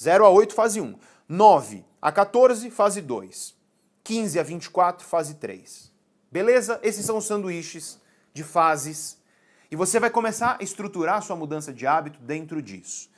0 0.00 0.24
a 0.24 0.30
8, 0.30 0.54
fase 0.54 0.80
1. 0.80 0.96
9 1.28 1.84
a 2.00 2.10
14, 2.10 2.70
fase 2.70 3.00
2. 3.02 3.54
15 4.02 4.38
a 4.38 4.42
24, 4.42 5.06
fase 5.06 5.34
3. 5.34 5.92
Beleza? 6.30 6.80
Esses 6.82 7.04
são 7.04 7.18
os 7.18 7.26
sanduíches 7.26 8.00
de 8.32 8.42
fases. 8.42 9.18
E 9.70 9.76
você 9.76 10.00
vai 10.00 10.10
começar 10.10 10.56
a 10.58 10.64
estruturar 10.64 11.16
a 11.16 11.20
sua 11.20 11.36
mudança 11.36 11.72
de 11.72 11.86
hábito 11.86 12.18
dentro 12.20 12.62
disso. 12.62 13.10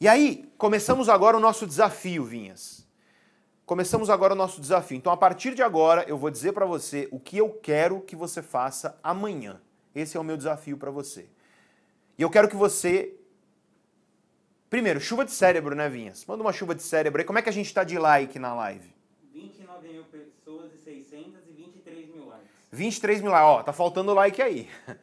E 0.00 0.08
aí, 0.08 0.50
começamos 0.58 1.08
agora 1.08 1.36
o 1.36 1.40
nosso 1.40 1.66
desafio, 1.66 2.24
Vinhas. 2.24 2.84
Começamos 3.66 4.10
agora 4.10 4.34
o 4.34 4.36
nosso 4.36 4.60
desafio. 4.60 4.96
Então, 4.96 5.12
a 5.12 5.16
partir 5.16 5.54
de 5.54 5.62
agora, 5.62 6.04
eu 6.08 6.18
vou 6.18 6.30
dizer 6.30 6.52
para 6.52 6.66
você 6.66 7.08
o 7.10 7.20
que 7.20 7.38
eu 7.38 7.48
quero 7.48 8.00
que 8.00 8.16
você 8.16 8.42
faça 8.42 8.98
amanhã. 9.02 9.60
Esse 9.94 10.16
é 10.16 10.20
o 10.20 10.24
meu 10.24 10.36
desafio 10.36 10.76
para 10.76 10.90
você. 10.90 11.26
E 12.18 12.22
eu 12.22 12.30
quero 12.30 12.48
que 12.48 12.56
você. 12.56 13.14
Primeiro, 14.74 15.00
chuva 15.00 15.24
de 15.24 15.30
cérebro, 15.30 15.76
né, 15.76 15.88
Vinhas? 15.88 16.26
Manda 16.26 16.42
uma 16.42 16.52
chuva 16.52 16.74
de 16.74 16.82
cérebro 16.82 17.20
aí. 17.20 17.24
Como 17.24 17.38
é 17.38 17.42
que 17.42 17.48
a 17.48 17.52
gente 17.52 17.66
está 17.66 17.84
de 17.84 17.96
like 17.96 18.40
na 18.40 18.52
live? 18.54 18.92
29 19.32 19.86
mil 19.88 20.02
pessoas 20.02 20.72
e 20.74 20.78
623 20.78 22.08
mil 22.12 22.26
likes. 22.26 22.48
23 22.72 23.20
mil 23.20 23.30
likes. 23.30 23.48
Ó, 23.48 23.62
tá 23.62 23.72
faltando 23.72 24.12
like 24.12 24.42
aí. 24.42 24.68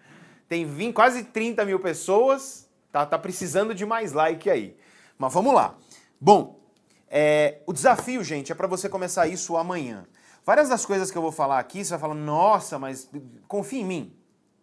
Tem 0.50 0.66
20, 0.66 0.94
quase 0.94 1.24
30 1.24 1.64
mil 1.64 1.80
pessoas. 1.80 2.70
Tá, 2.92 3.06
tá 3.06 3.18
precisando 3.18 3.74
de 3.74 3.86
mais 3.86 4.12
like 4.12 4.50
aí. 4.50 4.76
Mas 5.18 5.34
vamos 5.34 5.54
lá. 5.54 5.78
Bom, 6.20 6.60
é, 7.08 7.62
o 7.66 7.72
desafio, 7.72 8.26
gente, 8.26 8.52
é 8.52 8.56
para 8.56 8.68
você 8.68 8.90
começar 8.90 9.28
isso 9.28 9.56
amanhã. 9.56 10.06
Várias 10.46 10.68
das 10.68 10.86
coisas 10.86 11.10
que 11.10 11.18
eu 11.18 11.22
vou 11.22 11.32
falar 11.32 11.60
aqui, 11.60 11.86
você 11.86 11.92
vai 11.92 12.00
falar, 12.00 12.16
nossa, 12.16 12.78
mas 12.78 13.10
confia 13.48 13.80
em 13.80 13.86
mim. 13.86 14.18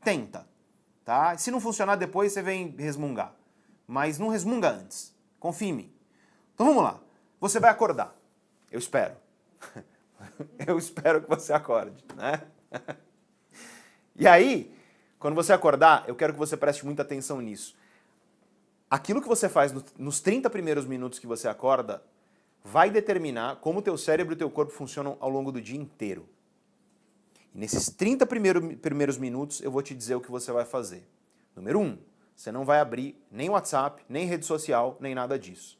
Tenta. 0.04 0.46
Tá? 1.02 1.34
Se 1.38 1.50
não 1.50 1.62
funcionar 1.62 1.96
depois, 1.96 2.30
você 2.30 2.42
vem 2.42 2.74
resmungar. 2.76 3.37
Mas 3.88 4.18
não 4.18 4.28
resmunga 4.28 4.70
antes. 4.70 5.14
Confia 5.40 5.68
em 5.68 5.72
mim. 5.72 5.92
Então 6.54 6.66
vamos 6.66 6.84
lá. 6.84 7.00
Você 7.40 7.58
vai 7.58 7.70
acordar. 7.70 8.14
Eu 8.70 8.78
espero. 8.78 9.16
Eu 10.66 10.78
espero 10.78 11.22
que 11.22 11.28
você 11.28 11.52
acorde, 11.52 12.04
né? 12.14 12.42
E 14.20 14.26
aí, 14.26 14.74
quando 15.16 15.36
você 15.36 15.52
acordar, 15.52 16.08
eu 16.08 16.14
quero 16.16 16.32
que 16.32 16.38
você 16.40 16.56
preste 16.56 16.84
muita 16.84 17.02
atenção 17.02 17.40
nisso. 17.40 17.76
Aquilo 18.90 19.22
que 19.22 19.28
você 19.28 19.48
faz 19.48 19.72
nos 19.96 20.20
30 20.20 20.50
primeiros 20.50 20.84
minutos 20.84 21.20
que 21.20 21.26
você 21.26 21.46
acorda 21.46 22.02
vai 22.64 22.90
determinar 22.90 23.56
como 23.56 23.78
o 23.78 23.82
teu 23.82 23.96
cérebro 23.96 24.32
e 24.32 24.36
o 24.36 24.38
teu 24.38 24.50
corpo 24.50 24.72
funcionam 24.72 25.16
ao 25.20 25.30
longo 25.30 25.52
do 25.52 25.60
dia 25.60 25.78
inteiro. 25.78 26.28
E 27.54 27.58
nesses 27.58 27.90
30 27.90 28.26
primeiro, 28.26 28.76
primeiros 28.76 29.16
minutos 29.18 29.60
eu 29.60 29.70
vou 29.70 29.82
te 29.82 29.94
dizer 29.94 30.16
o 30.16 30.20
que 30.20 30.30
você 30.30 30.50
vai 30.50 30.64
fazer. 30.64 31.06
Número 31.54 31.78
1, 31.78 31.82
um, 31.82 31.98
você 32.38 32.52
não 32.52 32.64
vai 32.64 32.78
abrir 32.78 33.20
nem 33.32 33.50
WhatsApp, 33.50 34.00
nem 34.08 34.24
rede 34.24 34.46
social, 34.46 34.96
nem 35.00 35.12
nada 35.12 35.36
disso. 35.36 35.76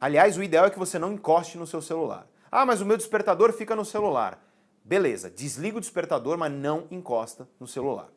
Aliás, 0.00 0.38
o 0.38 0.42
ideal 0.44 0.66
é 0.66 0.70
que 0.70 0.78
você 0.78 0.96
não 0.96 1.12
encoste 1.12 1.58
no 1.58 1.66
seu 1.66 1.82
celular. 1.82 2.24
Ah, 2.52 2.64
mas 2.64 2.80
o 2.80 2.86
meu 2.86 2.96
despertador 2.96 3.52
fica 3.52 3.74
no 3.74 3.84
celular. 3.84 4.40
Beleza, 4.84 5.28
desliga 5.28 5.76
o 5.76 5.80
despertador, 5.80 6.38
mas 6.38 6.52
não 6.52 6.86
encosta 6.88 7.48
no 7.58 7.66
celular. 7.66 8.10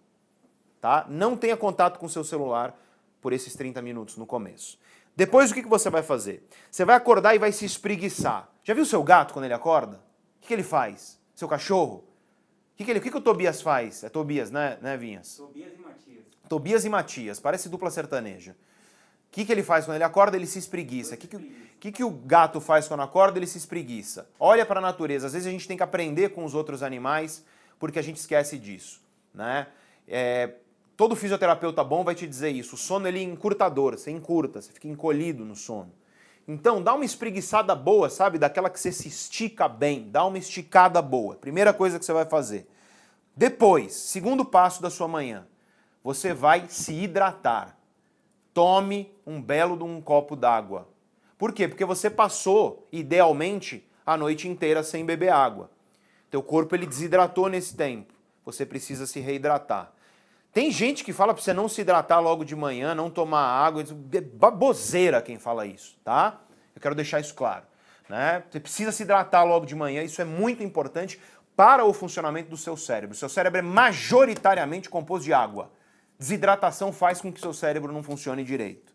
Tá? 0.79 1.07
Não 1.09 1.35
tenha 1.35 1.57
contato 1.57 1.97
com 1.97 2.05
o 2.05 2.09
seu 2.09 2.23
celular 2.23 2.79
por 3.19 3.33
esses 3.33 3.55
30 3.55 3.81
minutos 3.81 4.15
no 4.15 4.27
começo. 4.27 4.77
Depois 5.15 5.49
o 5.49 5.53
que 5.55 5.63
você 5.63 5.89
vai 5.89 6.03
fazer? 6.03 6.47
Você 6.69 6.85
vai 6.85 6.95
acordar 6.95 7.33
e 7.33 7.39
vai 7.39 7.51
se 7.51 7.65
espreguiçar. 7.65 8.47
Já 8.63 8.75
viu 8.75 8.85
seu 8.85 9.01
gato 9.01 9.33
quando 9.33 9.45
ele 9.45 9.55
acorda? 9.55 9.97
O 10.37 10.45
que 10.45 10.53
ele 10.53 10.61
faz? 10.61 11.19
Seu 11.33 11.47
cachorro? 11.47 12.03
O 12.73 12.83
que, 12.83 12.91
ele, 12.91 12.99
o, 12.99 13.01
que, 13.01 13.17
o 13.17 13.21
Tobias 13.21 13.59
faz? 13.59 14.03
É 14.03 14.09
Tobias, 14.09 14.51
né, 14.51 14.77
né 14.83 14.95
Vinhas? 14.97 15.37
Tobias 15.37 15.73
e 15.73 15.77
Matias. 15.81 16.20
Tobias 16.51 16.83
e 16.83 16.89
Matias, 16.89 17.39
parece 17.39 17.69
dupla 17.69 17.89
sertaneja. 17.89 18.57
que, 19.31 19.45
que 19.45 19.51
ele 19.53 19.63
faz 19.63 19.85
quando 19.85 19.95
ele 19.95 20.03
acorda? 20.03 20.35
Ele 20.35 20.45
se 20.45 20.59
espreguiça. 20.59 21.15
O 21.15 21.17
que, 21.17 21.25
que, 21.25 21.37
que, 21.79 21.91
que 21.93 22.03
o 22.03 22.09
gato 22.09 22.59
faz 22.59 22.89
quando 22.89 22.99
acorda? 22.99 23.39
Ele 23.39 23.47
se 23.47 23.57
espreguiça. 23.57 24.27
Olha 24.37 24.65
para 24.65 24.79
a 24.79 24.81
natureza. 24.81 25.27
Às 25.27 25.31
vezes 25.31 25.47
a 25.47 25.49
gente 25.49 25.65
tem 25.65 25.77
que 25.77 25.83
aprender 25.83 26.31
com 26.31 26.43
os 26.43 26.53
outros 26.53 26.83
animais 26.83 27.45
porque 27.79 27.97
a 27.97 28.01
gente 28.01 28.17
esquece 28.17 28.57
disso. 28.57 29.01
Né? 29.33 29.65
É, 30.05 30.55
todo 30.97 31.15
fisioterapeuta 31.15 31.85
bom 31.85 32.03
vai 32.03 32.15
te 32.15 32.27
dizer 32.27 32.49
isso. 32.49 32.75
O 32.75 32.77
sono 32.77 33.07
ele 33.07 33.19
é 33.19 33.23
encurtador, 33.23 33.97
você 33.97 34.11
encurta, 34.11 34.61
você 34.61 34.73
fica 34.73 34.89
encolhido 34.89 35.45
no 35.45 35.55
sono. 35.55 35.93
Então, 36.45 36.83
dá 36.83 36.93
uma 36.93 37.05
espreguiçada 37.05 37.73
boa, 37.73 38.09
sabe? 38.09 38.37
Daquela 38.37 38.69
que 38.69 38.77
você 38.77 38.91
se 38.91 39.07
estica 39.07 39.69
bem. 39.69 40.09
Dá 40.11 40.25
uma 40.25 40.37
esticada 40.37 41.01
boa. 41.01 41.37
Primeira 41.37 41.73
coisa 41.73 41.97
que 41.97 42.03
você 42.03 42.11
vai 42.11 42.25
fazer. 42.25 42.67
Depois, 43.33 43.93
segundo 43.93 44.43
passo 44.43 44.81
da 44.81 44.89
sua 44.89 45.07
manhã, 45.07 45.47
você 46.03 46.33
vai 46.33 46.67
se 46.67 46.93
hidratar. 46.93 47.77
Tome 48.53 49.13
um 49.25 49.41
belo 49.41 49.77
de 49.77 49.83
um 49.83 50.01
copo 50.01 50.35
d'água. 50.35 50.87
Por 51.37 51.53
quê? 51.53 51.67
Porque 51.67 51.85
você 51.85 52.09
passou, 52.09 52.87
idealmente, 52.91 53.87
a 54.05 54.17
noite 54.17 54.47
inteira 54.47 54.83
sem 54.83 55.05
beber 55.05 55.31
água. 55.31 55.71
Teu 56.29 56.43
corpo 56.43 56.75
ele 56.75 56.85
desidratou 56.85 57.49
nesse 57.49 57.75
tempo. 57.75 58.13
Você 58.45 58.65
precisa 58.65 59.05
se 59.05 59.19
reidratar. 59.19 59.91
Tem 60.53 60.69
gente 60.69 61.03
que 61.03 61.13
fala 61.13 61.33
para 61.33 61.41
você 61.41 61.53
não 61.53 61.69
se 61.69 61.81
hidratar 61.81 62.19
logo 62.19 62.43
de 62.43 62.55
manhã, 62.55 62.93
não 62.93 63.09
tomar 63.09 63.43
água. 63.43 63.83
É 64.13 64.21
baboseira 64.21 65.21
quem 65.21 65.39
fala 65.39 65.65
isso, 65.65 65.97
tá? 66.03 66.41
Eu 66.75 66.81
quero 66.81 66.95
deixar 66.95 67.19
isso 67.19 67.33
claro. 67.33 67.63
Né? 68.09 68.43
Você 68.49 68.59
precisa 68.59 68.91
se 68.91 69.03
hidratar 69.03 69.43
logo 69.43 69.65
de 69.65 69.75
manhã, 69.75 70.03
isso 70.03 70.21
é 70.21 70.25
muito 70.25 70.61
importante 70.61 71.19
para 71.55 71.85
o 71.85 71.93
funcionamento 71.93 72.49
do 72.49 72.57
seu 72.57 72.75
cérebro. 72.75 73.15
Seu 73.15 73.29
cérebro 73.29 73.59
é 73.59 73.61
majoritariamente 73.61 74.89
composto 74.89 75.23
de 75.23 75.33
água. 75.33 75.71
Desidratação 76.21 76.93
faz 76.93 77.19
com 77.19 77.33
que 77.33 77.41
seu 77.41 77.51
cérebro 77.51 77.91
não 77.91 78.03
funcione 78.03 78.43
direito. 78.43 78.93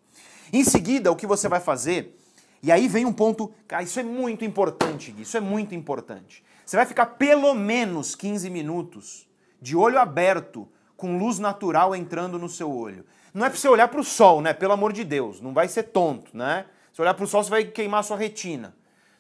Em 0.53 0.63
seguida, 0.63 1.11
o 1.11 1.17
que 1.17 1.27
você 1.27 1.49
vai 1.49 1.59
fazer, 1.59 2.17
e 2.63 2.71
aí 2.71 2.87
vem 2.87 3.05
um 3.05 3.13
ponto, 3.13 3.53
cara, 3.67 3.83
isso 3.83 3.99
é 3.99 4.05
muito 4.05 4.45
importante, 4.45 5.13
isso 5.19 5.37
é 5.37 5.41
muito 5.41 5.75
importante. 5.75 6.45
Você 6.65 6.77
vai 6.77 6.87
ficar 6.87 7.07
pelo 7.07 7.53
menos 7.53 8.15
15 8.15 8.49
minutos 8.49 9.29
de 9.61 9.75
olho 9.75 9.99
aberto 9.99 10.69
com 10.97 11.19
luz 11.19 11.41
natural 11.41 11.97
entrando 11.97 12.39
no 12.39 12.49
seu 12.49 12.71
olho. 12.71 13.05
Não 13.35 13.45
é 13.45 13.51
para 13.51 13.59
você 13.59 13.67
olhar 13.67 13.89
para 13.89 13.99
o 13.99 14.05
sol, 14.05 14.41
né? 14.41 14.55
Pelo 14.55 14.75
amor 14.75 14.93
de 14.93 15.03
Deus, 15.03 15.41
não 15.41 15.53
vai 15.53 15.67
ser 15.67 15.83
tonto, 15.83 16.31
né? 16.33 16.67
Se 16.93 17.03
olhar 17.03 17.15
para 17.15 17.25
o 17.25 17.27
sol, 17.27 17.43
você 17.43 17.51
vai 17.51 17.65
queimar 17.65 18.05
sua 18.05 18.17
retina, 18.17 18.73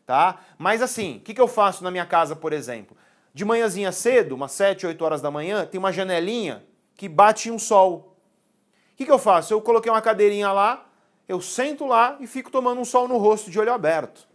tá? 0.06 0.38
Mas 0.56 0.80
assim, 0.80 1.16
o 1.16 1.20
que, 1.22 1.34
que 1.34 1.40
eu 1.40 1.48
faço 1.48 1.82
na 1.82 1.90
minha 1.90 2.06
casa, 2.06 2.36
por 2.36 2.52
exemplo? 2.52 2.96
De 3.34 3.44
manhãzinha 3.44 3.90
cedo, 3.90 4.36
umas 4.36 4.52
7, 4.52 4.86
8 4.86 5.04
horas 5.04 5.20
da 5.20 5.28
manhã, 5.28 5.66
tem 5.66 5.76
uma 5.76 5.92
janelinha 5.92 6.62
que 6.96 7.08
bate 7.08 7.50
um 7.50 7.58
sol. 7.58 8.16
O 8.92 8.96
que, 8.96 9.04
que 9.04 9.10
eu 9.10 9.18
faço? 9.18 9.52
Eu 9.52 9.60
coloquei 9.60 9.90
uma 9.90 10.02
cadeirinha 10.02 10.50
lá, 10.52 10.86
eu 11.28 11.40
sento 11.40 11.86
lá 11.86 12.16
e 12.20 12.26
fico 12.26 12.50
tomando 12.50 12.80
um 12.80 12.84
sol 12.84 13.06
no 13.06 13.18
rosto 13.18 13.50
de 13.50 13.58
olho 13.58 13.72
aberto. 13.72 14.26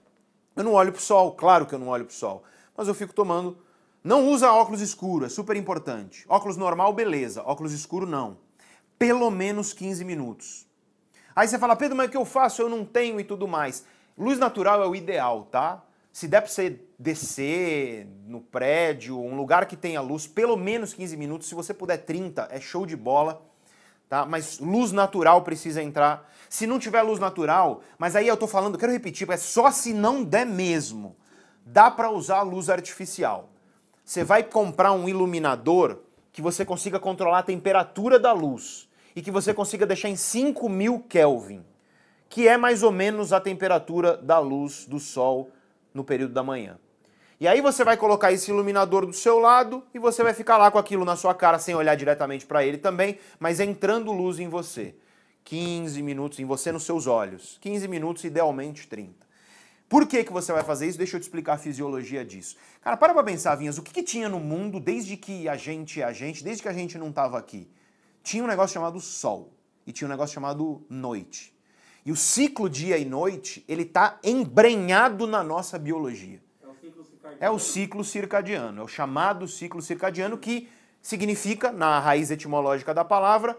Eu 0.55 0.63
não 0.63 0.73
olho 0.73 0.91
para 0.91 0.99
o 0.99 1.01
sol, 1.01 1.31
claro 1.33 1.65
que 1.65 1.73
eu 1.73 1.79
não 1.79 1.87
olho 1.87 2.05
para 2.05 2.13
o 2.13 2.15
sol, 2.15 2.43
mas 2.75 2.87
eu 2.87 2.93
fico 2.93 3.13
tomando 3.13 3.57
não 4.03 4.27
usa 4.29 4.51
óculos 4.51 4.81
escuro, 4.81 5.25
é 5.25 5.29
super 5.29 5.55
importante. 5.55 6.25
Óculos 6.27 6.57
normal, 6.57 6.91
beleza. 6.91 7.43
Óculos 7.43 7.71
escuro, 7.71 8.07
não. 8.07 8.37
Pelo 8.97 9.29
menos 9.29 9.73
15 9.73 10.03
minutos. 10.03 10.65
Aí 11.35 11.47
você 11.47 11.59
fala, 11.59 11.75
Pedro, 11.75 11.95
mas 11.95 12.07
o 12.07 12.09
que 12.09 12.17
eu 12.17 12.25
faço? 12.25 12.63
Eu 12.63 12.69
não 12.69 12.83
tenho 12.83 13.19
e 13.19 13.23
tudo 13.23 13.47
mais. 13.47 13.85
Luz 14.17 14.39
natural 14.39 14.81
é 14.81 14.87
o 14.87 14.95
ideal, 14.95 15.47
tá? 15.51 15.83
Se 16.11 16.27
der 16.27 16.41
para 16.41 16.49
você 16.49 16.79
descer 16.99 18.05
no 18.27 18.41
prédio, 18.41 19.19
um 19.19 19.35
lugar 19.35 19.65
que 19.65 19.77
tenha 19.77 20.01
luz, 20.01 20.27
pelo 20.27 20.57
menos 20.57 20.93
15 20.93 21.15
minutos. 21.15 21.47
Se 21.47 21.55
você 21.55 21.73
puder 21.73 21.97
30, 21.97 22.49
é 22.51 22.59
show 22.59 22.85
de 22.85 22.97
bola. 22.97 23.41
Tá? 24.09 24.25
Mas 24.25 24.59
luz 24.59 24.91
natural 24.91 25.41
precisa 25.41 25.81
entrar. 25.81 26.29
Se 26.49 26.67
não 26.67 26.77
tiver 26.77 27.01
luz 27.01 27.17
natural, 27.17 27.81
mas 27.97 28.13
aí 28.13 28.27
eu 28.27 28.35
tô 28.35 28.45
falando, 28.45 28.77
quero 28.77 28.91
repetir, 28.91 29.29
é 29.31 29.37
só 29.37 29.71
se 29.71 29.93
não 29.93 30.21
der 30.21 30.45
mesmo. 30.45 31.15
Dá 31.65 31.89
para 31.89 32.11
usar 32.11 32.41
luz 32.41 32.69
artificial. 32.69 33.49
Você 34.03 34.21
vai 34.21 34.43
comprar 34.43 34.91
um 34.91 35.07
iluminador 35.07 35.99
que 36.33 36.41
você 36.41 36.65
consiga 36.65 36.99
controlar 36.99 37.39
a 37.39 37.43
temperatura 37.43 38.19
da 38.19 38.33
luz 38.33 38.89
e 39.15 39.21
que 39.21 39.31
você 39.31 39.53
consiga 39.53 39.85
deixar 39.85 40.09
em 40.09 40.17
5000 40.17 41.05
Kelvin, 41.07 41.63
que 42.27 42.49
é 42.49 42.57
mais 42.57 42.83
ou 42.83 42.91
menos 42.91 43.31
a 43.31 43.39
temperatura 43.39 44.17
da 44.17 44.39
luz 44.39 44.85
do 44.85 44.99
sol 44.99 45.49
no 45.93 46.03
período 46.03 46.33
da 46.33 46.43
manhã. 46.43 46.77
E 47.39 47.47
aí 47.47 47.59
você 47.59 47.83
vai 47.83 47.97
colocar 47.97 48.31
esse 48.31 48.51
iluminador 48.51 49.05
do 49.05 49.13
seu 49.13 49.39
lado 49.39 49.83
e 49.93 49.99
você 49.99 50.21
vai 50.21 50.33
ficar 50.33 50.57
lá 50.57 50.69
com 50.69 50.77
aquilo 50.77 51.03
na 51.03 51.15
sua 51.15 51.33
cara 51.33 51.57
sem 51.57 51.73
olhar 51.73 51.95
diretamente 51.95 52.45
para 52.45 52.63
ele 52.63 52.77
também, 52.77 53.17
mas 53.39 53.59
entrando 53.59 54.11
luz 54.11 54.39
em 54.39 54.47
você. 54.47 54.93
15 55.43 56.01
minutos 56.03 56.39
em 56.39 56.45
você 56.45 56.71
nos 56.71 56.83
seus 56.83 57.07
olhos. 57.07 57.57
15 57.61 57.87
minutos, 57.87 58.23
idealmente 58.23 58.87
30. 58.87 59.25
Por 59.89 60.07
que, 60.07 60.23
que 60.23 60.31
você 60.31 60.53
vai 60.53 60.63
fazer 60.63 60.87
isso? 60.87 60.97
Deixa 60.97 61.17
eu 61.17 61.19
te 61.19 61.23
explicar 61.23 61.53
a 61.53 61.57
fisiologia 61.57 62.23
disso. 62.23 62.55
Cara, 62.79 62.95
para 62.95 63.13
pra 63.13 63.23
pensar, 63.23 63.55
Vinhas, 63.55 63.77
o 63.77 63.81
que, 63.81 63.91
que 63.91 64.03
tinha 64.03 64.29
no 64.29 64.39
mundo 64.39 64.79
desde 64.79 65.17
que 65.17 65.49
a 65.49 65.57
gente 65.57 65.99
é 65.99 66.05
a 66.05 66.13
gente, 66.13 66.43
desde 66.43 66.63
que 66.63 66.69
a 66.69 66.73
gente 66.73 66.97
não 66.97 67.09
estava 67.09 67.37
aqui? 67.37 67.67
Tinha 68.23 68.43
um 68.43 68.47
negócio 68.47 68.73
chamado 68.73 69.01
sol 69.01 69.51
e 69.85 69.91
tinha 69.91 70.07
um 70.07 70.11
negócio 70.11 70.33
chamado 70.33 70.85
noite. 70.89 71.50
E 72.05 72.11
o 72.11 72.15
ciclo 72.15 72.69
dia 72.69 72.97
e 72.97 73.05
noite, 73.05 73.63
ele 73.67 73.83
está 73.83 74.19
embrenhado 74.23 75.27
na 75.27 75.43
nossa 75.43 75.77
biologia. 75.77 76.41
É 76.61 76.67
o 76.67 76.73
ciclo 76.73 77.03
circadiano. 77.03 77.37
É 77.39 77.49
o 77.49 77.59
ciclo 77.59 78.03
circadiano, 78.03 78.81
é 78.81 78.83
o 78.83 78.87
chamado 78.87 79.47
ciclo 79.47 79.81
circadiano 79.81 80.37
que 80.37 80.67
significa, 81.01 81.71
na 81.71 81.99
raiz 81.99 82.31
etimológica 82.31 82.93
da 82.93 83.05
palavra, 83.05 83.57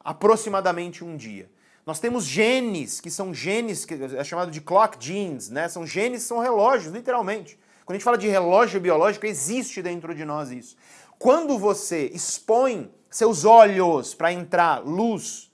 aproximadamente 0.00 1.04
um 1.04 1.16
dia. 1.16 1.50
Nós 1.86 2.00
temos 2.00 2.24
genes, 2.24 3.00
que 3.00 3.10
são 3.10 3.34
genes, 3.34 3.84
que 3.84 3.94
é 3.94 4.24
chamado 4.24 4.50
de 4.50 4.60
clock 4.60 4.96
genes, 4.98 5.50
né? 5.50 5.68
São 5.68 5.86
genes, 5.86 6.22
são 6.22 6.38
relógios, 6.38 6.94
literalmente. 6.94 7.58
Quando 7.84 7.96
a 7.96 7.98
gente 7.98 8.04
fala 8.04 8.16
de 8.16 8.28
relógio 8.28 8.80
biológico, 8.80 9.26
existe 9.26 9.82
dentro 9.82 10.14
de 10.14 10.24
nós 10.24 10.50
isso. 10.50 10.76
Quando 11.18 11.58
você 11.58 12.06
expõe 12.14 12.90
seus 13.10 13.44
olhos 13.44 14.14
para 14.14 14.32
entrar 14.32 14.78
luz, 14.78 15.50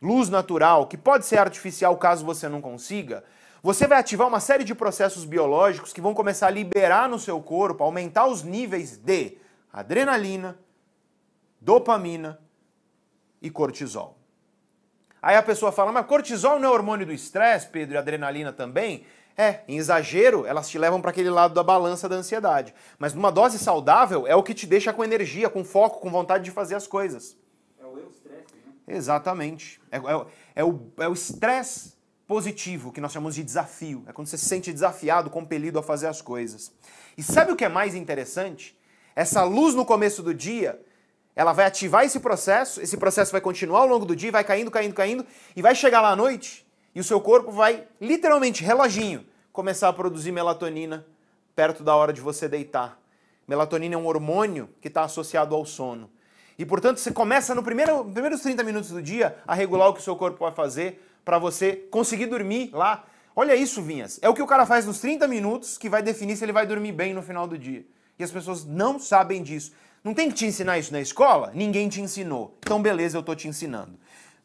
luz 0.00 0.28
natural, 0.28 0.86
que 0.86 0.96
pode 0.96 1.26
ser 1.26 1.38
artificial 1.38 1.96
caso 1.96 2.24
você 2.24 2.48
não 2.48 2.60
consiga, 2.60 3.24
você 3.62 3.86
vai 3.86 3.98
ativar 3.98 4.26
uma 4.26 4.40
série 4.40 4.64
de 4.64 4.74
processos 4.74 5.24
biológicos 5.24 5.92
que 5.92 6.00
vão 6.00 6.14
começar 6.14 6.46
a 6.46 6.50
liberar 6.50 7.08
no 7.08 7.18
seu 7.18 7.40
corpo, 7.42 7.84
aumentar 7.84 8.26
os 8.26 8.42
níveis 8.42 8.96
de 8.96 9.36
adrenalina, 9.72 10.58
dopamina 11.60 12.40
e 13.42 13.50
cortisol. 13.50 14.18
Aí 15.22 15.36
a 15.36 15.42
pessoa 15.42 15.70
fala, 15.70 15.92
mas 15.92 16.06
cortisol 16.06 16.58
não 16.58 16.70
é 16.70 16.72
hormônio 16.72 17.06
do 17.06 17.12
estresse, 17.12 17.68
Pedro, 17.68 17.94
e 17.94 17.98
adrenalina 17.98 18.52
também? 18.52 19.04
É, 19.36 19.60
em 19.68 19.76
exagero, 19.76 20.46
elas 20.46 20.68
te 20.68 20.78
levam 20.78 21.00
para 21.00 21.10
aquele 21.10 21.30
lado 21.30 21.54
da 21.54 21.62
balança 21.62 22.08
da 22.08 22.16
ansiedade. 22.16 22.74
Mas 22.98 23.12
numa 23.12 23.30
dose 23.30 23.58
saudável 23.58 24.26
é 24.26 24.34
o 24.34 24.42
que 24.42 24.54
te 24.54 24.66
deixa 24.66 24.92
com 24.92 25.04
energia, 25.04 25.50
com 25.50 25.64
foco, 25.64 26.00
com 26.00 26.10
vontade 26.10 26.44
de 26.44 26.50
fazer 26.50 26.74
as 26.74 26.86
coisas. 26.86 27.36
É 27.78 27.84
o 27.84 27.98
eu 27.98 28.10
estresse, 28.10 28.54
né? 28.54 28.72
Exatamente. 28.94 29.80
É, 29.90 29.98
é, 29.98 30.26
é 30.56 30.64
o 30.64 30.80
é 30.98 31.08
o 31.08 31.12
estresse 31.12 31.94
positivo, 32.26 32.92
que 32.92 33.00
nós 33.00 33.12
chamamos 33.12 33.34
de 33.34 33.42
desafio. 33.42 34.04
É 34.06 34.12
quando 34.12 34.28
você 34.28 34.38
se 34.38 34.46
sente 34.46 34.72
desafiado, 34.72 35.30
compelido 35.30 35.78
a 35.78 35.82
fazer 35.82 36.06
as 36.06 36.22
coisas. 36.22 36.72
E 37.16 37.22
sabe 37.22 37.52
o 37.52 37.56
que 37.56 37.64
é 37.64 37.68
mais 37.68 37.94
interessante? 37.94 38.78
Essa 39.16 39.42
luz 39.42 39.74
no 39.74 39.84
começo 39.84 40.22
do 40.22 40.32
dia 40.32 40.80
ela 41.34 41.52
vai 41.52 41.64
ativar 41.64 42.04
esse 42.04 42.20
processo, 42.20 42.80
esse 42.80 42.96
processo 42.96 43.32
vai 43.32 43.40
continuar 43.40 43.80
ao 43.80 43.86
longo 43.86 44.04
do 44.04 44.14
dia, 44.14 44.30
vai 44.30 44.44
caindo, 44.44 44.70
caindo, 44.70 44.94
caindo, 44.94 45.26
e 45.54 45.62
vai 45.62 45.74
chegar 45.74 46.00
lá 46.00 46.10
à 46.10 46.16
noite 46.16 46.66
e 46.94 47.00
o 47.00 47.04
seu 47.04 47.20
corpo 47.20 47.50
vai, 47.50 47.86
literalmente, 48.00 48.64
reloginho, 48.64 49.24
começar 49.52 49.88
a 49.88 49.92
produzir 49.92 50.32
melatonina 50.32 51.06
perto 51.54 51.82
da 51.82 51.94
hora 51.94 52.12
de 52.12 52.20
você 52.20 52.48
deitar. 52.48 53.00
Melatonina 53.46 53.94
é 53.94 53.98
um 53.98 54.06
hormônio 54.06 54.68
que 54.80 54.88
está 54.88 55.02
associado 55.02 55.54
ao 55.54 55.64
sono. 55.64 56.10
E, 56.60 56.66
portanto, 56.66 56.98
você 56.98 57.10
começa 57.10 57.54
no 57.54 57.62
primeiro, 57.62 58.04
primeiros 58.04 58.42
30 58.42 58.62
minutos 58.62 58.90
do 58.90 59.00
dia 59.00 59.34
a 59.46 59.54
regular 59.54 59.88
o 59.88 59.94
que 59.94 60.00
o 60.00 60.02
seu 60.02 60.14
corpo 60.14 60.40
vai 60.40 60.52
fazer 60.52 61.02
para 61.24 61.38
você 61.38 61.74
conseguir 61.90 62.26
dormir 62.26 62.68
lá. 62.74 63.02
Olha 63.34 63.56
isso, 63.56 63.80
Vinhas. 63.80 64.18
É 64.20 64.28
o 64.28 64.34
que 64.34 64.42
o 64.42 64.46
cara 64.46 64.66
faz 64.66 64.84
nos 64.84 65.00
30 65.00 65.26
minutos 65.26 65.78
que 65.78 65.88
vai 65.88 66.02
definir 66.02 66.36
se 66.36 66.44
ele 66.44 66.52
vai 66.52 66.66
dormir 66.66 66.92
bem 66.92 67.14
no 67.14 67.22
final 67.22 67.46
do 67.46 67.56
dia. 67.56 67.86
E 68.18 68.22
as 68.22 68.30
pessoas 68.30 68.66
não 68.66 68.98
sabem 68.98 69.42
disso. 69.42 69.72
Não 70.04 70.12
tem 70.12 70.28
que 70.28 70.34
te 70.34 70.44
ensinar 70.44 70.78
isso 70.78 70.92
na 70.92 71.00
escola? 71.00 71.50
Ninguém 71.54 71.88
te 71.88 72.02
ensinou. 72.02 72.58
Então, 72.58 72.82
beleza, 72.82 73.16
eu 73.16 73.22
tô 73.22 73.34
te 73.34 73.48
ensinando. 73.48 73.98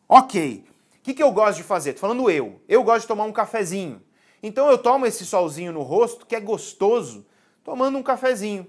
Ok. 0.08 0.64
O 0.94 1.04
que, 1.04 1.16
que 1.16 1.22
eu 1.22 1.34
gosto 1.34 1.58
de 1.58 1.64
fazer? 1.64 1.96
Tô 1.96 2.00
falando 2.00 2.32
eu. 2.32 2.62
Eu 2.66 2.82
gosto 2.82 3.02
de 3.02 3.08
tomar 3.10 3.26
um 3.26 3.34
cafezinho. 3.34 4.02
Então 4.42 4.72
eu 4.72 4.78
tomo 4.78 5.06
esse 5.06 5.26
solzinho 5.26 5.74
no 5.74 5.82
rosto, 5.82 6.26
que 6.26 6.38
é 6.38 6.40
gostoso, 6.40 7.26
tomando 7.62 7.98
um 7.98 8.04
cafezinho. 8.04 8.66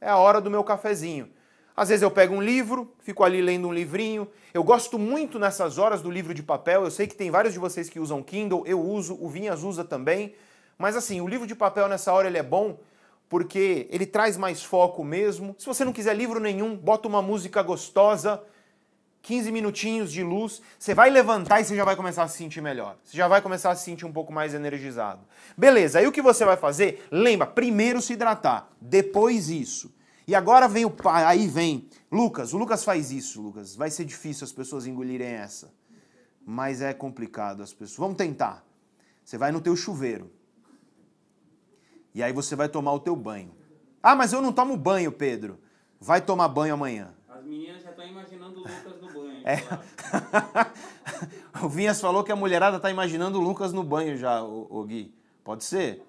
É 0.00 0.08
a 0.08 0.16
hora 0.16 0.40
do 0.40 0.50
meu 0.50 0.64
cafezinho. 0.64 1.35
Às 1.76 1.90
vezes 1.90 2.02
eu 2.02 2.10
pego 2.10 2.34
um 2.34 2.40
livro, 2.40 2.90
fico 3.00 3.22
ali 3.22 3.42
lendo 3.42 3.68
um 3.68 3.72
livrinho. 3.72 4.26
Eu 4.54 4.64
gosto 4.64 4.98
muito 4.98 5.38
nessas 5.38 5.76
horas 5.76 6.00
do 6.00 6.10
livro 6.10 6.32
de 6.32 6.42
papel. 6.42 6.84
Eu 6.84 6.90
sei 6.90 7.06
que 7.06 7.14
tem 7.14 7.30
vários 7.30 7.52
de 7.52 7.58
vocês 7.58 7.88
que 7.90 8.00
usam 8.00 8.22
Kindle, 8.22 8.64
eu 8.66 8.80
uso, 8.80 9.18
o 9.20 9.28
Vinhas 9.28 9.62
usa 9.62 9.84
também. 9.84 10.34
Mas 10.78 10.96
assim, 10.96 11.20
o 11.20 11.28
livro 11.28 11.46
de 11.46 11.54
papel 11.54 11.86
nessa 11.86 12.12
hora 12.12 12.28
ele 12.28 12.38
é 12.38 12.42
bom 12.42 12.78
porque 13.28 13.86
ele 13.90 14.06
traz 14.06 14.36
mais 14.38 14.62
foco 14.62 15.04
mesmo. 15.04 15.54
Se 15.58 15.66
você 15.66 15.84
não 15.84 15.92
quiser 15.92 16.14
livro 16.16 16.40
nenhum, 16.40 16.76
bota 16.76 17.06
uma 17.08 17.20
música 17.20 17.62
gostosa 17.62 18.42
15 19.26 19.50
minutinhos 19.50 20.12
de 20.12 20.22
luz, 20.22 20.62
você 20.78 20.94
vai 20.94 21.10
levantar 21.10 21.60
e 21.60 21.64
você 21.64 21.74
já 21.74 21.84
vai 21.84 21.96
começar 21.96 22.22
a 22.22 22.28
se 22.28 22.38
sentir 22.38 22.60
melhor. 22.60 22.96
Você 23.02 23.16
já 23.16 23.26
vai 23.26 23.42
começar 23.42 23.72
a 23.72 23.74
se 23.74 23.84
sentir 23.84 24.06
um 24.06 24.12
pouco 24.12 24.32
mais 24.32 24.54
energizado. 24.54 25.20
Beleza, 25.56 25.98
aí 25.98 26.06
o 26.06 26.12
que 26.12 26.22
você 26.22 26.44
vai 26.44 26.56
fazer? 26.56 27.04
Lembra, 27.10 27.44
primeiro 27.44 28.00
se 28.00 28.12
hidratar, 28.12 28.68
depois 28.80 29.50
isso. 29.50 29.92
E 30.26 30.34
agora 30.34 30.66
vem 30.66 30.84
o 30.84 30.92
aí 31.04 31.46
vem 31.46 31.88
Lucas, 32.10 32.52
o 32.52 32.58
Lucas 32.58 32.82
faz 32.82 33.12
isso, 33.12 33.40
Lucas. 33.40 33.76
Vai 33.76 33.90
ser 33.90 34.04
difícil 34.04 34.44
as 34.44 34.52
pessoas 34.52 34.86
engolirem 34.86 35.28
essa. 35.28 35.72
Mas 36.44 36.80
é 36.80 36.92
complicado 36.92 37.62
as 37.62 37.72
pessoas. 37.72 37.98
Vamos 37.98 38.16
tentar. 38.16 38.64
Você 39.24 39.38
vai 39.38 39.52
no 39.52 39.60
teu 39.60 39.76
chuveiro. 39.76 40.30
E 42.14 42.22
aí 42.22 42.32
você 42.32 42.56
vai 42.56 42.68
tomar 42.68 42.92
o 42.92 43.00
teu 43.00 43.14
banho. 43.14 43.54
Ah, 44.02 44.14
mas 44.16 44.32
eu 44.32 44.40
não 44.40 44.52
tomo 44.52 44.76
banho, 44.76 45.12
Pedro. 45.12 45.58
Vai 46.00 46.20
tomar 46.20 46.48
banho 46.48 46.74
amanhã. 46.74 47.12
As 47.28 47.44
meninas 47.44 47.82
já 47.82 47.90
estão 47.90 48.06
imaginando 48.06 48.60
o 48.60 48.62
Lucas 48.62 49.00
no 49.00 49.12
banho. 49.12 49.42
É. 49.46 49.56
o 51.62 51.68
Vinhas 51.68 52.00
falou 52.00 52.24
que 52.24 52.32
a 52.32 52.36
mulherada 52.36 52.76
está 52.76 52.90
imaginando 52.90 53.38
o 53.38 53.42
Lucas 53.42 53.72
no 53.72 53.82
banho 53.82 54.16
já, 54.16 54.42
o, 54.42 54.66
o, 54.70 54.84
Gui. 54.84 55.14
Pode 55.44 55.64
ser? 55.64 56.02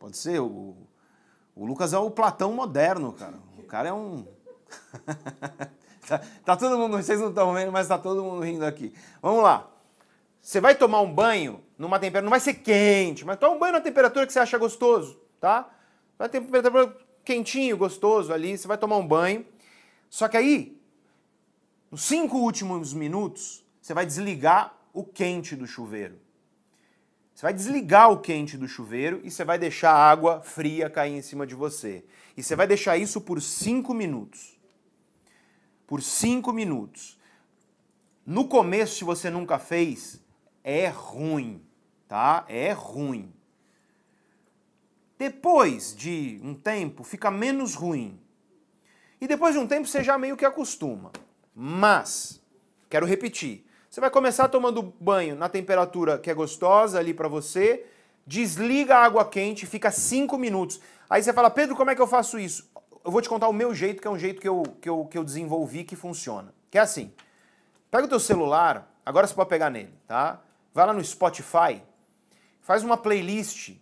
Pode 0.00 0.16
ser. 0.16 0.40
O, 0.40 0.76
o 1.54 1.64
Lucas 1.64 1.92
é 1.92 1.98
o 1.98 2.10
Platão 2.10 2.52
moderno, 2.52 3.12
cara. 3.12 3.38
Cara 3.74 3.88
é 3.88 3.92
um. 3.92 4.24
tá, 6.06 6.18
tá 6.46 6.56
todo 6.56 6.78
mundo, 6.78 6.96
vocês 6.96 7.18
não 7.18 7.30
estão 7.30 7.52
vendo, 7.52 7.72
mas 7.72 7.88
tá 7.88 7.98
todo 7.98 8.22
mundo 8.22 8.40
rindo 8.40 8.64
aqui. 8.64 8.94
Vamos 9.20 9.42
lá. 9.42 9.68
Você 10.40 10.60
vai 10.60 10.76
tomar 10.76 11.00
um 11.00 11.12
banho 11.12 11.60
numa 11.76 11.98
temperatura, 11.98 12.22
não 12.22 12.30
vai 12.30 12.38
ser 12.38 12.54
quente, 12.54 13.24
mas 13.24 13.36
toma 13.36 13.56
um 13.56 13.58
banho 13.58 13.72
na 13.72 13.80
temperatura 13.80 14.28
que 14.28 14.32
você 14.32 14.38
acha 14.38 14.56
gostoso, 14.58 15.20
tá? 15.40 15.68
Vai 16.16 16.28
ter 16.28 16.40
temperatura 16.40 16.96
quentinho, 17.24 17.76
gostoso 17.76 18.32
ali, 18.32 18.56
você 18.56 18.68
vai 18.68 18.78
tomar 18.78 18.96
um 18.96 19.04
banho. 19.08 19.44
Só 20.08 20.28
que 20.28 20.36
aí, 20.36 20.80
nos 21.90 22.02
cinco 22.02 22.38
últimos 22.38 22.94
minutos, 22.94 23.64
você 23.82 23.92
vai 23.92 24.06
desligar 24.06 24.72
o 24.92 25.02
quente 25.02 25.56
do 25.56 25.66
chuveiro. 25.66 26.16
Você 27.34 27.42
vai 27.42 27.52
desligar 27.52 28.12
o 28.12 28.20
quente 28.20 28.56
do 28.56 28.68
chuveiro 28.68 29.20
e 29.24 29.32
você 29.32 29.42
vai 29.42 29.58
deixar 29.58 29.90
a 29.90 30.10
água 30.10 30.42
fria 30.42 30.88
cair 30.88 31.16
em 31.16 31.22
cima 31.22 31.44
de 31.44 31.56
você. 31.56 32.04
E 32.36 32.42
você 32.42 32.56
vai 32.56 32.66
deixar 32.66 32.96
isso 32.96 33.20
por 33.20 33.40
cinco 33.40 33.94
minutos. 33.94 34.58
Por 35.86 36.02
cinco 36.02 36.52
minutos. 36.52 37.18
No 38.26 38.48
começo, 38.48 38.96
se 38.96 39.04
você 39.04 39.30
nunca 39.30 39.58
fez, 39.58 40.20
é 40.62 40.88
ruim, 40.88 41.62
tá? 42.08 42.44
É 42.48 42.72
ruim. 42.72 43.32
Depois 45.18 45.94
de 45.94 46.40
um 46.42 46.54
tempo, 46.54 47.04
fica 47.04 47.30
menos 47.30 47.74
ruim. 47.74 48.18
E 49.20 49.26
depois 49.26 49.54
de 49.54 49.60
um 49.60 49.66
tempo, 49.66 49.86
você 49.86 50.02
já 50.02 50.18
meio 50.18 50.36
que 50.36 50.44
acostuma. 50.44 51.12
Mas, 51.54 52.42
quero 52.90 53.06
repetir, 53.06 53.64
você 53.88 54.00
vai 54.00 54.10
começar 54.10 54.48
tomando 54.48 54.82
banho 54.82 55.36
na 55.36 55.48
temperatura 55.48 56.18
que 56.18 56.28
é 56.28 56.34
gostosa 56.34 56.98
ali 56.98 57.14
para 57.14 57.28
você, 57.28 57.86
desliga 58.26 58.96
a 58.96 59.04
água 59.04 59.24
quente, 59.24 59.66
fica 59.66 59.90
5 59.90 60.36
minutos. 60.36 60.80
Aí 61.08 61.22
você 61.22 61.32
fala, 61.32 61.50
Pedro, 61.50 61.76
como 61.76 61.90
é 61.90 61.94
que 61.94 62.02
eu 62.02 62.06
faço 62.06 62.38
isso? 62.38 62.70
Eu 63.04 63.10
vou 63.10 63.20
te 63.20 63.28
contar 63.28 63.48
o 63.48 63.52
meu 63.52 63.74
jeito, 63.74 64.00
que 64.00 64.08
é 64.08 64.10
um 64.10 64.18
jeito 64.18 64.40
que 64.40 64.48
eu, 64.48 64.62
que 64.80 64.88
eu, 64.88 65.04
que 65.04 65.18
eu 65.18 65.24
desenvolvi 65.24 65.84
que 65.84 65.96
funciona. 65.96 66.54
Que 66.70 66.78
é 66.78 66.80
assim, 66.80 67.12
pega 67.90 68.06
o 68.06 68.08
teu 68.08 68.20
celular, 68.20 68.90
agora 69.04 69.26
você 69.26 69.34
pode 69.34 69.48
pegar 69.48 69.70
nele, 69.70 69.92
tá? 70.06 70.40
vai 70.74 70.84
lá 70.86 70.92
no 70.92 71.02
Spotify, 71.02 71.80
faz 72.60 72.82
uma 72.82 72.96
playlist. 72.96 73.76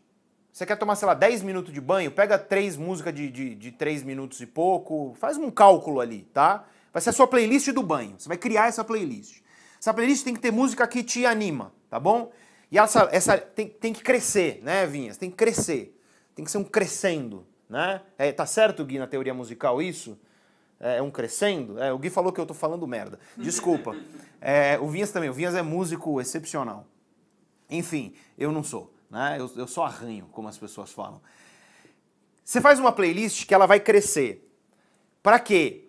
Você 0.53 0.67
quer 0.67 0.77
tomar, 0.77 0.95
sei 0.97 1.09
lá, 1.09 1.15
10 1.15 1.43
minutos 1.43 1.73
de 1.73 1.81
banho? 1.81 2.11
Pega 2.11 2.39
três 2.39 2.77
músicas 2.77 3.15
de, 3.15 3.31
de, 3.31 3.55
de 3.55 3.73
3 3.73 4.03
minutos 4.03 4.39
e 4.43 4.47
pouco, 4.47 5.17
faz 5.19 5.39
um 5.39 5.51
cálculo 5.51 6.01
ali, 6.01 6.29
tá? 6.35 6.67
Vai 6.93 7.01
ser 7.01 7.09
a 7.09 7.13
sua 7.15 7.27
playlist 7.27 7.71
do 7.71 7.83
banho. 7.83 8.17
Você 8.19 8.29
vai 8.29 8.37
criar 8.37 8.69
essa 8.69 8.85
playlist. 8.85 9.41
Essa 9.81 9.95
playlist 9.95 10.23
tem 10.23 10.35
que 10.35 10.41
ter 10.41 10.51
música 10.51 10.87
que 10.87 11.03
te 11.03 11.25
anima, 11.25 11.73
tá 11.89 11.99
bom? 11.99 12.31
E 12.71 12.79
essa, 12.79 13.09
essa 13.11 13.39
tem, 13.39 13.69
tem 13.69 13.93
que 13.95 14.03
crescer, 14.03 14.61
né, 14.63 14.87
Vinhas? 14.87 15.17
Tem 15.17 15.31
que 15.31 15.37
crescer. 15.37 15.99
Tem 16.35 16.45
que 16.45 16.51
ser 16.51 16.59
um 16.59 16.65
crescendo, 16.65 17.47
né? 17.69 18.01
É, 18.17 18.33
tá 18.33 18.47
certo, 18.47 18.85
Gui, 18.85 18.99
na 18.99 19.07
teoria 19.07 19.35
musical 19.35 19.81
isso? 19.83 20.19
É, 20.81 20.97
é 20.99 21.03
um 21.03 21.11
crescendo? 21.11 21.79
É, 21.79 21.93
o 21.93 21.99
Gui 21.99 22.11
falou 22.11 22.33
que 22.33 22.41
eu 22.41 22.47
tô 22.47 22.55
falando 22.55 22.87
merda. 22.87 23.19
Desculpa. 23.37 23.97
É, 24.45 24.77
o 24.81 24.89
Vinhas 24.89 25.13
também. 25.13 25.31
O 25.31 25.33
Vinhas 25.33 25.55
é 25.55 25.63
músico 25.63 26.21
excepcional. 26.21 26.85
Enfim, 27.71 28.13
eu 28.37 28.51
não 28.51 28.65
sou. 28.65 28.93
Né? 29.09 29.37
Eu, 29.39 29.49
eu 29.55 29.69
só 29.69 29.85
arranho, 29.85 30.29
como 30.33 30.49
as 30.49 30.59
pessoas 30.59 30.91
falam. 30.91 31.21
Você 32.45 32.61
faz 32.61 32.81
uma 32.81 32.91
playlist 32.91 33.47
que 33.47 33.55
ela 33.55 33.67
vai 33.67 33.79
crescer. 33.79 34.53
Para 35.23 35.39
quê? 35.39 35.85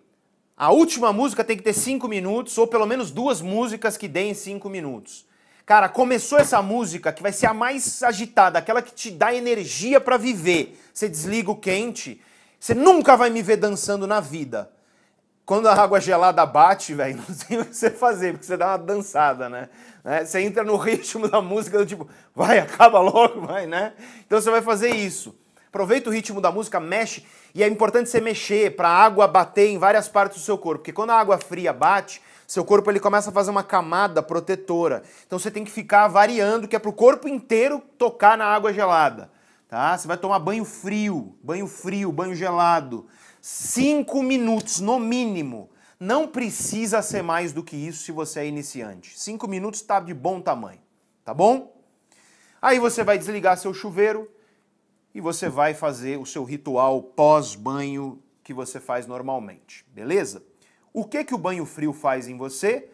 A 0.56 0.70
última 0.70 1.12
música 1.12 1.42
tem 1.42 1.56
que 1.56 1.64
ter 1.64 1.72
cinco 1.72 2.06
minutos, 2.06 2.56
ou 2.56 2.68
pelo 2.68 2.86
menos 2.86 3.10
duas 3.10 3.40
músicas 3.40 3.96
que 3.96 4.06
deem 4.06 4.34
cinco 4.34 4.68
minutos. 4.68 5.26
Cara, 5.66 5.88
começou 5.88 6.38
essa 6.38 6.60
música 6.60 7.12
que 7.12 7.22
vai 7.22 7.32
ser 7.32 7.46
a 7.46 7.54
mais 7.54 8.02
agitada, 8.02 8.58
aquela 8.58 8.82
que 8.82 8.92
te 8.92 9.10
dá 9.10 9.34
energia 9.34 10.00
para 10.00 10.16
viver. 10.16 10.78
Você 10.92 11.08
desliga 11.08 11.50
o 11.50 11.56
quente, 11.56 12.20
você 12.60 12.74
nunca 12.74 13.16
vai 13.16 13.30
me 13.30 13.42
ver 13.42 13.56
dançando 13.56 14.06
na 14.06 14.20
vida 14.20 14.70
quando 15.44 15.68
a 15.68 15.74
água 15.74 16.00
gelada 16.00 16.44
bate, 16.46 16.94
velho, 16.94 17.16
não 17.28 17.36
tem 17.36 17.58
o 17.58 17.64
que 17.64 17.76
você 17.76 17.90
fazer, 17.90 18.32
porque 18.32 18.46
você 18.46 18.56
dá 18.56 18.68
uma 18.68 18.78
dançada, 18.78 19.48
né? 19.48 19.68
né? 20.02 20.24
Você 20.24 20.40
entra 20.40 20.64
no 20.64 20.76
ritmo 20.78 21.28
da 21.28 21.40
música, 21.40 21.78
do 21.78 21.86
tipo, 21.86 22.08
vai, 22.34 22.58
acaba 22.58 23.00
logo, 23.00 23.42
vai, 23.42 23.66
né? 23.66 23.92
Então 24.26 24.40
você 24.40 24.50
vai 24.50 24.62
fazer 24.62 24.94
isso. 24.94 25.34
Aproveita 25.68 26.08
o 26.08 26.12
ritmo 26.12 26.40
da 26.40 26.52
música, 26.52 26.78
mexe, 26.78 27.26
e 27.54 27.62
é 27.62 27.68
importante 27.68 28.08
você 28.08 28.20
mexer 28.20 28.76
para 28.76 28.88
a 28.88 28.92
água 28.92 29.26
bater 29.26 29.68
em 29.68 29.78
várias 29.78 30.08
partes 30.08 30.38
do 30.38 30.44
seu 30.44 30.56
corpo, 30.56 30.78
porque 30.78 30.92
quando 30.92 31.10
a 31.10 31.18
água 31.18 31.36
fria 31.36 31.72
bate, 31.72 32.22
seu 32.46 32.64
corpo 32.64 32.90
ele 32.90 33.00
começa 33.00 33.30
a 33.30 33.32
fazer 33.32 33.50
uma 33.50 33.62
camada 33.62 34.22
protetora. 34.22 35.02
Então 35.26 35.38
você 35.38 35.50
tem 35.50 35.64
que 35.64 35.70
ficar 35.70 36.08
variando, 36.08 36.68
que 36.68 36.76
é 36.76 36.78
para 36.78 36.90
o 36.90 36.94
corpo 36.94 37.28
inteiro 37.28 37.82
tocar 37.98 38.36
na 38.36 38.44
água 38.44 38.72
gelada. 38.72 39.30
Tá? 39.68 39.96
Você 39.96 40.06
vai 40.06 40.16
tomar 40.16 40.38
banho 40.38 40.64
frio, 40.64 41.36
banho 41.42 41.66
frio, 41.66 42.12
banho 42.12 42.34
gelado. 42.34 43.06
Cinco 43.40 44.22
minutos, 44.22 44.80
no 44.80 44.98
mínimo. 44.98 45.70
Não 45.98 46.28
precisa 46.28 47.00
ser 47.02 47.22
mais 47.22 47.52
do 47.52 47.62
que 47.62 47.76
isso 47.76 48.04
se 48.04 48.12
você 48.12 48.40
é 48.40 48.46
iniciante. 48.46 49.18
Cinco 49.18 49.48
minutos 49.48 49.80
está 49.80 50.00
de 50.00 50.12
bom 50.12 50.40
tamanho, 50.40 50.80
tá 51.24 51.32
bom? 51.32 51.74
Aí 52.60 52.78
você 52.78 53.02
vai 53.02 53.18
desligar 53.18 53.56
seu 53.58 53.72
chuveiro 53.72 54.30
e 55.14 55.20
você 55.20 55.48
vai 55.48 55.74
fazer 55.74 56.18
o 56.18 56.26
seu 56.26 56.44
ritual 56.44 57.02
pós-banho 57.02 58.22
que 58.42 58.52
você 58.52 58.80
faz 58.80 59.06
normalmente, 59.06 59.84
beleza? 59.92 60.42
O 60.96 61.04
que 61.04 61.24
que 61.24 61.34
o 61.34 61.38
banho 61.38 61.66
frio 61.66 61.92
faz 61.92 62.28
em 62.28 62.36
você? 62.36 62.88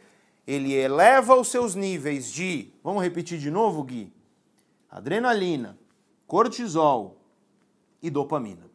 Ele 0.47 0.73
eleva 0.73 1.37
os 1.37 1.49
seus 1.49 1.75
níveis 1.75 2.33
de, 2.33 2.73
vamos 2.83 3.03
repetir 3.03 3.39
de 3.39 3.51
novo, 3.51 3.85
Gui? 3.85 4.11
Adrenalina, 4.91 5.79
cortisol 6.27 7.19
e 8.03 8.09
dopamina. 8.09 8.71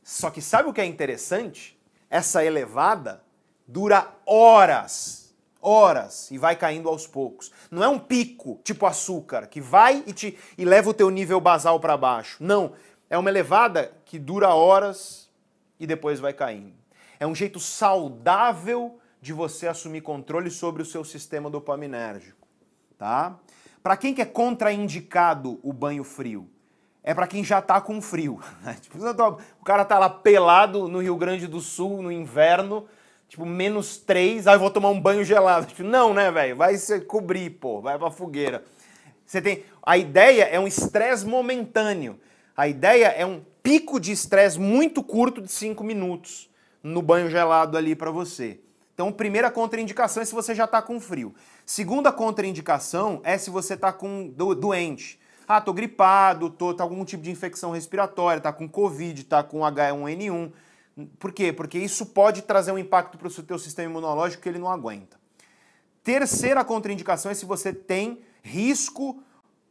Só 0.00 0.30
que 0.30 0.40
sabe 0.40 0.68
o 0.68 0.72
que 0.72 0.80
é 0.80 0.84
interessante? 0.84 1.76
Essa 2.08 2.44
elevada 2.44 3.24
dura 3.66 4.14
horas, 4.24 5.34
horas 5.60 6.30
e 6.30 6.38
vai 6.38 6.54
caindo 6.54 6.88
aos 6.88 7.08
poucos. 7.08 7.50
Não 7.68 7.82
é 7.82 7.88
um 7.88 7.98
pico 7.98 8.60
tipo 8.62 8.86
açúcar 8.86 9.48
que 9.48 9.60
vai 9.60 10.04
e 10.06 10.12
te 10.12 10.38
e 10.56 10.64
leva 10.64 10.90
o 10.90 10.94
teu 10.94 11.10
nível 11.10 11.40
basal 11.40 11.80
para 11.80 11.96
baixo. 11.96 12.36
Não, 12.38 12.74
é 13.10 13.18
uma 13.18 13.28
elevada 13.28 13.92
que 14.04 14.20
dura 14.20 14.54
horas 14.54 15.28
e 15.80 15.86
depois 15.86 16.20
vai 16.20 16.32
caindo. 16.32 16.81
É 17.22 17.26
um 17.26 17.36
jeito 17.36 17.60
saudável 17.60 18.98
de 19.20 19.32
você 19.32 19.68
assumir 19.68 20.00
controle 20.00 20.50
sobre 20.50 20.82
o 20.82 20.84
seu 20.84 21.04
sistema 21.04 21.48
dopaminérgico, 21.48 22.48
tá? 22.98 23.38
Para 23.80 23.96
quem 23.96 24.12
que 24.12 24.20
é 24.20 24.24
contraindicado 24.24 25.60
o 25.62 25.72
banho 25.72 26.02
frio? 26.02 26.50
é 27.00 27.14
para 27.14 27.28
quem 27.28 27.44
já 27.44 27.62
tá 27.62 27.80
com 27.80 28.02
frio. 28.02 28.40
Né? 28.64 28.76
Tipo, 28.80 28.98
o 29.60 29.64
cara 29.64 29.84
tá 29.84 30.00
lá 30.00 30.10
pelado 30.10 30.88
no 30.88 30.98
Rio 30.98 31.14
Grande 31.14 31.46
do 31.46 31.60
Sul 31.60 32.02
no 32.02 32.10
inverno, 32.10 32.88
tipo, 33.28 33.46
menos 33.46 33.98
3, 33.98 34.48
aí 34.48 34.56
eu 34.56 34.60
vou 34.60 34.70
tomar 34.70 34.90
um 34.90 35.00
banho 35.00 35.24
gelado. 35.24 35.66
Tipo, 35.66 35.84
não, 35.84 36.12
né, 36.12 36.28
velho? 36.28 36.56
Vai 36.56 36.74
se 36.76 37.02
cobrir, 37.02 37.50
pô, 37.50 37.80
vai 37.80 37.96
pra 37.96 38.10
fogueira. 38.10 38.64
Você 39.24 39.40
tem. 39.40 39.64
A 39.80 39.96
ideia 39.96 40.42
é 40.42 40.58
um 40.58 40.66
estresse 40.66 41.24
momentâneo. 41.24 42.18
A 42.56 42.66
ideia 42.66 43.06
é 43.06 43.24
um 43.24 43.44
pico 43.62 44.00
de 44.00 44.10
estresse 44.10 44.58
muito 44.58 45.04
curto 45.04 45.40
de 45.40 45.52
5 45.52 45.84
minutos 45.84 46.50
no 46.82 47.00
banho 47.00 47.30
gelado 47.30 47.76
ali 47.76 47.94
para 47.94 48.10
você. 48.10 48.60
Então, 48.94 49.10
primeira 49.10 49.50
contraindicação 49.50 50.22
é 50.22 50.26
se 50.26 50.34
você 50.34 50.54
já 50.54 50.64
está 50.64 50.82
com 50.82 51.00
frio. 51.00 51.34
Segunda 51.64 52.12
contraindicação 52.12 53.20
é 53.24 53.38
se 53.38 53.50
você 53.50 53.74
está 53.74 53.92
com 53.92 54.28
do, 54.28 54.54
doente. 54.54 55.18
Ah, 55.48 55.60
tô 55.60 55.72
gripado, 55.72 56.50
tô 56.50 56.74
tá 56.74 56.84
algum 56.84 57.04
tipo 57.04 57.22
de 57.22 57.30
infecção 57.30 57.72
respiratória, 57.72 58.40
tá 58.40 58.52
com 58.52 58.68
Covid, 58.68 59.24
tá 59.24 59.42
com 59.42 59.60
H1N1. 59.60 60.52
Por 61.18 61.32
quê? 61.32 61.52
Porque 61.52 61.78
isso 61.78 62.06
pode 62.06 62.42
trazer 62.42 62.72
um 62.72 62.78
impacto 62.78 63.16
para 63.16 63.28
o 63.28 63.30
seu 63.30 63.58
sistema 63.58 63.90
imunológico 63.90 64.42
que 64.42 64.48
ele 64.48 64.58
não 64.58 64.68
aguenta. 64.68 65.18
Terceira 66.04 66.64
contraindicação 66.64 67.30
é 67.30 67.34
se 67.34 67.44
você 67.44 67.72
tem 67.72 68.20
risco 68.42 69.22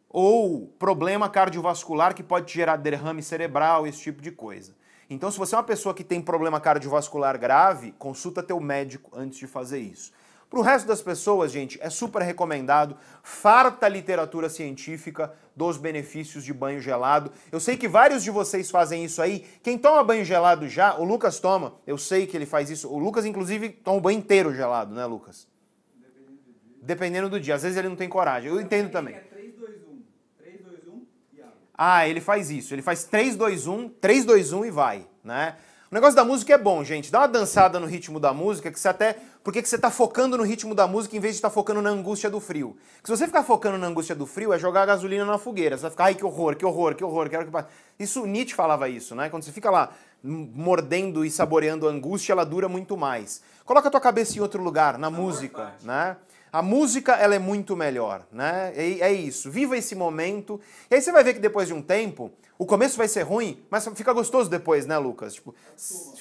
ou 0.10 0.68
problema 0.80 1.30
cardiovascular 1.30 2.16
que 2.16 2.24
pode 2.24 2.52
gerar 2.52 2.78
derrame 2.78 3.22
cerebral, 3.22 3.86
esse 3.86 4.02
tipo 4.02 4.22
de 4.22 4.32
coisa. 4.32 4.76
Então, 5.14 5.30
se 5.30 5.38
você 5.38 5.54
é 5.54 5.58
uma 5.58 5.64
pessoa 5.66 5.94
que 5.94 6.06
tem 6.06 6.22
problema 6.22 6.62
cardiovascular 6.62 7.38
grave, 7.38 7.92
consulta 8.00 8.42
teu 8.42 8.62
médico 8.62 9.12
antes 9.14 9.38
de 9.38 9.46
fazer 9.46 9.80
isso. 9.80 10.14
Para 10.50 10.60
o 10.60 10.62
resto 10.62 10.88
das 10.88 11.02
pessoas, 11.02 11.52
gente, 11.52 11.78
é 11.82 11.90
super 11.90 12.22
recomendado, 12.22 12.96
farta 13.22 13.90
literatura 13.90 14.48
científica 14.48 15.34
dos 15.54 15.76
benefícios 15.76 16.46
de 16.46 16.54
banho 16.54 16.80
gelado. 16.80 17.30
Eu 17.52 17.60
sei 17.60 17.76
que 17.76 17.90
vários 17.90 18.24
de 18.24 18.32
vocês 18.32 18.72
fazem 18.72 19.04
isso 19.04 19.22
aí. 19.22 19.46
Quem 19.62 19.78
toma 19.78 20.02
banho 20.02 20.24
gelado 20.24 20.66
já, 20.70 20.96
o 20.96 21.04
Lucas 21.04 21.42
toma, 21.42 21.76
eu 21.86 21.98
sei 21.98 22.26
que 22.26 22.38
ele 22.38 22.46
faz 22.46 22.70
isso. 22.70 22.90
O 22.90 22.98
Lucas, 22.98 23.26
inclusive, 23.26 23.68
toma 23.68 23.98
o 23.98 24.02
banho 24.02 24.18
inteiro 24.18 24.56
gelado, 24.56 24.96
né, 24.96 25.06
Lucas? 25.06 25.46
Dependendo 25.94 26.32
do 26.32 26.42
dia. 26.42 26.82
Dependendo 26.82 27.30
do 27.30 27.40
dia. 27.40 27.56
Às 27.56 27.64
vezes 27.64 27.78
ele 27.78 27.90
não 27.90 27.98
tem 27.98 28.08
coragem. 28.08 28.50
Eu 28.50 28.62
entendo 28.62 28.90
também. 28.90 29.16
É 29.16 29.20
3, 29.20 29.56
2, 29.56 29.70
1. 29.90 30.02
3, 30.38 30.62
2, 30.62 30.88
1 30.88 31.06
e 31.34 31.42
água. 31.42 31.54
Ah, 31.84 32.08
ele 32.08 32.22
faz 32.22 32.52
isso. 32.52 32.76
Ele 32.76 32.84
faz 32.84 33.06
3, 33.06 33.36
2, 33.36 33.66
1, 33.66 33.90
3, 33.90 34.24
2, 34.24 34.54
1 34.54 34.66
e 34.66 34.70
vai, 34.70 35.08
né? 35.24 35.56
O 35.90 35.96
negócio 35.96 36.16
da 36.16 36.24
música 36.24 36.54
é 36.54 36.58
bom, 36.58 36.84
gente. 36.84 37.12
Dá 37.12 37.22
uma 37.22 37.28
dançada 37.28 37.80
no 37.80 37.88
ritmo 37.88 38.20
da 38.20 38.32
música, 38.32 38.72
que 38.72 38.80
você 38.80 38.88
até. 38.88 39.18
Por 39.44 39.52
que 39.52 39.66
você 39.66 39.78
está 39.78 39.90
focando 39.90 40.38
no 40.38 40.44
ritmo 40.44 40.76
da 40.76 40.86
música 40.86 41.18
em 41.18 41.20
vez 41.20 41.34
de 41.34 41.38
estar 41.40 41.50
tá 41.50 41.54
focando 41.56 41.82
na 41.82 41.90
angústia 41.90 42.30
do 42.30 42.40
frio? 42.40 42.78
Porque 42.98 43.08
se 43.08 43.18
você 43.18 43.26
ficar 43.26 43.42
focando 43.42 43.80
na 43.80 43.88
angústia 43.88 44.14
do 44.14 44.28
frio, 44.28 44.54
é 44.54 44.60
jogar 44.60 44.86
gasolina 44.86 45.26
na 45.26 45.40
fogueira. 45.40 45.76
Você 45.76 45.82
vai 45.82 45.92
ficar, 45.92 46.04
ai, 46.04 46.14
que 46.14 46.24
horror, 46.24 46.56
que 46.56 46.64
horror, 46.64 46.94
que 46.94 47.04
horror, 47.04 47.28
quero 47.28 47.52
que. 47.52 47.66
Isso 47.98 48.28
Nietzsche 48.28 48.54
falava 48.54 48.88
isso, 48.88 49.16
né? 49.16 49.32
Quando 49.32 49.42
você 49.42 49.52
fica 49.52 49.72
lá 49.72 49.90
mordendo 50.24 51.26
e 51.26 51.32
saboreando 51.32 51.88
a 51.88 51.92
angústia, 51.92 52.34
ela 52.34 52.46
dura 52.46 52.70
muito 52.70 52.96
mais. 52.96 53.42
Coloca 53.66 53.88
a 53.88 53.92
tua 53.92 54.00
cabeça 54.00 54.38
em 54.38 54.40
outro 54.40 54.62
lugar, 54.62 55.00
na 55.00 55.10
música, 55.10 55.74
né? 55.82 56.16
A 56.52 56.62
música, 56.62 57.14
ela 57.14 57.34
é 57.34 57.40
muito 57.40 57.78
melhor, 57.78 58.28
né? 58.32 58.74
É, 58.76 59.00
é, 59.00 59.14
isso. 59.14 59.50
Viva 59.50 59.78
esse 59.78 59.96
momento. 59.96 60.60
E 60.90 60.96
aí 60.96 61.02
você 61.02 61.12
vai 61.12 61.24
ver 61.24 61.34
que 61.34 61.40
depois 61.40 61.68
de 61.68 61.74
um 61.74 61.82
tempo, 61.82 62.30
o 62.58 62.66
começo 62.66 62.98
vai 62.98 63.08
ser 63.08 63.22
ruim, 63.22 63.64
mas 63.70 63.88
fica 63.96 64.12
gostoso 64.12 64.50
depois, 64.50 64.86
né, 64.86 64.98
Lucas? 64.98 65.36
Tipo, 65.36 65.56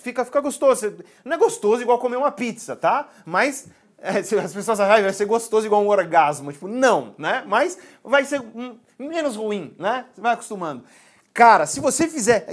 fica, 0.00 0.24
fica 0.24 0.40
gostoso. 0.40 0.94
Não 1.24 1.34
é 1.34 1.36
gostoso 1.36 1.82
igual 1.82 1.98
comer 1.98 2.16
uma 2.16 2.30
pizza, 2.30 2.76
tá? 2.76 3.08
Mas 3.26 3.66
é, 3.98 4.18
as 4.18 4.52
pessoas 4.54 4.78
acham 4.80 4.96
que 4.96 5.02
vai 5.02 5.12
ser 5.12 5.26
gostoso 5.26 5.66
igual 5.66 5.82
um 5.82 5.88
orgasmo. 5.88 6.52
Tipo, 6.52 6.68
não, 6.68 7.14
né? 7.18 7.42
Mas 7.46 7.76
vai 8.02 8.24
ser 8.24 8.40
menos 8.96 9.34
ruim, 9.34 9.74
né? 9.78 10.06
Você 10.14 10.20
vai 10.20 10.34
acostumando. 10.34 10.84
Cara, 11.34 11.66
se 11.66 11.80
você 11.80 12.06
fizer, 12.08 12.46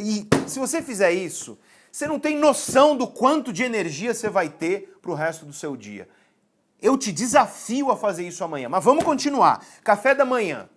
se 0.47 0.59
você 0.59 0.81
fizer 0.81 1.11
isso, 1.11 1.57
você 1.91 2.07
não 2.07 2.19
tem 2.19 2.37
noção 2.37 2.95
do 2.95 3.07
quanto 3.07 3.53
de 3.53 3.63
energia 3.63 4.13
você 4.13 4.29
vai 4.29 4.49
ter 4.49 4.97
pro 5.01 5.13
resto 5.13 5.45
do 5.45 5.53
seu 5.53 5.77
dia. 5.77 6.07
Eu 6.81 6.97
te 6.97 7.11
desafio 7.11 7.91
a 7.91 7.97
fazer 7.97 8.27
isso 8.27 8.43
amanhã. 8.43 8.69
Mas 8.69 8.83
vamos 8.83 9.03
continuar. 9.03 9.65
Café 9.83 10.13
da 10.13 10.25
manhã. 10.25 10.69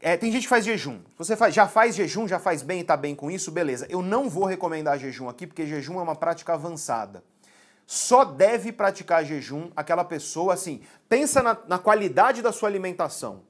É, 0.00 0.16
tem 0.16 0.30
gente 0.30 0.42
que 0.42 0.48
faz 0.48 0.64
jejum. 0.64 1.00
Você 1.16 1.34
faz, 1.34 1.54
já 1.54 1.66
faz 1.66 1.94
jejum, 1.94 2.28
já 2.28 2.38
faz 2.38 2.62
bem 2.62 2.78
e 2.78 2.82
está 2.82 2.96
bem 2.96 3.14
com 3.14 3.30
isso, 3.30 3.50
beleza. 3.50 3.86
Eu 3.88 4.02
não 4.02 4.28
vou 4.28 4.44
recomendar 4.44 4.98
jejum 4.98 5.28
aqui, 5.30 5.46
porque 5.46 5.66
jejum 5.66 5.98
é 5.98 6.02
uma 6.02 6.14
prática 6.14 6.52
avançada. 6.52 7.24
Só 7.86 8.24
deve 8.24 8.70
praticar 8.70 9.24
jejum 9.24 9.70
aquela 9.74 10.04
pessoa, 10.04 10.54
assim, 10.54 10.82
pensa 11.08 11.42
na, 11.42 11.56
na 11.66 11.78
qualidade 11.78 12.42
da 12.42 12.52
sua 12.52 12.68
alimentação. 12.68 13.42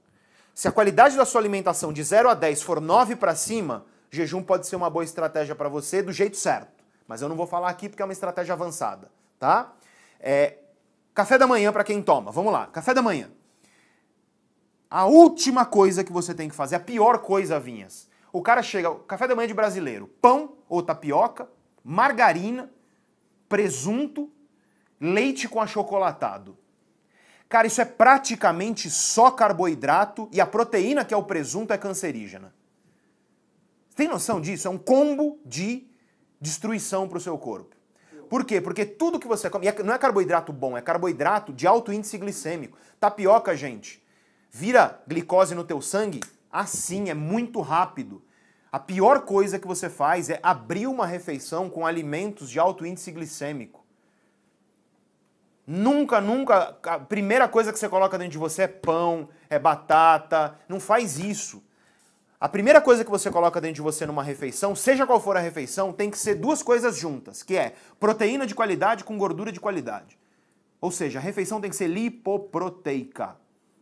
Se 0.55 0.69
a 0.69 0.73
qualidade 0.73 1.17
da 1.17 1.25
sua 1.25 1.41
alimentação 1.41 1.93
de 1.93 2.03
0 2.03 2.29
a 2.29 2.35
10 2.35 2.63
for 2.63 2.81
9 2.81 3.17
para 3.17 3.35
cima, 3.35 3.85
jejum 4.09 4.41
pode 4.41 4.69
ser 4.69 4.77
uma 4.77 4.89
boa 4.89 5.05
estratégia 5.05 5.57
para 5.57 5.69
você 5.69 6.03
do 6.03 6.13
jeito 6.13 6.37
certo. 6.37 6.85
Mas 7.09 7.21
eu 7.21 7.29
não 7.29 7.35
vou 7.35 7.49
falar 7.49 7.69
aqui 7.69 7.89
porque 7.89 8.01
é 8.03 8.05
uma 8.05 8.13
estratégia 8.13 8.55
avançada, 8.55 9.11
tá? 9.41 9.73
É, 10.21 10.59
Café 11.15 11.39
da 11.39 11.47
manhã 11.47 11.73
para 11.73 11.85
quem 11.85 12.03
toma. 12.03 12.33
Vamos 12.33 12.53
lá. 12.53 12.67
Café 12.67 12.93
da 12.93 13.01
manhã. 13.01 13.31
A 14.91 15.07
última 15.07 15.65
coisa 15.65 16.05
que 16.05 16.13
você 16.13 16.35
tem 16.35 16.49
que 16.49 16.55
fazer, 16.55 16.77
a 16.77 16.81
pior 16.81 17.19
coisa, 17.19 17.59
Vinhas. 17.59 18.09
O 18.33 18.43
cara 18.43 18.63
chega, 18.63 18.93
café 19.07 19.29
da 19.29 19.35
manhã 19.37 19.47
de 19.47 19.55
brasileiro, 19.55 20.09
pão 20.21 20.57
ou 20.69 20.83
tapioca, 20.83 21.49
margarina, 21.85 22.69
presunto, 23.49 24.31
leite 25.01 25.49
com 25.49 25.61
achocolatado. 25.61 26.59
Cara, 27.49 27.67
isso 27.69 27.81
é 27.81 27.85
praticamente 27.85 28.91
só 28.91 29.31
carboidrato 29.31 30.29
e 30.33 30.41
a 30.41 30.47
proteína 30.47 31.05
que 31.05 31.15
é 31.15 31.17
o 31.17 31.23
presunto 31.23 31.73
é 31.73 31.79
cancerígena. 31.79 32.53
Tem 33.95 34.09
noção 34.09 34.41
disso? 34.41 34.67
É 34.67 34.71
um 34.71 34.79
combo 34.79 35.39
de 35.45 35.87
destruição 36.41 37.09
para 37.09 37.19
o 37.19 37.21
seu 37.21 37.39
corpo. 37.39 37.77
Por 38.25 38.45
quê? 38.45 38.61
Porque 38.61 38.85
tudo 38.85 39.19
que 39.19 39.29
você 39.29 39.49
come, 39.51 39.71
não 39.85 39.95
é 39.95 39.99
carboidrato 39.99 40.53
bom, 40.53 40.77
é 40.77 40.83
carboidrato 40.83 41.53
de 41.53 41.67
alto 41.67 41.93
índice 41.93 42.19
glicêmico. 42.19 42.77
Tapioca, 42.99 43.57
gente, 43.57 44.05
vira 44.51 45.01
glicose 45.07 45.55
no 45.55 45.65
teu 45.65 45.81
sangue 45.81 46.21
assim, 46.55 47.11
é 47.11 47.15
muito 47.15 47.61
rápido. 47.61 48.23
A 48.71 48.79
pior 48.79 49.23
coisa 49.23 49.59
que 49.59 49.67
você 49.67 49.91
faz 49.91 50.31
é 50.31 50.39
abrir 50.41 50.87
uma 50.87 51.05
refeição 51.05 51.69
com 51.69 51.85
alimentos 51.85 52.49
de 52.49 52.61
alto 52.61 52.87
índice 52.87 53.11
glicêmico. 53.11 53.85
Nunca, 55.67 56.21
nunca, 56.21 56.79
a 56.85 56.99
primeira 57.01 57.49
coisa 57.49 57.73
que 57.73 57.79
você 57.79 57.89
coloca 57.89 58.17
dentro 58.17 58.33
de 58.33 58.39
você 58.39 58.63
é 58.63 58.69
pão, 58.69 59.29
é 59.51 59.59
batata, 59.59 60.57
não 60.69 60.79
faz 60.79 61.19
isso. 61.19 61.61
A 62.45 62.49
primeira 62.55 62.79
coisa 62.79 63.03
que 63.03 63.11
você 63.11 63.31
coloca 63.31 63.59
dentro 63.59 63.77
de 63.77 63.81
você 63.81 64.05
numa 64.05 64.23
refeição, 64.23 64.77
seja 64.77 65.07
qual 65.07 65.19
for 65.19 65.35
a 65.35 65.41
refeição, 65.41 65.95
tem 65.95 66.11
que 66.11 66.19
ser 66.19 66.35
duas 66.35 66.63
coisas 66.63 66.95
juntas, 66.95 67.43
que 67.43 67.57
é 67.57 67.73
proteína 67.99 68.47
de 68.47 68.55
qualidade 68.55 69.03
com 69.03 69.17
gordura 69.17 69.51
de 69.51 69.59
qualidade. 69.59 70.19
Ou 70.79 70.91
seja, 70.91 71.19
a 71.19 71.23
refeição 71.23 71.59
tem 71.59 71.71
que 71.71 71.77
ser 71.77 71.87
lipoproteica. 71.87 73.35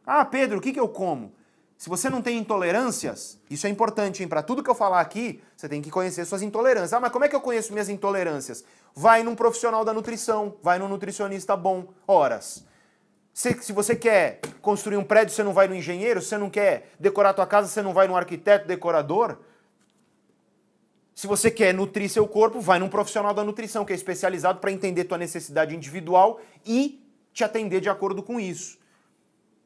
Ah, 0.07 0.25
Pedro, 0.25 0.59
o 0.59 0.61
que, 0.61 0.73
que 0.73 0.79
eu 0.79 0.89
como? 0.89 1.33
Se 1.77 1.89
você 1.89 2.09
não 2.09 2.23
tem 2.23 2.39
intolerâncias, 2.39 3.37
isso 3.51 3.67
é 3.67 3.69
importante, 3.69 4.23
hein? 4.23 4.29
Para 4.29 4.45
tudo 4.45 4.63
que 4.63 4.71
eu 4.71 4.77
falar 4.77 5.01
aqui, 5.01 5.43
você 5.57 5.69
tem 5.69 5.83
que 5.83 5.91
conhecer 5.91 6.25
suas 6.25 6.41
intolerâncias. 6.41 6.93
Ah, 6.93 7.01
mas 7.01 7.11
como 7.11 7.25
é 7.25 7.29
que 7.29 7.35
eu 7.35 7.41
conheço 7.41 7.73
minhas 7.73 7.89
intolerâncias? 7.89 8.65
Vai 8.95 9.25
num 9.25 9.35
profissional 9.35 9.85
da 9.85 9.93
nutrição, 9.93 10.55
vai 10.63 10.79
num 10.79 10.87
nutricionista 10.87 11.57
bom. 11.57 11.89
Horas. 12.07 12.65
Se, 13.33 13.55
se 13.63 13.73
você 13.73 13.97
quer 13.97 14.41
construir 14.61 14.97
um 14.97 15.05
prédio, 15.05 15.35
você 15.35 15.43
não 15.43 15.53
vai 15.53 15.67
no 15.67 15.75
engenheiro. 15.75 16.21
Você 16.21 16.37
não 16.37 16.51
quer 16.51 16.91
decorar 16.99 17.31
a 17.31 17.35
tua 17.35 17.47
casa, 17.47 17.69
você 17.69 17.81
não 17.81 17.93
vai 17.93 18.07
no 18.07 18.17
arquiteto, 18.17 18.69
decorador. 18.69 19.39
Se 21.15 21.27
você 21.27 21.51
quer 21.51 21.73
nutrir 21.73 22.09
seu 22.11 22.27
corpo, 22.27 22.61
vai 22.61 22.79
num 22.79 22.89
profissional 22.89 23.35
da 23.35 23.45
nutrição, 23.45 23.85
que 23.85 23.93
é 23.93 23.97
especializado 23.97 24.61
para 24.61 24.73
entender 24.73 25.05
tua 25.05 25.19
necessidade 25.19 25.75
individual 25.75 26.41
e 26.65 27.03
te 27.33 27.45
atender 27.45 27.81
de 27.81 27.89
acordo 27.89 28.23
com 28.23 28.41
isso. 28.41 28.79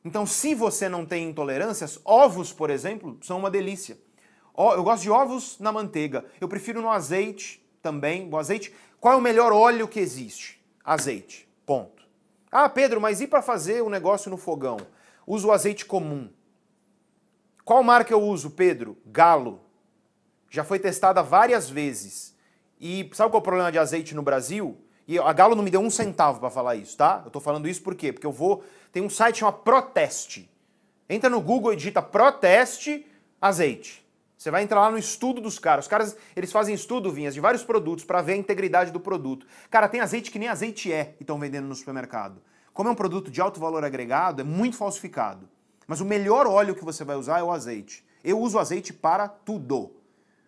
Então, 0.04 0.24
se 0.24 0.54
você 0.54 0.88
não 0.88 1.04
tem 1.04 1.28
intolerâncias, 1.28 1.98
ovos, 2.04 2.52
por 2.52 2.70
exemplo, 2.70 3.18
são 3.22 3.38
uma 3.38 3.50
delícia. 3.50 3.98
Eu 4.56 4.82
gosto 4.84 5.02
de 5.02 5.10
ovos 5.10 5.58
na 5.58 5.72
manteiga. 5.72 6.24
Eu 6.40 6.48
prefiro 6.48 6.80
no 6.80 6.90
azeite 6.90 7.60
também. 7.82 8.28
O 8.32 8.36
azeite. 8.36 8.72
Qual 9.00 9.14
é 9.14 9.16
o 9.16 9.20
melhor 9.20 9.52
óleo 9.52 9.88
que 9.88 10.00
existe? 10.00 10.64
Azeite. 10.84 11.48
Ponto. 11.66 11.95
Ah, 12.58 12.70
Pedro, 12.70 13.02
mas 13.02 13.20
e 13.20 13.26
para 13.26 13.42
fazer 13.42 13.82
o 13.82 13.90
negócio 13.90 14.30
no 14.30 14.38
fogão? 14.38 14.78
Uso 15.26 15.52
azeite 15.52 15.84
comum. 15.84 16.30
Qual 17.62 17.82
marca 17.82 18.14
eu 18.14 18.22
uso, 18.22 18.48
Pedro? 18.48 18.96
Galo. 19.04 19.60
Já 20.48 20.64
foi 20.64 20.78
testada 20.78 21.22
várias 21.22 21.68
vezes. 21.68 22.34
E 22.80 23.10
sabe 23.12 23.30
qual 23.30 23.40
é 23.40 23.42
o 23.42 23.42
problema 23.42 23.70
de 23.70 23.78
azeite 23.78 24.14
no 24.14 24.22
Brasil? 24.22 24.74
E 25.06 25.18
a 25.18 25.30
Galo 25.34 25.54
não 25.54 25.62
me 25.62 25.70
deu 25.70 25.82
um 25.82 25.90
centavo 25.90 26.40
para 26.40 26.48
falar 26.48 26.76
isso, 26.76 26.96
tá? 26.96 27.20
Eu 27.26 27.30
tô 27.30 27.40
falando 27.40 27.68
isso 27.68 27.82
por 27.82 27.94
quê? 27.94 28.10
Porque 28.10 28.26
eu 28.26 28.32
vou. 28.32 28.64
Tem 28.90 29.02
um 29.02 29.10
site 29.10 29.40
chamado 29.40 29.58
Proteste. 29.58 30.50
Entra 31.10 31.28
no 31.28 31.42
Google 31.42 31.74
e 31.74 31.76
digita 31.76 32.00
Proteste 32.00 33.06
azeite. 33.38 34.02
Você 34.46 34.50
vai 34.52 34.62
entrar 34.62 34.78
lá 34.78 34.92
no 34.92 34.96
estudo 34.96 35.40
dos 35.40 35.58
caras. 35.58 35.86
Os 35.86 35.88
caras, 35.88 36.16
eles 36.36 36.52
fazem 36.52 36.72
estudo, 36.72 37.10
Vinhas, 37.10 37.34
de 37.34 37.40
vários 37.40 37.64
produtos 37.64 38.04
para 38.04 38.22
ver 38.22 38.34
a 38.34 38.36
integridade 38.36 38.92
do 38.92 39.00
produto. 39.00 39.44
Cara, 39.68 39.88
tem 39.88 39.98
azeite 39.98 40.30
que 40.30 40.38
nem 40.38 40.46
azeite 40.46 40.92
é 40.92 41.16
e 41.18 41.24
estão 41.24 41.36
vendendo 41.36 41.66
no 41.66 41.74
supermercado. 41.74 42.40
Como 42.72 42.88
é 42.88 42.92
um 42.92 42.94
produto 42.94 43.28
de 43.28 43.40
alto 43.40 43.58
valor 43.58 43.84
agregado, 43.84 44.42
é 44.42 44.44
muito 44.44 44.76
falsificado. 44.76 45.48
Mas 45.84 46.00
o 46.00 46.04
melhor 46.04 46.46
óleo 46.46 46.76
que 46.76 46.84
você 46.84 47.02
vai 47.02 47.16
usar 47.16 47.40
é 47.40 47.42
o 47.42 47.50
azeite. 47.50 48.06
Eu 48.22 48.38
uso 48.38 48.56
azeite 48.56 48.92
para 48.92 49.26
tudo. 49.26 49.90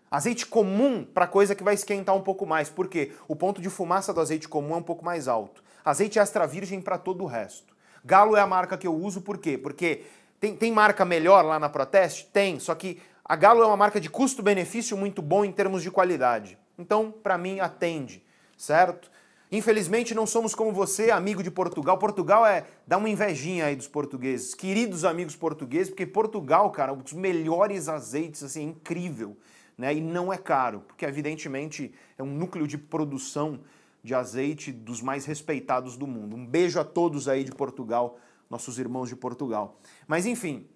Azeite 0.09 0.47
comum 0.47 1.03
para 1.03 1.27
coisa 1.27 1.57
que 1.57 1.65
vai 1.65 1.75
esquentar 1.75 2.15
um 2.15 2.23
pouco 2.23 2.47
mais. 2.47 2.71
Por 2.71 2.87
quê? 2.87 3.11
O 3.27 3.35
ponto 3.35 3.61
de 3.61 3.69
fumaça 3.69 4.15
do 4.15 4.21
azeite 4.21 4.49
comum 4.49 4.75
é 4.75 4.79
um 4.79 4.83
pouco 4.83 5.05
mais 5.05 5.27
alto. 5.27 5.61
Azeite 5.85 6.21
extra 6.21 6.47
virgem 6.47 6.81
para 6.81 6.99
todo 6.99 7.25
o 7.25 7.27
resto. 7.27 7.75
Galo 8.05 8.37
é 8.37 8.41
a 8.41 8.47
marca 8.47 8.79
que 8.79 8.87
eu 8.87 8.95
uso, 8.95 9.23
por 9.23 9.39
quê? 9.39 9.59
Porque 9.59 10.05
tem, 10.39 10.55
tem 10.55 10.71
marca 10.71 11.05
melhor 11.05 11.45
lá 11.45 11.59
na 11.59 11.69
Proteste? 11.69 12.27
Tem, 12.33 12.61
só 12.61 12.73
que 12.77 13.03
a 13.29 13.37
Galo 13.37 13.63
é 13.63 13.67
uma 13.67 13.77
marca 13.77 14.01
de 14.01 14.09
custo-benefício 14.09 14.97
muito 14.97 15.21
bom 15.21 15.45
em 15.45 15.53
termos 15.53 15.83
de 15.83 15.91
qualidade. 15.91 16.59
Então, 16.79 17.13
para 17.13 17.37
mim, 17.37 17.61
atende, 17.61 18.25
certo? 18.57 19.11
Infelizmente, 19.53 20.15
não 20.15 20.27
somos 20.27 20.55
como 20.55 20.73
você, 20.73 21.11
amigo 21.11 21.43
de 21.43 21.51
Portugal. 21.51 21.99
Portugal 21.99 22.47
é. 22.47 22.67
dá 22.87 22.97
uma 22.97 23.11
invejinha 23.11 23.67
aí 23.67 23.77
dos 23.77 23.87
portugueses. 23.87 24.55
Queridos 24.55 25.05
amigos 25.05 25.37
portugueses, 25.37 25.91
porque 25.91 26.07
Portugal, 26.07 26.71
cara, 26.71 26.95
os 26.95 27.13
melhores 27.13 27.87
azeites, 27.87 28.43
assim, 28.43 28.61
é 28.61 28.65
incrível. 28.65 29.37
Né? 29.77 29.97
E 29.97 30.01
não 30.01 30.33
é 30.33 30.39
caro, 30.39 30.81
porque 30.87 31.05
evidentemente 31.05 31.93
é 32.17 32.23
um 32.23 32.33
núcleo 32.33 32.67
de 32.67 32.79
produção 32.79 33.61
de 34.03 34.15
azeite 34.15 34.73
dos 34.73 35.03
mais 35.03 35.27
respeitados 35.27 35.99
do 35.99 36.07
mundo. 36.07 36.35
Um 36.35 36.47
beijo 36.47 36.81
a 36.81 36.85
todos 36.85 37.29
aí 37.29 37.45
de 37.45 37.53
Portugal, 37.53 38.19
nossos 38.49 38.79
irmãos 38.79 39.11
de 39.11 39.17
Portugal. 39.17 39.79
Mas 40.07 40.25
enfim, 40.25 40.67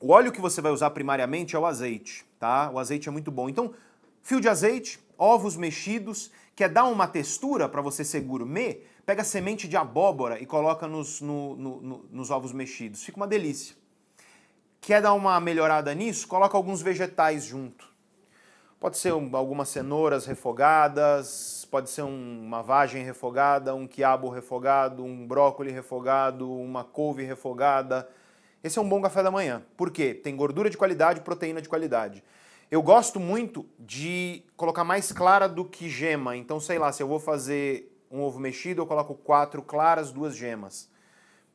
o 0.00 0.12
óleo 0.12 0.32
que 0.32 0.40
você 0.40 0.60
vai 0.60 0.72
usar 0.72 0.90
primariamente 0.90 1.56
é 1.56 1.58
o 1.58 1.66
azeite, 1.66 2.24
tá? 2.38 2.70
O 2.70 2.78
azeite 2.78 3.08
é 3.08 3.12
muito 3.12 3.30
bom. 3.30 3.48
Então, 3.48 3.74
Fio 4.28 4.42
de 4.42 4.48
azeite, 4.50 5.00
ovos 5.16 5.56
mexidos, 5.56 6.30
quer 6.54 6.68
dar 6.68 6.84
uma 6.84 7.08
textura 7.08 7.66
para 7.66 7.80
você 7.80 8.04
ser 8.04 8.20
gourmet? 8.20 8.82
Pega 9.06 9.24
semente 9.24 9.66
de 9.66 9.74
abóbora 9.74 10.38
e 10.38 10.44
coloca 10.44 10.86
nos, 10.86 11.22
no, 11.22 11.56
no, 11.56 11.80
no, 11.80 12.04
nos 12.10 12.30
ovos 12.30 12.52
mexidos. 12.52 13.02
Fica 13.02 13.16
uma 13.16 13.26
delícia. 13.26 13.74
Quer 14.82 15.00
dar 15.00 15.14
uma 15.14 15.40
melhorada 15.40 15.94
nisso? 15.94 16.28
Coloca 16.28 16.58
alguns 16.58 16.82
vegetais 16.82 17.44
junto. 17.44 17.88
Pode 18.78 18.98
ser 18.98 19.14
um, 19.14 19.34
algumas 19.34 19.70
cenouras 19.70 20.26
refogadas, 20.26 21.66
pode 21.70 21.88
ser 21.88 22.02
um, 22.02 22.42
uma 22.44 22.62
vagem 22.62 23.02
refogada, 23.02 23.74
um 23.74 23.86
quiabo 23.86 24.28
refogado, 24.28 25.02
um 25.02 25.26
brócolis 25.26 25.72
refogado, 25.72 26.52
uma 26.52 26.84
couve 26.84 27.24
refogada. 27.24 28.06
Esse 28.62 28.78
é 28.78 28.82
um 28.82 28.88
bom 28.88 29.00
café 29.00 29.22
da 29.22 29.30
manhã. 29.30 29.62
Por 29.76 29.90
quê? 29.90 30.12
Tem 30.14 30.34
gordura 30.34 30.68
de 30.68 30.76
qualidade, 30.76 31.20
proteína 31.20 31.62
de 31.62 31.68
qualidade. 31.68 32.24
Eu 32.70 32.82
gosto 32.82 33.18
muito 33.18 33.64
de 33.78 34.44
colocar 34.56 34.84
mais 34.84 35.12
clara 35.12 35.48
do 35.48 35.64
que 35.64 35.88
gema. 35.88 36.36
Então, 36.36 36.60
sei 36.60 36.78
lá, 36.78 36.92
se 36.92 37.02
eu 37.02 37.08
vou 37.08 37.18
fazer 37.18 37.96
um 38.10 38.20
ovo 38.20 38.38
mexido, 38.38 38.82
eu 38.82 38.86
coloco 38.86 39.14
quatro 39.14 39.62
claras, 39.62 40.10
duas 40.10 40.36
gemas, 40.36 40.90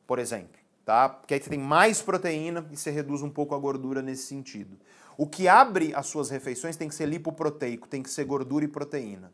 por 0.06 0.18
exemplo. 0.18 0.60
Tá? 0.84 1.08
Porque 1.08 1.34
aí 1.34 1.40
você 1.40 1.48
tem 1.48 1.58
mais 1.58 2.02
proteína 2.02 2.66
e 2.70 2.76
você 2.76 2.90
reduz 2.90 3.22
um 3.22 3.30
pouco 3.30 3.54
a 3.54 3.58
gordura 3.58 4.02
nesse 4.02 4.24
sentido. 4.24 4.76
O 5.16 5.26
que 5.26 5.46
abre 5.46 5.94
as 5.94 6.06
suas 6.06 6.30
refeições 6.30 6.76
tem 6.76 6.88
que 6.88 6.94
ser 6.94 7.06
lipoproteico, 7.06 7.88
tem 7.88 8.02
que 8.02 8.10
ser 8.10 8.24
gordura 8.24 8.64
e 8.64 8.68
proteína. 8.68 9.32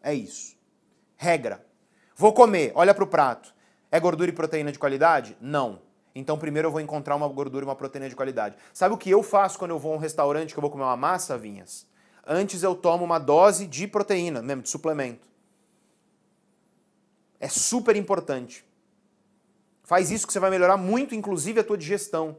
É 0.00 0.14
isso. 0.14 0.56
Regra. 1.16 1.66
Vou 2.16 2.32
comer, 2.32 2.72
olha 2.74 2.94
para 2.94 3.04
o 3.04 3.06
prato. 3.06 3.54
É 3.90 3.98
gordura 3.98 4.30
e 4.30 4.34
proteína 4.34 4.70
de 4.70 4.78
qualidade? 4.78 5.36
Não. 5.40 5.82
Então 6.14 6.38
primeiro 6.38 6.68
eu 6.68 6.72
vou 6.72 6.80
encontrar 6.80 7.16
uma 7.16 7.28
gordura 7.28 7.64
e 7.64 7.68
uma 7.68 7.76
proteína 7.76 8.08
de 8.08 8.16
qualidade. 8.16 8.56
Sabe 8.72 8.94
o 8.94 8.98
que 8.98 9.10
eu 9.10 9.22
faço 9.22 9.58
quando 9.58 9.70
eu 9.70 9.78
vou 9.78 9.92
a 9.92 9.96
um 9.96 9.98
restaurante 9.98 10.52
que 10.52 10.58
eu 10.58 10.62
vou 10.62 10.70
comer 10.70 10.84
uma 10.84 10.96
massa, 10.96 11.38
Vinhas? 11.38 11.86
Antes 12.26 12.62
eu 12.62 12.74
tomo 12.74 13.04
uma 13.04 13.18
dose 13.18 13.66
de 13.66 13.86
proteína, 13.86 14.42
mesmo, 14.42 14.62
de 14.62 14.68
suplemento. 14.68 15.26
É 17.38 17.48
super 17.48 17.96
importante. 17.96 18.64
Faz 19.82 20.10
isso 20.10 20.26
que 20.26 20.32
você 20.32 20.38
vai 20.38 20.50
melhorar 20.50 20.76
muito, 20.76 21.14
inclusive, 21.14 21.58
a 21.58 21.64
tua 21.64 21.76
digestão. 21.76 22.36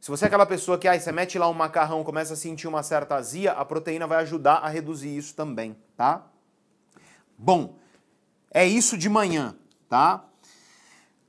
Se 0.00 0.10
você 0.10 0.24
é 0.24 0.26
aquela 0.26 0.44
pessoa 0.44 0.76
que, 0.76 0.88
ah, 0.88 0.98
você 0.98 1.12
mete 1.12 1.38
lá 1.38 1.48
um 1.48 1.52
macarrão, 1.52 2.02
começa 2.02 2.32
a 2.32 2.36
sentir 2.36 2.66
uma 2.66 2.82
certa 2.82 3.14
azia, 3.14 3.52
a 3.52 3.64
proteína 3.64 4.04
vai 4.04 4.18
ajudar 4.22 4.54
a 4.54 4.68
reduzir 4.68 5.16
isso 5.16 5.32
também, 5.36 5.76
tá? 5.96 6.26
Bom, 7.38 7.76
é 8.50 8.66
isso 8.66 8.98
de 8.98 9.08
manhã, 9.08 9.54
tá? 9.88 10.24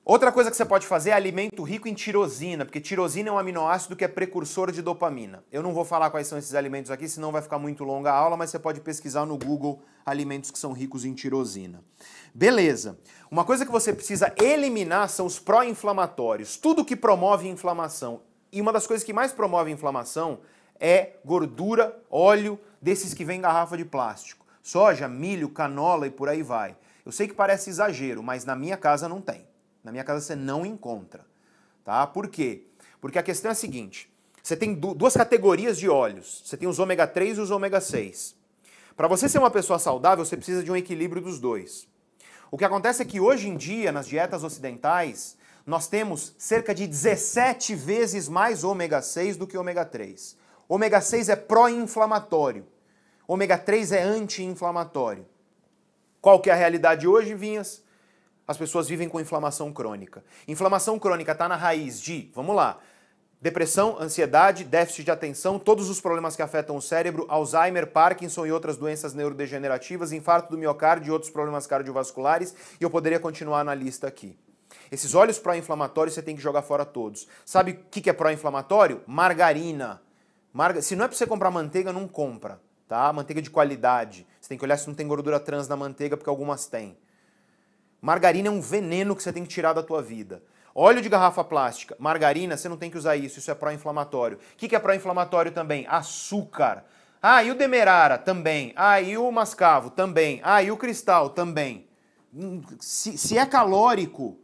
Outra 0.05 0.33
coisa 0.33 0.51
que 0.51 0.57
você 0.57 0.65
pode 0.65 0.85
fazer 0.85 1.11
é 1.11 1.13
alimento 1.13 1.63
rico 1.63 1.87
em 1.87 1.93
tirosina, 1.93 2.65
porque 2.65 2.81
tirosina 2.81 3.29
é 3.29 3.31
um 3.31 3.37
aminoácido 3.37 3.95
que 3.95 4.03
é 4.03 4.07
precursor 4.09 4.69
de 4.69 4.81
dopamina. 4.81 5.45
Eu 5.49 5.63
não 5.63 5.73
vou 5.73 5.85
falar 5.85 6.09
quais 6.09 6.27
são 6.27 6.37
esses 6.37 6.53
alimentos 6.53 6.91
aqui, 6.91 7.07
senão 7.07 7.31
vai 7.31 7.41
ficar 7.41 7.57
muito 7.57 7.85
longa 7.85 8.11
a 8.11 8.13
aula, 8.13 8.35
mas 8.35 8.49
você 8.49 8.59
pode 8.59 8.81
pesquisar 8.81 9.25
no 9.25 9.37
Google 9.37 9.81
alimentos 10.05 10.51
que 10.51 10.59
são 10.59 10.73
ricos 10.73 11.05
em 11.05 11.13
tirosina. 11.13 11.81
Beleza. 12.33 12.99
Uma 13.31 13.45
coisa 13.45 13.65
que 13.65 13.71
você 13.71 13.93
precisa 13.93 14.33
eliminar 14.37 15.07
são 15.07 15.25
os 15.25 15.39
pró-inflamatórios, 15.39 16.57
tudo 16.57 16.83
que 16.83 16.97
promove 16.97 17.47
inflamação. 17.47 18.19
E 18.51 18.59
uma 18.59 18.73
das 18.73 18.85
coisas 18.85 19.05
que 19.05 19.13
mais 19.13 19.31
promove 19.31 19.71
inflamação 19.71 20.41
é 20.81 21.11
gordura, 21.23 21.97
óleo, 22.11 22.59
desses 22.81 23.13
que 23.13 23.23
vem 23.23 23.37
em 23.37 23.41
garrafa 23.41 23.77
de 23.77 23.85
plástico. 23.85 24.45
Soja, 24.61 25.07
milho, 25.07 25.47
canola 25.47 26.07
e 26.07 26.11
por 26.11 26.27
aí 26.27 26.43
vai. 26.43 26.75
Eu 27.05 27.11
sei 27.13 27.25
que 27.25 27.33
parece 27.33 27.69
exagero, 27.69 28.21
mas 28.21 28.43
na 28.43 28.53
minha 28.53 28.75
casa 28.75 29.07
não 29.07 29.21
tem. 29.21 29.52
Na 29.83 29.91
minha 29.91 30.03
casa 30.03 30.21
você 30.21 30.35
não 30.35 30.65
encontra. 30.65 31.25
Tá? 31.83 32.07
Por 32.07 32.27
quê? 32.27 32.63
Porque 33.01 33.19
a 33.19 33.23
questão 33.23 33.49
é 33.49 33.51
a 33.51 33.55
seguinte: 33.55 34.11
você 34.41 34.55
tem 34.55 34.73
duas 34.73 35.13
categorias 35.13 35.77
de 35.77 35.89
óleos. 35.89 36.41
Você 36.45 36.57
tem 36.57 36.67
os 36.67 36.79
ômega 36.79 37.05
3 37.05 37.37
e 37.37 37.41
os 37.41 37.51
ômega 37.51 37.81
6. 37.81 38.35
Para 38.95 39.07
você 39.07 39.27
ser 39.27 39.39
uma 39.39 39.51
pessoa 39.51 39.79
saudável, 39.79 40.23
você 40.23 40.37
precisa 40.37 40.63
de 40.63 40.71
um 40.71 40.75
equilíbrio 40.75 41.21
dos 41.21 41.39
dois. 41.39 41.87
O 42.51 42.57
que 42.57 42.65
acontece 42.65 43.01
é 43.01 43.05
que 43.05 43.19
hoje 43.19 43.49
em 43.49 43.57
dia, 43.57 43.91
nas 43.91 44.07
dietas 44.07 44.43
ocidentais, 44.43 45.35
nós 45.65 45.87
temos 45.87 46.35
cerca 46.37 46.73
de 46.73 46.85
17 46.85 47.73
vezes 47.73 48.29
mais 48.29 48.63
ômega 48.63 49.01
6 49.01 49.37
do 49.37 49.47
que 49.47 49.57
ômega 49.57 49.83
3. 49.83 50.37
Ômega 50.69 51.01
6 51.01 51.29
é 51.29 51.35
pró-inflamatório. 51.35 52.65
Ômega 53.27 53.57
3 53.57 53.91
é 53.91 54.01
anti-inflamatório. 54.01 55.25
Qual 56.21 56.39
que 56.39 56.49
é 56.49 56.53
a 56.53 56.55
realidade 56.55 57.07
hoje, 57.07 57.35
Vinhas? 57.35 57.82
As 58.47 58.57
pessoas 58.57 58.87
vivem 58.87 59.07
com 59.07 59.19
inflamação 59.19 59.71
crônica. 59.71 60.23
Inflamação 60.47 60.99
crônica 60.99 61.31
está 61.31 61.47
na 61.47 61.55
raiz 61.55 62.01
de, 62.01 62.29
vamos 62.33 62.55
lá, 62.55 62.79
depressão, 63.39 63.97
ansiedade, 63.99 64.63
déficit 64.63 65.05
de 65.05 65.11
atenção, 65.11 65.59
todos 65.59 65.89
os 65.89 65.99
problemas 65.99 66.35
que 66.35 66.41
afetam 66.41 66.77
o 66.77 66.81
cérebro, 66.81 67.25
Alzheimer, 67.29 67.87
Parkinson 67.87 68.45
e 68.45 68.51
outras 68.51 68.77
doenças 68.77 69.13
neurodegenerativas, 69.13 70.11
infarto 70.11 70.51
do 70.51 70.57
miocárdio 70.57 71.09
e 71.09 71.11
outros 71.11 71.31
problemas 71.31 71.67
cardiovasculares, 71.67 72.55
e 72.79 72.83
eu 72.83 72.89
poderia 72.89 73.19
continuar 73.19 73.63
na 73.63 73.75
lista 73.75 74.07
aqui. 74.07 74.37
Esses 74.91 75.13
óleos 75.13 75.39
pró-inflamatórios 75.39 76.13
você 76.13 76.21
tem 76.21 76.35
que 76.35 76.41
jogar 76.41 76.61
fora 76.61 76.85
todos. 76.85 77.27
Sabe 77.45 77.71
o 77.71 77.75
que 77.89 78.09
é 78.09 78.13
pró-inflamatório? 78.13 79.01
Margarina. 79.05 80.01
Marga... 80.51 80.81
Se 80.81 80.95
não 80.95 81.05
é 81.05 81.07
para 81.07 81.17
você 81.17 81.27
comprar 81.27 81.51
manteiga, 81.51 81.91
não 81.91 82.07
compra. 82.07 82.61
Tá? 82.87 83.11
Manteiga 83.11 83.41
de 83.41 83.49
qualidade. 83.49 84.27
Você 84.39 84.49
tem 84.49 84.57
que 84.57 84.63
olhar 84.63 84.77
se 84.77 84.87
não 84.87 84.93
tem 84.93 85.07
gordura 85.07 85.39
trans 85.39 85.67
na 85.67 85.75
manteiga, 85.75 86.15
porque 86.15 86.29
algumas 86.29 86.65
têm. 86.67 86.97
Margarina 88.03 88.49
é 88.49 88.51
um 88.51 88.59
veneno 88.59 89.15
que 89.15 89.23
você 89.23 89.31
tem 89.31 89.43
que 89.43 89.49
tirar 89.49 89.71
da 89.71 89.81
tua 89.81 90.01
vida. 90.01 90.43
Óleo 90.75 91.01
de 91.01 91.07
garrafa 91.07 91.41
plástica, 91.41 91.95
margarina, 91.97 92.57
você 92.57 92.67
não 92.67 92.75
tem 92.75 92.91
que 92.91 92.97
usar 92.97 93.15
isso, 93.15 93.39
isso 93.39 93.49
é 93.49 93.55
pró-inflamatório. 93.55 94.37
O 94.37 94.57
que 94.57 94.75
é 94.75 94.79
pró-inflamatório 94.79 95.53
também? 95.53 95.87
Açúcar. 95.87 96.83
Ah, 97.21 97.41
e 97.41 97.49
o 97.49 97.55
demerara? 97.55 98.17
Também. 98.17 98.73
Ah, 98.75 98.99
e 98.99 99.17
o 99.17 99.31
mascavo? 99.31 99.89
Também. 99.89 100.41
Ah, 100.43 100.61
e 100.61 100.69
o 100.69 100.75
cristal? 100.75 101.29
Também. 101.29 101.87
Hum, 102.33 102.61
se, 102.77 103.17
se 103.17 103.37
é 103.37 103.45
calórico, 103.45 104.37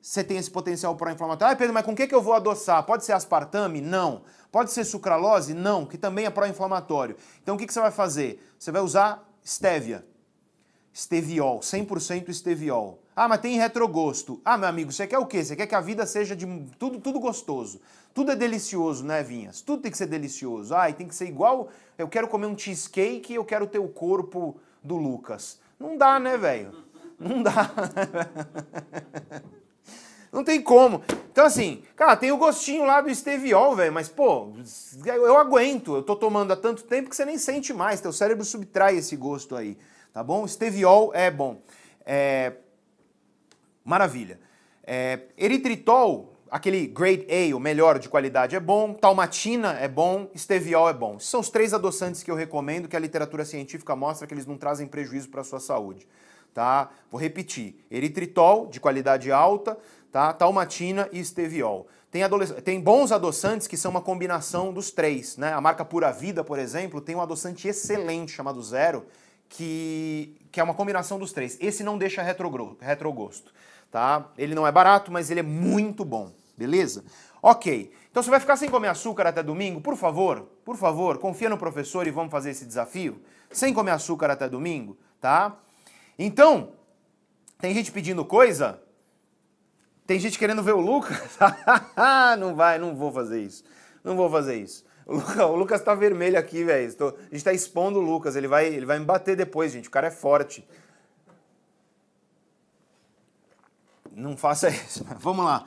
você 0.00 0.24
tem 0.24 0.36
esse 0.36 0.50
potencial 0.50 0.96
pró-inflamatório. 0.96 1.54
Ah, 1.54 1.56
Pedro, 1.56 1.72
mas 1.72 1.84
com 1.84 1.92
o 1.92 1.96
que, 1.96 2.08
que 2.08 2.14
eu 2.14 2.22
vou 2.22 2.34
adoçar? 2.34 2.82
Pode 2.82 3.04
ser 3.04 3.12
aspartame? 3.12 3.80
Não. 3.80 4.22
Pode 4.50 4.72
ser 4.72 4.82
sucralose? 4.82 5.54
Não, 5.54 5.86
que 5.86 5.96
também 5.96 6.24
é 6.24 6.30
pró-inflamatório. 6.30 7.14
Então 7.40 7.54
o 7.54 7.58
que, 7.58 7.68
que 7.68 7.72
você 7.72 7.80
vai 7.80 7.92
fazer? 7.92 8.44
Você 8.58 8.72
vai 8.72 8.82
usar 8.82 9.22
stevia. 9.44 10.04
Steviol, 10.94 11.60
100% 11.60 12.32
steviol. 12.32 13.00
Ah, 13.14 13.28
mas 13.28 13.40
tem 13.40 13.58
retrogosto. 13.58 14.40
Ah, 14.44 14.56
meu 14.56 14.68
amigo, 14.68 14.92
você 14.92 15.06
quer 15.06 15.18
o 15.18 15.26
quê? 15.26 15.44
Você 15.44 15.54
quer 15.56 15.66
que 15.66 15.74
a 15.74 15.80
vida 15.80 16.06
seja 16.06 16.34
de 16.34 16.46
tudo, 16.78 16.98
tudo 16.98 17.20
gostoso. 17.20 17.80
Tudo 18.14 18.32
é 18.32 18.36
delicioso, 18.36 19.04
né, 19.04 19.22
Vinhas? 19.22 19.60
Tudo 19.60 19.82
tem 19.82 19.90
que 19.90 19.98
ser 19.98 20.06
delicioso. 20.06 20.74
Ah, 20.74 20.90
e 20.90 20.92
tem 20.92 21.06
que 21.06 21.14
ser 21.14 21.26
igual. 21.26 21.68
Eu 21.96 22.08
quero 22.08 22.28
comer 22.28 22.46
um 22.46 22.56
cheesecake 22.56 23.32
e 23.32 23.36
eu 23.36 23.44
quero 23.44 23.66
ter 23.66 23.78
o 23.78 23.88
corpo 23.88 24.56
do 24.82 24.96
Lucas. 24.96 25.58
Não 25.78 25.96
dá, 25.96 26.18
né, 26.18 26.36
velho? 26.36 26.72
Não 27.18 27.42
dá. 27.42 27.70
Não 30.32 30.42
tem 30.42 30.62
como. 30.62 31.02
Então, 31.30 31.44
assim, 31.44 31.82
cara, 31.94 32.16
tem 32.16 32.32
o 32.32 32.38
gostinho 32.38 32.86
lá 32.86 33.02
do 33.02 33.10
Esteviol, 33.10 33.76
velho, 33.76 33.92
mas, 33.92 34.08
pô, 34.08 34.48
eu 35.04 35.36
aguento. 35.36 35.94
Eu 35.94 36.02
tô 36.02 36.16
tomando 36.16 36.52
há 36.52 36.56
tanto 36.56 36.84
tempo 36.84 37.10
que 37.10 37.16
você 37.16 37.26
nem 37.26 37.36
sente 37.36 37.74
mais. 37.74 38.00
Teu 38.00 38.12
cérebro 38.12 38.42
subtrai 38.42 38.96
esse 38.96 39.14
gosto 39.14 39.54
aí, 39.54 39.76
tá 40.12 40.22
bom? 40.22 40.44
Esteviol 40.44 41.12
é 41.14 41.30
bom. 41.30 41.60
É... 42.04 42.52
Maravilha. 43.84 44.38
É... 44.84 45.20
Eritritol, 45.36 46.34
aquele 46.50 46.86
grade 46.86 47.26
A, 47.30 47.56
o 47.56 47.60
melhor 47.60 47.98
de 47.98 48.08
qualidade, 48.08 48.54
é 48.54 48.60
bom. 48.60 48.94
Talmatina 48.94 49.72
é 49.74 49.88
bom. 49.88 50.28
Esteviol 50.34 50.88
é 50.88 50.94
bom. 50.94 51.18
São 51.18 51.40
os 51.40 51.50
três 51.50 51.72
adoçantes 51.72 52.22
que 52.22 52.30
eu 52.30 52.34
recomendo, 52.34 52.88
que 52.88 52.96
a 52.96 53.00
literatura 53.00 53.44
científica 53.44 53.96
mostra 53.96 54.26
que 54.26 54.34
eles 54.34 54.46
não 54.46 54.56
trazem 54.56 54.86
prejuízo 54.86 55.28
para 55.28 55.40
a 55.40 55.44
sua 55.44 55.60
saúde. 55.60 56.06
Tá? 56.52 56.90
Vou 57.10 57.20
repetir. 57.20 57.84
Eritritol, 57.90 58.66
de 58.66 58.78
qualidade 58.78 59.32
alta 59.32 59.78
tá? 60.12 60.32
Talmatina 60.32 61.08
e 61.10 61.18
Esteviol. 61.18 61.88
Tem, 62.10 62.22
tem, 62.62 62.78
bons 62.78 63.10
adoçantes 63.10 63.66
que 63.66 63.78
são 63.78 63.90
uma 63.90 64.02
combinação 64.02 64.70
dos 64.70 64.90
três, 64.90 65.38
né? 65.38 65.54
A 65.54 65.60
marca 65.62 65.82
Pura 65.82 66.12
Vida, 66.12 66.44
por 66.44 66.58
exemplo, 66.58 67.00
tem 67.00 67.16
um 67.16 67.22
adoçante 67.22 67.66
excelente 67.66 68.32
chamado 68.32 68.62
Zero, 68.62 69.06
que, 69.52 70.34
que 70.50 70.58
é 70.58 70.64
uma 70.64 70.72
combinação 70.72 71.18
dos 71.18 71.32
três. 71.32 71.58
Esse 71.60 71.84
não 71.84 71.98
deixa 71.98 72.22
retrogosto, 72.22 73.52
tá? 73.90 74.30
Ele 74.38 74.54
não 74.54 74.66
é 74.66 74.72
barato, 74.72 75.12
mas 75.12 75.30
ele 75.30 75.40
é 75.40 75.42
muito 75.42 76.04
bom, 76.04 76.32
beleza? 76.56 77.04
Ok, 77.42 77.92
então 78.10 78.22
você 78.22 78.30
vai 78.30 78.40
ficar 78.40 78.56
sem 78.56 78.70
comer 78.70 78.88
açúcar 78.88 79.26
até 79.26 79.42
domingo? 79.42 79.80
Por 79.80 79.94
favor, 79.94 80.48
por 80.64 80.76
favor, 80.76 81.18
confia 81.18 81.50
no 81.50 81.58
professor 81.58 82.06
e 82.06 82.10
vamos 82.10 82.30
fazer 82.30 82.50
esse 82.50 82.64
desafio? 82.64 83.20
Sem 83.50 83.74
comer 83.74 83.90
açúcar 83.90 84.30
até 84.30 84.48
domingo, 84.48 84.96
tá? 85.20 85.54
Então, 86.18 86.72
tem 87.58 87.74
gente 87.74 87.92
pedindo 87.92 88.24
coisa? 88.24 88.82
Tem 90.06 90.18
gente 90.18 90.38
querendo 90.38 90.62
ver 90.62 90.72
o 90.72 90.80
Lucas. 90.80 91.38
não 92.38 92.54
vai, 92.54 92.78
não 92.78 92.96
vou 92.96 93.12
fazer 93.12 93.42
isso. 93.42 93.64
Não 94.02 94.16
vou 94.16 94.30
fazer 94.30 94.56
isso. 94.56 94.84
O 95.12 95.56
Lucas, 95.56 95.82
tá 95.82 95.94
vermelho 95.94 96.38
aqui, 96.38 96.64
velho. 96.64 96.94
A 97.00 97.34
gente 97.34 97.44
tá 97.44 97.52
expondo 97.52 97.98
o 97.98 98.02
Lucas. 98.02 98.34
Ele 98.34 98.48
vai, 98.48 98.66
ele 98.66 98.86
vai 98.86 98.98
me 98.98 99.04
bater 99.04 99.36
depois, 99.36 99.72
gente. 99.72 99.88
O 99.88 99.90
cara 99.90 100.06
é 100.06 100.10
forte. 100.10 100.66
Não 104.14 104.36
faça 104.36 104.68
isso. 104.68 105.04
Vamos 105.20 105.44
lá. 105.44 105.66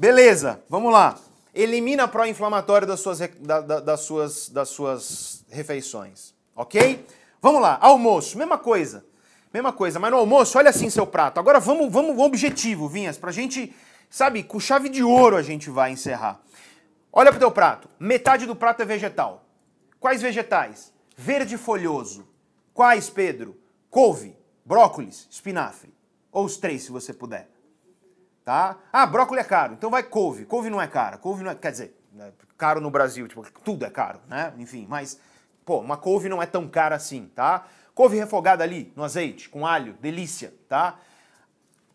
Beleza, 0.00 0.62
vamos 0.66 0.90
lá. 0.90 1.18
Elimina 1.54 2.08
pró-inflamatório 2.08 2.86
das 2.86 3.00
suas, 3.00 3.18
da, 3.18 3.60
da, 3.60 3.80
das, 3.80 4.00
suas, 4.00 4.48
das 4.48 4.70
suas 4.70 5.44
refeições. 5.50 6.32
ok? 6.56 7.04
Vamos 7.42 7.60
lá, 7.60 7.76
almoço, 7.80 8.38
mesma 8.38 8.56
coisa. 8.56 9.04
Mesma 9.52 9.74
coisa, 9.74 9.98
mas 9.98 10.10
no 10.10 10.16
almoço, 10.16 10.56
olha 10.56 10.70
assim 10.70 10.88
seu 10.88 11.06
prato. 11.06 11.38
Agora 11.38 11.60
vamos, 11.60 11.92
vamos, 11.92 12.18
objetivo, 12.18 12.88
Vinhas, 12.88 13.18
pra 13.18 13.30
gente, 13.30 13.74
sabe, 14.08 14.42
com 14.42 14.58
chave 14.58 14.88
de 14.88 15.02
ouro 15.02 15.36
a 15.36 15.42
gente 15.42 15.68
vai 15.68 15.90
encerrar. 15.90 16.40
Olha 17.12 17.30
pro 17.30 17.40
teu 17.40 17.50
prato, 17.50 17.88
metade 17.98 18.46
do 18.46 18.54
prato 18.54 18.82
é 18.82 18.84
vegetal. 18.84 19.44
Quais 19.98 20.22
vegetais? 20.22 20.92
Verde 21.16 21.58
folhoso. 21.58 22.28
Quais, 22.72 23.10
Pedro? 23.10 23.58
Couve, 23.90 24.36
brócolis, 24.64 25.26
espinafre. 25.30 25.92
Ou 26.30 26.44
os 26.44 26.56
três, 26.56 26.84
se 26.84 26.92
você 26.92 27.12
puder. 27.12 27.48
Tá? 28.44 28.78
Ah, 28.92 29.06
brócolis 29.06 29.44
é 29.44 29.48
caro, 29.48 29.74
então 29.74 29.90
vai 29.90 30.02
couve. 30.02 30.44
Couve 30.44 30.70
não 30.70 30.80
é 30.80 30.86
cara. 30.86 31.18
Couve 31.18 31.42
não 31.42 31.50
é, 31.50 31.54
quer 31.54 31.72
dizer, 31.72 32.00
é 32.18 32.32
caro 32.56 32.80
no 32.80 32.90
Brasil, 32.90 33.26
tipo, 33.26 33.44
tudo 33.62 33.84
é 33.84 33.90
caro, 33.90 34.20
né? 34.28 34.52
Enfim, 34.58 34.86
mas, 34.88 35.18
pô, 35.64 35.78
uma 35.78 35.96
couve 35.96 36.28
não 36.28 36.42
é 36.42 36.46
tão 36.46 36.68
cara 36.68 36.94
assim, 36.94 37.30
tá? 37.34 37.66
Couve 37.94 38.16
refogada 38.16 38.64
ali, 38.64 38.92
no 38.96 39.04
azeite, 39.04 39.48
com 39.48 39.66
alho, 39.66 39.94
delícia, 39.94 40.54
tá? 40.68 40.98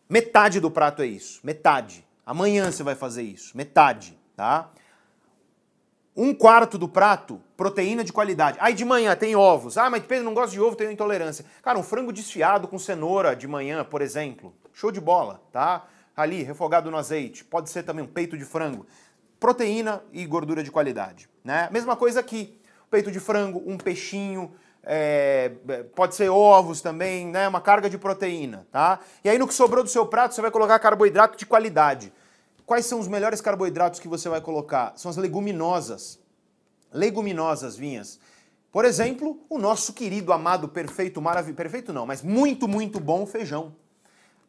Metade 0.08 0.60
do 0.60 0.70
prato 0.70 1.02
é 1.02 1.08
isso, 1.08 1.40
metade. 1.44 2.06
Amanhã 2.26 2.72
você 2.72 2.84
vai 2.84 2.96
fazer 2.96 3.24
isso, 3.24 3.56
metade, 3.56 4.18
tá? 4.36 4.70
Um 6.16 6.34
quarto 6.34 6.78
do 6.78 6.88
prato, 6.88 7.42
proteína 7.58 8.02
de 8.02 8.14
qualidade. 8.14 8.58
Aí 8.62 8.74
de 8.74 8.86
manhã 8.86 9.14
tem 9.18 9.36
ovos. 9.36 9.78
Ah, 9.78 9.90
mas 9.90 10.04
Pedro 10.06 10.24
não 10.24 10.34
gosta 10.34 10.52
de 10.52 10.62
ovo, 10.62 10.76
tenho 10.76 10.92
intolerância. 10.92 11.44
Cara, 11.62 11.78
um 11.78 11.84
frango 11.84 12.14
desfiado 12.14 12.70
com 12.70 12.80
cenoura 12.80 13.36
de 13.36 13.48
manhã, 13.48 13.84
por 13.84 14.02
exemplo. 14.02 14.54
Show 14.72 14.92
de 14.92 15.02
bola, 15.02 15.42
tá? 15.52 15.86
Ali, 16.16 16.42
refogado 16.42 16.90
no 16.90 16.98
azeite. 16.98 17.44
Pode 17.44 17.70
ser 17.70 17.84
também 17.84 18.06
um 18.06 18.08
peito 18.08 18.38
de 18.38 18.46
frango. 18.46 18.86
Proteína 19.42 20.02
e 20.14 20.26
gordura 20.26 20.64
de 20.64 20.72
qualidade, 20.72 21.30
né? 21.44 21.68
Mesma 21.70 21.98
coisa 21.98 22.22
aqui. 22.22 22.58
Peito 22.90 23.12
de 23.12 23.20
frango, 23.20 23.62
um 23.66 23.78
peixinho, 23.78 24.56
é, 24.86 25.52
pode 25.96 26.16
ser 26.16 26.30
ovos 26.30 26.80
também, 26.80 27.28
né? 27.28 27.48
Uma 27.48 27.60
carga 27.60 27.90
de 27.90 27.98
proteína, 27.98 28.66
tá? 28.72 29.00
E 29.24 29.30
aí 29.30 29.38
no 29.38 29.48
que 29.48 29.54
sobrou 29.54 29.84
do 29.84 29.90
seu 29.90 30.06
prato, 30.06 30.34
você 30.34 30.42
vai 30.42 30.52
colocar 30.52 30.80
carboidrato 30.80 31.38
de 31.38 31.46
qualidade. 31.46 32.14
Quais 32.66 32.88
são 32.88 33.00
os 33.00 33.08
melhores 33.08 33.42
carboidratos 33.42 34.00
que 34.00 34.08
você 34.08 34.28
vai 34.28 34.42
colocar? 34.42 34.94
São 34.98 35.10
as 35.12 35.18
leguminosas. 35.18 36.20
Leguminosas, 36.92 37.76
vinhas. 37.76 38.20
Por 38.72 38.86
exemplo, 38.86 39.40
o 39.48 39.60
nosso 39.60 39.94
querido, 39.94 40.34
amado, 40.34 40.68
perfeito, 40.68 41.22
maravilhoso. 41.22 41.56
Perfeito 41.58 41.94
não, 41.94 42.08
mas 42.08 42.24
muito, 42.24 42.68
muito 42.68 43.00
bom 43.00 43.26
feijão. 43.26 43.76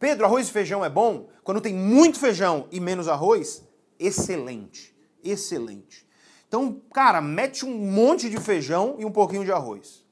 Pedro, 0.01 0.25
arroz 0.25 0.49
e 0.49 0.53
feijão 0.53 0.85
é 0.85 0.89
bom? 0.89 1.29
Quando 1.45 1.61
tem 1.61 1.75
muito 1.75 2.19
feijão 2.19 2.67
e 2.71 2.81
menos 2.81 3.07
arroz? 3.07 3.63
Excelente. 3.99 4.97
Excelente. 5.23 6.07
Então, 6.49 6.81
cara, 6.93 7.21
mete 7.21 7.67
um 7.67 7.77
monte 7.77 8.31
de 8.31 8.39
feijão 8.39 8.97
e 8.99 9.05
um 9.05 9.13
pouquinho 9.13 9.45
de 9.45 9.53
arroz. 9.53 10.06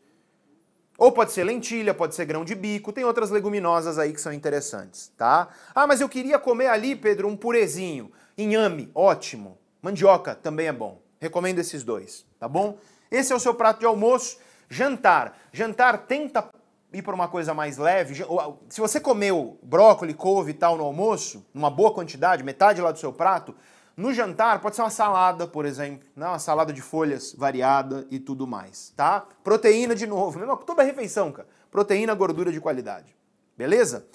Ou 0.97 1.11
pode 1.11 1.33
ser 1.33 1.45
lentilha, 1.45 1.93
pode 1.93 2.15
ser 2.15 2.25
grão 2.25 2.45
de 2.45 2.55
bico, 2.55 2.93
tem 2.93 3.05
outras 3.05 3.31
leguminosas 3.31 3.99
aí 3.99 4.13
que 4.13 4.21
são 4.21 4.33
interessantes, 4.33 5.13
tá? 5.17 5.49
Ah, 5.75 5.87
mas 5.87 6.01
eu 6.01 6.09
queria 6.09 6.39
comer 6.39 6.69
ali, 6.69 6.95
Pedro, 6.95 7.27
um 7.27 7.37
purezinho. 7.37 8.13
Inhame, 8.39 8.91
ótimo. 8.95 9.59
Mandioca 9.83 10.35
também 10.35 10.69
é 10.69 10.73
bom. 10.73 11.01
Recomendo 11.21 11.59
esses 11.59 11.83
dois, 11.83 12.25
tá 12.39 12.49
bom? 12.49 12.79
Esse 13.11 13.33
é 13.33 13.37
o 13.37 13.41
seu 13.41 13.55
prato 13.55 13.81
de 13.81 13.87
almoço. 13.87 14.39
Jantar. 14.69 15.37
Jantar 15.53 16.07
tenta 16.07 16.49
ir 16.93 17.03
para 17.03 17.15
uma 17.15 17.29
coisa 17.29 17.53
mais 17.53 17.77
leve. 17.77 18.25
Se 18.69 18.81
você 18.81 19.01
comeu 19.01 19.59
brócolis, 19.63 20.15
couve 20.17 20.53
e 20.53 20.55
tal 20.55 20.77
no 20.77 20.85
almoço, 20.85 21.45
numa 21.53 21.71
boa 21.71 21.93
quantidade, 21.93 22.45
metade 22.45 22.81
lá 22.81 22.93
do 22.93 22.99
seu 22.99 23.13
prato, 23.13 23.55
no 23.97 24.13
jantar, 24.13 24.61
pode 24.61 24.75
ser 24.75 24.83
uma 24.83 24.91
salada, 24.91 25.47
por 25.47 25.65
exemplo, 25.65 26.09
né? 26.17 26.27
uma 26.27 26.39
salada 26.39 26.73
de 26.73 26.83
folhas 26.83 27.33
variada 27.33 28.07
e 28.11 28.19
tudo 28.19 28.47
mais, 28.47 28.93
tá? 28.97 29.27
Proteína 29.43 29.95
de 29.95 30.07
novo, 30.07 30.39
mesma, 30.39 30.57
toda 30.57 30.83
refeição, 30.83 31.31
cara. 31.31 31.47
Proteína, 31.71 32.15
gordura 32.15 32.51
de 32.51 32.61
qualidade. 32.61 33.15
Beleza? 33.57 34.07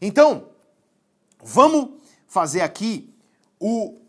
Então, 0.00 0.48
vamos 1.42 2.00
fazer 2.26 2.62
aqui 2.62 3.14
o 3.60 4.00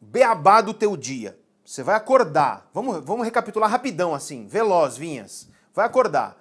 beabá 0.00 0.60
do 0.60 0.74
teu 0.74 0.96
dia. 0.96 1.38
Você 1.64 1.82
vai 1.82 1.94
acordar. 1.94 2.68
Vamos, 2.72 3.04
vamos 3.04 3.24
recapitular 3.24 3.70
rapidão 3.70 4.14
assim, 4.14 4.46
veloz, 4.46 4.96
vinhas. 4.96 5.48
Vai 5.74 5.86
acordar. 5.86 6.36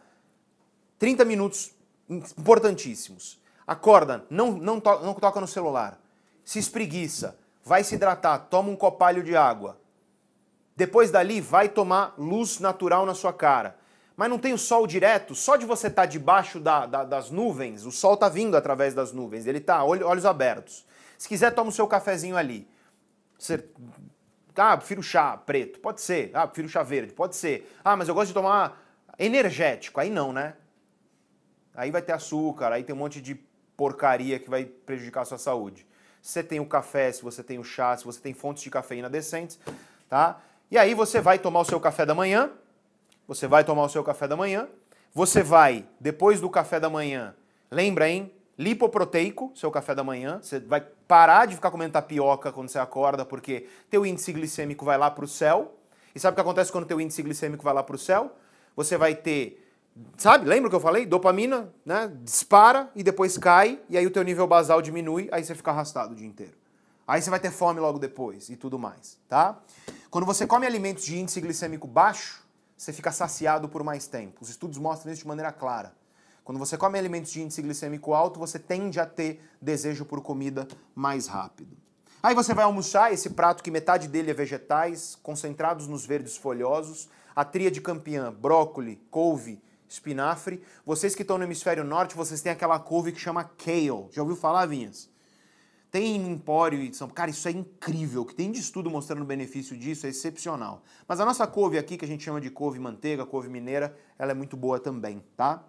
30 0.98 1.26
minutos 1.26 1.72
importantíssimos. 2.10 3.40
Acorda, 3.66 4.26
não, 4.30 4.52
não, 4.52 4.80
to 4.80 5.00
não 5.00 5.14
toca 5.14 5.42
no 5.42 5.48
celular. 5.48 6.00
Se 6.44 6.60
espreguiça 6.60 7.38
vai 7.66 7.84
se 7.84 7.96
hidratar, 7.96 8.38
toma 8.48 8.70
um 8.70 8.76
copalho 8.76 9.24
de 9.24 9.36
água. 9.36 9.82
Depois 10.76 11.10
dali, 11.10 11.42
vai 11.42 11.68
tomar 11.68 12.14
luz 12.16 12.60
natural 12.60 13.06
na 13.06 13.16
sua 13.16 13.34
cara. 13.34 13.76
Mas 14.16 14.30
não 14.30 14.38
tem 14.38 14.54
o 14.54 14.58
sol 14.58 14.86
direto, 14.86 15.34
só 15.34 15.56
de 15.56 15.66
você 15.66 15.88
estar 15.88 16.04
tá 16.04 16.06
debaixo 16.06 16.60
da, 16.60 16.86
da, 16.86 17.04
das 17.04 17.32
nuvens, 17.32 17.86
o 17.86 17.92
sol 17.92 18.14
está 18.14 18.30
vindo 18.30 18.56
através 18.56 18.94
das 18.94 19.12
nuvens, 19.12 19.46
ele 19.48 19.58
está 19.58 19.84
olhos 19.84 20.26
abertos. 20.26 20.86
Se 21.18 21.28
quiser, 21.28 21.52
toma 21.52 21.70
o 21.70 21.74
seu 21.74 21.88
cafezinho 21.88 22.38
ali. 22.38 22.70
Você, 23.38 23.68
ah, 24.56 24.78
prefiro 24.78 25.04
chá 25.04 25.36
preto, 25.36 25.80
pode 25.80 26.00
ser. 26.00 26.32
Ah, 26.34 26.48
prefiro 26.48 26.70
chá 26.70 26.84
verde, 26.84 27.14
pode 27.14 27.36
ser. 27.36 27.70
Ah, 27.84 27.96
mas 27.96 28.08
eu 28.08 28.14
gosto 28.14 28.28
de 28.28 28.34
tomar 28.34 28.82
energético, 29.18 30.00
aí 30.00 30.10
não, 30.10 30.32
né? 30.32 30.54
Aí 31.74 31.92
vai 31.92 32.02
ter 32.02 32.14
açúcar, 32.14 32.72
aí 32.72 32.84
tem 32.84 32.96
um 32.96 33.00
monte 33.00 33.22
de 33.22 33.36
porcaria 33.76 34.40
que 34.40 34.50
vai 34.50 34.66
prejudicar 34.66 35.22
a 35.22 35.26
sua 35.26 35.38
saúde 35.38 35.86
se 36.26 36.32
você 36.32 36.44
tem 36.44 36.60
o 36.60 36.66
café, 36.66 37.12
se 37.12 37.22
você 37.22 37.44
tem 37.44 37.60
o 37.60 37.64
chá, 37.64 37.96
se 37.96 38.04
você 38.04 38.20
tem 38.20 38.34
fontes 38.34 38.64
de 38.64 38.72
cafeína 38.72 39.08
decentes, 39.08 39.60
tá? 40.10 40.42
E 40.72 40.78
aí 40.78 40.96
você 40.96 41.22
vai 41.22 41.38
tomar 41.38 41.60
o 41.60 41.66
seu 41.66 41.80
café 41.80 42.04
da 42.04 42.16
manhã, 42.16 42.50
você 43.28 43.46
vai 43.46 43.64
tomar 43.64 43.84
o 43.84 43.90
seu 43.90 44.04
café 44.04 44.28
da 44.28 44.36
manhã, 44.36 44.68
você 45.14 45.44
vai, 45.44 45.86
depois 46.00 46.42
do 46.42 46.50
café 46.50 46.80
da 46.80 46.90
manhã, 46.90 47.36
lembra, 47.70 48.10
hein? 48.10 48.34
Lipoproteico, 48.58 49.52
seu 49.54 49.70
café 49.70 49.94
da 49.94 50.04
manhã, 50.04 50.40
você 50.42 50.60
vai 50.60 50.82
parar 50.82 51.46
de 51.46 51.54
ficar 51.54 51.70
comendo 51.70 51.94
tapioca 51.94 52.52
quando 52.52 52.70
você 52.70 52.80
acorda, 52.80 53.24
porque 53.24 53.68
teu 53.88 54.04
índice 54.04 54.34
glicêmico 54.34 54.84
vai 54.84 54.98
lá 54.98 55.12
para 55.12 55.26
o 55.26 55.28
céu. 55.28 55.76
E 56.16 56.20
sabe 56.20 56.34
o 56.34 56.36
que 56.36 56.42
acontece 56.42 56.72
quando 56.72 56.88
teu 56.88 57.00
índice 57.00 57.22
glicêmico 57.22 57.64
vai 57.64 57.74
lá 57.74 57.84
para 57.84 57.96
o 57.96 58.00
céu? 58.00 58.36
Você 58.76 58.98
vai 58.98 59.14
ter 59.14 59.65
Sabe? 60.18 60.46
Lembra 60.46 60.70
que 60.70 60.76
eu 60.76 60.80
falei? 60.80 61.06
Dopamina, 61.06 61.74
né? 61.86 62.12
Dispara 62.24 62.90
e 62.96 63.04
depois 63.04 63.38
cai, 63.38 63.82
e 63.90 63.98
aí 63.98 64.06
o 64.06 64.12
teu 64.12 64.24
nível 64.24 64.46
basal 64.46 64.82
diminui, 64.82 65.30
aí 65.32 65.44
você 65.44 65.56
fica 65.56 65.72
arrastado 65.72 66.14
o 66.14 66.16
dia 66.16 66.28
inteiro. 66.28 66.54
Aí 67.08 67.22
você 67.22 67.30
vai 67.30 67.40
ter 67.40 67.52
fome 67.52 67.80
logo 67.80 68.00
depois 68.00 68.50
e 68.50 68.56
tudo 68.56 68.80
mais, 68.80 69.18
tá? 69.30 69.60
Quando 70.10 70.26
você 70.26 70.48
come 70.48 70.66
alimentos 70.66 71.06
de 71.06 71.18
índice 71.18 71.40
glicêmico 71.40 71.88
baixo, 71.88 72.44
você 72.76 72.92
fica 72.92 73.12
saciado 73.12 73.70
por 73.70 73.84
mais 73.84 74.08
tempo. 74.08 74.40
Os 74.42 74.50
estudos 74.50 74.78
mostram 74.78 75.14
isso 75.14 75.22
de 75.22 75.28
maneira 75.28 75.52
clara. 75.52 75.94
Quando 76.44 76.58
você 76.58 76.78
come 76.78 76.98
alimentos 76.98 77.32
de 77.32 77.42
índice 77.42 77.62
glicêmico 77.62 78.14
alto, 78.14 78.40
você 78.40 78.60
tende 78.60 79.00
a 79.00 79.06
ter 79.06 79.42
desejo 79.62 80.04
por 80.04 80.22
comida 80.22 80.68
mais 80.94 81.28
rápido. 81.28 81.78
Aí 82.22 82.36
você 82.36 82.54
vai 82.54 82.66
almoçar 82.66 83.14
esse 83.14 83.30
prato 83.30 83.64
que 83.64 83.72
metade 83.72 84.08
dele 84.08 84.32
é 84.32 84.34
vegetais, 84.34 85.18
concentrados 85.22 85.88
nos 85.88 86.06
verdes 86.06 86.36
folhosos, 86.36 87.08
a 87.36 87.46
tríade 87.46 87.80
campeã, 87.82 88.32
brócolis, 88.34 88.98
couve 89.12 89.62
espinafre. 89.88 90.62
Vocês 90.86 91.16
que 91.16 91.22
estão 91.22 91.38
no 91.38 91.44
hemisfério 91.44 91.84
norte, 91.84 92.16
vocês 92.16 92.42
têm 92.42 92.52
aquela 92.52 92.80
couve 92.80 93.12
que 93.12 93.20
chama 93.20 93.44
kale. 93.44 94.08
Já 94.12 94.22
ouviu 94.22 94.36
falar, 94.36 94.66
Vinhas? 94.66 95.10
Tem 95.96 96.18
empório 96.18 96.82
e 96.82 96.94
são, 96.94 97.08
cara, 97.08 97.32
isso 97.32 97.48
é 97.48 97.52
incrível. 97.52 98.24
O 98.24 98.26
que 98.26 98.36
tem 98.36 98.52
de 98.52 98.60
estudo 98.60 98.90
mostrando 98.90 99.22
o 99.22 99.26
benefício 99.26 99.78
disso 99.78 100.06
é 100.06 100.10
excepcional. 100.10 100.84
Mas 101.08 101.22
a 101.22 101.26
nossa 101.26 101.48
couve 101.48 101.78
aqui, 101.78 101.98
que 101.98 102.04
a 102.04 102.08
gente 102.08 102.22
chama 102.22 102.42
de 102.42 102.50
couve 102.50 102.80
manteiga, 102.80 103.26
couve 103.26 103.48
mineira, 103.48 103.98
ela 104.20 104.32
é 104.32 104.36
muito 104.36 104.58
boa 104.58 104.78
também, 104.78 105.24
tá? 105.38 105.64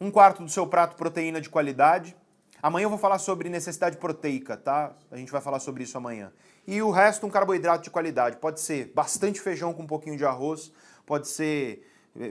Um 0.00 0.10
quarto 0.10 0.42
do 0.42 0.50
seu 0.50 0.66
prato 0.66 0.96
proteína 0.96 1.40
de 1.40 1.48
qualidade. 1.48 2.16
Amanhã 2.60 2.86
eu 2.86 2.90
vou 2.90 2.98
falar 2.98 3.18
sobre 3.18 3.48
necessidade 3.48 3.96
proteica, 3.96 4.56
tá? 4.56 4.92
A 5.08 5.16
gente 5.16 5.30
vai 5.30 5.40
falar 5.40 5.60
sobre 5.60 5.84
isso 5.84 5.96
amanhã. 5.96 6.32
E 6.66 6.82
o 6.82 6.90
resto 6.90 7.24
um 7.26 7.30
carboidrato 7.30 7.84
de 7.84 7.90
qualidade. 7.90 8.38
Pode 8.38 8.60
ser 8.60 8.92
bastante 8.92 9.40
feijão 9.40 9.72
com 9.72 9.84
um 9.84 9.86
pouquinho 9.86 10.16
de 10.16 10.24
arroz, 10.24 10.72
pode 11.06 11.28
ser 11.28 11.86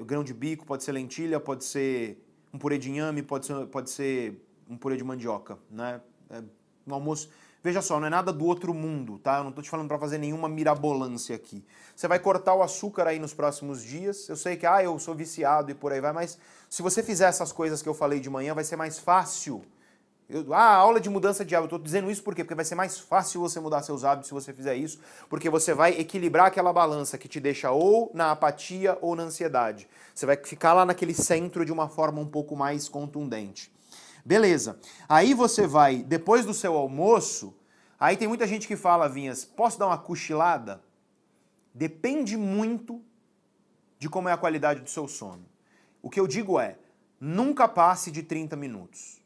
grão 0.06 0.24
de 0.24 0.34
bico, 0.34 0.66
pode 0.66 0.84
ser 0.84 0.91
lentilha, 0.91 1.40
pode 1.40 1.64
ser 1.64 2.22
um 2.53 2.57
purê 2.57 2.78
de 2.78 2.90
inhame, 2.90 3.22
pode 3.22 3.45
ser, 3.45 3.66
pode 3.68 3.90
ser 3.90 4.41
um 4.70 4.78
purê 4.78 4.98
de 4.98 5.03
mandioca, 5.03 5.57
né? 5.70 6.02
É, 6.30 6.41
no 6.86 6.95
almoço, 6.95 7.30
veja 7.64 7.82
só, 7.82 7.99
não 7.99 8.07
é 8.07 8.10
nada 8.10 8.32
do 8.32 8.45
outro 8.45 8.74
mundo, 8.74 9.18
tá? 9.20 9.38
Eu 9.38 9.44
não 9.44 9.49
estou 9.49 9.64
te 9.64 9.70
falando 9.70 9.88
para 9.88 9.99
fazer 9.99 10.18
nenhuma 10.18 10.48
mirabolância 10.48 11.36
aqui. 11.36 11.64
Você 11.95 12.07
vai 12.07 12.20
cortar 12.20 12.53
o 12.53 12.62
açúcar 12.62 13.07
aí 13.07 13.20
nos 13.20 13.34
próximos 13.34 13.84
dias. 13.84 14.30
Eu 14.30 14.36
sei 14.36 14.56
que, 14.56 14.66
ah, 14.66 14.84
eu 14.84 14.98
sou 14.99 15.16
viciado 15.16 15.72
e 15.72 15.74
por 15.74 15.91
aí 15.91 16.02
vai, 16.02 16.14
mas 16.14 16.38
se 16.70 16.82
você 16.82 17.02
fizer 17.02 17.26
essas 17.26 17.52
coisas 17.52 17.82
que 17.82 17.90
eu 17.90 17.94
falei 17.94 18.20
de 18.20 18.30
manhã, 18.30 18.53
vai 18.53 18.64
ser 18.64 18.76
mais 18.76 18.99
fácil 18.99 19.64
eu, 20.27 20.53
ah, 20.53 20.76
aula 20.76 20.99
de 20.99 21.10
mudança 21.10 21.45
de 21.45 21.56
hábito. 21.56 21.76
Estou 21.76 21.85
dizendo 21.85 22.10
isso 22.10 22.23
por 22.23 22.34
quê? 22.34 22.43
Porque 22.43 22.56
vai 22.56 22.65
ser 22.65 22.76
mais 22.76 22.99
fácil 22.99 23.39
você 23.39 23.60
mudar 23.60 23.84
seus 23.84 24.03
hábitos 24.03 24.27
se 24.27 24.34
você 24.34 24.52
fizer 24.52 24.76
isso, 24.76 24.99
porque 25.30 25.49
você 25.49 25.73
vai 25.73 25.91
equilibrar 25.99 26.47
aquela 26.47 26.73
balança 26.73 27.18
que 27.18 27.27
te 27.27 27.39
deixa 27.39 27.72
ou 27.72 28.11
na 28.14 28.31
apatia 28.31 28.97
ou 29.02 29.15
na 29.15 29.23
ansiedade. 29.23 29.88
Você 30.14 30.26
vai 30.26 30.35
ficar 30.38 30.73
lá 30.73 30.85
naquele 30.85 31.14
centro 31.14 31.64
de 31.64 31.72
uma 31.72 31.88
forma 31.88 32.19
um 32.19 32.26
pouco 32.26 32.56
mais 32.56 32.89
contundente. 32.89 33.72
Beleza. 34.26 34.80
Aí 35.07 35.35
você 35.35 35.68
vai, 35.68 35.97
depois 35.97 36.43
do 36.43 36.53
seu 36.53 36.76
almoço, 36.76 37.56
aí 37.99 38.18
tem 38.18 38.27
muita 38.27 38.47
gente 38.47 38.68
que 38.68 38.76
fala, 38.76 39.07
Vinhas, 39.07 39.45
posso 39.45 39.77
dar 39.77 39.85
uma 39.85 39.97
cochilada? 39.97 40.81
Depende 41.72 42.35
muito 42.35 42.99
de 43.99 44.10
como 44.10 44.27
é 44.27 44.31
a 44.31 44.38
qualidade 44.38 44.81
do 44.81 44.89
seu 44.89 45.07
sono. 45.07 45.45
O 46.02 46.10
que 46.10 46.19
eu 46.19 46.26
digo 46.26 46.60
é, 46.60 46.80
nunca 47.19 47.68
passe 47.68 48.10
de 48.10 48.23
30 48.23 48.56
minutos. 48.56 49.24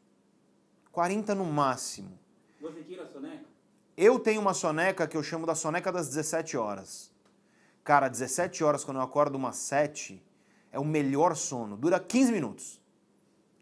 40 1.00 1.34
no 1.34 1.46
máximo. 1.46 2.18
Você 2.60 2.82
tira 2.82 3.04
a 3.04 3.06
soneca? 3.06 3.46
Eu 3.96 4.18
tenho 4.18 4.38
uma 4.38 4.52
soneca 4.52 5.08
que 5.08 5.16
eu 5.16 5.22
chamo 5.22 5.46
da 5.46 5.54
soneca 5.54 5.90
das 5.90 6.08
17 6.08 6.58
horas. 6.58 7.10
Cara, 7.82 8.06
17 8.06 8.62
horas 8.62 8.84
quando 8.84 8.98
eu 8.98 9.02
acordo 9.02 9.36
umas 9.36 9.56
7 9.56 10.22
é 10.70 10.78
o 10.78 10.84
melhor 10.84 11.34
sono. 11.36 11.74
Dura 11.74 11.98
15 11.98 12.30
minutos. 12.30 12.82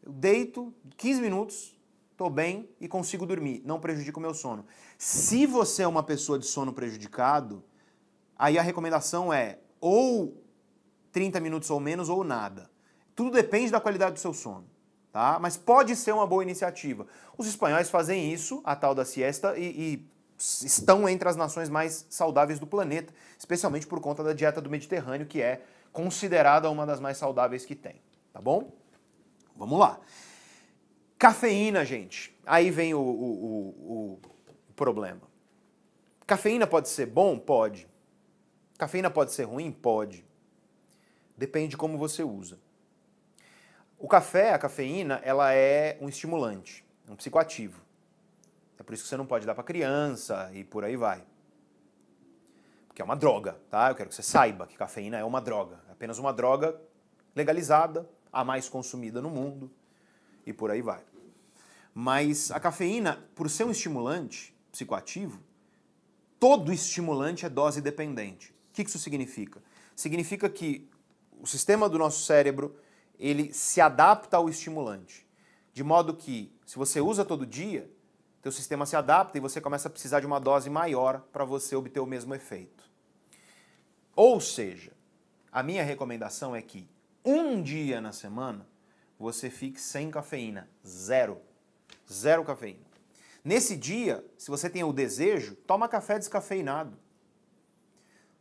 Eu 0.02 0.10
deito 0.10 0.74
15 0.96 1.20
minutos, 1.20 1.78
tô 2.16 2.28
bem 2.28 2.68
e 2.80 2.88
consigo 2.88 3.24
dormir. 3.24 3.62
Não 3.64 3.78
prejudica 3.78 4.18
o 4.18 4.20
meu 4.20 4.34
sono. 4.34 4.66
Se 4.98 5.46
você 5.46 5.84
é 5.84 5.86
uma 5.86 6.02
pessoa 6.02 6.40
de 6.40 6.44
sono 6.44 6.72
prejudicado, 6.72 7.62
aí 8.36 8.58
a 8.58 8.62
recomendação 8.62 9.32
é 9.32 9.60
ou 9.80 10.42
30 11.12 11.38
minutos 11.38 11.70
ou 11.70 11.78
menos 11.78 12.08
ou 12.08 12.24
nada. 12.24 12.68
Tudo 13.14 13.30
depende 13.30 13.70
da 13.70 13.80
qualidade 13.80 14.14
do 14.14 14.18
seu 14.18 14.34
sono. 14.34 14.68
Tá? 15.18 15.36
Mas 15.40 15.56
pode 15.56 15.96
ser 15.96 16.12
uma 16.12 16.24
boa 16.24 16.44
iniciativa. 16.44 17.04
Os 17.36 17.48
espanhóis 17.48 17.90
fazem 17.90 18.32
isso, 18.32 18.62
a 18.64 18.76
tal 18.76 18.94
da 18.94 19.04
siesta, 19.04 19.58
e, 19.58 19.64
e 19.64 20.08
estão 20.38 21.08
entre 21.08 21.28
as 21.28 21.34
nações 21.34 21.68
mais 21.68 22.06
saudáveis 22.08 22.60
do 22.60 22.68
planeta, 22.68 23.12
especialmente 23.36 23.84
por 23.84 24.00
conta 24.00 24.22
da 24.22 24.32
dieta 24.32 24.60
do 24.60 24.70
Mediterrâneo, 24.70 25.26
que 25.26 25.42
é 25.42 25.60
considerada 25.92 26.70
uma 26.70 26.86
das 26.86 27.00
mais 27.00 27.16
saudáveis 27.16 27.66
que 27.66 27.74
tem. 27.74 28.00
Tá 28.32 28.40
bom? 28.40 28.70
Vamos 29.56 29.80
lá. 29.80 29.98
Cafeína, 31.18 31.84
gente. 31.84 32.32
Aí 32.46 32.70
vem 32.70 32.94
o, 32.94 33.00
o, 33.00 33.32
o, 33.32 34.20
o 34.68 34.72
problema. 34.76 35.22
Cafeína 36.28 36.64
pode 36.64 36.88
ser 36.90 37.06
bom? 37.06 37.36
Pode. 37.36 37.88
Cafeína 38.78 39.10
pode 39.10 39.32
ser 39.32 39.42
ruim? 39.42 39.72
Pode. 39.72 40.24
Depende 41.36 41.70
de 41.70 41.76
como 41.76 41.98
você 41.98 42.22
usa. 42.22 42.56
O 43.98 44.06
café, 44.06 44.52
a 44.52 44.58
cafeína, 44.58 45.20
ela 45.24 45.52
é 45.52 45.98
um 46.00 46.08
estimulante, 46.08 46.84
um 47.08 47.16
psicoativo. 47.16 47.82
É 48.78 48.82
por 48.84 48.94
isso 48.94 49.02
que 49.02 49.08
você 49.08 49.16
não 49.16 49.26
pode 49.26 49.44
dar 49.44 49.56
para 49.56 49.64
criança 49.64 50.50
e 50.54 50.62
por 50.62 50.84
aí 50.84 50.96
vai. 50.96 51.24
Porque 52.86 53.02
é 53.02 53.04
uma 53.04 53.16
droga, 53.16 53.60
tá? 53.68 53.90
Eu 53.90 53.96
quero 53.96 54.08
que 54.08 54.14
você 54.14 54.22
saiba 54.22 54.68
que 54.68 54.76
cafeína 54.76 55.18
é 55.18 55.24
uma 55.24 55.40
droga. 55.40 55.80
É 55.88 55.92
apenas 55.92 56.16
uma 56.18 56.32
droga 56.32 56.80
legalizada, 57.34 58.08
a 58.32 58.44
mais 58.44 58.68
consumida 58.68 59.20
no 59.20 59.30
mundo 59.30 59.68
e 60.46 60.52
por 60.52 60.70
aí 60.70 60.80
vai. 60.80 61.02
Mas 61.92 62.52
a 62.52 62.60
cafeína, 62.60 63.28
por 63.34 63.50
ser 63.50 63.64
um 63.64 63.72
estimulante 63.72 64.54
psicoativo, 64.70 65.40
todo 66.38 66.72
estimulante 66.72 67.44
é 67.44 67.48
dose 67.48 67.80
dependente. 67.80 68.52
O 68.70 68.74
que 68.74 68.82
isso 68.82 68.98
significa? 68.98 69.60
Significa 69.96 70.48
que 70.48 70.88
o 71.40 71.46
sistema 71.48 71.88
do 71.88 71.98
nosso 71.98 72.24
cérebro 72.24 72.76
ele 73.18 73.52
se 73.52 73.80
adapta 73.80 74.36
ao 74.36 74.48
estimulante. 74.48 75.26
De 75.72 75.82
modo 75.82 76.14
que, 76.14 76.52
se 76.64 76.76
você 76.76 77.00
usa 77.00 77.24
todo 77.24 77.46
dia, 77.46 77.90
teu 78.40 78.52
sistema 78.52 78.86
se 78.86 78.96
adapta 78.96 79.36
e 79.36 79.40
você 79.40 79.60
começa 79.60 79.88
a 79.88 79.90
precisar 79.90 80.20
de 80.20 80.26
uma 80.26 80.38
dose 80.38 80.70
maior 80.70 81.20
para 81.32 81.44
você 81.44 81.74
obter 81.74 82.00
o 82.00 82.06
mesmo 82.06 82.34
efeito. 82.34 82.84
Ou 84.14 84.40
seja, 84.40 84.92
a 85.52 85.62
minha 85.62 85.82
recomendação 85.82 86.54
é 86.54 86.62
que 86.62 86.88
um 87.24 87.62
dia 87.62 88.00
na 88.00 88.12
semana 88.12 88.66
você 89.18 89.50
fique 89.50 89.80
sem 89.80 90.10
cafeína, 90.10 90.68
zero. 90.86 91.40
Zero 92.10 92.44
cafeína. 92.44 92.86
Nesse 93.44 93.76
dia, 93.76 94.24
se 94.36 94.50
você 94.50 94.68
tem 94.70 94.84
o 94.84 94.92
desejo, 94.92 95.54
toma 95.54 95.88
café 95.88 96.18
descafeinado. 96.18 96.98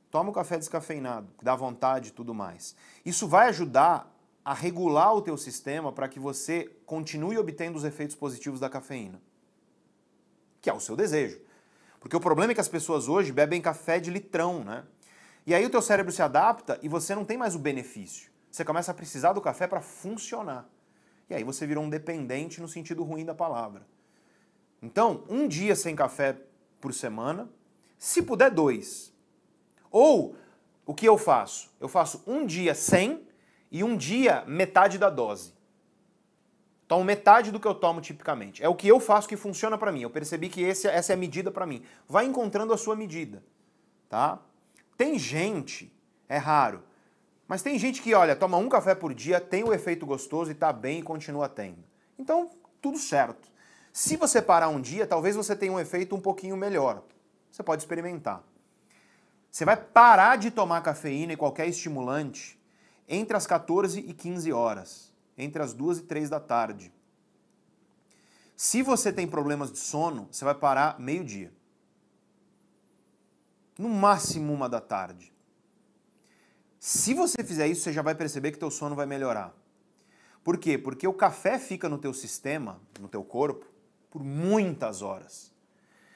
Toma 0.09 0.29
o 0.29 0.33
café 0.33 0.57
descafeinado, 0.57 1.33
que 1.37 1.43
dá 1.43 1.55
vontade 1.55 2.09
e 2.09 2.11
tudo 2.11 2.33
mais. 2.33 2.75
Isso 3.05 3.27
vai 3.27 3.49
ajudar 3.49 4.11
a 4.47 4.53
regular 4.53 5.13
o 5.13 5.21
teu 5.21 5.35
sistema 5.35 5.91
para 5.91 6.07
que 6.07 6.21
você 6.21 6.71
continue 6.85 7.37
obtendo 7.37 7.77
os 7.77 7.83
efeitos 7.83 8.15
positivos 8.15 8.61
da 8.61 8.69
cafeína. 8.69 9.21
Que 10.61 10.69
é 10.69 10.73
o 10.73 10.79
seu 10.79 10.95
desejo. 10.95 11.37
Porque 11.99 12.15
o 12.15 12.19
problema 12.21 12.53
é 12.53 12.55
que 12.55 12.61
as 12.61 12.69
pessoas 12.69 13.09
hoje 13.09 13.33
bebem 13.33 13.61
café 13.61 13.99
de 13.99 14.09
litrão, 14.09 14.63
né? 14.63 14.85
E 15.45 15.53
aí 15.53 15.65
o 15.65 15.69
teu 15.69 15.81
cérebro 15.81 16.13
se 16.13 16.21
adapta 16.21 16.79
e 16.81 16.87
você 16.87 17.13
não 17.13 17.25
tem 17.25 17.37
mais 17.37 17.55
o 17.55 17.59
benefício. 17.59 18.31
Você 18.49 18.63
começa 18.63 18.89
a 18.89 18.93
precisar 18.93 19.33
do 19.33 19.41
café 19.41 19.67
para 19.67 19.81
funcionar. 19.81 20.65
E 21.29 21.35
aí 21.35 21.43
você 21.43 21.67
virou 21.67 21.83
um 21.83 21.89
dependente 21.89 22.61
no 22.61 22.69
sentido 22.69 23.03
ruim 23.03 23.25
da 23.25 23.35
palavra. 23.35 23.85
Então, 24.81 25.25
um 25.27 25.45
dia 25.45 25.75
sem 25.75 25.93
café 25.93 26.37
por 26.79 26.93
semana, 26.93 27.49
se 27.97 28.21
puder 28.21 28.49
dois. 28.49 29.11
Ou 29.91 30.37
o 30.85 30.93
que 30.93 31.05
eu 31.05 31.17
faço? 31.17 31.69
Eu 31.81 31.89
faço 31.89 32.23
um 32.25 32.45
dia 32.45 32.73
sem 32.73 33.26
e 33.71 33.83
um 33.83 33.95
dia 33.97 34.43
metade 34.47 34.97
da 34.97 35.09
dose. 35.09 35.53
Tomo 36.87 37.03
metade 37.03 37.51
do 37.51 37.59
que 37.59 37.67
eu 37.67 37.75
tomo 37.75 37.99
tipicamente. 37.99 38.63
É 38.63 38.69
o 38.69 38.75
que 38.75 38.87
eu 38.87 38.99
faço 38.99 39.27
que 39.27 39.35
funciona 39.35 39.77
para 39.77 39.91
mim. 39.91 40.01
Eu 40.01 40.09
percebi 40.09 40.47
que 40.47 40.61
esse, 40.61 40.87
essa 40.87 41.11
é 41.11 41.15
a 41.15 41.17
medida 41.17 41.51
para 41.51 41.65
mim. 41.65 41.83
Vai 42.07 42.25
encontrando 42.25 42.71
a 42.73 42.77
sua 42.77 42.95
medida, 42.95 43.43
tá? 44.07 44.39
Tem 44.97 45.19
gente, 45.19 45.93
é 46.29 46.37
raro, 46.37 46.81
mas 47.47 47.61
tem 47.61 47.77
gente 47.79 48.01
que, 48.01 48.13
olha, 48.13 48.35
toma 48.35 48.57
um 48.57 48.67
café 48.67 48.93
por 48.93 49.13
dia, 49.13 49.39
tem 49.39 49.63
o 49.63 49.73
efeito 49.73 50.05
gostoso 50.05 50.51
e 50.51 50.55
tá 50.55 50.73
bem 50.73 50.99
e 50.99 51.03
continua 51.03 51.47
tendo. 51.47 51.83
Então, 52.19 52.49
tudo 52.81 52.97
certo. 52.97 53.49
Se 53.93 54.17
você 54.17 54.41
parar 54.41 54.69
um 54.69 54.81
dia, 54.81 55.07
talvez 55.07 55.35
você 55.35 55.55
tenha 55.55 55.71
um 55.71 55.79
efeito 55.79 56.15
um 56.15 56.19
pouquinho 56.19 56.57
melhor. 56.57 57.03
Você 57.49 57.63
pode 57.63 57.81
experimentar. 57.81 58.43
Você 59.49 59.63
vai 59.65 59.77
parar 59.77 60.37
de 60.37 60.51
tomar 60.51 60.81
cafeína 60.81 61.33
e 61.33 61.37
qualquer 61.37 61.67
estimulante 61.67 62.56
entre 63.07 63.37
as 63.37 63.47
14 63.47 63.99
e 63.99 64.13
15 64.13 64.51
horas, 64.51 65.13
entre 65.37 65.61
as 65.61 65.73
2 65.73 65.99
e 65.99 66.01
3 66.03 66.29
da 66.29 66.39
tarde. 66.39 66.91
Se 68.55 68.81
você 68.81 69.13
tem 69.13 69.27
problemas 69.27 69.71
de 69.71 69.77
sono, 69.77 70.27
você 70.31 70.43
vai 70.43 70.55
parar 70.55 70.99
meio-dia. 70.99 71.53
No 73.77 73.87
máximo 73.87 74.51
uma 74.51 74.67
da 74.67 74.81
tarde. 74.81 75.31
Se 76.79 77.13
você 77.13 77.43
fizer 77.43 77.67
isso, 77.67 77.81
você 77.81 77.93
já 77.93 78.01
vai 78.01 78.15
perceber 78.15 78.51
que 78.51 78.57
teu 78.57 78.71
sono 78.71 78.95
vai 78.95 79.05
melhorar. 79.05 79.53
Por 80.43 80.57
quê? 80.57 80.77
Porque 80.77 81.07
o 81.07 81.13
café 81.13 81.59
fica 81.59 81.87
no 81.87 81.97
teu 81.97 82.13
sistema, 82.13 82.79
no 82.99 83.07
teu 83.07 83.23
corpo, 83.23 83.65
por 84.09 84.23
muitas 84.23 85.01
horas. 85.01 85.53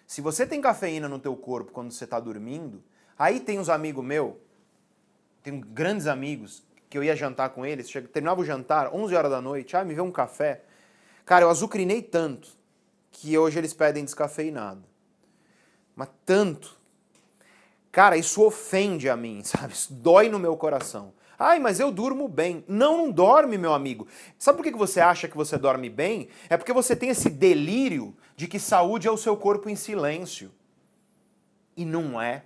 Se 0.07 0.22
você 0.22 0.45
tem 0.45 0.59
cafeína 0.59 1.07
no 1.07 1.19
teu 1.19 1.35
corpo 1.35 1.72
quando 1.72 1.91
você 1.91 2.05
está 2.05 2.19
dormindo, 2.19 2.84
aí 3.18 3.39
tem 3.39 3.59
uns 3.59 3.69
amigos 3.69 4.03
meu, 4.03 4.41
tenho 5.43 5.61
grandes 5.61 6.07
amigos 6.07 6.63
que 6.91 6.97
eu 6.97 7.03
ia 7.05 7.15
jantar 7.15 7.51
com 7.51 7.65
eles, 7.65 7.89
terminava 8.11 8.41
o 8.41 8.45
jantar, 8.45 8.93
11 8.93 9.15
horas 9.15 9.31
da 9.31 9.41
noite, 9.41 9.77
ah, 9.77 9.85
me 9.85 9.93
vê 9.93 10.01
um 10.01 10.11
café. 10.11 10.61
Cara, 11.23 11.45
eu 11.45 11.49
azucrinei 11.49 12.01
tanto 12.01 12.49
que 13.13 13.38
hoje 13.38 13.57
eles 13.57 13.73
pedem 13.73 14.03
descafeinado. 14.03 14.84
Mas 15.95 16.09
tanto. 16.26 16.77
Cara, 17.93 18.18
isso 18.18 18.43
ofende 18.43 19.07
a 19.07 19.15
mim, 19.15 19.41
sabe? 19.45 19.72
Isso 19.72 19.93
dói 19.93 20.27
no 20.27 20.38
meu 20.38 20.57
coração. 20.57 21.13
Ai, 21.39 21.59
mas 21.59 21.80
eu 21.80 21.93
durmo 21.93 22.27
bem. 22.27 22.61
Não, 22.68 22.97
não 22.97 23.09
dorme, 23.09 23.57
meu 23.57 23.73
amigo. 23.73 24.05
Sabe 24.38 24.57
por 24.57 24.63
que 24.63 24.77
você 24.77 24.99
acha 24.99 25.30
que 25.30 25.38
você 25.38 25.57
dorme 25.57 25.89
bem? 25.89 26.27
É 26.49 26.57
porque 26.57 26.73
você 26.73 26.93
tem 26.93 27.07
esse 27.07 27.30
delírio 27.30 28.13
de 28.35 28.49
que 28.49 28.59
saúde 28.59 29.07
é 29.07 29.11
o 29.11 29.18
seu 29.18 29.38
corpo 29.38 29.69
em 29.69 29.77
silêncio. 29.77 30.51
E 31.77 31.85
não 31.85 32.22
é. 32.22 32.43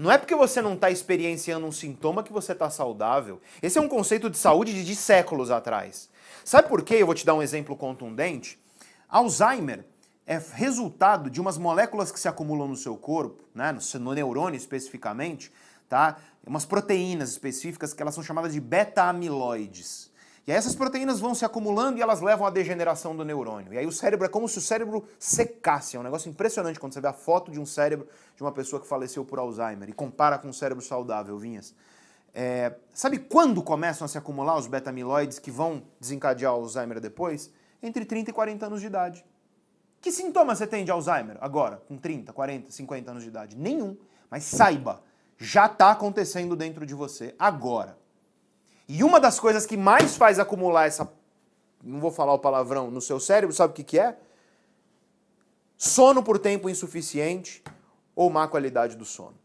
Não 0.00 0.10
é 0.10 0.16
porque 0.16 0.34
você 0.34 0.62
não 0.62 0.72
está 0.72 0.90
experienciando 0.90 1.66
um 1.66 1.70
sintoma 1.70 2.22
que 2.22 2.32
você 2.32 2.52
está 2.52 2.70
saudável. 2.70 3.38
Esse 3.60 3.76
é 3.76 3.82
um 3.82 3.86
conceito 3.86 4.30
de 4.30 4.38
saúde 4.38 4.72
de, 4.72 4.82
de 4.82 4.96
séculos 4.96 5.50
atrás. 5.50 6.08
Sabe 6.42 6.70
por 6.70 6.80
quê? 6.80 6.94
Eu 6.94 7.04
vou 7.04 7.14
te 7.14 7.26
dar 7.26 7.34
um 7.34 7.42
exemplo 7.42 7.76
contundente. 7.76 8.58
Alzheimer 9.06 9.84
é 10.26 10.40
resultado 10.54 11.28
de 11.28 11.38
umas 11.38 11.58
moléculas 11.58 12.10
que 12.10 12.18
se 12.18 12.26
acumulam 12.26 12.66
no 12.66 12.78
seu 12.78 12.96
corpo, 12.96 13.44
né, 13.54 13.76
no 14.00 14.14
neurônio 14.14 14.56
especificamente, 14.56 15.52
tá? 15.86 16.16
Umas 16.46 16.64
proteínas 16.64 17.28
específicas 17.32 17.92
que 17.92 18.00
elas 18.00 18.14
são 18.14 18.24
chamadas 18.24 18.54
de 18.54 18.60
beta-amiloides. 18.60 20.09
E 20.46 20.52
essas 20.52 20.74
proteínas 20.74 21.20
vão 21.20 21.34
se 21.34 21.44
acumulando 21.44 21.98
e 21.98 22.02
elas 22.02 22.20
levam 22.20 22.46
à 22.46 22.50
degeneração 22.50 23.14
do 23.14 23.24
neurônio. 23.24 23.72
E 23.72 23.78
aí 23.78 23.86
o 23.86 23.92
cérebro 23.92 24.26
é 24.26 24.28
como 24.28 24.48
se 24.48 24.58
o 24.58 24.60
cérebro 24.60 25.06
secasse. 25.18 25.96
É 25.96 26.00
um 26.00 26.02
negócio 26.02 26.28
impressionante 26.28 26.80
quando 26.80 26.94
você 26.94 27.00
vê 27.00 27.08
a 27.08 27.12
foto 27.12 27.50
de 27.50 27.60
um 27.60 27.66
cérebro 27.66 28.08
de 28.34 28.42
uma 28.42 28.50
pessoa 28.50 28.80
que 28.80 28.88
faleceu 28.88 29.24
por 29.24 29.38
Alzheimer 29.38 29.88
e 29.88 29.92
compara 29.92 30.38
com 30.38 30.48
um 30.48 30.52
cérebro 30.52 30.82
saudável, 30.82 31.38
Vinhas. 31.38 31.74
É, 32.32 32.74
sabe 32.94 33.18
quando 33.18 33.62
começam 33.62 34.04
a 34.04 34.08
se 34.08 34.16
acumular 34.16 34.56
os 34.56 34.66
beta-amiloides 34.66 35.38
que 35.38 35.50
vão 35.50 35.82
desencadear 35.98 36.52
o 36.52 36.62
Alzheimer 36.62 37.00
depois? 37.00 37.52
Entre 37.82 38.04
30 38.04 38.30
e 38.30 38.32
40 38.32 38.66
anos 38.66 38.80
de 38.80 38.86
idade. 38.86 39.24
Que 40.00 40.10
sintomas 40.10 40.58
você 40.58 40.66
tem 40.66 40.84
de 40.84 40.90
Alzheimer 40.90 41.36
agora, 41.40 41.82
com 41.86 41.96
30, 41.98 42.32
40, 42.32 42.70
50 42.70 43.10
anos 43.10 43.22
de 43.22 43.28
idade? 43.28 43.56
Nenhum. 43.56 43.96
Mas 44.30 44.44
saiba, 44.44 45.02
já 45.36 45.66
está 45.66 45.90
acontecendo 45.90 46.56
dentro 46.56 46.86
de 46.86 46.94
você 46.94 47.34
agora. 47.38 47.98
E 48.92 49.04
uma 49.04 49.20
das 49.20 49.38
coisas 49.38 49.64
que 49.64 49.76
mais 49.76 50.16
faz 50.16 50.40
acumular 50.40 50.86
essa, 50.86 51.08
não 51.80 52.00
vou 52.00 52.10
falar 52.10 52.32
o 52.32 52.40
palavrão, 52.40 52.90
no 52.90 53.00
seu 53.00 53.20
cérebro, 53.20 53.54
sabe 53.54 53.70
o 53.70 53.76
que, 53.76 53.84
que 53.84 54.00
é? 54.00 54.16
Sono 55.78 56.24
por 56.24 56.40
tempo 56.40 56.68
insuficiente 56.68 57.62
ou 58.16 58.28
má 58.28 58.48
qualidade 58.48 58.96
do 58.96 59.04
sono. 59.04 59.36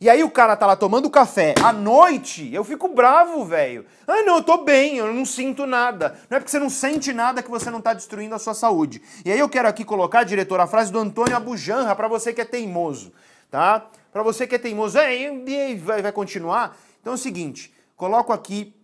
E 0.00 0.08
aí 0.08 0.24
o 0.24 0.30
cara 0.30 0.56
tá 0.56 0.66
lá 0.66 0.76
tomando 0.76 1.10
café 1.10 1.54
à 1.62 1.74
noite, 1.74 2.50
eu 2.54 2.64
fico 2.64 2.88
bravo, 2.88 3.44
velho. 3.44 3.84
Ah, 4.06 4.22
não, 4.22 4.36
eu 4.36 4.42
tô 4.42 4.64
bem, 4.64 4.96
eu 4.96 5.12
não 5.12 5.26
sinto 5.26 5.66
nada. 5.66 6.18
Não 6.30 6.38
é 6.38 6.40
porque 6.40 6.50
você 6.50 6.58
não 6.58 6.70
sente 6.70 7.12
nada 7.12 7.42
que 7.42 7.50
você 7.50 7.68
não 7.68 7.82
tá 7.82 7.92
destruindo 7.92 8.34
a 8.34 8.38
sua 8.38 8.54
saúde. 8.54 9.02
E 9.26 9.30
aí 9.30 9.38
eu 9.38 9.48
quero 9.48 9.68
aqui 9.68 9.84
colocar, 9.84 10.24
diretor, 10.24 10.58
a 10.58 10.66
frase 10.66 10.90
do 10.90 10.98
Antônio 10.98 11.36
Abujanra 11.36 11.94
para 11.94 12.08
você 12.08 12.32
que 12.32 12.40
é 12.40 12.46
teimoso, 12.46 13.12
tá? 13.50 13.90
Para 14.10 14.22
você 14.22 14.46
que 14.46 14.54
é 14.54 14.58
teimoso, 14.58 14.96
é, 14.96 15.14
e 15.14 15.74
vai, 15.74 16.00
vai 16.00 16.12
continuar? 16.12 16.78
Então 16.98 17.12
é 17.12 17.16
o 17.16 17.18
seguinte, 17.18 17.70
coloco 18.00 18.32
aqui 18.32 18.74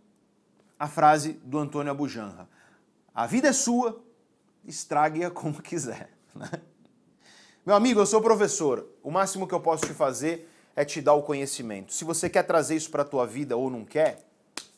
a 0.79 0.87
frase 0.87 1.41
do 1.43 1.57
Antônio 1.57 1.91
Abujanra. 1.91 2.47
A 3.15 3.27
vida 3.27 3.49
é 3.49 3.53
sua, 3.53 3.99
estrague-a 4.63 5.31
como 5.31 5.63
quiser. 5.63 6.11
Né? 6.37 6.51
Meu 7.65 7.75
amigo, 7.75 7.99
eu 7.99 8.05
sou 8.05 8.21
professor. 8.21 8.87
O 9.03 9.11
máximo 9.11 9.49
que 9.49 9.55
eu 9.55 9.61
posso 9.61 9.87
te 9.87 9.95
fazer 9.95 10.47
é 10.77 10.85
te 10.85 11.01
dar 11.01 11.15
o 11.15 11.23
conhecimento. 11.23 11.95
Se 11.95 12.05
você 12.05 12.29
quer 12.29 12.43
trazer 12.43 12.77
isso 12.77 12.91
para 12.91 13.01
a 13.01 13.07
tua 13.07 13.27
vida 13.27 13.57
ou 13.57 13.71
não 13.71 13.87
quer, 13.87 14.19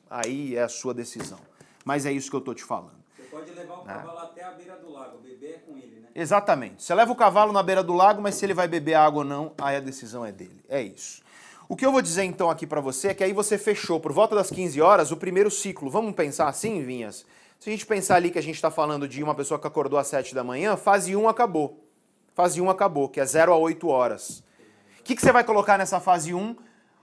aí 0.09 0.55
é 0.55 0.62
a 0.62 0.69
sua 0.69 0.94
decisão. 0.94 1.40
Mas 1.85 2.06
é 2.06 2.12
isso 2.12 2.31
que 2.31 2.36
eu 2.36 2.39
estou 2.39 2.55
te 2.55 2.62
falando. 2.62 3.02
Você 3.16 3.24
pode 3.24 3.51
levar 3.51 3.81
o 3.81 3.85
né? 3.85 3.93
cavalo 3.93 4.19
até 4.20 4.44
a 4.44 4.52
beira 4.52 4.77
do 4.77 4.89
lago, 4.89 5.19
beber 5.19 5.55
é 5.55 5.59
com 5.59 5.77
ele, 5.77 5.98
né? 5.98 6.09
Exatamente. 6.15 6.85
Você 6.85 6.94
leva 6.94 7.10
o 7.10 7.16
cavalo 7.16 7.52
na 7.52 7.62
beira 7.65 7.82
do 7.82 7.93
lago, 7.93 8.23
mas 8.23 8.36
se 8.36 8.47
ele 8.47 8.55
vai 8.55 8.69
beber 8.69 8.94
água 8.94 9.23
ou 9.23 9.28
não, 9.28 9.52
aí 9.59 9.74
a 9.74 9.81
decisão 9.81 10.24
é 10.24 10.31
dele. 10.31 10.65
É 10.69 10.81
isso. 10.81 11.24
O 11.69 11.77
que 11.77 11.85
eu 11.85 11.93
vou 11.93 12.01
dizer 12.01 12.24
então 12.24 12.49
aqui 12.49 12.66
para 12.66 12.81
você 12.81 13.09
é 13.09 13.15
que 13.15 13.23
aí 13.23 13.32
você 13.32 13.59
fechou 13.59 14.01
por 14.01 14.12
volta 14.12 14.35
das 14.35 14.51
15 14.51 14.81
horas 14.81 15.12
o 15.12 15.16
primeiro 15.16 15.51
ciclo. 15.51 15.90
Vamos 15.90 16.15
pensar 16.15 16.49
assim, 16.49 16.82
Vinhas? 16.82 17.27
Se 17.61 17.69
a 17.69 17.73
gente 17.73 17.85
pensar 17.86 18.16
ali 18.16 18.31
que 18.31 18.39
a 18.39 18.43
gente 18.43 18.55
está 18.55 18.70
falando 18.70 19.07
de 19.07 19.23
uma 19.23 19.35
pessoa 19.35 19.61
que 19.61 19.66
acordou 19.66 19.99
às 19.99 20.07
7 20.07 20.35
da 20.35 20.43
manhã, 20.43 20.77
fase 20.77 21.15
1 21.15 21.28
acabou. 21.28 21.85
Fase 22.35 22.61
1 22.61 22.70
acabou, 22.70 23.09
que 23.09 23.20
é 23.20 23.27
0 23.27 23.53
a 23.53 23.57
8 23.57 23.86
horas 23.89 24.43
que, 25.09 25.16
que 25.16 25.23
você 25.23 25.32
vai 25.32 25.43
colocar 25.43 25.78
nessa 25.78 25.99
fase 26.01 26.35
1? 26.35 26.55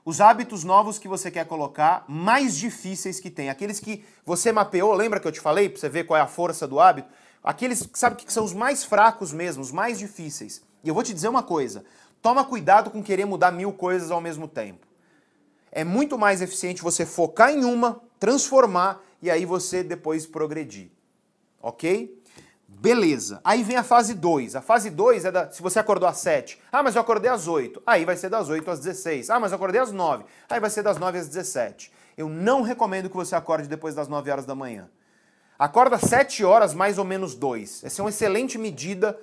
Os 0.05 0.21
hábitos 0.21 0.63
novos 0.63 0.99
que 0.99 1.07
você 1.07 1.31
quer 1.31 1.47
colocar, 1.47 2.05
mais 2.07 2.55
difíceis 2.55 3.19
que 3.19 3.31
tem. 3.31 3.49
Aqueles 3.49 3.79
que 3.79 4.05
você 4.23 4.51
mapeou, 4.51 4.93
lembra 4.93 5.19
que 5.19 5.27
eu 5.27 5.31
te 5.31 5.39
falei, 5.39 5.67
para 5.67 5.79
você 5.79 5.89
ver 5.89 6.03
qual 6.03 6.15
é 6.15 6.21
a 6.21 6.27
força 6.27 6.67
do 6.67 6.79
hábito? 6.79 7.09
Aqueles, 7.43 7.89
sabe 7.95 8.17
que 8.17 8.31
são 8.31 8.45
os 8.45 8.53
mais 8.53 8.83
fracos 8.83 9.33
mesmo, 9.33 9.63
os 9.63 9.71
mais 9.71 9.97
difíceis. 9.97 10.61
E 10.83 10.87
eu 10.87 10.93
vou 10.93 11.01
te 11.01 11.15
dizer 11.15 11.29
uma 11.29 11.41
coisa: 11.41 11.83
toma 12.25 12.43
cuidado 12.43 12.89
com 12.89 13.03
querer 13.03 13.25
mudar 13.25 13.51
mil 13.51 13.71
coisas 13.71 14.09
ao 14.09 14.19
mesmo 14.19 14.47
tempo. 14.47 14.87
É 15.71 15.83
muito 15.83 16.17
mais 16.17 16.41
eficiente 16.41 16.81
você 16.81 17.05
focar 17.05 17.51
em 17.51 17.63
uma, 17.63 18.01
transformar 18.19 18.99
e 19.21 19.29
aí 19.29 19.45
você 19.45 19.83
depois 19.83 20.25
progredir. 20.25 20.89
Ok? 21.61 22.19
Beleza. 22.67 23.39
Aí 23.43 23.61
vem 23.61 23.77
a 23.77 23.83
fase 23.83 24.15
2. 24.15 24.55
A 24.55 24.61
fase 24.61 24.89
2 24.89 25.25
é 25.25 25.31
da. 25.31 25.51
Se 25.51 25.61
você 25.61 25.77
acordou 25.77 26.09
às 26.09 26.17
7. 26.17 26.59
Ah, 26.71 26.81
mas 26.81 26.95
eu 26.95 27.01
acordei 27.01 27.29
às 27.29 27.47
8. 27.47 27.83
Aí 27.85 28.03
vai 28.05 28.17
ser 28.17 28.29
das 28.29 28.49
8 28.49 28.71
às 28.71 28.79
16. 28.79 29.29
Ah, 29.29 29.39
mas 29.39 29.51
eu 29.51 29.57
acordei 29.57 29.79
às 29.79 29.91
9. 29.91 30.23
Aí 30.49 30.59
vai 30.59 30.71
ser 30.71 30.81
das 30.81 30.97
9 30.97 31.19
às 31.19 31.27
17. 31.27 31.91
Eu 32.17 32.27
não 32.27 32.63
recomendo 32.63 33.07
que 33.07 33.15
você 33.15 33.35
acorde 33.35 33.69
depois 33.69 33.93
das 33.93 34.07
9 34.07 34.31
horas 34.31 34.47
da 34.47 34.55
manhã. 34.55 34.89
Acorda 35.59 35.99
7 35.99 36.43
horas 36.43 36.73
mais 36.73 36.97
ou 36.97 37.05
menos 37.05 37.35
2. 37.35 37.83
Essa 37.83 38.01
é 38.01 38.03
uma 38.03 38.09
excelente 38.09 38.57
medida 38.57 39.15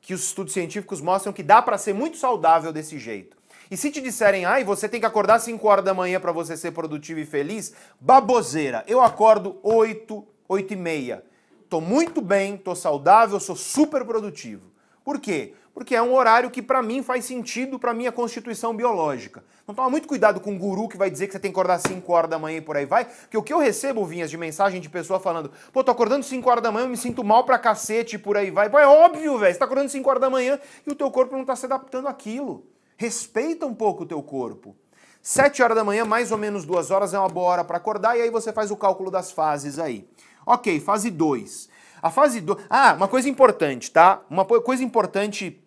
que 0.00 0.14
os 0.14 0.24
estudos 0.24 0.52
científicos 0.52 1.00
mostram 1.00 1.32
que 1.32 1.42
dá 1.42 1.60
para 1.60 1.78
ser 1.78 1.92
muito 1.92 2.16
saudável 2.16 2.72
desse 2.72 2.98
jeito. 2.98 3.36
E 3.70 3.76
se 3.76 3.90
te 3.90 4.00
disserem, 4.00 4.44
ai, 4.44 4.64
você 4.64 4.88
tem 4.88 4.98
que 4.98 5.06
acordar 5.06 5.38
5 5.38 5.66
horas 5.68 5.84
da 5.84 5.94
manhã 5.94 6.18
para 6.18 6.32
você 6.32 6.56
ser 6.56 6.72
produtivo 6.72 7.20
e 7.20 7.26
feliz, 7.26 7.72
baboseira. 8.00 8.82
Eu 8.86 9.00
acordo 9.00 9.58
8, 9.62 10.26
8 10.48 10.72
e 10.72 10.76
meia. 10.76 11.24
Tô 11.68 11.80
muito 11.80 12.20
bem, 12.20 12.56
tô 12.56 12.74
saudável, 12.74 13.38
sou 13.38 13.54
super 13.54 14.04
produtivo. 14.04 14.72
Por 15.04 15.20
quê? 15.20 15.54
Porque 15.80 15.94
é 15.94 16.02
um 16.02 16.12
horário 16.12 16.50
que 16.50 16.60
para 16.60 16.82
mim 16.82 17.02
faz 17.02 17.24
sentido 17.24 17.78
para 17.78 17.94
minha 17.94 18.12
constituição 18.12 18.76
biológica. 18.76 19.42
Então 19.62 19.74
toma 19.74 19.88
muito 19.88 20.06
cuidado 20.06 20.38
com 20.38 20.54
o 20.54 20.58
guru 20.58 20.86
que 20.86 20.98
vai 20.98 21.10
dizer 21.10 21.26
que 21.26 21.32
você 21.32 21.38
tem 21.38 21.50
que 21.50 21.54
acordar 21.54 21.78
5 21.78 22.12
horas 22.12 22.28
da 22.28 22.38
manhã 22.38 22.58
e 22.58 22.60
por 22.60 22.76
aí 22.76 22.84
vai, 22.84 23.06
porque 23.06 23.38
o 23.38 23.42
que 23.42 23.50
eu 23.50 23.58
recebo, 23.58 24.04
Vinhas, 24.04 24.28
de 24.28 24.36
mensagem 24.36 24.78
de 24.78 24.90
pessoa 24.90 25.18
falando, 25.18 25.50
pô, 25.72 25.82
tô 25.82 25.90
acordando 25.90 26.22
5 26.22 26.50
horas 26.50 26.62
da 26.62 26.70
manhã, 26.70 26.84
eu 26.84 26.90
me 26.90 26.98
sinto 26.98 27.24
mal 27.24 27.44
pra 27.44 27.58
cacete 27.58 28.16
e 28.16 28.18
por 28.18 28.36
aí 28.36 28.50
vai. 28.50 28.68
Pô, 28.68 28.78
é 28.78 28.86
óbvio, 28.86 29.38
velho, 29.38 29.54
você 29.54 29.58
tá 29.58 29.64
acordando 29.64 29.88
5 29.88 30.06
horas 30.06 30.20
da 30.20 30.28
manhã 30.28 30.60
e 30.86 30.90
o 30.90 30.94
teu 30.94 31.10
corpo 31.10 31.34
não 31.34 31.46
tá 31.46 31.56
se 31.56 31.64
adaptando 31.64 32.08
àquilo. 32.08 32.66
Respeita 32.98 33.64
um 33.64 33.74
pouco 33.74 34.02
o 34.02 34.06
teu 34.06 34.22
corpo. 34.22 34.76
7 35.22 35.62
horas 35.62 35.74
da 35.78 35.82
manhã, 35.82 36.04
mais 36.04 36.30
ou 36.30 36.36
menos 36.36 36.66
2 36.66 36.90
horas, 36.90 37.14
é 37.14 37.18
uma 37.18 37.30
boa 37.30 37.52
hora 37.52 37.64
para 37.64 37.78
acordar 37.78 38.18
e 38.18 38.20
aí 38.20 38.28
você 38.28 38.52
faz 38.52 38.70
o 38.70 38.76
cálculo 38.76 39.10
das 39.10 39.32
fases 39.32 39.78
aí. 39.78 40.06
Ok, 40.44 40.78
fase 40.78 41.10
2. 41.10 41.70
A 42.02 42.10
fase 42.10 42.42
2. 42.42 42.66
Ah, 42.68 42.92
uma 42.92 43.08
coisa 43.08 43.30
importante, 43.30 43.90
tá? 43.90 44.20
Uma 44.28 44.44
coisa 44.44 44.84
importante 44.84 45.58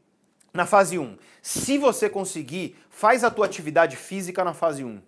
na 0.53 0.65
fase 0.65 0.99
1. 0.99 1.01
Um. 1.01 1.17
Se 1.41 1.77
você 1.77 2.09
conseguir, 2.09 2.77
faz 2.89 3.23
a 3.23 3.31
tua 3.31 3.45
atividade 3.45 3.97
física 3.97 4.43
na 4.43 4.53
fase 4.53 4.83
1. 4.83 4.87
Um. 4.87 5.01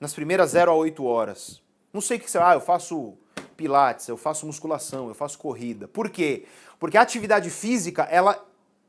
Nas 0.00 0.14
primeiras 0.14 0.50
0 0.50 0.70
a 0.70 0.74
8 0.74 1.04
horas. 1.04 1.62
Não 1.92 2.00
sei 2.00 2.16
o 2.16 2.20
que 2.20 2.30
você. 2.30 2.38
Ah, 2.38 2.54
eu 2.54 2.60
faço 2.60 3.16
pilates, 3.56 4.08
eu 4.08 4.16
faço 4.16 4.46
musculação, 4.46 5.08
eu 5.08 5.14
faço 5.14 5.38
corrida. 5.38 5.86
Por 5.88 6.10
quê? 6.10 6.46
Porque 6.78 6.96
a 6.96 7.02
atividade 7.02 7.50
física, 7.50 8.02
ela 8.04 8.44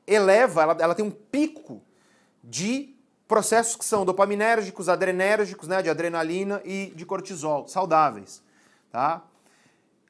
eleva, 0.06 0.62
ela, 0.62 0.78
ela 0.80 0.95
tem 0.95 1.06
um 1.06 1.12
pico 1.12 1.82
de 2.44 2.95
processos 3.28 3.76
que 3.76 3.86
são 3.86 4.06
dopaminérgicos, 4.06 4.88
adrenérgicos, 4.88 5.68
né, 5.68 5.82
de 5.82 5.90
adrenalina 5.90 6.62
e 6.64 6.94
de 6.95 7.06
cortisol, 7.06 7.68
saudáveis, 7.68 8.41
tá? 8.90 9.24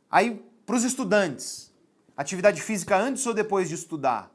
Aí, 0.10 0.44
para 0.66 0.76
os 0.76 0.84
estudantes, 0.84 1.74
atividade 2.16 2.62
física 2.62 2.96
antes 2.96 3.26
ou 3.26 3.34
depois 3.34 3.68
de 3.68 3.76
estudar? 3.76 4.32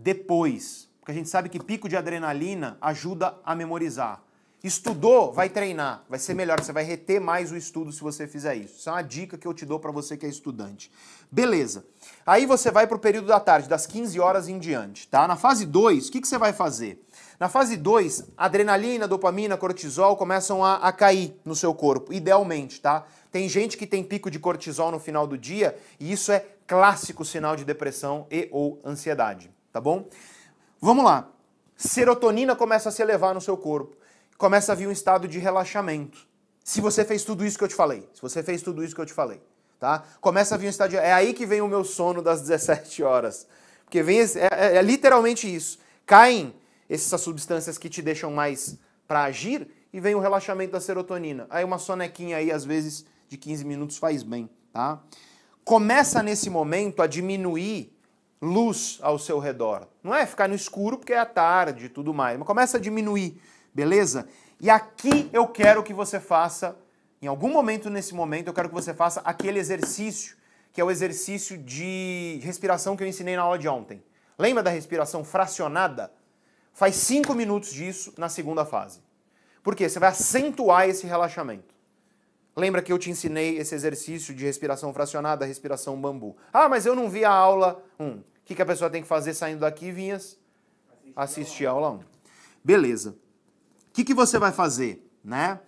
Depois, 0.00 0.88
porque 1.00 1.10
a 1.10 1.14
gente 1.14 1.28
sabe 1.28 1.48
que 1.48 1.58
pico 1.58 1.88
de 1.88 1.96
adrenalina 1.96 2.78
ajuda 2.80 3.36
a 3.44 3.54
memorizar. 3.54 4.22
Estudou, 4.62 5.32
vai 5.32 5.48
treinar, 5.48 6.04
vai 6.08 6.18
ser 6.18 6.34
melhor, 6.34 6.60
você 6.60 6.72
vai 6.72 6.82
reter 6.82 7.20
mais 7.20 7.52
o 7.52 7.56
estudo 7.56 7.92
se 7.92 8.00
você 8.00 8.26
fizer 8.26 8.54
isso. 8.56 8.78
Isso 8.78 8.88
é 8.88 8.92
uma 8.92 9.02
dica 9.02 9.38
que 9.38 9.46
eu 9.46 9.54
te 9.54 9.64
dou 9.64 9.78
para 9.78 9.92
você 9.92 10.16
que 10.16 10.26
é 10.26 10.28
estudante. 10.28 10.90
Beleza. 11.30 11.84
Aí 12.26 12.44
você 12.44 12.70
vai 12.70 12.86
para 12.86 12.96
o 12.96 13.00
período 13.00 13.26
da 13.26 13.38
tarde, 13.38 13.68
das 13.68 13.86
15 13.86 14.18
horas 14.18 14.48
em 14.48 14.58
diante, 14.58 15.06
tá? 15.06 15.28
Na 15.28 15.36
fase 15.36 15.64
2, 15.64 16.08
o 16.08 16.12
que, 16.12 16.20
que 16.20 16.28
você 16.28 16.38
vai 16.38 16.52
fazer? 16.52 17.04
Na 17.38 17.48
fase 17.48 17.76
2, 17.76 18.30
adrenalina, 18.36 19.06
dopamina, 19.06 19.56
cortisol 19.56 20.16
começam 20.16 20.64
a, 20.64 20.74
a 20.76 20.92
cair 20.92 21.38
no 21.44 21.54
seu 21.54 21.72
corpo, 21.72 22.12
idealmente, 22.12 22.80
tá? 22.80 23.04
Tem 23.30 23.48
gente 23.48 23.76
que 23.76 23.86
tem 23.86 24.02
pico 24.02 24.30
de 24.30 24.38
cortisol 24.38 24.90
no 24.90 24.98
final 24.98 25.26
do 25.26 25.38
dia 25.38 25.78
e 26.00 26.10
isso 26.10 26.32
é 26.32 26.44
clássico 26.66 27.24
sinal 27.24 27.56
de 27.56 27.64
depressão 27.64 28.26
e 28.30 28.48
ou 28.50 28.80
ansiedade, 28.84 29.50
tá 29.72 29.80
bom? 29.80 30.08
Vamos 30.80 31.04
lá. 31.04 31.28
Serotonina 31.76 32.56
começa 32.56 32.88
a 32.88 32.92
se 32.92 33.02
elevar 33.02 33.34
no 33.34 33.40
seu 33.40 33.56
corpo. 33.56 33.96
Começa 34.36 34.72
a 34.72 34.74
vir 34.74 34.88
um 34.88 34.92
estado 34.92 35.28
de 35.28 35.38
relaxamento. 35.38 36.26
Se 36.64 36.80
você 36.80 37.04
fez 37.04 37.24
tudo 37.24 37.44
isso 37.44 37.56
que 37.56 37.64
eu 37.64 37.68
te 37.68 37.74
falei, 37.74 38.08
se 38.12 38.20
você 38.20 38.42
fez 38.42 38.62
tudo 38.62 38.84
isso 38.84 38.94
que 38.94 39.00
eu 39.00 39.06
te 39.06 39.12
falei, 39.12 39.40
tá? 39.80 40.04
Começa 40.20 40.54
a 40.54 40.58
vir 40.58 40.66
um 40.66 40.70
estado 40.70 40.90
de... 40.90 40.96
É 40.96 41.12
aí 41.12 41.32
que 41.32 41.46
vem 41.46 41.60
o 41.60 41.68
meu 41.68 41.84
sono 41.84 42.20
das 42.20 42.42
17 42.46 43.02
horas. 43.02 43.46
Porque 43.84 44.02
vem... 44.02 44.20
É, 44.20 44.48
é, 44.50 44.76
é 44.76 44.82
literalmente 44.82 45.52
isso. 45.52 45.78
Caem 46.04 46.54
essas 46.88 47.20
substâncias 47.20 47.78
que 47.78 47.88
te 47.88 48.02
deixam 48.02 48.30
mais 48.30 48.76
para 49.06 49.24
agir 49.24 49.68
e 49.92 50.00
vem 50.00 50.14
o 50.14 50.20
relaxamento 50.20 50.72
da 50.72 50.80
serotonina. 50.80 51.46
Aí 51.48 51.64
uma 51.64 51.78
sonequinha 51.78 52.36
aí, 52.36 52.50
às 52.50 52.64
vezes, 52.64 53.04
de 53.28 53.36
15 53.36 53.64
minutos 53.64 53.98
faz 53.98 54.22
bem, 54.22 54.48
tá? 54.72 55.02
Começa 55.64 56.22
nesse 56.22 56.48
momento 56.50 57.02
a 57.02 57.06
diminuir 57.06 57.97
luz 58.40 58.98
ao 59.02 59.18
seu 59.18 59.38
redor. 59.38 59.86
Não 60.02 60.14
é 60.14 60.24
ficar 60.26 60.48
no 60.48 60.54
escuro 60.54 60.98
porque 60.98 61.12
é 61.12 61.18
a 61.18 61.26
tarde 61.26 61.86
e 61.86 61.88
tudo 61.88 62.14
mais, 62.14 62.38
mas 62.38 62.46
começa 62.46 62.76
a 62.76 62.80
diminuir, 62.80 63.40
beleza? 63.74 64.28
E 64.60 64.70
aqui 64.70 65.28
eu 65.32 65.46
quero 65.46 65.82
que 65.82 65.92
você 65.92 66.18
faça, 66.18 66.76
em 67.20 67.26
algum 67.26 67.50
momento 67.50 67.90
nesse 67.90 68.14
momento, 68.14 68.48
eu 68.48 68.54
quero 68.54 68.68
que 68.68 68.74
você 68.74 68.94
faça 68.94 69.20
aquele 69.24 69.58
exercício, 69.58 70.36
que 70.72 70.80
é 70.80 70.84
o 70.84 70.90
exercício 70.90 71.56
de 71.58 72.40
respiração 72.42 72.96
que 72.96 73.02
eu 73.02 73.08
ensinei 73.08 73.36
na 73.36 73.42
aula 73.42 73.58
de 73.58 73.68
ontem. 73.68 74.02
Lembra 74.38 74.62
da 74.62 74.70
respiração 74.70 75.24
fracionada? 75.24 76.12
Faz 76.72 76.94
cinco 76.94 77.34
minutos 77.34 77.72
disso 77.72 78.12
na 78.16 78.28
segunda 78.28 78.64
fase. 78.64 79.00
Por 79.62 79.74
quê? 79.74 79.88
Você 79.88 79.98
vai 79.98 80.10
acentuar 80.10 80.88
esse 80.88 81.06
relaxamento. 81.06 81.74
Lembra 82.58 82.82
que 82.82 82.92
eu 82.92 82.98
te 82.98 83.08
ensinei 83.08 83.56
esse 83.56 83.72
exercício 83.72 84.34
de 84.34 84.44
respiração 84.44 84.92
fracionada, 84.92 85.44
respiração 85.44 85.96
bambu. 85.96 86.36
Ah, 86.52 86.68
mas 86.68 86.86
eu 86.86 86.94
não 86.96 87.08
vi 87.08 87.24
a 87.24 87.30
aula 87.30 87.80
1. 88.00 88.04
Um. 88.04 88.16
O 88.16 88.24
que, 88.44 88.52
que 88.56 88.60
a 88.60 88.66
pessoa 88.66 88.90
tem 88.90 89.00
que 89.00 89.06
fazer 89.06 89.32
saindo 89.32 89.60
daqui, 89.60 89.92
Vinhas? 89.92 90.36
Assistir 91.14 91.66
a 91.66 91.70
aula 91.70 91.90
1. 91.90 91.94
Um. 91.94 92.00
Beleza. 92.64 93.10
O 93.10 93.92
que, 93.92 94.02
que 94.02 94.12
você 94.12 94.40
vai 94.40 94.50
fazer? 94.50 95.08
Né? 95.22 95.60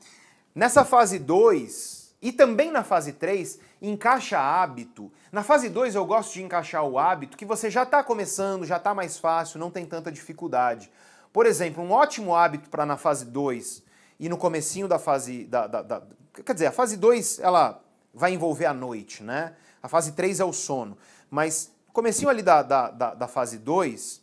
Nessa 0.52 0.84
fase 0.84 1.20
2 1.20 2.16
e 2.20 2.32
também 2.32 2.72
na 2.72 2.82
fase 2.82 3.12
3, 3.12 3.60
encaixa 3.80 4.40
hábito. 4.40 5.12
Na 5.30 5.44
fase 5.44 5.68
2 5.68 5.94
eu 5.94 6.04
gosto 6.04 6.32
de 6.32 6.42
encaixar 6.42 6.84
o 6.84 6.98
hábito 6.98 7.36
que 7.36 7.44
você 7.44 7.70
já 7.70 7.84
está 7.84 8.02
começando, 8.02 8.66
já 8.66 8.78
está 8.78 8.92
mais 8.92 9.16
fácil, 9.16 9.60
não 9.60 9.70
tem 9.70 9.86
tanta 9.86 10.10
dificuldade. 10.10 10.90
Por 11.32 11.46
exemplo, 11.46 11.84
um 11.84 11.92
ótimo 11.92 12.34
hábito 12.34 12.68
para 12.68 12.84
na 12.84 12.96
fase 12.96 13.26
2 13.26 13.88
e 14.20 14.28
no 14.28 14.36
comecinho 14.36 14.86
da 14.86 14.98
fase 14.98 15.46
da, 15.46 15.66
da, 15.66 15.82
da, 15.82 16.02
Quer 16.44 16.52
dizer, 16.52 16.66
a 16.66 16.72
fase 16.72 16.96
2, 16.96 17.40
ela 17.40 17.82
vai 18.14 18.32
envolver 18.32 18.66
a 18.66 18.74
noite, 18.74 19.22
né? 19.22 19.54
A 19.82 19.88
fase 19.88 20.12
3 20.12 20.40
é 20.40 20.44
o 20.44 20.52
sono. 20.52 20.96
Mas, 21.30 21.72
comecinho 21.92 22.28
ali 22.28 22.42
da, 22.42 22.62
da, 22.62 22.90
da, 22.90 23.14
da 23.14 23.26
fase 23.26 23.58
2, 23.58 24.20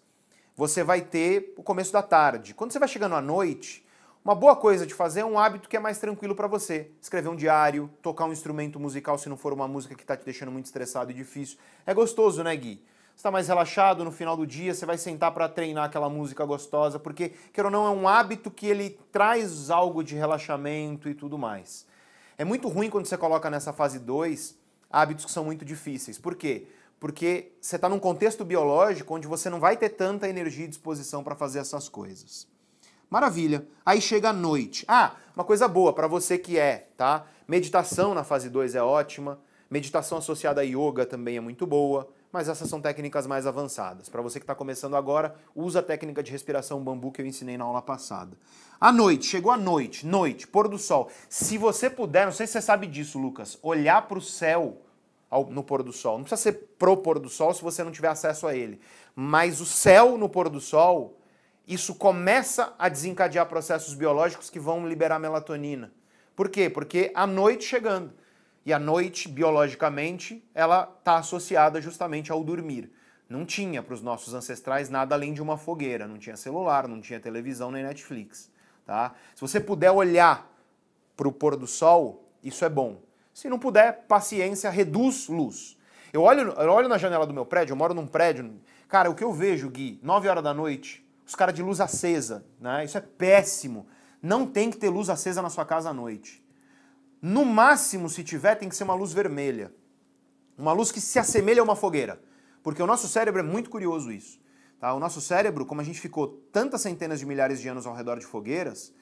você 0.56 0.84
vai 0.84 1.02
ter 1.02 1.54
o 1.58 1.64
começo 1.64 1.92
da 1.92 2.04
tarde. 2.04 2.54
Quando 2.54 2.72
você 2.72 2.80
vai 2.80 2.88
chegando 2.88 3.16
à 3.16 3.22
noite, 3.22 3.86
uma 4.24 4.36
boa 4.36 4.56
coisa 4.56 4.86
de 4.86 4.94
fazer 4.94 5.22
é 5.22 5.26
um 5.26 5.40
hábito 5.40 5.68
que 5.68 5.76
é 5.76 5.80
mais 5.80 5.98
tranquilo 5.98 6.36
para 6.36 6.48
você. 6.48 6.92
Escrever 7.02 7.30
um 7.30 7.36
diário, 7.36 7.90
tocar 8.02 8.26
um 8.26 8.32
instrumento 8.32 8.80
musical 8.80 9.18
se 9.18 9.28
não 9.28 9.36
for 9.36 9.52
uma 9.52 9.68
música 9.68 9.96
que 9.96 10.04
está 10.04 10.16
te 10.16 10.24
deixando 10.24 10.52
muito 10.52 10.66
estressado 10.66 11.12
e 11.12 11.14
difícil. 11.14 11.58
É 11.86 11.94
gostoso, 11.94 12.44
né, 12.44 12.56
Gui? 12.56 12.84
Está 13.18 13.32
mais 13.32 13.48
relaxado 13.48 14.06
no 14.06 14.12
final 14.12 14.38
do 14.38 14.46
dia, 14.46 14.76
você 14.76 14.86
vai 14.86 14.96
sentar 14.96 15.32
para 15.32 15.50
treinar 15.50 15.86
aquela 15.86 16.08
música 16.08 16.46
gostosa, 16.46 17.00
porque, 17.00 17.34
quer 17.52 17.66
ou 17.66 17.72
não, 17.72 17.88
é 17.88 17.90
um 17.90 18.08
hábito 18.08 18.52
que 18.52 18.68
ele 18.68 18.92
traz 19.12 19.72
algo 19.72 20.04
de 20.04 20.14
relaxamento 20.14 21.10
e 21.10 21.16
tudo 21.16 21.36
mais. 21.36 21.88
É 22.38 22.46
muito 22.46 22.68
ruim 22.68 22.92
quando 22.92 23.08
você 23.08 23.18
coloca 23.18 23.50
nessa 23.50 23.74
fase 23.74 23.98
2 23.98 24.56
hábitos 24.88 25.26
que 25.26 25.32
são 25.32 25.44
muito 25.44 25.66
difíceis. 25.66 26.20
Por 26.20 26.36
quê? 26.36 26.68
Porque 27.00 27.54
você 27.60 27.76
está 27.78 27.90
num 27.90 27.98
contexto 27.98 28.46
biológico 28.46 29.16
onde 29.16 29.28
você 29.28 29.50
não 29.50 29.60
vai 29.60 29.76
ter 29.76 29.90
tanta 29.90 30.30
energia 30.30 30.66
e 30.66 30.68
disposição 30.68 31.24
para 31.24 31.36
fazer 31.36 31.58
essas 31.58 31.90
coisas. 31.90 32.48
Maravilha. 33.10 33.68
Aí 33.84 34.00
chega 34.00 34.30
a 34.30 34.34
noite. 34.34 34.86
Ah, 34.88 35.16
uma 35.36 35.44
coisa 35.44 35.68
boa 35.68 35.92
para 35.92 36.06
você 36.06 36.38
que 36.38 36.60
é, 36.60 36.88
tá? 36.96 37.26
Meditação 37.48 38.14
na 38.14 38.24
fase 38.24 38.48
2 38.48 38.76
é 38.76 38.84
ótima. 38.84 39.40
Meditação 39.72 40.20
associada 40.20 40.62
a 40.62 40.64
yoga 40.64 41.04
também 41.04 41.36
é 41.36 41.42
muito 41.42 41.66
boa, 41.66 42.08
mas 42.38 42.48
essas 42.48 42.70
são 42.70 42.80
técnicas 42.80 43.26
mais 43.26 43.48
avançadas. 43.48 44.10
Para 44.10 44.22
você 44.22 44.38
que 44.40 44.44
está 44.44 44.54
começando 44.54 44.96
agora, 44.96 45.34
usa 45.56 45.80
a 45.80 45.82
técnica 45.82 46.22
de 46.22 46.32
respiração 46.32 46.84
bambu 46.84 47.12
que 47.12 47.20
eu 47.20 47.26
ensinei 47.26 47.58
na 47.58 47.64
aula 47.64 47.82
passada. 47.82 48.38
A 48.80 48.92
noite, 48.92 49.26
chegou 49.26 49.52
a 49.52 49.58
noite, 49.58 50.06
noite, 50.06 50.48
pôr 50.48 50.68
do 50.68 50.78
sol. 50.78 51.10
Se 51.28 51.58
você 51.58 51.90
puder, 51.90 52.26
não 52.26 52.32
sei 52.32 52.46
se 52.46 52.54
você 52.54 52.62
sabe 52.62 52.86
disso, 52.86 53.18
Lucas, 53.18 53.58
olhar 53.64 54.08
para 54.08 54.20
o 54.20 54.22
céu 54.22 54.80
no 55.50 55.64
pôr 55.64 55.82
do 55.82 55.92
sol. 55.92 56.20
Não 56.20 56.26
precisa 56.26 56.44
ser 56.44 56.76
pro 56.78 56.96
pôr 56.98 57.18
do 57.18 57.28
sol 57.28 57.56
se 57.56 57.64
você 57.64 57.84
não 57.84 57.92
tiver 57.92 58.10
acesso 58.10 58.46
a 58.46 58.56
ele. 58.56 58.80
Mas 59.16 59.60
o 59.60 59.66
céu 59.66 60.16
no 60.16 60.30
pôr 60.30 60.48
do 60.48 60.62
sol, 60.62 61.18
isso 61.68 61.96
começa 61.96 62.72
a 62.78 62.88
desencadear 62.88 63.48
processos 63.48 63.96
biológicos 63.96 64.48
que 64.48 64.60
vão 64.60 64.88
liberar 64.88 65.18
melatonina. 65.18 65.92
Por 66.36 66.50
quê? 66.50 66.70
Porque 66.70 67.12
a 67.16 67.26
noite 67.26 67.66
chegando. 67.66 68.14
E 68.68 68.74
a 68.74 68.78
noite, 68.78 69.30
biologicamente, 69.30 70.46
ela 70.54 70.94
está 71.00 71.20
associada 71.20 71.80
justamente 71.80 72.34
ao 72.34 72.44
dormir. 72.44 72.92
Não 73.30 73.46
tinha 73.46 73.82
para 73.82 73.94
os 73.94 74.02
nossos 74.02 74.34
ancestrais 74.34 74.90
nada 74.90 75.16
além 75.16 75.34
de 75.34 75.42
uma 75.42 75.58
fogueira. 75.58 76.06
Não 76.06 76.18
tinha 76.18 76.36
celular, 76.36 76.86
não 76.86 77.00
tinha 77.00 77.18
televisão 77.18 77.72
nem 77.72 77.82
Netflix. 77.82 78.52
Tá? 78.86 79.14
Se 79.34 79.40
você 79.40 79.62
puder 79.62 79.92
olhar 79.92 80.54
para 81.16 81.30
o 81.30 81.32
pôr 81.32 81.56
do 81.56 81.66
sol, 81.66 82.30
isso 82.44 82.66
é 82.66 82.68
bom. 82.68 83.02
Se 83.34 83.48
não 83.48 83.58
puder, 83.58 84.06
paciência, 84.06 84.70
reduz 84.70 85.30
luz. 85.30 85.78
Eu 86.12 86.24
olho, 86.24 86.52
eu 86.52 86.70
olho 86.70 86.90
na 86.90 86.98
janela 86.98 87.26
do 87.26 87.34
meu 87.34 87.46
prédio, 87.46 87.72
eu 87.72 87.78
moro 87.78 87.94
num 87.94 88.06
prédio. 88.06 88.54
Cara, 88.90 89.10
o 89.10 89.16
que 89.16 89.24
eu 89.24 89.32
vejo, 89.32 89.70
Gui, 89.70 89.98
9 90.04 90.28
horas 90.28 90.44
da 90.44 90.54
noite, 90.54 91.08
os 91.26 91.36
caras 91.36 91.56
de 91.56 91.64
luz 91.64 91.80
acesa, 91.80 92.46
né? 92.60 92.84
Isso 92.84 92.98
é 92.98 93.02
péssimo. 93.02 93.88
Não 94.22 94.46
tem 94.46 94.70
que 94.70 94.76
ter 94.76 94.90
luz 94.90 95.10
acesa 95.10 95.42
na 95.42 95.50
sua 95.50 95.64
casa 95.64 95.92
à 95.92 95.94
noite. 95.94 96.46
No 97.22 97.44
máximo, 97.46 98.10
se 98.10 98.24
tiver, 98.24 98.56
tem 98.56 98.70
que 98.70 98.76
ser 98.76 98.84
uma 98.84 98.94
luz 98.94 99.14
vermelha. 99.14 99.74
Uma 100.58 100.74
luz 100.74 100.92
que 100.92 101.02
se 101.02 101.18
assemelha 101.20 101.62
a 101.62 101.64
uma 101.64 101.76
fogueira. 101.76 102.22
Porque 102.64 102.82
o 102.82 102.88
nosso 102.88 103.08
cérebro 103.08 103.40
é 103.40 103.44
muito 103.44 103.70
curioso 103.70 104.12
isso. 104.12 104.40
Tá? 104.80 104.94
O 104.94 105.00
nosso 105.00 105.22
cérebro, 105.22 105.66
como 105.66 105.82
a 105.82 105.84
gente 105.84 106.00
ficou 106.00 106.28
tantas 106.52 106.82
centenas 106.82 107.20
de 107.20 107.26
milhares 107.26 107.62
de 107.62 107.68
anos 107.68 107.86
ao 107.86 107.96
redor 107.96 108.20
de 108.20 108.26
fogueiras, 108.26 108.94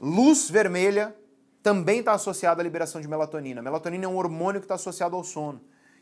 luz 0.00 0.50
vermelha 0.50 1.16
também 1.62 2.00
está 2.00 2.12
associada 2.12 2.60
à 2.60 2.64
liberação 2.64 3.00
de 3.00 3.06
melatonina. 3.06 3.62
Melatonina 3.62 4.04
é 4.04 4.08
um 4.08 4.16
hormônio 4.16 4.60
que 4.60 4.64
está 4.64 4.74
associado 4.74 5.14
ao 5.14 5.22
sono, 5.22 5.60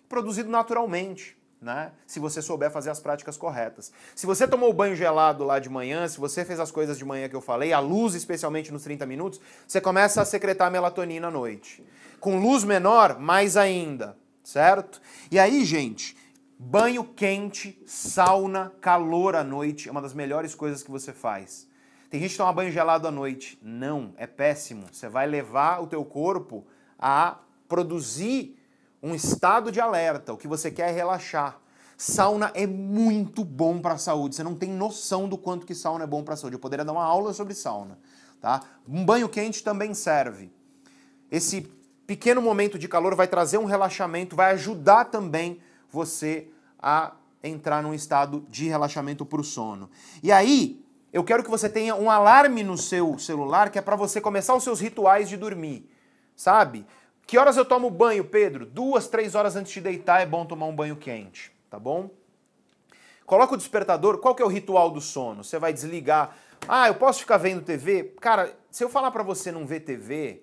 produzido 0.08 0.48
naturalmente. 0.48 1.39
Né? 1.60 1.92
Se 2.06 2.18
você 2.18 2.40
souber 2.40 2.70
fazer 2.70 2.88
as 2.88 3.00
práticas 3.00 3.36
corretas. 3.36 3.92
Se 4.14 4.26
você 4.26 4.48
tomou 4.48 4.72
banho 4.72 4.96
gelado 4.96 5.44
lá 5.44 5.58
de 5.58 5.68
manhã, 5.68 6.08
se 6.08 6.18
você 6.18 6.42
fez 6.44 6.58
as 6.58 6.70
coisas 6.70 6.96
de 6.96 7.04
manhã 7.04 7.28
que 7.28 7.36
eu 7.36 7.40
falei, 7.40 7.72
a 7.72 7.78
luz 7.78 8.14
especialmente 8.14 8.72
nos 8.72 8.82
30 8.82 9.04
minutos, 9.04 9.40
você 9.66 9.80
começa 9.80 10.22
a 10.22 10.24
secretar 10.24 10.70
melatonina 10.70 11.28
à 11.28 11.30
noite. 11.30 11.84
Com 12.18 12.40
luz 12.40 12.64
menor, 12.64 13.18
mais 13.18 13.58
ainda, 13.58 14.16
certo? 14.42 15.02
E 15.30 15.38
aí, 15.38 15.64
gente, 15.64 16.16
Banho 16.62 17.02
quente, 17.02 17.82
sauna, 17.86 18.70
calor 18.82 19.34
à 19.34 19.42
noite 19.42 19.88
é 19.88 19.90
uma 19.90 20.02
das 20.02 20.12
melhores 20.12 20.54
coisas 20.54 20.82
que 20.82 20.90
você 20.90 21.10
faz. 21.10 21.66
Tem 22.10 22.20
gente 22.20 22.32
que 22.32 22.36
toma 22.36 22.52
banho 22.52 22.70
gelado 22.70 23.08
à 23.08 23.10
noite. 23.10 23.58
Não, 23.62 24.12
é 24.18 24.26
péssimo. 24.26 24.84
Você 24.92 25.08
vai 25.08 25.26
levar 25.26 25.80
o 25.80 25.86
teu 25.86 26.04
corpo 26.04 26.66
a 26.98 27.38
produzir 27.66 28.59
um 29.02 29.14
estado 29.14 29.72
de 29.72 29.80
alerta. 29.80 30.32
O 30.32 30.36
que 30.36 30.48
você 30.48 30.70
quer 30.70 30.90
é 30.90 30.92
relaxar. 30.92 31.58
Sauna 31.96 32.50
é 32.54 32.66
muito 32.66 33.44
bom 33.44 33.80
para 33.80 33.94
a 33.94 33.98
saúde. 33.98 34.34
Você 34.34 34.42
não 34.42 34.54
tem 34.54 34.70
noção 34.70 35.28
do 35.28 35.36
quanto 35.36 35.66
que 35.66 35.74
sauna 35.74 36.04
é 36.04 36.06
bom 36.06 36.22
para 36.22 36.34
a 36.34 36.36
saúde. 36.36 36.56
Eu 36.56 36.60
poderia 36.60 36.84
dar 36.84 36.92
uma 36.92 37.04
aula 37.04 37.32
sobre 37.34 37.54
sauna, 37.54 37.98
tá? 38.40 38.62
Um 38.88 39.04
banho 39.04 39.28
quente 39.28 39.62
também 39.62 39.92
serve. 39.92 40.50
Esse 41.30 41.70
pequeno 42.06 42.40
momento 42.40 42.78
de 42.78 42.88
calor 42.88 43.14
vai 43.14 43.28
trazer 43.28 43.58
um 43.58 43.66
relaxamento, 43.66 44.34
vai 44.34 44.52
ajudar 44.52 45.04
também 45.06 45.60
você 45.90 46.48
a 46.78 47.12
entrar 47.42 47.82
num 47.82 47.94
estado 47.94 48.44
de 48.48 48.66
relaxamento 48.68 49.24
para 49.26 49.40
o 49.40 49.44
sono. 49.44 49.90
E 50.22 50.32
aí, 50.32 50.82
eu 51.12 51.24
quero 51.24 51.42
que 51.42 51.50
você 51.50 51.68
tenha 51.68 51.94
um 51.94 52.10
alarme 52.10 52.62
no 52.62 52.78
seu 52.78 53.18
celular 53.18 53.70
que 53.70 53.78
é 53.78 53.82
para 53.82 53.96
você 53.96 54.20
começar 54.20 54.54
os 54.54 54.64
seus 54.64 54.80
rituais 54.80 55.28
de 55.28 55.36
dormir, 55.36 55.90
sabe? 56.34 56.86
Que 57.30 57.38
horas 57.38 57.56
eu 57.56 57.64
tomo 57.64 57.88
banho, 57.88 58.24
Pedro? 58.24 58.66
Duas, 58.66 59.06
três 59.06 59.36
horas 59.36 59.54
antes 59.54 59.70
de 59.70 59.80
deitar 59.80 60.20
é 60.20 60.26
bom 60.26 60.44
tomar 60.44 60.66
um 60.66 60.74
banho 60.74 60.96
quente, 60.96 61.52
tá 61.70 61.78
bom? 61.78 62.10
Coloca 63.24 63.54
o 63.54 63.56
despertador. 63.56 64.18
Qual 64.18 64.34
que 64.34 64.42
é 64.42 64.44
o 64.44 64.48
ritual 64.48 64.90
do 64.90 65.00
sono? 65.00 65.44
Você 65.44 65.56
vai 65.56 65.72
desligar. 65.72 66.36
Ah, 66.66 66.88
eu 66.88 66.96
posso 66.96 67.20
ficar 67.20 67.36
vendo 67.36 67.62
TV? 67.62 68.16
Cara, 68.20 68.52
se 68.68 68.82
eu 68.82 68.88
falar 68.88 69.12
para 69.12 69.22
você 69.22 69.52
não 69.52 69.64
ver 69.64 69.78
TV, 69.78 70.42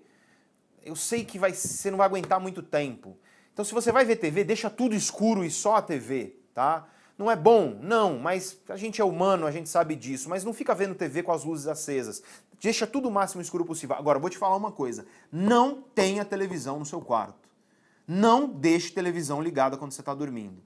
eu 0.82 0.96
sei 0.96 1.26
que 1.26 1.38
vai, 1.38 1.54
você 1.54 1.92
não 1.92 1.98
vai 1.98 2.08
aguentar 2.08 2.40
muito 2.40 2.64
tempo. 2.64 3.18
Então, 3.52 3.66
se 3.66 3.74
você 3.74 3.92
vai 3.92 4.06
ver 4.06 4.16
TV, 4.16 4.46
deixa 4.46 4.70
tudo 4.70 4.96
escuro 4.96 5.44
e 5.44 5.52
só 5.52 5.76
a 5.76 5.82
TV, 5.82 6.38
tá? 6.54 6.88
Não 7.18 7.30
é 7.30 7.36
bom? 7.36 7.78
Não, 7.82 8.18
mas 8.18 8.62
a 8.70 8.78
gente 8.78 9.02
é 9.02 9.04
humano, 9.04 9.46
a 9.46 9.52
gente 9.52 9.68
sabe 9.68 9.94
disso. 9.94 10.30
Mas 10.30 10.46
não 10.46 10.54
fica 10.54 10.74
vendo 10.74 10.96
TV 10.96 11.22
com 11.22 11.34
as 11.34 11.44
luzes 11.44 11.68
acesas. 11.68 12.24
Deixa 12.62 12.88
tudo 12.88 13.08
o 13.08 13.12
máximo 13.12 13.42
escuro 13.42 13.64
possível. 13.64 13.96
Agora, 13.96 14.20
vou 14.20 14.30
te 14.30 14.38
falar 14.38 14.56
uma 14.56 14.72
coisa: 14.72 15.06
não 15.32 15.82
tenha 15.82 16.26
televisão 16.26 16.80
no 16.80 16.86
seu 16.86 17.02
quarto. 17.02 17.48
Não 18.08 18.48
deixe 18.48 18.92
televisão 18.92 19.42
ligada 19.42 19.78
quando 19.78 19.92
você 19.92 20.02
está 20.02 20.14
dormindo. 20.14 20.62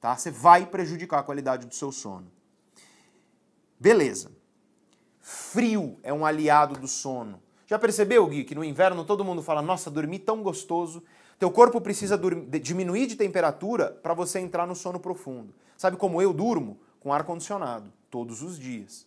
Tá? 0.00 0.16
Você 0.16 0.30
vai 0.30 0.66
prejudicar 0.66 1.20
a 1.20 1.22
qualidade 1.22 1.66
do 1.66 1.74
seu 1.74 1.92
sono. 1.92 2.30
Beleza. 3.78 4.32
Frio 5.20 5.98
é 6.02 6.12
um 6.12 6.24
aliado 6.24 6.78
do 6.78 6.88
sono. 6.88 7.42
Já 7.66 7.78
percebeu, 7.78 8.26
Gui, 8.26 8.44
que 8.44 8.54
no 8.54 8.64
inverno 8.64 9.04
todo 9.04 9.24
mundo 9.24 9.42
fala, 9.42 9.60
nossa, 9.60 9.90
dormi 9.90 10.18
tão 10.18 10.42
gostoso. 10.42 11.02
Teu 11.38 11.50
corpo 11.50 11.80
precisa 11.80 12.18
diminuir 12.62 13.06
de 13.06 13.16
temperatura 13.16 13.90
para 13.90 14.14
você 14.14 14.38
entrar 14.38 14.66
no 14.66 14.74
sono 14.74 15.00
profundo. 15.00 15.52
Sabe 15.76 15.96
como 15.96 16.22
eu 16.22 16.32
durmo? 16.32 16.78
Com 17.00 17.12
ar 17.12 17.24
condicionado, 17.24 17.92
todos 18.08 18.40
os 18.42 18.58
dias. 18.58 19.06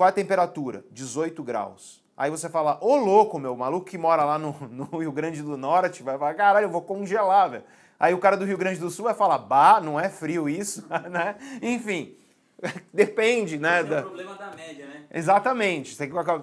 Qual 0.00 0.08
é 0.08 0.12
a 0.12 0.14
temperatura? 0.14 0.82
18 0.90 1.42
graus. 1.42 2.02
Aí 2.16 2.30
você 2.30 2.48
fala, 2.48 2.78
ô 2.80 2.96
louco, 2.96 3.38
meu, 3.38 3.54
maluco 3.54 3.84
que 3.84 3.98
mora 3.98 4.24
lá 4.24 4.38
no, 4.38 4.56
no 4.72 4.84
Rio 4.98 5.12
Grande 5.12 5.42
do 5.42 5.58
Norte 5.58 6.02
vai 6.02 6.16
falar, 6.16 6.32
caralho, 6.32 6.64
eu 6.64 6.70
vou 6.70 6.80
congelar, 6.80 7.50
velho. 7.50 7.64
Aí 7.98 8.14
o 8.14 8.18
cara 8.18 8.34
do 8.34 8.46
Rio 8.46 8.56
Grande 8.56 8.80
do 8.80 8.88
Sul 8.88 9.04
vai 9.04 9.12
falar, 9.12 9.36
bah, 9.36 9.78
não 9.78 10.00
é 10.00 10.08
frio 10.08 10.48
isso, 10.48 10.86
né? 11.10 11.36
Enfim, 11.60 12.16
depende, 12.94 13.58
né? 13.58 13.82
Esse 13.82 13.92
é 13.92 13.98
o 13.98 14.02
problema 14.04 14.34
da 14.36 14.50
média, 14.56 14.86
né? 14.86 15.04
Exatamente. 15.12 15.98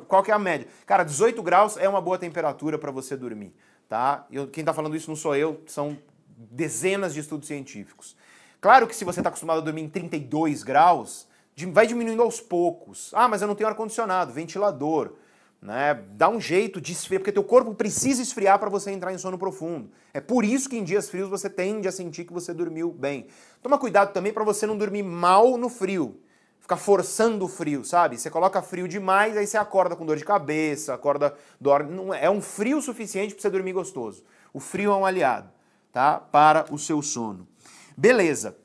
Qual 0.07 0.21
que 0.21 0.29
é 0.29 0.35
a 0.35 0.39
média? 0.39 0.67
Cara, 0.85 1.01
18 1.01 1.41
graus 1.41 1.77
é 1.77 1.89
uma 1.89 1.99
boa 1.99 2.19
temperatura 2.19 2.77
para 2.77 2.91
você 2.91 3.17
dormir 3.17 3.55
tá? 3.89 4.27
Eu, 4.31 4.47
quem 4.47 4.61
está 4.61 4.71
falando 4.71 4.95
isso 4.95 5.09
não 5.09 5.15
sou 5.15 5.35
eu, 5.35 5.63
são 5.65 5.97
dezenas 6.27 7.11
de 7.11 7.21
estudos 7.21 7.47
científicos. 7.47 8.15
Claro 8.61 8.85
que 8.85 8.95
se 8.95 9.03
você 9.03 9.19
está 9.19 9.29
acostumado 9.29 9.57
a 9.57 9.61
dormir 9.61 9.81
em 9.81 9.89
32 9.89 10.61
graus, 10.61 11.26
vai 11.65 11.87
diminuindo 11.87 12.21
aos 12.21 12.39
poucos. 12.39 13.11
Ah, 13.13 13.27
mas 13.27 13.41
eu 13.41 13.47
não 13.47 13.55
tenho 13.55 13.69
ar-condicionado, 13.69 14.31
ventilador. 14.31 15.13
Né? 15.61 16.03
Dá 16.11 16.29
um 16.29 16.39
jeito 16.39 16.79
de 16.79 16.91
esfriar, 16.91 17.21
porque 17.21 17.31
teu 17.31 17.43
corpo 17.43 17.73
precisa 17.73 18.21
esfriar 18.21 18.59
para 18.59 18.69
você 18.69 18.91
entrar 18.91 19.11
em 19.13 19.17
sono 19.17 19.37
profundo. 19.37 19.89
É 20.13 20.21
por 20.21 20.45
isso 20.45 20.69
que 20.69 20.77
em 20.77 20.83
dias 20.83 21.09
frios 21.09 21.29
você 21.29 21.49
tende 21.49 21.87
a 21.87 21.91
sentir 21.91 22.25
que 22.25 22.33
você 22.33 22.53
dormiu 22.53 22.91
bem. 22.91 23.27
Toma 23.61 23.77
cuidado 23.77 24.13
também 24.13 24.31
para 24.31 24.43
você 24.43 24.67
não 24.67 24.77
dormir 24.77 25.03
mal 25.03 25.57
no 25.57 25.69
frio 25.69 26.19
ficar 26.67 26.75
forçando 26.75 27.45
o 27.45 27.47
frio, 27.47 27.85
sabe? 27.85 28.17
Você 28.17 28.29
coloca 28.29 28.61
frio 28.61 28.89
demais, 28.89 29.37
aí 29.37 29.47
você 29.47 29.57
acorda 29.57 29.95
com 29.95 30.05
dor 30.05 30.17
de 30.17 30.25
cabeça, 30.25 30.93
acorda 30.93 31.33
dorme, 31.61 31.95
não 31.95 32.13
é, 32.13 32.25
é 32.25 32.29
um 32.29 32.41
frio 32.41 32.81
suficiente 32.81 33.33
para 33.33 33.41
você 33.41 33.49
dormir 33.49 33.71
gostoso. 33.71 34.21
O 34.53 34.59
frio 34.59 34.91
é 34.91 34.95
um 34.95 35.05
aliado, 35.05 35.49
tá? 35.93 36.19
Para 36.19 36.65
o 36.69 36.77
seu 36.77 37.01
sono. 37.01 37.47
Beleza. 37.95 38.57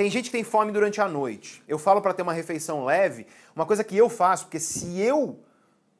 Tem 0.00 0.10
gente 0.10 0.30
que 0.30 0.32
tem 0.32 0.42
fome 0.42 0.72
durante 0.72 0.98
a 0.98 1.06
noite. 1.06 1.62
Eu 1.68 1.78
falo 1.78 2.00
para 2.00 2.14
ter 2.14 2.22
uma 2.22 2.32
refeição 2.32 2.86
leve, 2.86 3.26
uma 3.54 3.66
coisa 3.66 3.84
que 3.84 3.94
eu 3.94 4.08
faço, 4.08 4.44
porque 4.44 4.58
se 4.58 4.98
eu 4.98 5.38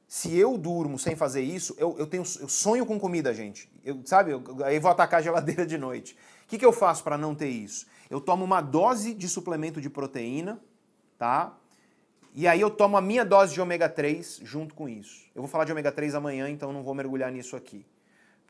se 0.09 0.35
eu 0.35 0.57
durmo 0.57 0.99
sem 0.99 1.15
fazer 1.15 1.43
isso, 1.43 1.75
eu, 1.77 1.95
eu 1.99 2.07
tenho 2.07 2.23
eu 2.41 2.49
sonho 2.49 2.87
com 2.87 2.99
comida, 2.99 3.35
gente. 3.35 3.71
Eu, 3.85 4.01
sabe? 4.07 4.31
Eu, 4.31 4.43
aí 4.65 4.79
vou 4.79 4.91
atacar 4.91 5.21
a 5.21 5.23
geladeira 5.23 5.67
de 5.67 5.77
noite. 5.77 6.17
O 6.45 6.49
que, 6.49 6.57
que 6.57 6.65
eu 6.65 6.73
faço 6.73 7.05
para 7.05 7.19
não 7.19 7.35
ter 7.35 7.51
isso? 7.51 7.87
Eu 8.09 8.23
tomo 8.23 8.43
uma 8.43 8.63
dose 8.63 9.13
de 9.13 9.29
suplemento 9.29 9.83
de 9.83 9.91
proteína 9.91 10.59
tá? 11.19 11.55
E 12.35 12.49
aí 12.49 12.63
eu 12.63 12.71
tomo 12.71 12.97
a 12.97 13.03
minha 13.03 13.23
dose 13.23 13.53
de 13.53 13.61
ômega 13.61 13.87
3 13.87 14.41
junto 14.43 14.75
com 14.75 14.89
isso. 14.89 15.27
Eu 15.35 15.43
vou 15.43 15.49
falar 15.49 15.67
de 15.67 15.73
ômega 15.73 15.93
3 15.93 16.15
amanhã, 16.15 16.49
então 16.49 16.73
não 16.73 16.83
vou 16.83 16.95
mergulhar 16.95 17.31
nisso 17.31 17.55
aqui. 17.55 17.85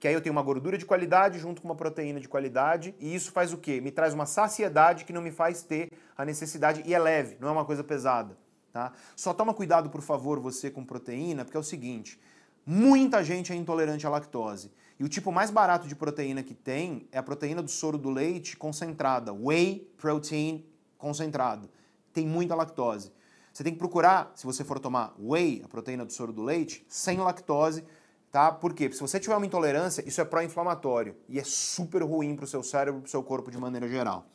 Porque 0.00 0.08
aí 0.08 0.14
eu 0.14 0.22
tenho 0.22 0.32
uma 0.32 0.40
gordura 0.40 0.78
de 0.78 0.86
qualidade 0.86 1.38
junto 1.38 1.60
com 1.60 1.68
uma 1.68 1.74
proteína 1.74 2.18
de 2.18 2.26
qualidade, 2.26 2.94
e 2.98 3.14
isso 3.14 3.30
faz 3.32 3.52
o 3.52 3.58
quê? 3.58 3.82
Me 3.82 3.90
traz 3.90 4.14
uma 4.14 4.24
saciedade 4.24 5.04
que 5.04 5.12
não 5.12 5.20
me 5.20 5.30
faz 5.30 5.62
ter 5.62 5.92
a 6.16 6.24
necessidade, 6.24 6.82
e 6.86 6.94
é 6.94 6.98
leve, 6.98 7.36
não 7.38 7.48
é 7.48 7.50
uma 7.50 7.66
coisa 7.66 7.84
pesada. 7.84 8.34
Tá? 8.72 8.94
Só 9.14 9.34
toma 9.34 9.52
cuidado, 9.52 9.90
por 9.90 10.00
favor, 10.00 10.40
você 10.40 10.70
com 10.70 10.82
proteína, 10.86 11.44
porque 11.44 11.54
é 11.58 11.60
o 11.60 11.62
seguinte: 11.62 12.18
muita 12.64 13.22
gente 13.22 13.52
é 13.52 13.54
intolerante 13.54 14.06
à 14.06 14.08
lactose. 14.08 14.72
E 14.98 15.04
o 15.04 15.08
tipo 15.08 15.30
mais 15.30 15.50
barato 15.50 15.86
de 15.86 15.94
proteína 15.94 16.42
que 16.42 16.54
tem 16.54 17.06
é 17.12 17.18
a 17.18 17.22
proteína 17.22 17.62
do 17.62 17.70
soro 17.70 17.98
do 17.98 18.08
leite 18.08 18.56
concentrada, 18.56 19.34
whey 19.34 19.86
protein 19.98 20.64
concentrado. 20.96 21.68
Tem 22.10 22.26
muita 22.26 22.54
lactose. 22.54 23.12
Você 23.52 23.62
tem 23.62 23.74
que 23.74 23.78
procurar, 23.78 24.32
se 24.34 24.46
você 24.46 24.64
for 24.64 24.78
tomar 24.78 25.14
whey, 25.18 25.60
a 25.62 25.68
proteína 25.68 26.06
do 26.06 26.12
soro 26.14 26.32
do 26.32 26.42
leite, 26.42 26.86
sem 26.88 27.18
lactose, 27.18 27.84
tá? 28.30 28.52
Por 28.52 28.72
quê? 28.72 28.84
Porque 28.84 28.96
se 28.96 29.00
você 29.00 29.18
tiver 29.18 29.36
uma 29.36 29.46
intolerância, 29.46 30.02
isso 30.06 30.20
é 30.20 30.24
pró-inflamatório 30.24 31.16
e 31.28 31.38
é 31.38 31.44
super 31.44 32.02
ruim 32.02 32.36
para 32.36 32.44
o 32.44 32.48
seu 32.48 32.62
cérebro, 32.62 33.00
para 33.00 33.08
o 33.08 33.10
seu 33.10 33.22
corpo 33.22 33.50
de 33.50 33.58
maneira 33.58 33.88
geral. 33.88 34.26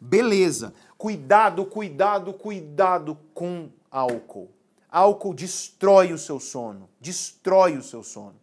Beleza. 0.00 0.72
Cuidado, 0.96 1.64
cuidado, 1.64 2.32
cuidado 2.32 3.18
com 3.34 3.70
álcool. 3.90 4.50
Álcool 4.90 5.34
destrói 5.34 6.12
o 6.12 6.18
seu 6.18 6.40
sono, 6.40 6.88
destrói 7.00 7.76
o 7.76 7.82
seu 7.82 8.02
sono. 8.02 8.36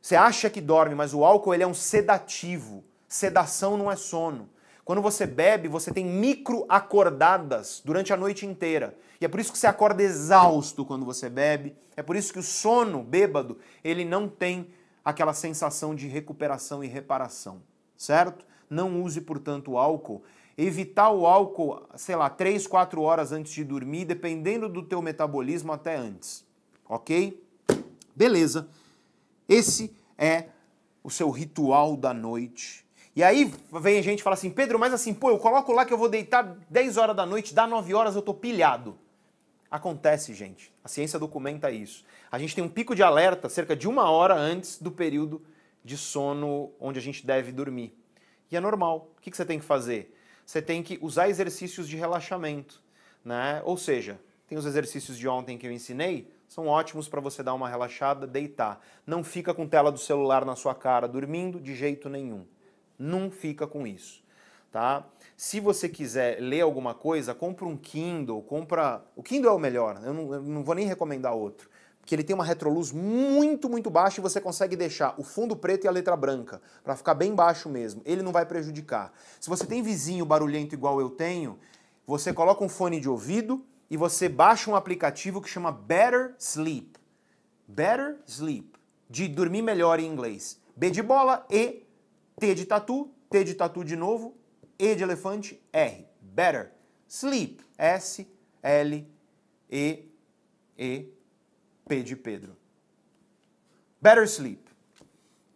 Você 0.00 0.16
acha 0.16 0.50
que 0.50 0.60
dorme, 0.60 0.94
mas 0.94 1.14
o 1.14 1.24
álcool 1.24 1.54
ele 1.54 1.62
é 1.62 1.66
um 1.66 1.74
sedativo. 1.74 2.84
Sedação 3.08 3.76
não 3.76 3.90
é 3.90 3.96
sono. 3.96 4.48
Quando 4.84 5.00
você 5.00 5.26
bebe, 5.26 5.66
você 5.66 5.90
tem 5.90 6.04
micro 6.04 6.66
acordadas 6.68 7.80
durante 7.84 8.12
a 8.12 8.16
noite 8.16 8.44
inteira. 8.44 8.94
E 9.18 9.24
é 9.24 9.28
por 9.28 9.40
isso 9.40 9.50
que 9.50 9.58
você 9.58 9.66
acorda 9.66 10.02
exausto 10.02 10.84
quando 10.84 11.06
você 11.06 11.30
bebe. 11.30 11.74
É 11.96 12.02
por 12.02 12.16
isso 12.16 12.32
que 12.32 12.38
o 12.38 12.42
sono 12.42 13.02
bêbado, 13.02 13.58
ele 13.82 14.04
não 14.04 14.28
tem 14.28 14.68
aquela 15.02 15.32
sensação 15.32 15.94
de 15.94 16.06
recuperação 16.06 16.84
e 16.84 16.86
reparação, 16.86 17.62
certo? 17.96 18.44
Não 18.68 19.02
use, 19.02 19.20
portanto, 19.22 19.72
o 19.72 19.78
álcool. 19.78 20.22
Evitar 20.56 21.10
o 21.10 21.26
álcool, 21.26 21.82
sei 21.96 22.14
lá, 22.14 22.28
3, 22.28 22.66
4 22.66 23.00
horas 23.00 23.32
antes 23.32 23.52
de 23.52 23.64
dormir, 23.64 24.04
dependendo 24.04 24.68
do 24.68 24.82
teu 24.82 25.00
metabolismo 25.00 25.72
até 25.72 25.96
antes. 25.96 26.44
OK? 26.88 27.42
Beleza. 28.14 28.68
Esse 29.48 29.94
é 30.16 30.46
o 31.02 31.10
seu 31.10 31.30
ritual 31.30 31.96
da 31.96 32.14
noite 32.14 32.83
e 33.16 33.22
aí 33.22 33.52
vem 33.80 33.98
a 33.98 34.02
gente 34.02 34.20
e 34.20 34.22
fala 34.22 34.34
assim, 34.34 34.50
Pedro, 34.50 34.78
mas 34.78 34.92
assim, 34.92 35.14
pô, 35.14 35.30
eu 35.30 35.38
coloco 35.38 35.72
lá 35.72 35.84
que 35.84 35.92
eu 35.92 35.98
vou 35.98 36.08
deitar 36.08 36.56
10 36.68 36.96
horas 36.96 37.14
da 37.14 37.24
noite, 37.24 37.54
dá 37.54 37.66
9 37.66 37.94
horas 37.94 38.16
eu 38.16 38.22
tô 38.22 38.34
pilhado. 38.34 38.98
Acontece, 39.70 40.34
gente. 40.34 40.72
A 40.82 40.88
ciência 40.88 41.18
documenta 41.18 41.70
isso. 41.70 42.04
A 42.30 42.38
gente 42.38 42.54
tem 42.54 42.62
um 42.62 42.68
pico 42.68 42.94
de 42.94 43.02
alerta 43.02 43.48
cerca 43.48 43.74
de 43.76 43.88
uma 43.88 44.10
hora 44.10 44.34
antes 44.34 44.80
do 44.80 44.90
período 44.90 45.42
de 45.84 45.96
sono 45.96 46.72
onde 46.80 46.98
a 46.98 47.02
gente 47.02 47.26
deve 47.26 47.52
dormir. 47.52 47.96
E 48.50 48.56
é 48.56 48.60
normal. 48.60 49.10
O 49.16 49.20
que 49.20 49.36
você 49.36 49.44
tem 49.44 49.58
que 49.58 49.64
fazer? 49.64 50.16
Você 50.44 50.60
tem 50.60 50.82
que 50.82 50.98
usar 51.00 51.28
exercícios 51.28 51.88
de 51.88 51.96
relaxamento. 51.96 52.82
Né? 53.24 53.62
Ou 53.64 53.76
seja, 53.76 54.20
tem 54.46 54.58
os 54.58 54.66
exercícios 54.66 55.18
de 55.18 55.26
ontem 55.26 55.56
que 55.56 55.66
eu 55.66 55.72
ensinei, 55.72 56.30
são 56.48 56.66
ótimos 56.66 57.08
para 57.08 57.20
você 57.20 57.42
dar 57.42 57.54
uma 57.54 57.68
relaxada, 57.68 58.26
deitar. 58.26 58.80
Não 59.06 59.24
fica 59.24 59.54
com 59.54 59.66
tela 59.66 59.90
do 59.90 59.98
celular 59.98 60.44
na 60.44 60.54
sua 60.54 60.74
cara 60.74 61.08
dormindo 61.08 61.60
de 61.60 61.74
jeito 61.74 62.08
nenhum. 62.08 62.46
Não 62.98 63.30
fica 63.30 63.66
com 63.66 63.86
isso, 63.86 64.22
tá? 64.70 65.06
Se 65.36 65.60
você 65.60 65.88
quiser 65.88 66.40
ler 66.40 66.60
alguma 66.60 66.94
coisa, 66.94 67.34
compra 67.34 67.66
um 67.66 67.76
Kindle, 67.76 68.42
compra... 68.42 69.04
O 69.16 69.22
Kindle 69.22 69.50
é 69.50 69.54
o 69.54 69.58
melhor, 69.58 70.00
eu 70.04 70.14
não, 70.14 70.34
eu 70.34 70.42
não 70.42 70.62
vou 70.62 70.74
nem 70.74 70.86
recomendar 70.86 71.34
outro. 71.34 71.68
Porque 72.00 72.14
ele 72.14 72.22
tem 72.22 72.34
uma 72.34 72.44
retroluz 72.44 72.92
muito, 72.92 73.66
muito 73.66 73.88
baixa 73.88 74.20
e 74.20 74.22
você 74.22 74.38
consegue 74.38 74.76
deixar 74.76 75.14
o 75.18 75.24
fundo 75.24 75.56
preto 75.56 75.84
e 75.84 75.88
a 75.88 75.90
letra 75.90 76.14
branca, 76.14 76.60
para 76.82 76.94
ficar 76.94 77.14
bem 77.14 77.34
baixo 77.34 77.66
mesmo. 77.68 78.02
Ele 78.04 78.22
não 78.22 78.30
vai 78.30 78.44
prejudicar. 78.44 79.10
Se 79.40 79.48
você 79.48 79.64
tem 79.64 79.82
vizinho 79.82 80.26
barulhento 80.26 80.74
igual 80.74 81.00
eu 81.00 81.08
tenho, 81.08 81.58
você 82.06 82.30
coloca 82.30 82.62
um 82.62 82.68
fone 82.68 83.00
de 83.00 83.08
ouvido 83.08 83.64
e 83.88 83.96
você 83.96 84.28
baixa 84.28 84.70
um 84.70 84.76
aplicativo 84.76 85.40
que 85.40 85.48
chama 85.48 85.72
Better 85.72 86.34
Sleep. 86.38 86.92
Better 87.66 88.18
Sleep, 88.26 88.78
de 89.08 89.26
dormir 89.26 89.62
melhor 89.62 89.98
em 89.98 90.06
inglês. 90.06 90.60
B 90.76 90.90
de 90.90 91.02
bola, 91.02 91.46
E 91.50 91.83
T 92.38 92.54
de 92.54 92.66
tatu, 92.66 93.10
T 93.30 93.44
de 93.44 93.54
tatu 93.54 93.84
de 93.84 93.96
novo, 93.96 94.36
E 94.78 94.94
de 94.94 95.02
elefante, 95.02 95.62
R. 95.72 96.06
Better. 96.20 96.72
Sleep. 97.08 97.64
S, 97.76 98.26
L, 98.62 99.06
E, 99.70 100.08
E, 100.78 101.08
P 101.86 102.02
de 102.02 102.16
Pedro. 102.16 102.56
Better 104.00 104.24
Sleep. 104.24 104.62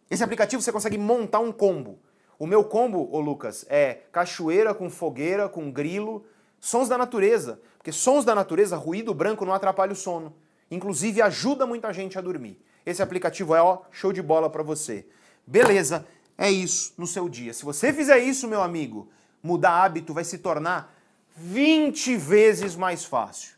Esse 0.09 0.23
aplicativo 0.23 0.61
você 0.61 0.71
consegue 0.71 0.97
montar 0.97 1.39
um 1.39 1.51
combo. 1.51 1.99
O 2.37 2.47
meu 2.47 2.63
combo, 2.63 3.09
ô 3.11 3.19
Lucas, 3.19 3.65
é 3.69 4.01
cachoeira 4.11 4.73
com 4.73 4.89
fogueira, 4.89 5.47
com 5.47 5.71
grilo, 5.71 6.25
sons 6.59 6.89
da 6.89 6.97
natureza. 6.97 7.61
Porque 7.77 7.91
sons 7.91 8.25
da 8.25 8.33
natureza, 8.33 8.75
ruído 8.75 9.13
branco 9.13 9.45
não 9.45 9.53
atrapalha 9.53 9.93
o 9.93 9.95
sono. 9.95 10.35
Inclusive 10.71 11.21
ajuda 11.21 11.65
muita 11.65 11.91
gente 11.93 12.17
a 12.17 12.21
dormir. 12.21 12.61
Esse 12.85 13.01
aplicativo 13.01 13.55
é 13.55 13.61
ó, 13.61 13.81
show 13.91 14.11
de 14.11 14.21
bola 14.21 14.49
para 14.49 14.63
você. 14.63 15.07
Beleza 15.45 16.05
é 16.39 16.49
isso 16.49 16.93
no 16.97 17.05
seu 17.05 17.27
dia. 17.27 17.53
Se 17.53 17.65
você 17.65 17.91
fizer 17.91 18.17
isso, 18.19 18.47
meu 18.47 18.61
amigo, 18.61 19.09
mudar 19.43 19.83
hábito 19.83 20.13
vai 20.13 20.23
se 20.23 20.37
tornar 20.37 20.95
20 21.35 22.15
vezes 22.15 22.77
mais 22.77 23.03
fácil. 23.03 23.57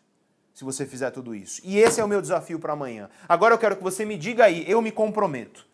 Se 0.51 0.63
você 0.63 0.83
fizer 0.83 1.11
tudo 1.11 1.35
isso. 1.35 1.61
E 1.63 1.77
esse 1.77 2.01
é 2.01 2.03
o 2.03 2.07
meu 2.07 2.19
desafio 2.19 2.57
para 2.57 2.73
amanhã. 2.73 3.07
Agora 3.29 3.53
eu 3.53 3.59
quero 3.59 3.77
que 3.77 3.83
você 3.83 4.03
me 4.03 4.17
diga 4.17 4.45
aí, 4.45 4.65
eu 4.67 4.81
me 4.81 4.91
comprometo. 4.91 5.67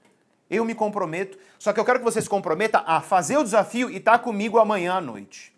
Eu 0.50 0.66
me 0.66 0.76
comprometo, 0.76 1.38
só 1.58 1.72
que 1.72 1.80
eu 1.80 1.86
quero 1.86 2.00
que 2.00 2.06
você 2.06 2.22
se 2.22 2.30
comprometa 2.30 2.84
a 2.86 3.02
fazer 3.02 3.38
o 3.38 3.44
desafio 3.44 3.90
e 3.90 3.98
estar 3.98 4.18
tá 4.18 4.20
comigo 4.20 4.58
amanhã 4.58 4.96
à 4.96 5.02
noite. 5.02 5.54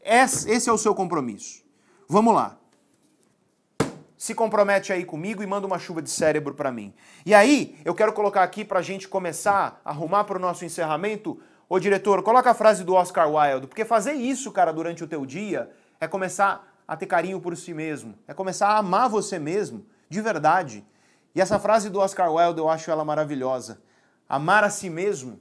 Esse 0.00 0.68
é 0.68 0.72
o 0.72 0.78
seu 0.78 0.94
compromisso. 0.94 1.62
Vamos 2.08 2.34
lá 2.34 2.61
se 4.22 4.36
compromete 4.36 4.92
aí 4.92 5.04
comigo 5.04 5.42
e 5.42 5.46
manda 5.48 5.66
uma 5.66 5.80
chuva 5.80 6.00
de 6.00 6.08
cérebro 6.08 6.54
para 6.54 6.70
mim. 6.70 6.94
E 7.26 7.34
aí, 7.34 7.76
eu 7.84 7.92
quero 7.92 8.12
colocar 8.12 8.44
aqui 8.44 8.64
para 8.64 8.78
a 8.78 8.82
gente 8.82 9.08
começar 9.08 9.80
a 9.84 9.90
arrumar 9.90 10.22
para 10.22 10.36
o 10.36 10.40
nosso 10.40 10.64
encerramento. 10.64 11.40
Ô 11.68 11.76
diretor, 11.80 12.22
coloca 12.22 12.48
a 12.48 12.54
frase 12.54 12.84
do 12.84 12.94
Oscar 12.94 13.28
Wilde, 13.28 13.66
porque 13.66 13.84
fazer 13.84 14.12
isso, 14.12 14.52
cara, 14.52 14.70
durante 14.72 15.02
o 15.02 15.08
teu 15.08 15.26
dia 15.26 15.72
é 16.00 16.06
começar 16.06 16.72
a 16.86 16.96
ter 16.96 17.06
carinho 17.06 17.40
por 17.40 17.56
si 17.56 17.74
mesmo, 17.74 18.16
é 18.28 18.32
começar 18.32 18.68
a 18.68 18.78
amar 18.78 19.08
você 19.08 19.40
mesmo, 19.40 19.84
de 20.08 20.20
verdade. 20.20 20.86
E 21.34 21.40
essa 21.40 21.58
frase 21.58 21.90
do 21.90 21.98
Oscar 21.98 22.32
Wilde, 22.32 22.60
eu 22.60 22.68
acho 22.68 22.92
ela 22.92 23.04
maravilhosa. 23.04 23.82
Amar 24.28 24.62
a 24.62 24.70
si 24.70 24.88
mesmo 24.88 25.40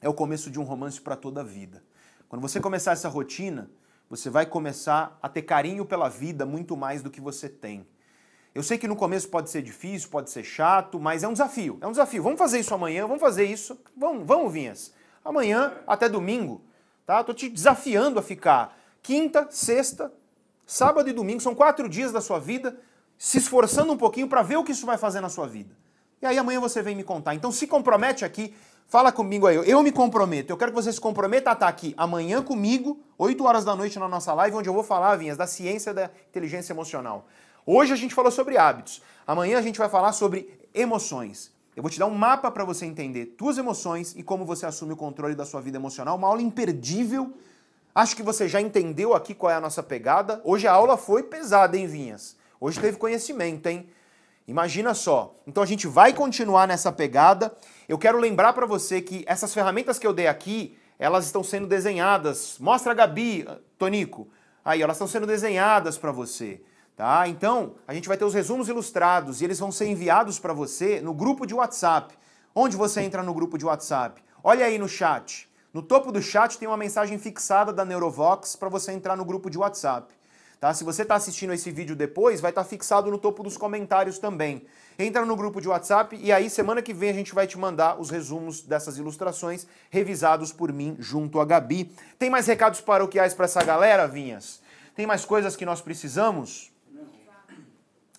é 0.00 0.08
o 0.08 0.14
começo 0.14 0.50
de 0.50 0.58
um 0.58 0.64
romance 0.64 0.98
para 0.98 1.14
toda 1.14 1.42
a 1.42 1.44
vida. 1.44 1.84
Quando 2.26 2.40
você 2.40 2.58
começar 2.58 2.92
essa 2.92 3.10
rotina, 3.10 3.70
você 4.08 4.30
vai 4.30 4.46
começar 4.46 5.18
a 5.20 5.28
ter 5.28 5.42
carinho 5.42 5.84
pela 5.84 6.08
vida 6.08 6.46
muito 6.46 6.74
mais 6.74 7.02
do 7.02 7.10
que 7.10 7.20
você 7.20 7.50
tem. 7.50 7.86
Eu 8.58 8.62
sei 8.64 8.76
que 8.76 8.88
no 8.88 8.96
começo 8.96 9.28
pode 9.28 9.50
ser 9.50 9.62
difícil, 9.62 10.08
pode 10.08 10.30
ser 10.30 10.42
chato, 10.42 10.98
mas 10.98 11.22
é 11.22 11.28
um 11.28 11.32
desafio. 11.32 11.78
É 11.80 11.86
um 11.86 11.92
desafio. 11.92 12.24
Vamos 12.24 12.40
fazer 12.40 12.58
isso 12.58 12.74
amanhã, 12.74 13.06
vamos 13.06 13.20
fazer 13.20 13.44
isso. 13.44 13.78
Vamos, 13.96 14.26
vamos, 14.26 14.52
Vinhas. 14.52 14.92
Amanhã 15.24 15.74
até 15.86 16.08
domingo, 16.08 16.60
tá? 17.06 17.22
Tô 17.22 17.32
te 17.32 17.48
desafiando 17.48 18.18
a 18.18 18.22
ficar 18.22 18.76
quinta, 19.00 19.46
sexta, 19.48 20.12
sábado 20.66 21.08
e 21.08 21.12
domingo. 21.12 21.40
São 21.40 21.54
quatro 21.54 21.88
dias 21.88 22.10
da 22.10 22.20
sua 22.20 22.40
vida, 22.40 22.76
se 23.16 23.38
esforçando 23.38 23.92
um 23.92 23.96
pouquinho 23.96 24.26
para 24.26 24.42
ver 24.42 24.56
o 24.56 24.64
que 24.64 24.72
isso 24.72 24.84
vai 24.84 24.98
fazer 24.98 25.20
na 25.20 25.28
sua 25.28 25.46
vida. 25.46 25.72
E 26.20 26.26
aí 26.26 26.36
amanhã 26.36 26.58
você 26.58 26.82
vem 26.82 26.96
me 26.96 27.04
contar. 27.04 27.36
Então 27.36 27.52
se 27.52 27.64
compromete 27.64 28.24
aqui, 28.24 28.52
fala 28.88 29.12
comigo 29.12 29.46
aí. 29.46 29.54
Eu 29.70 29.84
me 29.84 29.92
comprometo. 29.92 30.52
Eu 30.52 30.56
quero 30.56 30.72
que 30.72 30.82
você 30.82 30.92
se 30.92 31.00
comprometa 31.00 31.50
a 31.50 31.52
estar 31.52 31.68
aqui 31.68 31.94
amanhã 31.96 32.42
comigo, 32.42 33.00
8 33.18 33.44
horas 33.44 33.64
da 33.64 33.76
noite 33.76 34.00
na 34.00 34.08
nossa 34.08 34.34
live, 34.34 34.56
onde 34.56 34.68
eu 34.68 34.74
vou 34.74 34.82
falar, 34.82 35.14
Vinhas, 35.14 35.36
da 35.36 35.46
ciência 35.46 35.94
da 35.94 36.10
inteligência 36.28 36.72
emocional. 36.72 37.24
Hoje 37.70 37.92
a 37.92 37.96
gente 37.96 38.14
falou 38.14 38.30
sobre 38.30 38.56
hábitos. 38.56 39.02
Amanhã 39.26 39.58
a 39.58 39.60
gente 39.60 39.78
vai 39.78 39.90
falar 39.90 40.12
sobre 40.12 40.58
emoções. 40.72 41.52
Eu 41.76 41.82
vou 41.82 41.90
te 41.90 41.98
dar 41.98 42.06
um 42.06 42.14
mapa 42.14 42.50
para 42.50 42.64
você 42.64 42.86
entender 42.86 43.26
tuas 43.36 43.58
emoções 43.58 44.14
e 44.16 44.22
como 44.22 44.46
você 44.46 44.64
assume 44.64 44.94
o 44.94 44.96
controle 44.96 45.34
da 45.34 45.44
sua 45.44 45.60
vida 45.60 45.76
emocional. 45.76 46.16
Uma 46.16 46.28
aula 46.28 46.40
imperdível. 46.40 47.30
Acho 47.94 48.16
que 48.16 48.22
você 48.22 48.48
já 48.48 48.58
entendeu 48.58 49.12
aqui 49.12 49.34
qual 49.34 49.52
é 49.52 49.54
a 49.54 49.60
nossa 49.60 49.82
pegada. 49.82 50.40
Hoje 50.44 50.66
a 50.66 50.72
aula 50.72 50.96
foi 50.96 51.22
pesada, 51.24 51.76
hein, 51.76 51.86
Vinhas? 51.86 52.38
Hoje 52.58 52.80
teve 52.80 52.96
conhecimento, 52.96 53.66
hein? 53.66 53.86
Imagina 54.46 54.94
só. 54.94 55.36
Então 55.46 55.62
a 55.62 55.66
gente 55.66 55.86
vai 55.86 56.14
continuar 56.14 56.66
nessa 56.66 56.90
pegada. 56.90 57.54
Eu 57.86 57.98
quero 57.98 58.18
lembrar 58.18 58.54
para 58.54 58.64
você 58.64 59.02
que 59.02 59.24
essas 59.26 59.52
ferramentas 59.52 59.98
que 59.98 60.06
eu 60.06 60.14
dei 60.14 60.26
aqui, 60.26 60.74
elas 60.98 61.26
estão 61.26 61.44
sendo 61.44 61.66
desenhadas. 61.66 62.56
Mostra 62.58 62.92
a 62.92 62.94
Gabi, 62.94 63.46
Tonico. 63.76 64.26
Aí, 64.64 64.80
elas 64.80 64.96
estão 64.96 65.06
sendo 65.06 65.26
desenhadas 65.26 65.98
para 65.98 66.12
você. 66.12 66.62
Tá? 66.98 67.28
Então, 67.28 67.76
a 67.86 67.94
gente 67.94 68.08
vai 68.08 68.16
ter 68.16 68.24
os 68.24 68.34
resumos 68.34 68.68
ilustrados 68.68 69.40
e 69.40 69.44
eles 69.44 69.60
vão 69.60 69.70
ser 69.70 69.86
enviados 69.86 70.40
para 70.40 70.52
você 70.52 71.00
no 71.00 71.14
grupo 71.14 71.46
de 71.46 71.54
WhatsApp. 71.54 72.12
Onde 72.52 72.76
você 72.76 73.02
entra 73.02 73.22
no 73.22 73.32
grupo 73.32 73.56
de 73.56 73.64
WhatsApp? 73.64 74.20
Olha 74.42 74.66
aí 74.66 74.78
no 74.78 74.88
chat. 74.88 75.48
No 75.72 75.80
topo 75.80 76.10
do 76.10 76.20
chat 76.20 76.58
tem 76.58 76.66
uma 76.66 76.76
mensagem 76.76 77.16
fixada 77.16 77.72
da 77.72 77.84
Neurovox 77.84 78.56
para 78.56 78.68
você 78.68 78.90
entrar 78.90 79.14
no 79.14 79.24
grupo 79.24 79.48
de 79.48 79.56
WhatsApp. 79.56 80.12
Tá? 80.58 80.74
Se 80.74 80.82
você 80.82 81.02
está 81.02 81.14
assistindo 81.14 81.52
esse 81.52 81.70
vídeo 81.70 81.94
depois, 81.94 82.40
vai 82.40 82.50
estar 82.50 82.64
tá 82.64 82.68
fixado 82.68 83.12
no 83.12 83.18
topo 83.18 83.44
dos 83.44 83.56
comentários 83.56 84.18
também. 84.18 84.66
Entra 84.98 85.24
no 85.24 85.36
grupo 85.36 85.60
de 85.60 85.68
WhatsApp 85.68 86.18
e 86.20 86.32
aí 86.32 86.50
semana 86.50 86.82
que 86.82 86.92
vem 86.92 87.10
a 87.10 87.14
gente 87.14 87.32
vai 87.32 87.46
te 87.46 87.56
mandar 87.56 88.00
os 88.00 88.10
resumos 88.10 88.60
dessas 88.60 88.98
ilustrações 88.98 89.68
revisados 89.88 90.52
por 90.52 90.72
mim 90.72 90.96
junto 90.98 91.38
a 91.38 91.44
Gabi. 91.44 91.92
Tem 92.18 92.28
mais 92.28 92.48
recados 92.48 92.80
paroquiais 92.80 93.34
para 93.34 93.44
essa 93.44 93.62
galera, 93.62 94.08
Vinhas? 94.08 94.60
Tem 94.96 95.06
mais 95.06 95.24
coisas 95.24 95.54
que 95.54 95.64
nós 95.64 95.80
precisamos? 95.80 96.76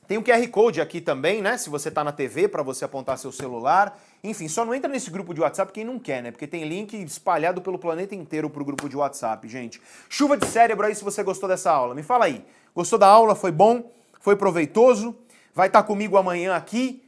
Tem 0.09 0.17
o 0.17 0.23
QR 0.23 0.47
Code 0.47 0.81
aqui 0.81 0.99
também, 0.99 1.39
né? 1.39 1.55
Se 1.55 1.69
você 1.69 1.89
está 1.89 2.03
na 2.03 2.11
TV, 2.11 2.47
para 2.47 2.63
você 2.63 2.83
apontar 2.83 3.15
seu 3.19 3.31
celular. 3.31 3.95
Enfim, 4.23 4.47
só 4.47 4.65
não 4.65 4.73
entra 4.73 4.89
nesse 4.89 5.11
grupo 5.11 5.35
de 5.35 5.41
WhatsApp 5.41 5.71
quem 5.71 5.85
não 5.85 5.99
quer, 5.99 6.23
né? 6.23 6.31
Porque 6.31 6.47
tem 6.47 6.67
link 6.67 6.99
espalhado 7.03 7.61
pelo 7.61 7.77
planeta 7.77 8.15
inteiro 8.15 8.49
pro 8.49 8.65
grupo 8.65 8.89
de 8.89 8.97
WhatsApp, 8.97 9.47
gente. 9.47 9.79
Chuva 10.09 10.35
de 10.35 10.47
cérebro 10.47 10.87
aí 10.87 10.95
se 10.95 11.03
você 11.03 11.21
gostou 11.21 11.47
dessa 11.47 11.69
aula. 11.69 11.93
Me 11.93 12.01
fala 12.01 12.25
aí. 12.25 12.43
Gostou 12.73 12.97
da 12.97 13.05
aula? 13.05 13.35
Foi 13.35 13.51
bom? 13.51 13.91
Foi 14.19 14.35
proveitoso? 14.35 15.15
Vai 15.53 15.67
estar 15.67 15.83
tá 15.83 15.87
comigo 15.87 16.17
amanhã 16.17 16.55
aqui? 16.55 17.03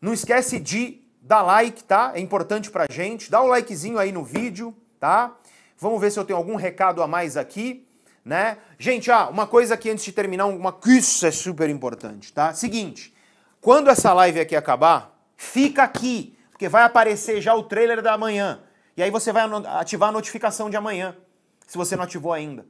Não 0.00 0.14
esquece 0.14 0.58
de 0.58 1.02
dar 1.20 1.42
like, 1.42 1.84
tá? 1.84 2.12
É 2.14 2.20
importante 2.20 2.70
pra 2.70 2.86
gente. 2.90 3.30
Dá 3.30 3.42
o 3.42 3.44
um 3.44 3.48
likezinho 3.48 3.98
aí 3.98 4.10
no 4.10 4.24
vídeo, 4.24 4.74
tá? 4.98 5.36
Vamos 5.76 6.00
ver 6.00 6.10
se 6.10 6.18
eu 6.18 6.24
tenho 6.24 6.38
algum 6.38 6.56
recado 6.56 7.02
a 7.02 7.06
mais 7.06 7.36
aqui 7.36 7.86
né? 8.30 8.58
Gente, 8.78 9.10
ah, 9.10 9.28
uma 9.28 9.44
coisa 9.44 9.74
aqui 9.74 9.90
antes 9.90 10.04
de 10.04 10.12
terminar, 10.12 10.46
uma 10.46 10.78
isso 10.86 11.26
é 11.26 11.32
super 11.32 11.68
importante, 11.68 12.32
tá? 12.32 12.54
Seguinte, 12.54 13.12
quando 13.60 13.90
essa 13.90 14.12
live 14.12 14.38
aqui 14.38 14.54
acabar, 14.54 15.20
fica 15.36 15.82
aqui, 15.82 16.38
porque 16.52 16.68
vai 16.68 16.84
aparecer 16.84 17.40
já 17.40 17.56
o 17.56 17.64
trailer 17.64 18.00
da 18.00 18.16
manhã. 18.16 18.60
E 18.96 19.02
aí 19.02 19.10
você 19.10 19.32
vai 19.32 19.42
ativar 19.80 20.10
a 20.10 20.12
notificação 20.12 20.70
de 20.70 20.76
amanhã, 20.76 21.16
se 21.66 21.76
você 21.76 21.96
não 21.96 22.04
ativou 22.04 22.32
ainda. 22.32 22.64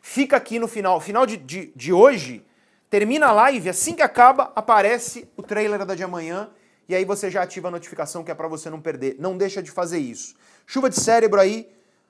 Fica 0.00 0.36
aqui 0.36 0.60
no 0.60 0.68
final, 0.68 1.00
final 1.00 1.26
de, 1.26 1.36
de, 1.36 1.72
de 1.74 1.92
hoje, 1.92 2.46
termina 2.88 3.26
a 3.26 3.32
live, 3.32 3.68
assim 3.68 3.94
que 3.94 4.02
acaba, 4.02 4.52
aparece 4.54 5.28
o 5.36 5.42
trailer 5.42 5.84
da 5.84 5.96
de 5.96 6.04
amanhã, 6.04 6.50
e 6.88 6.94
aí 6.94 7.04
você 7.04 7.28
já 7.28 7.42
ativa 7.42 7.66
a 7.66 7.72
notificação 7.72 8.22
que 8.22 8.30
é 8.30 8.34
para 8.34 8.46
você 8.46 8.70
não 8.70 8.80
perder. 8.80 9.16
Não 9.18 9.36
deixa 9.36 9.60
de 9.60 9.72
fazer 9.72 9.98
isso. 9.98 10.36
Chuva 10.64 10.88
de 10.88 11.00
cérebro 11.00 11.40
aí, 11.40 11.68